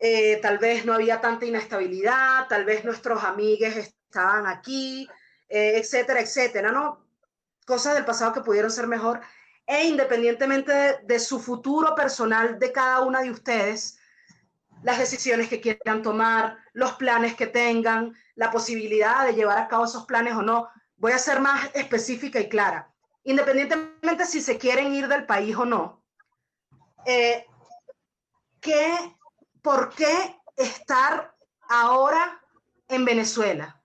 eh, 0.00 0.38
tal 0.40 0.58
vez 0.58 0.84
no 0.84 0.94
había 0.94 1.20
tanta 1.20 1.46
inestabilidad, 1.46 2.46
tal 2.48 2.64
vez 2.64 2.84
nuestros 2.84 3.24
amigos 3.24 3.76
estaban 3.76 4.46
aquí, 4.46 5.08
eh, 5.48 5.74
etcétera, 5.76 6.20
etcétera, 6.20 6.70
¿no? 6.70 7.04
Cosas 7.66 7.94
del 7.94 8.04
pasado 8.04 8.32
que 8.32 8.40
pudieron 8.40 8.70
ser 8.70 8.86
mejor 8.86 9.20
e 9.66 9.84
independientemente 9.84 11.00
de, 11.02 11.18
su 11.18 11.38
futuro 11.40 11.94
personal 11.94 12.58
de 12.58 12.72
cada 12.72 13.00
una 13.00 13.20
de 13.20 13.30
ustedes, 13.30 13.98
las 14.82 14.98
decisiones 14.98 15.48
que 15.48 15.60
quieran 15.60 16.02
tomar, 16.02 16.56
los 16.72 16.92
planes 16.92 17.34
que 17.34 17.48
tengan, 17.48 18.14
la 18.34 18.50
posibilidad 18.50 19.26
de 19.26 19.34
llevar 19.34 19.58
a 19.58 19.68
cabo 19.68 19.84
esos 19.84 20.06
planes 20.06 20.32
o 20.34 20.42
no. 20.42 20.68
Voy 20.96 21.12
a 21.12 21.18
ser 21.18 21.40
más 21.40 21.68
específica 21.74 22.40
y 22.40 22.48
clara. 22.48 22.90
Independientemente 23.24 24.24
si 24.24 24.40
se 24.40 24.56
quieren 24.56 24.94
ir 24.94 25.06
del 25.06 25.26
país 25.26 25.54
o 25.54 25.66
no, 25.66 26.02
eh, 27.04 27.44
qué, 28.60 28.96
por 29.62 29.94
qué 29.94 30.36
estar 30.56 31.34
ahora 31.68 32.40
en 32.88 33.04
Venezuela? 33.04 33.80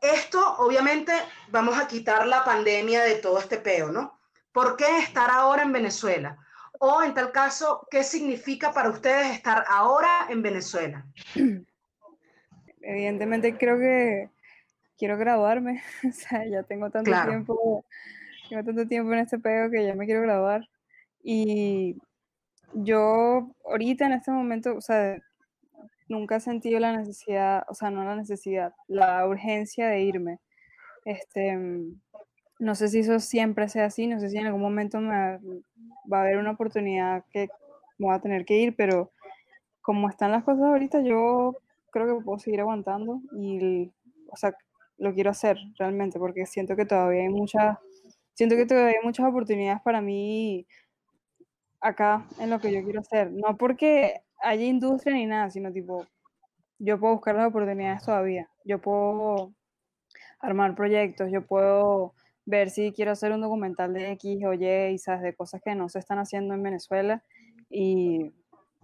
Esto, 0.00 0.56
obviamente, 0.58 1.12
vamos 1.48 1.78
a 1.78 1.86
quitar 1.86 2.26
la 2.26 2.44
pandemia 2.44 3.02
de 3.02 3.16
todo 3.16 3.38
este 3.38 3.58
peo, 3.58 3.92
¿no? 3.92 4.18
¿Por 4.52 4.76
qué 4.76 4.98
estar 4.98 5.30
ahora 5.30 5.62
en 5.62 5.72
Venezuela? 5.72 6.38
O 6.78 7.02
en 7.02 7.12
tal 7.12 7.30
caso, 7.32 7.86
¿qué 7.90 8.02
significa 8.02 8.72
para 8.72 8.88
ustedes 8.88 9.32
estar 9.32 9.64
ahora 9.68 10.26
en 10.30 10.40
Venezuela? 10.40 11.06
Evidentemente 12.80 13.56
creo 13.58 13.78
que 13.78 14.30
quiero 14.96 15.18
graduarme, 15.18 15.82
o 16.08 16.12
sea, 16.12 16.46
ya 16.46 16.62
tengo 16.62 16.90
tanto 16.90 17.10
tiempo, 17.10 17.84
tengo 18.48 18.64
tanto 18.64 18.88
tiempo 18.88 19.12
en 19.12 19.18
este 19.18 19.38
pego 19.38 19.70
que 19.70 19.84
ya 19.84 19.94
me 19.94 20.06
quiero 20.06 20.22
graduar. 20.22 20.66
Y 21.22 21.98
yo 22.74 23.50
ahorita 23.64 24.06
en 24.06 24.12
este 24.12 24.30
momento, 24.30 24.76
o 24.76 24.80
sea, 24.80 25.18
nunca 26.08 26.36
he 26.36 26.40
sentido 26.40 26.80
la 26.80 26.96
necesidad, 26.96 27.64
o 27.68 27.74
sea, 27.74 27.90
no 27.90 28.04
la 28.04 28.16
necesidad, 28.16 28.74
la 28.88 29.26
urgencia 29.26 29.88
de 29.88 30.02
irme. 30.02 30.40
Este, 31.04 31.58
no 32.58 32.74
sé 32.74 32.88
si 32.88 33.00
eso 33.00 33.20
siempre 33.20 33.68
sea 33.68 33.86
así, 33.86 34.06
no 34.06 34.20
sé 34.20 34.28
si 34.28 34.36
en 34.36 34.46
algún 34.46 34.60
momento 34.60 35.00
me 35.00 35.38
va 36.12 36.18
a 36.18 36.20
haber 36.20 36.36
una 36.36 36.52
oportunidad 36.52 37.24
que 37.30 37.48
voy 37.98 38.14
a 38.14 38.20
tener 38.20 38.44
que 38.44 38.58
ir, 38.58 38.76
pero 38.76 39.12
como 39.80 40.08
están 40.08 40.32
las 40.32 40.44
cosas 40.44 40.64
ahorita, 40.64 41.00
yo 41.00 41.56
creo 41.90 42.18
que 42.18 42.24
puedo 42.24 42.38
seguir 42.38 42.60
aguantando 42.60 43.20
y, 43.32 43.90
o 44.28 44.36
sea, 44.36 44.54
lo 44.98 45.14
quiero 45.14 45.30
hacer 45.30 45.56
realmente 45.78 46.18
porque 46.18 46.44
siento 46.46 46.76
que 46.76 46.84
todavía 46.84 47.22
hay 47.22 47.30
muchas, 47.30 47.78
siento 48.34 48.56
que 48.56 48.66
todavía 48.66 48.98
hay 48.98 49.04
muchas 49.04 49.26
oportunidades 49.26 49.80
para 49.82 50.02
mí 50.02 50.66
acá 51.80 52.26
en 52.38 52.50
lo 52.50 52.60
que 52.60 52.72
yo 52.72 52.82
quiero 52.84 53.00
hacer. 53.00 53.30
No 53.32 53.56
porque 53.56 54.22
haya 54.42 54.64
industria 54.64 55.14
ni 55.14 55.26
nada, 55.26 55.50
sino 55.50 55.72
tipo, 55.72 56.06
yo 56.78 56.98
puedo 56.98 57.14
buscar 57.14 57.34
las 57.34 57.48
oportunidades 57.48 58.04
todavía. 58.04 58.48
Yo 58.64 58.80
puedo 58.80 59.52
armar 60.40 60.74
proyectos, 60.74 61.30
yo 61.30 61.46
puedo 61.46 62.14
ver 62.46 62.70
si 62.70 62.92
quiero 62.92 63.12
hacer 63.12 63.32
un 63.32 63.40
documental 63.40 63.92
de 63.92 64.12
X 64.12 64.44
o 64.44 64.54
Y, 64.54 64.98
sabes, 64.98 65.22
de 65.22 65.34
cosas 65.34 65.60
que 65.62 65.74
no 65.74 65.88
se 65.88 65.98
están 65.98 66.18
haciendo 66.18 66.54
en 66.54 66.62
Venezuela. 66.62 67.22
Y, 67.68 68.32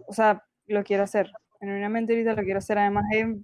o 0.07 0.13
sea, 0.13 0.43
lo 0.67 0.83
quiero 0.83 1.03
hacer. 1.03 1.31
Genuinamente 1.59 2.13
ahorita 2.13 2.33
lo 2.33 2.43
quiero 2.43 2.59
hacer. 2.59 2.77
Además, 2.77 3.05
eh, 3.13 3.35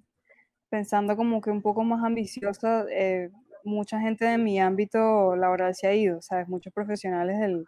pensando 0.69 1.17
como 1.17 1.41
que 1.41 1.51
un 1.51 1.61
poco 1.61 1.84
más 1.84 2.03
ambiciosa, 2.03 2.85
eh, 2.91 3.31
mucha 3.63 3.99
gente 3.99 4.25
de 4.25 4.38
mi 4.38 4.59
ámbito 4.59 5.35
laboral 5.35 5.75
se 5.75 5.88
ha 5.88 5.93
ido, 5.95 6.21
¿sabes? 6.21 6.47
Muchos 6.47 6.73
profesionales 6.73 7.39
del, 7.39 7.65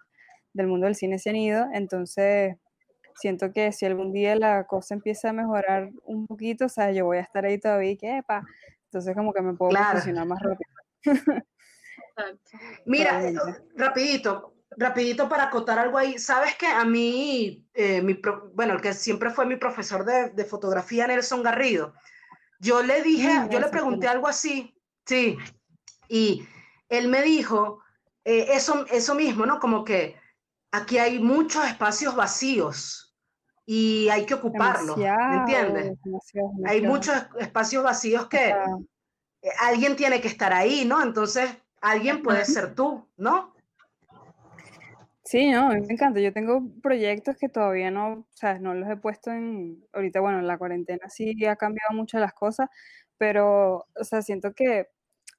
del 0.56 0.68
mundo 0.68 0.86
del 0.86 0.95
cine 0.95 1.19
se 1.19 1.30
han 1.30 1.36
ido, 1.36 1.68
entonces 1.73 2.56
siento 3.15 3.52
que 3.52 3.72
si 3.72 3.86
algún 3.86 4.11
día 4.11 4.36
la 4.36 4.65
cosa 4.65 4.94
empieza 4.94 5.30
a 5.30 5.34
mejorar 5.34 5.90
un 6.03 6.26
poquito, 6.27 6.65
o 6.65 6.69
sea, 6.69 6.91
yo 6.91 7.06
voy 7.06 7.18
a 7.18 7.22
estar 7.22 7.45
ahí 7.45 7.60
todavía 7.60 7.91
y 7.91 7.98
que, 7.98 8.18
epa, 8.18 8.44
entonces 8.86 9.14
como 9.15 9.34
que 9.34 9.41
me 9.41 9.53
puedo 9.53 9.72
posicionar 9.91 10.26
más 10.26 10.40
rápido. 10.41 11.44
Mira, 12.86 13.22
rapidito, 13.76 14.56
rapidito 14.77 15.27
para 15.27 15.44
acotar 15.44 15.77
algo 15.77 15.98
ahí. 15.98 16.18
Sabes 16.18 16.56
que 16.56 16.68
a 16.68 16.86
mí, 16.86 17.68
eh, 17.73 18.02
mi 18.02 18.19
bueno, 18.53 18.73
el 18.73 18.82
que 18.82 18.94
siempre 18.94 19.32
fue 19.32 19.45
mi 19.45 19.57
profesor 19.57 20.06
de, 20.06 20.30
de, 20.30 20.45
fotografía, 20.45 21.07
Nelson 21.07 21.44
Garrido, 21.44 21.94
yo 22.60 22.82
le 22.82 23.02
dije, 23.02 23.41
mm, 23.41 23.49
yo 23.49 23.60
le 23.60 23.68
pregunté 23.68 24.07
algo 24.07 24.27
así, 24.27 24.80
sí, 25.06 25.38
y 26.07 26.48
él 26.88 27.10
me 27.10 27.22
dijo 27.22 27.82
eh, 28.23 28.48
eso, 28.52 28.86
eso 28.91 29.14
mismo, 29.14 29.45
¿no? 29.45 29.60
Como 29.60 29.84
que 29.84 30.15
aquí 30.76 30.98
hay 30.98 31.20
muchos 31.20 31.66
espacios 31.66 32.16
vacíos 32.16 33.16
y 33.66 34.10
hay 34.10 34.26
que 34.26 34.36
ocuparlos, 34.36 34.98
¿me 34.98 35.38
entiendes? 35.38 35.98
Hay 36.66 36.82
muchos 36.82 37.16
espacios 37.40 37.84
vacíos 37.84 38.28
que 38.28 38.50
eh, 38.50 39.50
alguien 39.62 39.96
tiene 39.96 40.22
que 40.22 40.28
estar 40.28 40.54
ahí, 40.54 40.86
¿no? 40.86 41.02
Entonces, 41.02 41.50
alguien 41.82 42.22
puede 42.22 42.46
ser 42.46 42.76
tú, 42.76 43.08
¿no? 43.18 43.56
Sí, 45.24 45.50
no, 45.50 45.70
me 45.70 45.78
encanta. 45.78 46.20
Yo 46.20 46.32
tengo 46.32 46.62
proyectos 46.84 47.36
que 47.38 47.50
todavía 47.50 47.90
no, 47.90 48.14
o 48.14 48.26
sea, 48.34 48.60
no 48.60 48.76
los 48.76 48.88
he 48.88 48.98
puesto 48.98 49.32
en, 49.32 49.84
ahorita, 49.94 50.20
bueno, 50.20 50.38
en 50.38 50.48
la 50.48 50.60
cuarentena 50.60 51.10
sí 51.10 51.44
ha 51.46 51.56
cambiado 51.56 51.94
mucho 51.96 52.20
las 52.20 52.34
cosas, 52.34 52.70
pero, 53.18 53.88
o 53.96 54.04
sea, 54.04 54.22
siento 54.22 54.54
que 54.54 54.88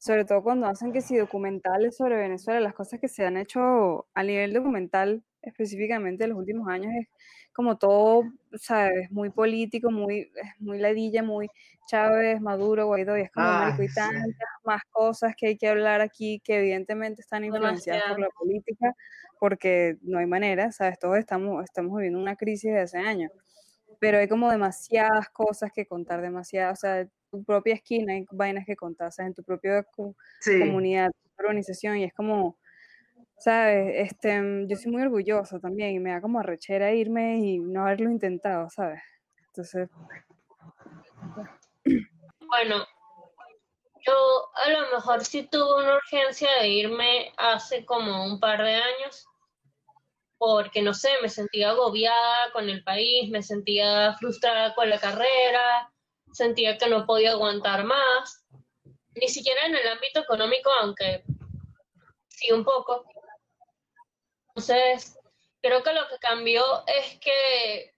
sobre 0.07 0.25
todo 0.25 0.41
cuando 0.41 0.69
hacen 0.69 0.93
que 0.93 1.01
si 1.01 1.17
documentales 1.17 1.97
sobre 1.97 2.17
Venezuela, 2.17 2.61
las 2.61 2.75
cosas 2.75 3.01
que 3.01 3.09
se 3.09 3.27
han 3.27 3.37
hecho 3.37 4.07
a 4.15 4.23
nivel 4.23 4.53
documental 4.53 5.25
específicamente 5.43 6.25
en 6.25 6.31
los 6.31 6.39
últimos 6.39 6.69
años 6.69 6.93
es 7.01 7.09
como 7.53 7.77
todo, 7.77 8.23
¿sabes? 8.55 9.11
Muy 9.11 9.31
político, 9.31 9.91
muy, 9.91 10.31
muy 10.61 10.79
ladilla, 10.79 11.25
muy 11.25 11.49
Chávez, 11.89 12.41
Maduro, 12.41 12.87
Guaidó, 12.87 13.19
y 13.19 13.23
es 13.23 13.33
como 13.33 13.49
ah, 13.49 13.77
y 13.77 13.93
tantas 13.93 14.49
más 14.65 14.83
cosas 14.91 15.35
que 15.37 15.49
hay 15.49 15.57
que 15.57 15.69
hablar 15.69 16.01
aquí 16.01 16.41
que 16.45 16.59
evidentemente 16.59 17.23
están 17.23 17.45
influenciadas 17.45 18.05
por 18.09 18.21
la 18.21 18.29
política, 18.29 18.95
porque 19.41 19.97
no 20.03 20.19
hay 20.19 20.27
manera, 20.27 20.71
¿sabes? 20.71 21.01
Todos 21.01 21.19
estamos, 21.19 21.65
estamos 21.65 21.97
viviendo 21.97 22.21
una 22.21 22.37
crisis 22.37 22.71
de 22.73 22.81
hace 22.81 22.99
años, 22.99 23.33
pero 23.99 24.19
hay 24.19 24.29
como 24.29 24.51
demasiadas 24.53 25.31
cosas 25.31 25.73
que 25.75 25.87
contar, 25.87 26.21
demasiadas, 26.23 26.79
o 26.79 26.81
sea, 26.81 27.09
tu 27.39 27.45
propia 27.45 27.75
esquina 27.75 28.15
hay 28.15 28.27
vainas 28.31 28.65
que 28.67 28.77
contar, 28.77 29.11
en 29.19 29.35
tu 29.35 29.43
propia 29.43 29.87
comunidad, 30.45 31.11
tu 31.11 31.45
organización, 31.45 31.99
y 31.99 32.05
es 32.05 32.15
como, 32.15 32.59
¿sabes? 33.39 34.11
Este, 34.11 34.41
yo 34.67 34.77
soy 34.77 34.93
muy 34.93 35.03
orgullosa 35.03 35.59
también 35.61 35.91
y 35.91 35.99
me 35.99 36.11
da 36.11 36.21
como 36.21 36.41
arrechera 36.41 36.93
irme 36.93 37.39
y 37.39 37.59
no 37.59 37.83
haberlo 37.83 38.11
intentado, 38.11 38.69
¿sabes? 38.71 39.03
Entonces... 39.49 39.89
Bueno, 42.49 42.85
yo 44.07 44.15
a 44.55 44.71
lo 44.71 44.97
mejor 44.97 45.25
sí 45.25 45.49
tuve 45.51 45.83
una 45.83 45.97
urgencia 45.97 46.49
de 46.61 46.69
irme 46.69 47.33
hace 47.37 47.85
como 47.85 48.25
un 48.25 48.41
par 48.41 48.63
de 48.63 48.75
años, 48.75 49.27
porque 50.39 50.83
no 50.83 50.95
sé, 50.95 51.11
me 51.23 51.29
sentía 51.29 51.71
agobiada 51.71 52.53
con 52.53 52.69
el 52.69 52.85
país, 52.85 53.31
me 53.31 53.43
sentía 53.43 54.15
frustrada 54.19 54.75
con 54.75 54.89
la 54.91 54.99
carrera, 54.99 55.91
sentía 56.37 56.77
que 56.77 56.89
no 56.89 57.07
podía 57.07 57.33
aguantar 57.33 57.85
más, 57.85 58.45
ni 59.15 59.29
siquiera 59.29 59.67
en 59.67 59.75
el 59.75 59.89
ámbito 59.89 60.21
económico, 60.21 60.71
aunque 60.71 61.25
sí 62.29 62.53
un 62.53 62.65
poco. 62.65 63.05
Entonces, 64.49 65.19
creo 65.63 65.83
que 65.83 65.93
lo 65.93 66.07
que 66.09 66.19
cambió 66.19 66.63
es 66.87 67.19
que 67.21 67.95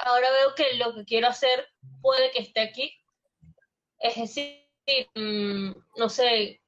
ahora 0.00 0.30
veo 0.30 0.54
que 0.54 0.74
lo 0.74 0.94
que 0.94 1.04
quiero 1.04 1.28
hacer 1.28 1.68
puede 2.02 2.30
que 2.30 2.40
esté 2.40 2.60
aquí. 2.60 2.94
Es 3.98 4.16
decir, 4.16 4.62
mm, 5.14 5.72
no 5.96 6.08
sé, 6.08 6.60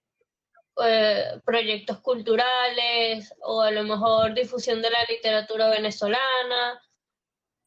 eh, 0.82 1.40
proyectos 1.44 2.00
culturales 2.00 3.34
o 3.42 3.60
a 3.60 3.70
lo 3.70 3.82
mejor 3.82 4.34
difusión 4.34 4.80
de 4.80 4.90
la 4.90 5.04
literatura 5.04 5.68
venezolana 5.68 6.80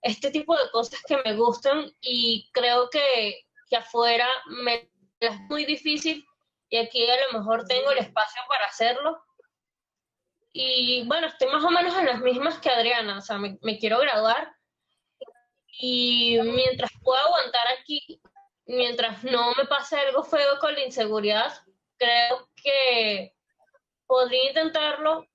este 0.03 0.31
tipo 0.31 0.55
de 0.55 0.69
cosas 0.71 1.01
que 1.07 1.17
me 1.23 1.35
gustan 1.35 1.91
y 2.01 2.49
creo 2.51 2.89
que, 2.89 3.45
que 3.69 3.77
afuera 3.77 4.27
me 4.47 4.89
es 5.19 5.39
muy 5.49 5.65
difícil 5.65 6.25
y 6.69 6.77
aquí 6.77 7.09
a 7.09 7.31
lo 7.31 7.39
mejor 7.39 7.65
tengo 7.65 7.91
el 7.91 7.99
espacio 7.99 8.41
para 8.49 8.65
hacerlo. 8.65 9.23
Y 10.51 11.03
bueno, 11.07 11.27
estoy 11.27 11.49
más 11.49 11.63
o 11.63 11.71
menos 11.71 11.97
en 11.97 12.05
las 12.05 12.19
mismas 12.19 12.59
que 12.59 12.69
Adriana, 12.69 13.17
o 13.17 13.21
sea, 13.21 13.37
me, 13.37 13.57
me 13.61 13.79
quiero 13.79 13.99
graduar 13.99 14.53
y 15.79 16.39
mientras 16.43 16.91
pueda 17.01 17.21
aguantar 17.21 17.67
aquí, 17.79 18.21
mientras 18.65 19.23
no 19.23 19.53
me 19.57 19.65
pase 19.65 19.97
algo 19.97 20.23
feo 20.23 20.59
con 20.59 20.73
la 20.73 20.83
inseguridad, 20.83 21.53
creo 21.97 22.49
que 22.55 23.33
podría 24.05 24.49
intentarlo 24.49 25.25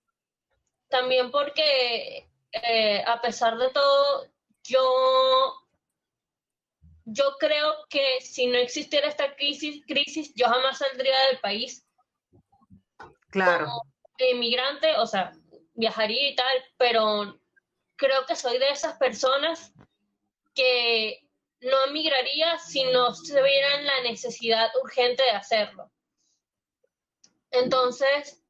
también 0.89 1.31
porque 1.31 2.29
eh, 2.53 3.05
a 3.07 3.21
pesar 3.21 3.59
de 3.59 3.71
todo, 3.71 4.29
yo, 4.69 5.55
yo 7.05 7.37
creo 7.39 7.75
que 7.89 8.21
si 8.21 8.47
no 8.47 8.59
existiera 8.59 9.09
esta 9.09 9.35
crisis, 9.35 9.85
crisis, 9.87 10.33
yo 10.35 10.47
jamás 10.47 10.79
saldría 10.79 11.19
del 11.29 11.41
país. 11.41 11.85
Claro. 13.31 13.67
Como 13.67 13.83
inmigrante, 14.31 14.97
o 14.99 15.07
sea, 15.07 15.33
viajaría 15.75 16.31
y 16.31 16.35
tal, 16.35 16.65
pero 16.77 17.41
creo 17.97 18.27
que 18.27 18.37
soy 18.37 18.59
de 18.59 18.71
esas 18.71 18.99
personas 18.99 19.73
que 20.55 21.25
no 21.61 21.85
emigraría 21.87 22.59
si 22.59 22.85
no 22.85 23.15
se 23.15 23.43
viera 23.43 23.81
la 23.83 24.03
necesidad 24.03 24.71
urgente 24.83 25.23
de 25.23 25.31
hacerlo. 25.31 25.91
Entonces, 27.51 28.43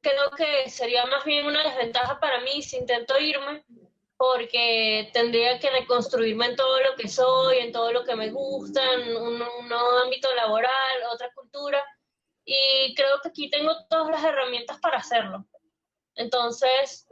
creo 0.00 0.30
que 0.36 0.68
sería 0.70 1.06
más 1.06 1.24
bien 1.24 1.46
una 1.46 1.62
desventaja 1.64 2.20
para 2.20 2.40
mí 2.40 2.62
si 2.62 2.76
intento 2.76 3.18
irme, 3.18 3.64
porque 4.32 5.10
tendría 5.12 5.58
que 5.58 5.70
reconstruirme 5.70 6.46
en 6.46 6.56
todo 6.56 6.80
lo 6.80 6.96
que 6.96 7.08
soy, 7.08 7.58
en 7.58 7.72
todo 7.72 7.92
lo 7.92 8.04
que 8.04 8.16
me 8.16 8.30
gusta, 8.30 8.80
en 8.94 9.16
un, 9.16 9.38
nuevo 9.38 9.98
ámbito 10.02 10.34
laboral, 10.34 10.70
otra 11.12 11.30
cultura, 11.34 11.82
y 12.44 12.94
creo 12.94 13.20
que 13.22 13.28
aquí 13.28 13.50
tengo 13.50 13.72
todas 13.88 14.10
las 14.10 14.24
herramientas 14.24 14.78
para 14.80 14.98
hacerlo. 14.98 15.46
Entonces, 16.14 17.06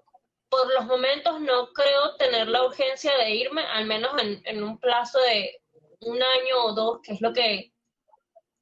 por 0.49 0.73
los 0.75 0.87
momentos 0.87 1.41
no 1.41 1.73
creo 1.73 2.17
tener 2.17 2.49
la 2.49 2.65
urgencia 2.65 3.17
de 3.19 3.31
irme, 3.31 3.63
al 3.63 3.87
menos 3.87 4.13
en, 4.21 4.41
en 4.45 4.63
un 4.63 4.79
plazo 4.79 5.19
de 5.21 5.61
un 6.01 6.23
año 6.23 6.65
o 6.65 6.73
dos, 6.73 7.01
que 7.03 7.13
es 7.13 7.21
lo 7.21 7.33
que 7.33 7.73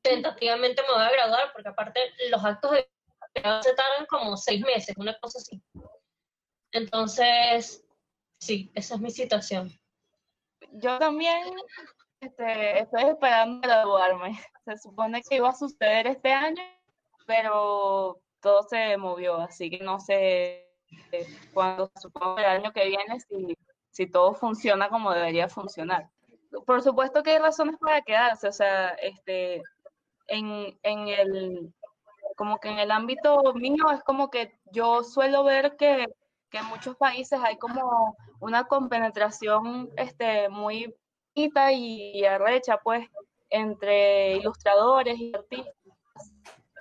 tentativamente 0.02 0.82
me 0.82 0.94
voy 0.94 1.02
a 1.02 1.12
graduar, 1.12 1.52
porque 1.52 1.68
aparte 1.68 2.01
los 2.31 2.44
actos 2.44 2.72
de 2.72 2.90
grado 3.35 3.62
se 3.62 3.74
tardan 3.74 4.06
como 4.06 4.36
seis 4.36 4.60
meses, 4.62 4.97
una 4.97 5.16
cosa 5.20 5.39
así. 5.39 5.62
Entonces, 6.72 7.85
sí, 8.40 8.70
esa 8.74 8.94
es 8.96 9.00
mi 9.00 9.10
situación. 9.10 9.70
Yo 10.72 10.98
también 10.98 11.54
este, 12.20 12.80
estoy 12.80 13.04
esperando 13.04 13.60
graduarme. 13.60 14.38
Se 14.64 14.78
supone 14.78 15.22
que 15.22 15.36
iba 15.36 15.48
a 15.48 15.54
suceder 15.54 16.06
este 16.06 16.32
año, 16.32 16.62
pero 17.26 18.20
todo 18.40 18.62
se 18.64 18.96
movió, 18.96 19.36
así 19.36 19.70
que 19.70 19.78
no 19.78 20.00
sé 20.00 20.66
cuándo, 21.52 21.90
supongo 22.00 22.38
el 22.38 22.44
año 22.44 22.72
que 22.72 22.86
viene, 22.86 23.20
si, 23.20 23.56
si 23.90 24.06
todo 24.06 24.34
funciona 24.34 24.88
como 24.88 25.12
debería 25.12 25.48
funcionar. 25.48 26.08
Por 26.66 26.82
supuesto 26.82 27.22
que 27.22 27.32
hay 27.32 27.38
razones 27.38 27.76
para 27.80 28.02
quedarse, 28.02 28.48
o 28.48 28.52
sea, 28.52 28.88
este, 28.90 29.62
en, 30.26 30.78
en 30.82 31.08
el, 31.08 31.74
como 32.36 32.58
que 32.58 32.68
en 32.68 32.78
el 32.78 32.90
ámbito 32.90 33.52
mío 33.54 33.90
es 33.92 34.02
como 34.02 34.30
que 34.30 34.58
yo 34.72 35.02
suelo 35.02 35.44
ver 35.44 35.76
que, 35.76 36.06
que 36.51 36.59
en 36.59 36.66
muchos 36.66 36.97
países 36.97 37.39
hay 37.43 37.56
como 37.56 38.16
una 38.40 38.64
compenetración 38.64 39.90
este, 39.97 40.48
muy 40.48 40.94
bonita 41.35 41.72
y 41.72 42.24
arrecha, 42.24 42.78
pues, 42.78 43.09
entre 43.48 44.36
ilustradores 44.36 45.18
y 45.18 45.32
artistas. 45.35 45.74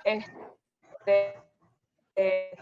Este, 0.04 1.34
eh, 2.16 2.56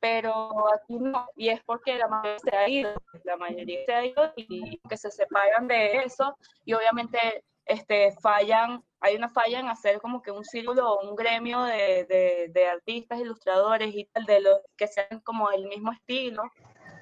pero 0.00 0.72
aquí 0.72 0.98
no, 0.98 1.26
y 1.36 1.50
es 1.50 1.62
porque 1.64 1.96
la 1.96 2.08
mayoría 2.08 2.38
se 2.38 2.56
ha 2.56 2.68
ido, 2.68 2.94
la 3.24 3.36
mayoría 3.36 3.84
se 3.84 3.92
ha 3.92 4.06
ido 4.06 4.32
y 4.36 4.78
que 4.88 4.96
se 4.96 5.10
separan 5.10 5.68
de 5.68 5.98
eso, 5.98 6.36
y 6.64 6.72
obviamente 6.72 7.44
este, 7.70 8.12
fallan, 8.20 8.82
hay 9.00 9.16
una 9.16 9.28
falla 9.28 9.60
en 9.60 9.68
hacer 9.68 10.00
como 10.00 10.20
que 10.22 10.30
un 10.30 10.44
círculo 10.44 10.92
o 10.92 11.08
un 11.08 11.14
gremio 11.14 11.62
de, 11.62 12.04
de, 12.04 12.50
de, 12.52 12.66
artistas, 12.66 13.20
ilustradores 13.20 13.94
y 13.94 14.04
tal, 14.06 14.26
de 14.26 14.40
los 14.40 14.60
que 14.76 14.88
sean 14.88 15.20
como 15.24 15.50
el 15.50 15.66
mismo 15.68 15.92
estilo, 15.92 16.42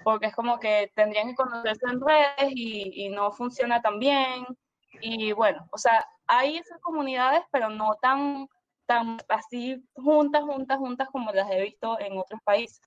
porque 0.04 0.26
es 0.26 0.34
como 0.34 0.60
que 0.60 0.92
tendrían 0.94 1.28
que 1.28 1.34
conocerse 1.36 1.86
en 1.90 2.00
redes 2.00 2.52
y, 2.54 3.06
y 3.06 3.08
no 3.08 3.32
funciona 3.32 3.80
tan 3.80 3.98
bien. 3.98 4.46
Y 5.00 5.32
bueno, 5.32 5.66
o 5.72 5.78
sea, 5.78 6.06
hay 6.26 6.58
esas 6.58 6.78
comunidades, 6.80 7.42
pero 7.50 7.70
no 7.70 7.94
tan, 8.02 8.46
tan 8.86 9.16
así 9.28 9.82
juntas, 9.94 10.42
juntas, 10.42 10.78
juntas 10.78 11.08
como 11.10 11.32
las 11.32 11.50
he 11.50 11.62
visto 11.62 11.98
en 11.98 12.18
otros 12.18 12.40
países. 12.44 12.80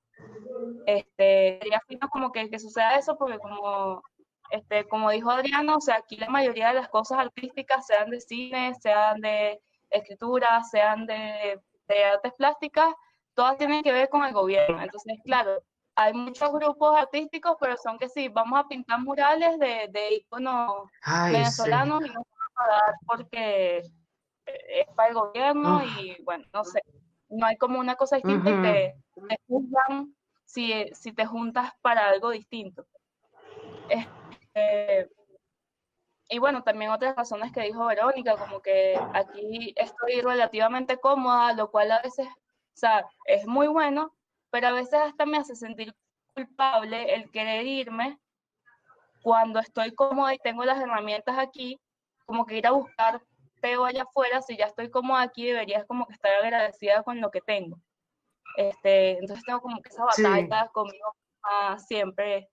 Este, 0.86 1.60
sería 1.62 1.82
fino 1.88 2.08
como 2.10 2.32
que, 2.32 2.50
que 2.50 2.60
suceda 2.60 2.96
eso, 2.96 3.18
porque 3.18 3.40
como 3.40 4.04
este, 4.52 4.88
como 4.88 5.10
dijo 5.10 5.32
Adriano, 5.32 5.78
o 5.78 5.82
sea, 5.82 5.96
aquí 5.96 6.18
la 6.18 6.30
mayoría 6.30 6.70
de 6.70 6.76
las 6.76 6.90
cosas 6.90 7.20
artísticas, 7.20 7.86
sean 7.86 8.10
de 8.10 8.22
cine, 8.22 8.74
sean 8.76 9.20
de 9.22 9.62
escritura, 9.90 10.64
sean 10.64 11.06
de, 11.06 11.60
de 11.88 12.04
artes 12.04 12.34
plásticas, 12.34 12.94
todas 13.34 13.58
tienen 13.58 13.84
que 13.84 13.92
ver 13.92 14.10
con 14.10 14.24
el 14.24 14.34
gobierno. 14.34 14.82
Entonces, 14.82 15.18
claro, 15.24 15.62
hay 15.96 16.14
muchos 16.14 16.52
grupos 16.52 16.98
artísticos, 16.98 17.56
pero 17.60 17.78
son 17.78 17.98
que 17.98 18.10
sí, 18.10 18.30
vamos 18.30 18.60
a 18.60 18.68
pintar 18.68 19.00
murales 19.00 19.60
de, 19.60 19.90
de 19.90 20.16
iconos 20.16 20.90
venezolanos 21.32 22.02
y 22.06 22.10
no 22.10 22.14
vamos 22.14 22.28
a 22.46 22.54
pagar 22.54 22.96
porque 23.06 23.78
es 24.44 24.88
para 24.96 25.10
el 25.10 25.16
gobierno 25.16 25.84
y 25.84 26.22
bueno, 26.24 26.46
no 26.54 26.64
sé, 26.64 26.82
no 27.30 27.46
hay 27.46 27.58
como 27.58 27.80
una 27.80 27.96
cosa 27.96 28.18
distinta 28.18 28.50
y 28.50 28.62
te, 28.62 28.96
te 29.28 29.38
juzgan 29.48 30.16
si, 30.46 30.90
si 30.94 31.14
te 31.14 31.26
juntas 31.26 31.72
para 31.82 32.08
algo 32.10 32.32
distinto. 32.32 32.86
Eh, 34.54 35.08
y 36.30 36.40
bueno, 36.40 36.64
también 36.64 36.92
otras 36.92 37.16
razones 37.16 37.52
que 37.52 37.62
dijo 37.62 37.86
Verónica, 37.86 38.38
como 38.38 38.62
que 38.62 38.98
aquí 39.14 39.74
estoy 39.76 40.22
relativamente 40.22 40.98
cómoda, 40.98 41.54
lo 41.54 41.70
cual 41.70 41.92
a 41.92 42.02
veces, 42.02 42.28
o 42.28 42.78
sea, 42.78 43.06
es 43.26 43.46
muy 43.46 43.68
bueno, 43.68 44.16
pero 44.50 44.68
a 44.68 44.72
veces 44.72 44.94
hasta 44.94 45.26
me 45.26 45.38
hace 45.38 45.56
sentir 45.56 45.94
culpable 46.34 47.16
el 47.16 47.30
querer 47.32 47.66
irme 47.66 48.18
cuando 49.22 49.60
estoy 49.60 49.94
cómoda 49.94 50.34
y 50.34 50.40
tengo 50.40 50.64
las 50.64 50.82
herramientas 50.82 51.38
aquí, 51.38 51.80
como 52.26 52.46
que 52.46 52.58
ir 52.58 52.68
a 52.68 52.72
buscar 52.72 53.22
peo 53.62 53.86
allá 53.86 54.04
afuera, 54.04 54.42
si 54.42 54.58
ya 54.58 54.66
estoy 54.66 54.90
cómoda 54.90 55.22
aquí, 55.22 55.46
deberías 55.46 55.86
como 55.86 56.08
que 56.08 56.14
estar 56.14 56.32
agradecida 56.34 57.04
con 57.04 57.22
lo 57.22 57.30
que 57.30 57.42
tengo. 57.42 57.78
Este, 58.58 59.18
entonces 59.20 59.46
tengo 59.46 59.62
como 59.62 59.82
que 59.82 59.90
esa 59.90 60.06
batalla 60.06 60.70
conmigo 60.70 61.16
siempre, 61.88 62.50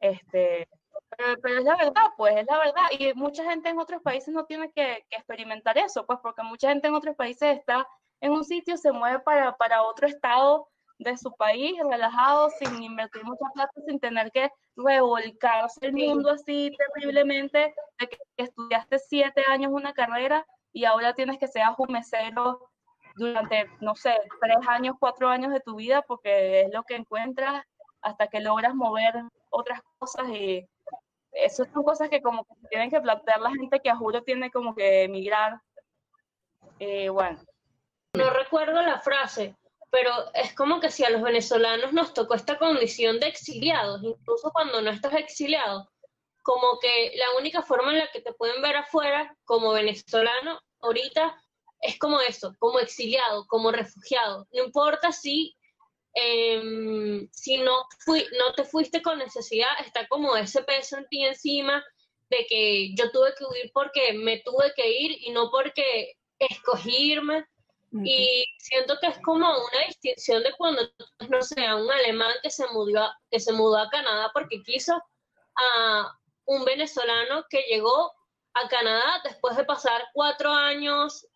este, 0.00 0.68
pero, 1.16 1.58
es 1.58 1.64
la 1.64 1.76
verdad, 1.76 2.06
pues 2.16 2.36
es 2.36 2.46
la 2.46 2.58
verdad. 2.58 2.84
Y 2.98 3.12
mucha 3.14 3.44
gente 3.44 3.68
en 3.68 3.78
otros 3.78 4.02
países 4.02 4.32
no 4.32 4.44
tiene 4.44 4.70
que, 4.72 5.04
que, 5.08 5.16
experimentar 5.16 5.76
eso, 5.78 6.06
pues 6.06 6.18
porque 6.22 6.42
mucha 6.42 6.68
gente 6.68 6.88
en 6.88 6.94
otros 6.94 7.16
países 7.16 7.58
está 7.58 7.86
en 8.20 8.32
un 8.32 8.44
sitio, 8.44 8.76
se 8.76 8.92
mueve 8.92 9.20
para, 9.20 9.56
para 9.56 9.82
otro 9.82 10.06
estado 10.06 10.68
de 11.00 11.16
su 11.16 11.32
país, 11.32 11.74
relajado, 11.90 12.50
sin 12.50 12.82
invertir 12.82 13.24
mucha 13.24 13.46
plata, 13.54 13.72
sin 13.86 13.98
tener 13.98 14.30
que 14.32 14.50
revolcarse 14.76 15.86
el 15.86 15.94
mundo 15.94 16.30
así 16.30 16.70
terriblemente, 16.94 17.74
de 17.98 18.06
que, 18.06 18.18
estudiaste 18.36 18.98
siete 18.98 19.42
años 19.48 19.72
una 19.72 19.94
carrera 19.94 20.46
y 20.72 20.84
ahora 20.84 21.14
tienes 21.14 21.38
que 21.38 21.48
ser 21.48 21.62
ajumecero 21.62 22.70
durante, 23.16 23.66
no 23.80 23.94
sé, 23.96 24.14
tres 24.40 24.56
años, 24.68 24.96
cuatro 25.00 25.28
años 25.28 25.52
de 25.52 25.60
tu 25.60 25.76
vida, 25.76 26.02
porque 26.02 26.62
es 26.62 26.72
lo 26.72 26.82
que 26.84 26.96
encuentras 26.96 27.64
hasta 28.02 28.28
que 28.28 28.40
logras 28.40 28.74
mover 28.74 29.14
otras 29.50 29.80
cosas 29.98 30.28
y 30.28 30.68
eso 31.32 31.64
son 31.72 31.82
cosas 31.82 32.08
que 32.08 32.22
como 32.22 32.44
que 32.44 32.54
tienen 32.68 32.90
que 32.90 33.00
plantear 33.00 33.40
la 33.40 33.50
gente 33.50 33.80
que 33.80 33.90
a 33.90 33.96
juro 33.96 34.22
tiene 34.22 34.50
como 34.50 34.74
que 34.74 35.04
emigrar. 35.04 35.60
Eh, 36.78 37.08
bueno. 37.08 37.40
No 38.14 38.30
recuerdo 38.30 38.82
la 38.82 39.00
frase, 39.00 39.56
pero 39.90 40.10
es 40.34 40.54
como 40.54 40.80
que 40.80 40.90
si 40.90 41.04
a 41.04 41.10
los 41.10 41.22
venezolanos 41.22 41.92
nos 41.92 42.12
tocó 42.12 42.34
esta 42.34 42.58
condición 42.58 43.20
de 43.20 43.28
exiliados, 43.28 44.02
incluso 44.02 44.50
cuando 44.50 44.80
no 44.82 44.90
estás 44.90 45.14
exiliado, 45.14 45.88
como 46.42 46.78
que 46.80 47.12
la 47.16 47.38
única 47.38 47.62
forma 47.62 47.92
en 47.92 47.98
la 47.98 48.10
que 48.10 48.20
te 48.20 48.32
pueden 48.32 48.62
ver 48.62 48.76
afuera 48.76 49.36
como 49.44 49.72
venezolano 49.72 50.60
ahorita 50.80 51.40
es 51.82 51.98
como 51.98 52.20
eso, 52.20 52.54
como 52.58 52.78
exiliado, 52.78 53.46
como 53.46 53.70
refugiado. 53.70 54.46
No 54.52 54.64
importa 54.64 55.12
si 55.12 55.56
eh, 56.14 57.28
si 57.32 57.58
no, 57.58 57.86
fui, 58.04 58.26
no 58.38 58.52
te 58.54 58.64
fuiste 58.64 59.02
con 59.02 59.18
necesidad, 59.18 59.68
está 59.84 60.06
como 60.08 60.36
ese 60.36 60.62
peso 60.62 60.96
en 60.98 61.06
ti 61.08 61.24
encima 61.24 61.84
de 62.30 62.46
que 62.48 62.94
yo 62.94 63.10
tuve 63.10 63.34
que 63.36 63.44
huir 63.44 63.70
porque 63.72 64.12
me 64.14 64.40
tuve 64.40 64.72
que 64.74 64.88
ir 64.88 65.16
y 65.20 65.30
no 65.30 65.50
porque 65.50 66.16
escogí 66.38 67.12
irme. 67.12 67.46
Y 68.04 68.44
siento 68.58 68.96
que 69.00 69.08
es 69.08 69.18
como 69.18 69.48
una 69.48 69.86
distinción 69.88 70.44
de 70.44 70.52
cuando, 70.56 70.88
no 71.28 71.42
sé, 71.42 71.56
un 71.74 71.90
alemán 71.90 72.32
que 72.40 72.48
se 72.48 72.64
mudó, 72.68 73.10
que 73.32 73.40
se 73.40 73.52
mudó 73.52 73.78
a 73.78 73.90
Canadá 73.90 74.30
porque 74.32 74.62
quiso, 74.62 74.94
a 75.56 76.16
un 76.44 76.64
venezolano 76.64 77.44
que 77.50 77.62
llegó 77.62 78.12
a 78.54 78.68
Canadá 78.68 79.20
después 79.24 79.56
de 79.56 79.64
pasar 79.64 80.04
cuatro 80.12 80.52
años 80.52 81.26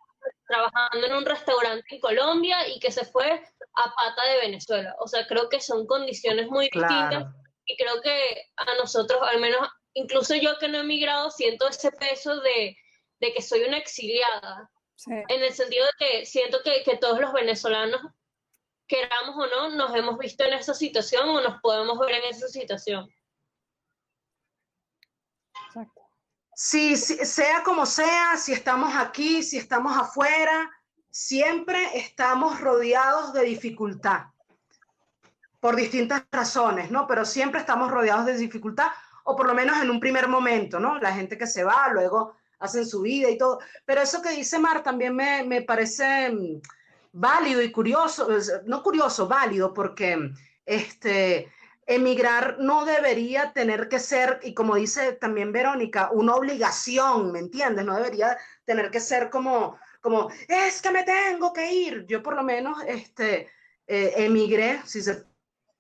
trabajando 0.47 1.07
en 1.07 1.15
un 1.15 1.25
restaurante 1.25 1.95
en 1.95 2.01
Colombia 2.01 2.69
y 2.69 2.79
que 2.79 2.93
se 2.93 3.05
fue 3.05 3.43
a 3.77 3.95
pata 3.95 4.25
de 4.31 4.39
Venezuela. 4.39 4.95
O 5.01 5.09
sea, 5.09 5.27
creo 5.27 5.49
que 5.49 5.61
son 5.61 5.87
condiciones 5.87 6.49
muy 6.49 6.65
distintas 6.65 7.35
y 7.67 7.77
creo 7.77 8.01
que 8.03 8.51
a 8.57 8.75
nosotros, 8.77 9.21
al 9.23 9.41
menos, 9.41 9.69
incluso 9.95 10.35
yo 10.35 10.59
que 10.59 10.69
no 10.69 10.79
he 10.79 10.83
emigrado, 10.83 11.31
siento 11.31 11.69
ese 11.69 11.91
peso 11.93 12.41
de, 12.41 12.77
de 13.21 13.33
que 13.33 13.43
soy 13.43 13.63
una 13.63 13.79
exiliada. 13.79 14.71
En 15.07 15.43
el 15.43 15.53
sentido 15.53 15.85
de 15.85 15.93
que 16.07 16.27
siento 16.27 16.61
que, 16.65 16.83
que 16.83 16.97
todos 16.97 17.21
los 17.21 17.33
venezolanos, 17.33 18.01
queramos 18.87 19.37
o 19.37 19.47
no, 19.47 19.71
nos 19.71 19.95
hemos 19.95 20.19
visto 20.19 20.45
en 20.45 20.55
esa 20.55 20.75
situación 20.75 21.29
o 21.29 21.41
nos 21.41 21.61
podemos 21.61 21.99
ver 21.99 22.13
en 22.13 22.25
esa 22.25 22.49
situación. 22.49 23.09
Exacto. 25.67 26.03
Sí, 26.55 26.97
sea 26.97 27.63
como 27.65 27.85
sea, 27.85 28.37
si 28.37 28.53
estamos 28.53 28.95
aquí, 28.95 29.43
si 29.43 29.59
estamos 29.59 29.97
afuera, 29.97 30.71
siempre 31.15 31.97
estamos 31.97 32.61
rodeados 32.61 33.33
de 33.33 33.45
dificultad, 33.45 34.25
por 35.61 35.77
distintas 35.77 36.25
razones, 36.33 36.91
¿no? 36.91 37.07
Pero 37.07 37.25
siempre 37.25 37.61
estamos 37.61 37.89
rodeados 37.89 38.27
de 38.27 38.37
dificultad, 38.37 38.89
o 39.23 39.37
por 39.37 39.47
lo 39.47 39.55
menos 39.55 39.81
en 39.81 39.91
un 39.91 40.01
primer 40.01 40.27
momento, 40.27 40.81
¿no? 40.81 40.99
La 40.99 41.13
gente 41.13 41.39
que 41.39 41.47
se 41.47 41.63
va, 41.63 41.87
luego 41.93 42.35
hacen 42.59 42.85
su 42.85 43.03
vida 43.03 43.31
y 43.31 43.39
todo. 43.39 43.61
Pero 43.85 44.01
eso 44.01 44.21
que 44.21 44.31
dice 44.31 44.59
Mar 44.59 44.83
también 44.83 45.15
me, 45.15 45.45
me 45.45 45.63
parece 45.63 46.33
mm, 46.33 46.61
válido 47.13 47.63
y 47.63 47.71
curioso, 47.71 48.27
no 48.67 48.83
curioso, 48.83 49.29
válido, 49.29 49.73
porque 49.73 50.33
este, 50.67 51.49
emigrar 51.87 52.57
no 52.59 52.85
debería 52.85 53.53
tener 53.53 53.89
que 53.89 54.01
ser, 54.01 54.41
y 54.43 54.53
como 54.53 54.75
dice 54.75 55.13
también 55.13 55.53
Verónica, 55.53 56.11
una 56.11 56.35
obligación, 56.35 57.31
¿me 57.31 57.39
entiendes? 57.39 57.85
No 57.85 57.95
debería 57.95 58.37
tener 58.65 58.91
que 58.91 58.99
ser 58.99 59.31
como, 59.31 59.79
como 60.05 60.31
es 60.49 60.83
que 60.83 60.91
me 60.91 61.03
tengo 61.03 61.55
que 61.55 61.73
ir. 61.73 62.05
Yo 62.05 62.23
por 62.23 62.37
lo 62.37 62.43
menos 62.43 62.77
este, 62.87 63.49
eh, 63.87 64.13
emigré, 64.19 64.83
si 64.85 65.01
se 65.01 65.25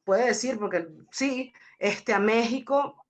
puede 0.02 0.28
decir, 0.28 0.58
porque 0.58 0.88
sí, 1.10 1.52
este, 1.78 2.14
a 2.14 2.18
México 2.18 3.04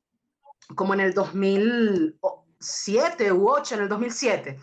como 0.74 0.92
en 0.92 0.98
el 0.98 1.14
2007 1.14 3.30
u 3.30 3.48
8, 3.48 3.76
en 3.76 3.82
el 3.82 3.88
2007. 3.88 4.58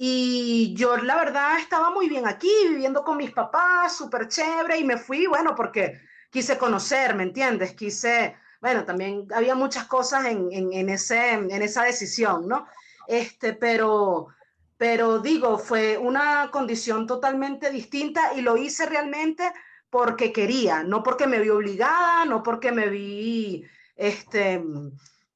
Y 0.00 0.74
yo 0.74 0.96
la 0.96 1.14
verdad 1.14 1.60
estaba 1.60 1.90
muy 1.90 2.08
bien 2.08 2.26
aquí, 2.26 2.50
viviendo 2.68 3.04
con 3.04 3.16
mis 3.16 3.30
papás, 3.30 3.96
súper 3.96 4.26
chévere, 4.26 4.78
y 4.78 4.84
me 4.84 4.98
fui, 4.98 5.26
bueno, 5.26 5.54
porque 5.54 6.00
quise 6.28 6.58
conocer, 6.58 7.14
¿me 7.14 7.22
entiendes? 7.22 7.74
Quise, 7.74 8.34
bueno, 8.60 8.84
también 8.84 9.28
había 9.32 9.54
muchas 9.54 9.84
cosas 9.84 10.24
en, 10.24 10.48
en, 10.50 10.88
ese, 10.88 11.34
en 11.34 11.62
esa 11.62 11.84
decisión, 11.84 12.48
¿no? 12.48 12.66
Este, 13.06 13.52
pero, 13.52 14.34
pero 14.76 15.20
digo, 15.20 15.58
fue 15.58 15.98
una 15.98 16.50
condición 16.50 17.06
totalmente 17.06 17.70
distinta 17.70 18.32
y 18.34 18.40
lo 18.40 18.56
hice 18.56 18.86
realmente 18.86 19.52
porque 19.90 20.32
quería, 20.32 20.82
no 20.82 21.02
porque 21.02 21.26
me 21.26 21.38
vi 21.38 21.50
obligada, 21.50 22.24
no 22.24 22.42
porque 22.42 22.72
me 22.72 22.88
vi, 22.88 23.64
este, 23.94 24.62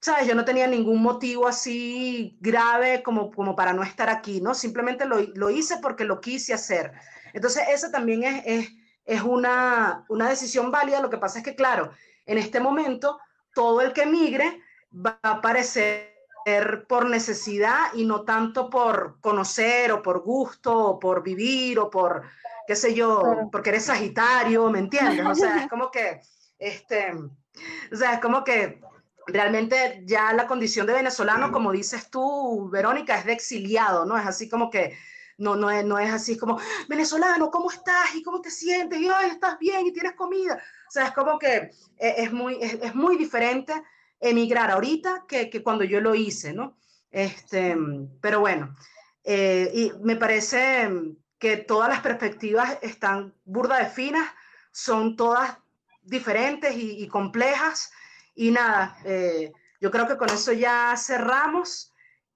sabes, 0.00 0.26
yo 0.26 0.34
no 0.34 0.44
tenía 0.44 0.66
ningún 0.66 1.00
motivo 1.00 1.46
así 1.46 2.36
grave 2.40 3.02
como, 3.04 3.30
como 3.30 3.54
para 3.54 3.72
no 3.72 3.84
estar 3.84 4.08
aquí, 4.08 4.40
¿no? 4.40 4.54
Simplemente 4.54 5.04
lo, 5.04 5.20
lo 5.34 5.50
hice 5.50 5.76
porque 5.80 6.04
lo 6.04 6.20
quise 6.20 6.54
hacer. 6.54 6.92
Entonces, 7.32 7.64
esa 7.70 7.92
también 7.92 8.24
es, 8.24 8.42
es, 8.46 8.68
es 9.04 9.22
una, 9.22 10.04
una 10.08 10.28
decisión 10.28 10.72
válida. 10.72 11.00
Lo 11.00 11.10
que 11.10 11.18
pasa 11.18 11.38
es 11.38 11.44
que, 11.44 11.54
claro, 11.54 11.92
en 12.26 12.38
este 12.38 12.58
momento, 12.58 13.18
todo 13.54 13.80
el 13.80 13.92
que 13.92 14.06
migre 14.06 14.60
va 14.92 15.18
a 15.22 15.30
aparecer 15.32 16.17
por 16.88 17.08
necesidad 17.08 17.92
y 17.94 18.04
no 18.04 18.22
tanto 18.22 18.70
por 18.70 19.20
conocer 19.20 19.92
o 19.92 20.02
por 20.02 20.20
gusto 20.20 20.76
o 20.76 20.98
por 20.98 21.22
vivir 21.22 21.78
o 21.78 21.90
por 21.90 22.22
qué 22.66 22.76
sé 22.76 22.94
yo, 22.94 23.48
porque 23.50 23.70
eres 23.70 23.86
Sagitario, 23.86 24.70
¿me 24.70 24.78
entiendes? 24.78 25.24
O 25.26 25.34
sea, 25.34 25.62
es 25.62 25.68
como 25.68 25.90
que, 25.90 26.20
este, 26.58 27.12
o 27.92 27.96
sea, 27.96 28.14
es 28.14 28.20
como 28.20 28.44
que 28.44 28.80
realmente 29.26 30.02
ya 30.04 30.32
la 30.32 30.46
condición 30.46 30.86
de 30.86 30.94
venezolano, 30.94 31.52
como 31.52 31.72
dices 31.72 32.10
tú, 32.10 32.68
Verónica, 32.70 33.18
es 33.18 33.24
de 33.24 33.32
exiliado, 33.32 34.04
¿no? 34.04 34.18
Es 34.18 34.26
así 34.26 34.48
como 34.48 34.70
que, 34.70 34.96
no, 35.38 35.54
no, 35.54 35.70
es, 35.70 35.84
no 35.84 35.98
es 35.98 36.12
así 36.12 36.36
como, 36.36 36.58
venezolano, 36.88 37.50
¿cómo 37.50 37.70
estás? 37.70 38.14
¿Y 38.14 38.22
cómo 38.22 38.40
te 38.40 38.50
sientes? 38.50 38.98
Y, 38.98 39.08
ay, 39.08 39.30
estás 39.30 39.58
bien 39.58 39.86
y 39.86 39.92
tienes 39.92 40.14
comida. 40.14 40.60
O 40.88 40.90
sea, 40.90 41.06
es 41.06 41.12
como 41.12 41.38
que 41.38 41.70
e, 41.98 42.14
es 42.18 42.32
muy, 42.32 42.58
es, 42.60 42.94
muy 42.94 43.16
diferente 43.16 43.72
emigrar 44.20 44.70
ahorita 44.70 45.24
que, 45.28 45.48
que, 45.50 45.62
cuando 45.62 45.84
yo 45.84 46.00
lo 46.00 46.14
hice, 46.14 46.52
¿no? 46.52 46.76
Este, 47.10 47.76
pero 48.20 48.40
bueno, 48.40 48.74
eh, 49.24 49.70
y 49.74 49.92
me 50.00 50.16
parece 50.16 50.90
que 51.38 51.58
todas 51.58 51.88
las 51.88 52.00
perspectivas 52.00 52.78
están 52.82 53.34
burda 53.44 53.78
de 53.78 53.90
finas, 53.90 54.28
son 54.72 55.16
todas 55.16 55.58
diferentes 56.02 56.74
y, 56.76 57.06
complejas. 57.08 57.92
Y 58.34 58.50
nada, 58.50 58.96
eh, 59.04 59.52
yo 59.80 59.90
creo 59.90 60.06
que 60.08 60.16
con 60.16 60.30
eso 60.30 60.52
ya 60.52 60.94
cerramos. 60.96 61.92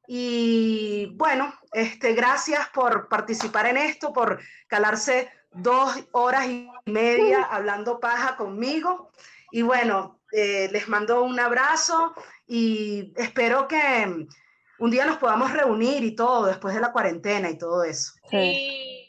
Y 0.07 1.15
bueno, 1.15 1.55
este, 1.73 2.13
gracias 2.13 2.69
por 2.69 3.09
participar 3.09 3.67
en 3.67 3.77
esto, 3.77 4.13
por 4.13 4.41
calarse 4.67 5.31
dos 5.53 5.95
horas 6.13 6.47
y 6.47 6.69
media 6.87 7.45
hablando 7.45 8.01
paja 8.01 8.37
conmigo. 8.37 9.11
Y 9.53 9.63
bueno, 9.63 10.21
eh, 10.33 10.69
les 10.73 10.89
mando 10.89 11.23
un 11.23 11.39
abrazo 11.39 12.15
y 12.47 13.13
espero 13.17 13.69
que 13.69 14.27
un 14.79 14.91
día 14.91 15.05
nos 15.05 15.19
podamos 15.19 15.53
reunir 15.53 16.03
y 16.03 16.17
todo 16.17 16.47
después 16.47 16.75
de 16.75 16.81
la 16.81 16.91
cuarentena 16.91 17.51
y 17.51 17.59
todo 17.59 17.85
eso. 17.85 18.15
Sí. 18.31 19.02